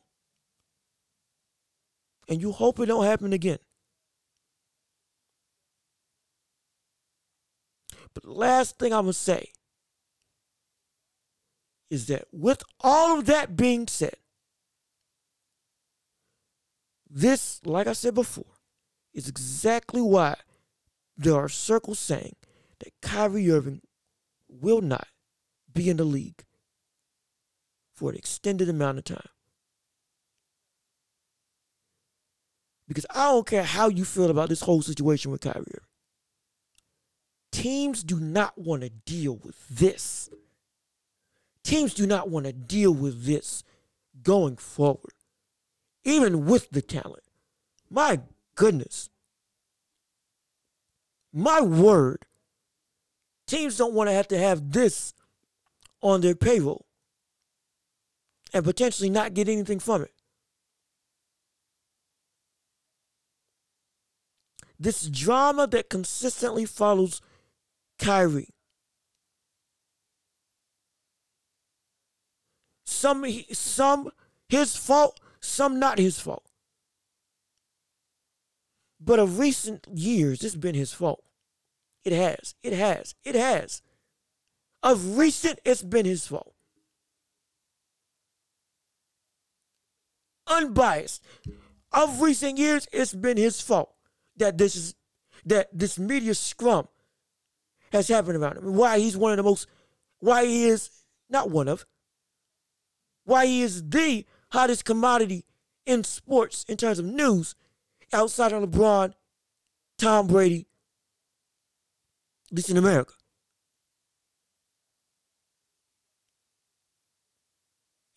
And 2.29 2.41
you 2.41 2.53
hope 2.53 2.79
it 2.79 2.87
don't 2.87 3.05
happen 3.05 3.33
again. 3.33 3.59
But 8.19 8.31
the 8.31 8.37
last 8.37 8.81
thing 8.81 8.93
I'm 8.93 9.03
going 9.05 9.13
to 9.13 9.19
say 9.19 9.53
is 11.89 12.09
that 12.09 12.27
with 12.33 12.65
all 12.81 13.17
of 13.17 13.27
that 13.27 13.57
being 13.57 13.87
said, 13.87 14.17
this, 17.09 17.61
like 17.65 17.87
I 17.87 17.93
said 17.93 18.17
before, 18.17 18.57
is 19.15 19.29
exactly 19.29 20.01
why 20.01 20.35
there 21.17 21.37
are 21.37 21.49
circles 21.49 22.01
saying 22.01 22.35
that 22.81 23.01
Kyrie 23.03 23.53
Irving 23.53 23.83
will 24.49 24.81
not 24.81 25.07
be 25.73 25.89
in 25.89 25.97
the 25.97 26.05
league 26.05 26.45
for 27.95 28.11
an 28.11 28.17
extended 28.17 28.69
amount 28.69 28.99
of 28.99 29.05
time. 29.05 29.29
Because 32.89 33.07
I 33.11 33.27
don't 33.31 33.47
care 33.47 33.63
how 33.63 33.89
you 33.89 34.05
feel 34.05 34.29
about 34.29 34.49
this 34.49 34.63
whole 34.63 34.83
situation 34.83 35.31
with 35.31 35.43
Kyrie. 35.43 35.79
Teams 37.59 38.05
do 38.05 38.21
not 38.21 38.57
want 38.57 38.83
to 38.83 38.89
deal 38.89 39.35
with 39.35 39.67
this. 39.67 40.31
Teams 41.65 41.93
do 41.93 42.07
not 42.07 42.31
want 42.31 42.47
to 42.47 42.53
deal 42.53 42.95
with 42.95 43.25
this 43.25 43.65
going 44.23 44.57
forward, 44.57 45.13
even 46.05 46.47
with 46.47 46.71
the 46.71 46.81
talent. 46.81 47.25
My 47.91 48.21
goodness. 48.55 49.11
My 51.33 51.61
word. 51.61 52.27
Teams 53.49 53.77
don't 53.77 53.93
want 53.93 54.09
to 54.09 54.15
have 54.15 54.29
to 54.29 54.39
have 54.39 54.71
this 54.71 55.13
on 56.01 56.21
their 56.21 56.37
payroll 56.37 56.87
and 58.53 58.65
potentially 58.65 59.11
not 59.11 59.35
get 59.35 59.49
anything 59.49 59.81
from 59.81 60.03
it. 60.03 60.13
This 64.79 65.09
drama 65.09 65.67
that 65.67 65.91
consistently 65.91 66.65
follows 66.65 67.21
Kyrie. 67.99 68.55
Some 72.87 73.25
some 73.53 74.11
his 74.49 74.77
fault, 74.77 75.21
some 75.41 75.79
not 75.79 75.99
his 75.99 76.19
fault. 76.19 76.45
But 79.01 79.19
of 79.19 79.39
recent 79.39 79.87
years, 79.93 80.43
it's 80.43 80.57
been 80.57 80.75
his 80.75 80.93
fault. 80.93 81.23
It 82.05 82.13
has. 82.13 82.55
It 82.63 82.73
has. 82.73 83.15
It 83.25 83.35
has. 83.35 83.83
Of 84.83 85.19
recent, 85.19 85.61
it's 85.65 85.83
been 85.83 86.07
his 86.07 86.27
fault. 86.27 86.55
unbiased 90.49 91.23
of 91.93 92.21
recent 92.21 92.59
years, 92.59 92.87
it's 92.93 93.15
been 93.15 93.37
his 93.37 93.61
fault 93.61 93.95
that 94.37 94.59
this 94.59 94.77
is 94.77 94.95
that 95.45 95.69
this 95.73 95.99
media 95.99 96.35
scrum 96.35 96.89
has 97.93 98.09
happened 98.09 98.37
around 98.37 98.59
him. 98.59 98.75
Why 98.75 98.99
he's 98.99 99.17
one 99.17 99.33
of 99.33 99.37
the 99.37 99.43
most, 99.43 99.67
why 100.21 100.45
he 100.45 100.65
is 100.65 100.91
not 101.29 101.51
one 101.51 101.69
of, 101.69 101.87
why 103.25 103.47
he 103.47 103.63
is 103.63 103.89
the 103.89 104.25
hottest 104.53 104.85
commodity 104.85 105.45
in 105.87 106.05
sports 106.05 106.65
in 106.69 106.77
terms 106.77 106.99
of 106.99 107.05
news 107.05 107.55
outside 108.13 108.53
of 108.53 108.63
LeBron, 108.63 109.13
Tom 109.99 110.27
Brady, 110.27 110.67
at 112.51 112.57
least 112.57 112.71
in 112.71 112.77
America. 112.77 113.13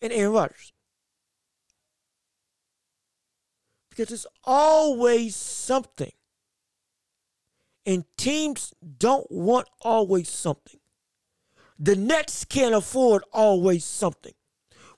And 0.00 0.12
Aaron 0.12 0.32
Rodgers. 0.32 0.72
Because 3.90 4.10
it's 4.10 4.26
always 4.44 5.36
something. 5.36 6.12
And 7.84 8.04
teams 8.16 8.72
don't 8.98 9.30
want 9.30 9.68
always 9.80 10.28
something. 10.28 10.80
The 11.78 11.96
Nets 11.96 12.44
can't 12.44 12.74
afford 12.74 13.24
always 13.32 13.84
something 13.84 14.34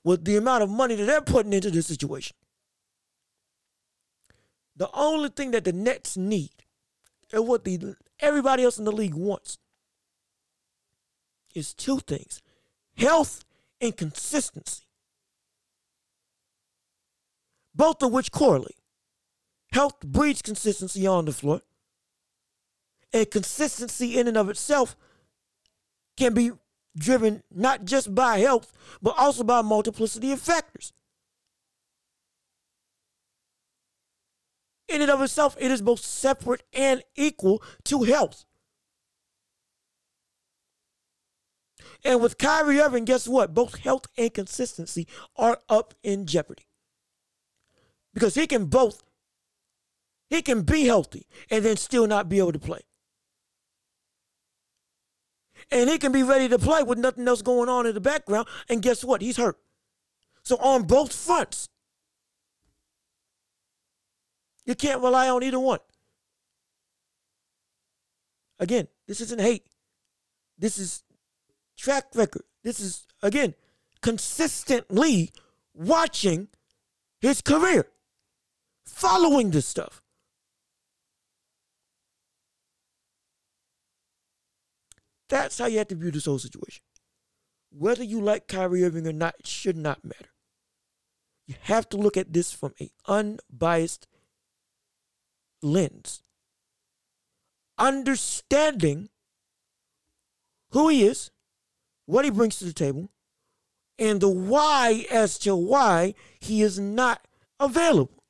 with 0.03 0.23
the 0.23 0.37
amount 0.37 0.63
of 0.63 0.69
money 0.69 0.95
that 0.95 1.05
they're 1.05 1.21
putting 1.21 1.51
into 1.53 1.71
this 1.71 1.87
situation. 1.87 2.35
The 4.75 4.89
only 4.93 5.29
thing 5.29 5.51
that 5.51 5.63
the 5.63 5.73
Nets 5.73 6.15
need 6.15 6.51
and 7.33 7.47
what 7.47 7.63
the 7.63 7.95
everybody 8.19 8.63
else 8.63 8.77
in 8.77 8.85
the 8.85 8.91
league 8.91 9.15
wants 9.15 9.57
is 11.55 11.73
two 11.73 11.99
things 11.99 12.41
health 12.97 13.43
and 13.81 13.95
consistency. 13.95 14.83
Both 17.73 18.03
of 18.03 18.11
which 18.11 18.31
correlate. 18.31 18.77
Health 19.71 19.99
breeds 20.01 20.41
consistency 20.41 21.05
on 21.07 21.25
the 21.25 21.33
floor. 21.33 21.61
And 23.13 23.29
consistency 23.29 24.17
in 24.17 24.27
and 24.27 24.37
of 24.37 24.49
itself 24.49 24.95
can 26.17 26.33
be 26.33 26.51
driven 26.97 27.43
not 27.51 27.85
just 27.85 28.13
by 28.13 28.39
health, 28.39 28.71
but 29.01 29.15
also 29.17 29.43
by 29.43 29.61
multiplicity 29.61 30.31
of 30.31 30.39
factors. 30.39 30.93
In 34.87 35.01
and 35.01 35.11
of 35.11 35.21
itself, 35.21 35.55
it 35.59 35.71
is 35.71 35.81
both 35.81 35.99
separate 35.99 36.63
and 36.73 37.03
equal 37.15 37.61
to 37.85 38.03
health. 38.03 38.45
And 42.03 42.21
with 42.21 42.37
Kyrie 42.37 42.79
Irving, 42.79 43.05
guess 43.05 43.27
what? 43.27 43.53
Both 43.53 43.79
health 43.79 44.05
and 44.15 44.31
consistency 44.31 45.07
are 45.35 45.59
up 45.67 45.95
in 46.03 46.27
jeopardy. 46.27 46.67
Because 48.13 48.35
he 48.35 48.45
can 48.45 48.65
both, 48.65 49.03
he 50.29 50.43
can 50.43 50.61
be 50.61 50.85
healthy 50.85 51.25
and 51.49 51.65
then 51.65 51.77
still 51.77 52.05
not 52.05 52.29
be 52.29 52.37
able 52.37 52.51
to 52.51 52.59
play. 52.59 52.81
And 55.71 55.89
he 55.89 55.97
can 55.97 56.11
be 56.11 56.23
ready 56.23 56.47
to 56.49 56.59
play 56.59 56.83
with 56.83 56.97
nothing 56.97 57.27
else 57.27 57.41
going 57.41 57.69
on 57.69 57.85
in 57.85 57.93
the 57.93 58.01
background. 58.01 58.47
And 58.69 58.81
guess 58.81 59.03
what? 59.03 59.21
He's 59.21 59.37
hurt. 59.37 59.57
So 60.43 60.57
on 60.57 60.83
both 60.83 61.13
fronts, 61.13 61.67
you 64.65 64.75
can't 64.75 65.01
rely 65.01 65.27
on 65.29 65.43
either 65.43 65.59
one. 65.59 65.79
Again, 68.59 68.87
this 69.07 69.21
isn't 69.21 69.41
hate. 69.41 69.65
This 70.57 70.77
is 70.77 71.03
track 71.77 72.05
record. 72.15 72.43
This 72.63 72.79
is, 72.79 73.05
again, 73.21 73.53
consistently 74.01 75.31
watching 75.73 76.47
his 77.19 77.41
career, 77.41 77.87
following 78.85 79.51
this 79.51 79.67
stuff. 79.67 80.01
That's 85.35 85.57
how 85.57 85.65
you 85.65 85.79
have 85.79 85.89
to 85.89 85.95
view 85.95 86.11
this 86.11 86.27
whole 86.27 86.39
situation. 86.39 86.81
Whether 87.69 88.05
you 88.05 88.21
like 88.21 88.47
Kyrie 88.47 88.85
Irving 88.85 89.05
or 89.05 89.11
not, 89.11 89.35
it 89.37 89.45
should 89.45 89.75
not 89.75 90.05
matter. 90.05 90.29
You 91.45 91.55
have 91.63 91.89
to 91.89 91.97
look 91.97 92.15
at 92.15 92.31
this 92.31 92.53
from 92.53 92.73
an 92.79 92.89
unbiased 93.05 94.07
lens. 95.61 96.21
Understanding 97.77 99.09
who 100.71 100.87
he 100.87 101.03
is, 101.03 101.31
what 102.05 102.23
he 102.23 102.31
brings 102.31 102.57
to 102.59 102.65
the 102.65 102.71
table, 102.71 103.09
and 103.99 104.21
the 104.21 104.29
why 104.29 105.05
as 105.11 105.37
to 105.39 105.53
why 105.53 106.13
he 106.39 106.61
is 106.61 106.79
not 106.79 107.27
available. 107.59 108.23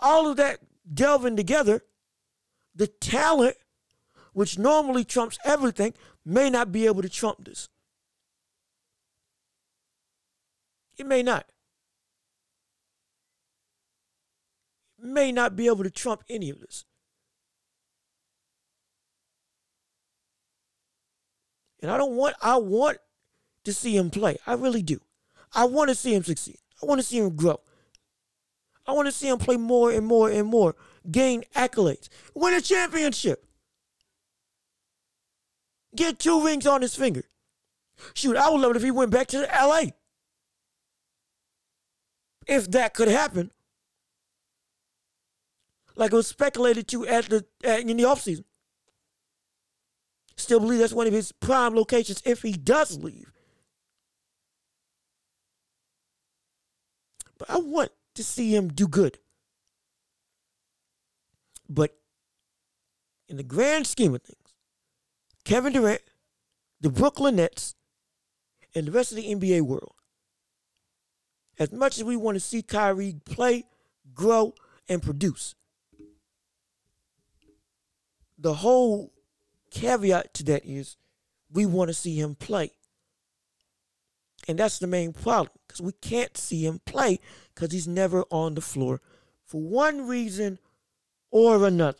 All 0.00 0.28
of 0.28 0.36
that 0.38 0.58
delving 0.92 1.36
together, 1.36 1.82
the 2.74 2.86
talent, 2.86 3.56
which 4.32 4.58
normally 4.58 5.04
trumps 5.04 5.38
everything, 5.44 5.94
may 6.24 6.50
not 6.50 6.72
be 6.72 6.86
able 6.86 7.02
to 7.02 7.08
trump 7.08 7.44
this. 7.44 7.68
It 10.96 11.06
may 11.06 11.22
not. 11.22 11.46
May 15.00 15.32
not 15.32 15.54
be 15.54 15.66
able 15.66 15.84
to 15.84 15.90
trump 15.90 16.24
any 16.30 16.50
of 16.50 16.60
this. 16.60 16.84
And 21.82 21.90
I 21.90 21.98
don't 21.98 22.16
want, 22.16 22.34
I 22.40 22.56
want 22.56 22.98
to 23.64 23.72
see 23.72 23.96
him 23.96 24.10
play. 24.10 24.38
I 24.46 24.54
really 24.54 24.82
do. 24.82 25.00
I 25.54 25.66
want 25.66 25.90
to 25.90 25.94
see 25.94 26.14
him 26.14 26.24
succeed. 26.24 26.58
I 26.82 26.86
want 26.86 27.00
to 27.00 27.06
see 27.06 27.18
him 27.18 27.36
grow. 27.36 27.60
I 28.86 28.92
want 28.92 29.06
to 29.06 29.12
see 29.12 29.28
him 29.28 29.38
play 29.38 29.56
more 29.56 29.90
and 29.90 30.06
more 30.06 30.30
and 30.30 30.46
more, 30.46 30.76
gain 31.10 31.44
accolades, 31.54 32.08
win 32.34 32.54
a 32.54 32.60
championship, 32.60 33.46
get 35.96 36.18
two 36.18 36.44
rings 36.44 36.66
on 36.66 36.82
his 36.82 36.94
finger. 36.94 37.24
Shoot, 38.14 38.36
I 38.36 38.50
would 38.50 38.60
love 38.60 38.72
it 38.72 38.76
if 38.76 38.82
he 38.82 38.90
went 38.90 39.10
back 39.10 39.28
to 39.28 39.42
LA. 39.42 39.82
If 42.46 42.70
that 42.72 42.92
could 42.92 43.08
happen. 43.08 43.50
Like 45.96 46.12
it 46.12 46.16
was 46.16 46.26
speculated 46.26 46.88
to 46.88 47.06
at 47.06 47.26
the 47.26 47.44
at, 47.62 47.80
in 47.80 47.96
the 47.96 48.02
offseason. 48.02 48.44
Still 50.36 50.60
believe 50.60 50.80
that's 50.80 50.92
one 50.92 51.06
of 51.06 51.12
his 51.12 51.30
prime 51.30 51.74
locations 51.74 52.20
if 52.24 52.42
he 52.42 52.52
does 52.52 52.98
leave. 52.98 53.32
But 57.38 57.50
I 57.50 57.58
want 57.58 57.92
to 58.14 58.24
see 58.24 58.54
him 58.54 58.68
do 58.68 58.86
good. 58.86 59.18
But 61.68 61.96
in 63.28 63.36
the 63.36 63.42
grand 63.42 63.86
scheme 63.86 64.14
of 64.14 64.22
things, 64.22 64.54
Kevin 65.44 65.72
Durant, 65.72 66.02
the 66.80 66.90
Brooklyn 66.90 67.36
Nets, 67.36 67.74
and 68.74 68.86
the 68.86 68.92
rest 68.92 69.12
of 69.12 69.16
the 69.16 69.34
NBA 69.34 69.62
world, 69.62 69.94
as 71.58 71.72
much 71.72 71.98
as 71.98 72.04
we 72.04 72.16
want 72.16 72.36
to 72.36 72.40
see 72.40 72.62
Kyrie 72.62 73.16
play, 73.24 73.64
grow, 74.12 74.54
and 74.88 75.02
produce, 75.02 75.54
the 78.36 78.54
whole 78.54 79.12
caveat 79.70 80.34
to 80.34 80.44
that 80.44 80.64
is 80.64 80.96
we 81.50 81.64
want 81.66 81.88
to 81.88 81.94
see 81.94 82.18
him 82.18 82.34
play. 82.34 82.72
And 84.46 84.58
that's 84.58 84.78
the 84.78 84.86
main 84.86 85.12
problem 85.12 85.56
because 85.66 85.80
we 85.80 85.92
can't 86.00 86.36
see 86.36 86.66
him 86.66 86.80
play 86.84 87.18
because 87.54 87.72
he's 87.72 87.88
never 87.88 88.24
on 88.30 88.54
the 88.54 88.60
floor 88.60 89.00
for 89.44 89.60
one 89.60 90.06
reason 90.06 90.58
or 91.30 91.66
another. 91.66 91.98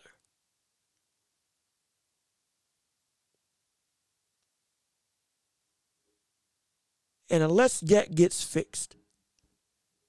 And 7.30 7.42
unless 7.42 7.80
that 7.80 8.14
gets 8.14 8.44
fixed, 8.44 8.96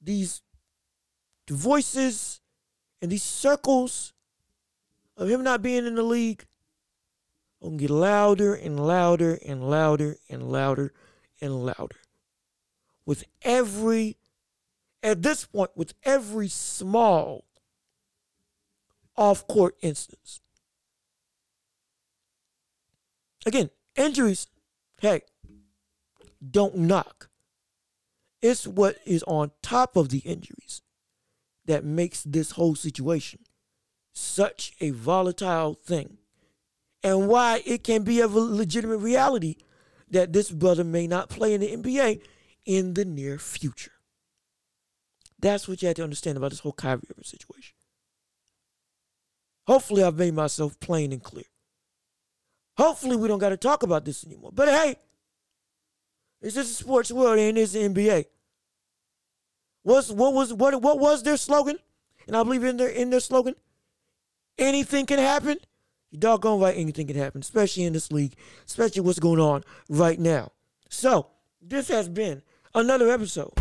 these 0.02 0.42
voices 1.50 2.42
and 3.02 3.12
these 3.12 3.24
circles 3.24 4.14
of 5.18 5.30
him 5.30 5.44
not 5.44 5.62
being 5.62 5.86
in 5.86 5.96
the 5.96 6.04
league 6.04 6.46
will 7.60 7.72
get 7.72 7.90
louder 7.90 8.54
and 8.54 8.80
louder 8.80 9.40
and 9.46 9.68
louder 9.68 10.18
and 10.30 10.52
louder 10.52 10.94
and 11.42 11.66
louder. 11.66 12.05
With 13.06 13.24
every 13.44 14.18
at 15.04 15.22
this 15.22 15.46
point 15.46 15.70
with 15.76 15.94
every 16.04 16.48
small 16.48 17.46
off 19.16 19.48
court 19.48 19.76
instance. 19.82 20.42
Again, 23.46 23.70
injuries, 23.96 24.48
hey, 25.00 25.22
don't 26.52 26.76
knock. 26.76 27.30
It's 28.42 28.66
what 28.68 28.98
is 29.06 29.24
on 29.24 29.52
top 29.62 29.96
of 29.96 30.10
the 30.10 30.20
injuries 30.20 30.82
that 31.66 31.86
makes 31.86 32.24
this 32.24 32.52
whole 32.52 32.76
situation 32.76 33.42
such 34.14 34.74
a 34.80 34.90
volatile 34.92 35.76
thing 35.76 36.18
and 37.04 37.28
why 37.28 37.62
it 37.66 37.84
can 37.84 38.04
be 38.04 38.22
a 38.22 38.28
legitimate 38.28 38.98
reality 38.98 39.58
that 40.10 40.34
this 40.34 40.50
brother 40.50 40.84
may 40.84 41.06
not 41.06 41.30
play 41.30 41.54
in 41.54 41.62
the 41.62 41.76
NBA 41.76 42.22
in 42.66 42.94
the 42.94 43.06
near 43.06 43.38
future. 43.38 43.92
That's 45.40 45.68
what 45.68 45.82
you 45.82 45.88
have 45.88 45.96
to 45.98 46.04
understand 46.04 46.38
about 46.38 46.52
this 46.52 46.60
whole 46.60 46.74
Kyrie 46.74 47.02
Irving 47.10 47.24
situation. 47.24 47.76
Hopefully, 49.68 50.04
I've 50.04 50.18
made 50.18 50.34
myself 50.34 50.80
plain 50.80 51.12
and 51.12 51.22
clear. 51.22 51.46
Hopefully, 52.78 53.16
we 53.16 53.28
don't 53.28 53.40
got 53.40 53.50
to 53.50 53.58
talk 53.58 53.84
about 53.84 54.06
this 54.06 54.26
anymore. 54.26 54.52
But 54.54 54.68
hey, 54.68 54.96
it's 56.42 56.56
just 56.56 56.72
a 56.72 56.84
sports 56.84 57.12
world, 57.12 57.40
and 57.40 57.58
it's 57.58 57.74
the 57.74 57.80
NBA. 57.80 58.26
What's 59.84 60.10
what 60.12 60.34
was 60.34 60.54
what 60.54 60.82
what 60.82 61.00
was 61.00 61.24
their 61.24 61.38
slogan? 61.38 61.78
And 62.28 62.36
I 62.36 62.44
believe 62.44 62.64
in 62.64 62.78
their 62.78 62.90
in 62.90 63.10
their 63.10 63.20
slogan, 63.20 63.56
anything 64.58 65.06
can 65.06 65.20
happen. 65.20 65.58
You 66.12 66.20
doggone 66.20 66.60
right, 66.60 66.76
anything 66.78 67.08
can 67.08 67.18
happen, 67.18 67.42
especially 67.42 67.84
in 67.84 67.94
this 67.94 68.12
league, 68.12 68.36
especially 68.66 69.02
what's 69.02 69.20
going 69.20 69.40
on 69.40 69.64
right 69.90 70.20
now. 70.20 70.52
So, 70.90 71.28
this 71.62 71.88
has 71.90 72.08
been 72.08 72.42
another 72.76 73.10
episode 73.10 73.52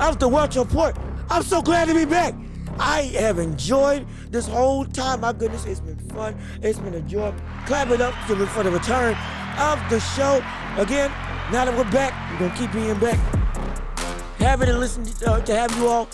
of 0.00 0.18
the 0.18 0.28
Welch 0.28 0.56
Report. 0.56 0.96
I'm 1.30 1.42
so 1.42 1.62
glad 1.62 1.86
to 1.86 1.94
be 1.94 2.04
back. 2.04 2.34
I 2.78 3.02
have 3.18 3.38
enjoyed 3.38 4.06
this 4.30 4.48
whole 4.48 4.84
time. 4.84 5.20
My 5.20 5.32
goodness, 5.32 5.64
it's 5.66 5.80
been 5.80 5.98
fun. 6.10 6.36
It's 6.60 6.78
been 6.78 6.94
a 6.94 7.00
joy. 7.02 7.32
Clap 7.66 7.90
it 7.90 8.00
up 8.00 8.12
for 8.26 8.34
the 8.34 8.70
return 8.70 9.16
of 9.58 9.78
the 9.88 10.00
show. 10.00 10.42
Again, 10.76 11.10
now 11.52 11.64
that 11.64 11.76
we're 11.76 11.90
back, 11.92 12.40
we're 12.40 12.48
to 12.48 12.56
keep 12.56 12.72
being 12.72 12.98
back. 12.98 13.18
Having 14.38 14.68
to 14.68 14.78
listen 14.78 15.04
to, 15.04 15.30
uh, 15.30 15.40
to 15.42 15.54
have 15.54 15.76
you 15.76 15.86
all 15.86 16.08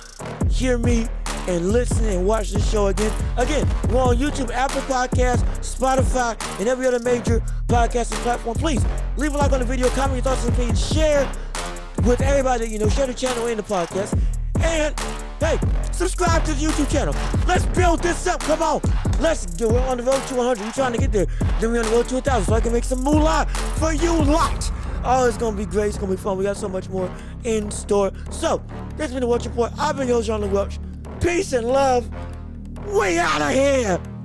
hear 0.50 0.76
me 0.76 1.06
and 1.48 1.70
listen 1.70 2.04
and 2.04 2.26
watch 2.26 2.50
the 2.50 2.60
show 2.60 2.88
again. 2.88 3.12
Again, 3.38 3.66
we're 3.88 4.02
on 4.02 4.16
YouTube, 4.16 4.50
Apple 4.50 4.82
Podcasts, 4.82 5.44
Spotify, 5.60 6.36
and 6.58 6.68
every 6.68 6.86
other 6.86 6.98
major 6.98 7.40
podcasting 7.68 8.20
platform. 8.24 8.56
Please 8.58 8.84
leave 9.16 9.34
a 9.34 9.38
like 9.38 9.52
on 9.52 9.60
the 9.60 9.64
video, 9.64 9.88
comment 9.90 10.14
your 10.14 10.22
thoughts 10.22 10.44
and 10.44 10.52
opinions, 10.52 10.92
share 10.92 11.30
with 12.06 12.20
everybody 12.20 12.68
you 12.68 12.78
know, 12.78 12.88
share 12.88 13.06
the 13.06 13.14
channel 13.14 13.46
and 13.46 13.58
the 13.58 13.62
podcast. 13.62 14.16
And 14.60 14.98
hey, 15.40 15.58
subscribe 15.92 16.44
to 16.44 16.52
the 16.52 16.66
YouTube 16.66 16.90
channel. 16.90 17.14
Let's 17.46 17.66
build 17.66 18.00
this 18.00 18.26
up. 18.26 18.40
Come 18.40 18.62
on. 18.62 18.80
Let's 19.20 19.44
do 19.44 19.68
it 19.68 19.72
We're 19.72 19.80
on 19.80 19.98
the 19.98 20.04
road 20.04 20.22
to 20.28 20.34
100. 20.36 20.64
We're 20.64 20.72
trying 20.72 20.92
to 20.92 20.98
get 20.98 21.10
there. 21.12 21.26
Then 21.60 21.72
we're 21.72 21.80
on 21.80 21.86
the 21.86 21.90
road 21.90 22.08
to 22.08 22.14
1,000 22.14 22.44
so 22.46 22.54
I 22.54 22.60
can 22.60 22.72
make 22.72 22.84
some 22.84 23.02
moolah 23.02 23.46
for 23.76 23.92
you 23.92 24.12
lot. 24.12 24.70
Oh, 25.04 25.26
it's 25.26 25.36
gonna 25.36 25.56
be 25.56 25.66
great. 25.66 25.88
It's 25.88 25.98
gonna 25.98 26.12
be 26.12 26.16
fun. 26.16 26.38
We 26.38 26.44
got 26.44 26.56
so 26.56 26.68
much 26.68 26.88
more 26.88 27.12
in 27.44 27.70
store. 27.70 28.12
So, 28.30 28.62
this 28.90 29.06
has 29.06 29.12
been 29.12 29.20
the 29.20 29.26
Welch 29.26 29.44
Report. 29.44 29.72
I've 29.78 29.96
been 29.96 30.08
your 30.08 30.22
John 30.22 30.48
Welch. 30.50 30.78
Peace 31.20 31.52
and 31.52 31.66
love. 31.66 32.08
We 32.92 33.18
out 33.18 33.42
of 33.42 33.50
here. 33.50 34.15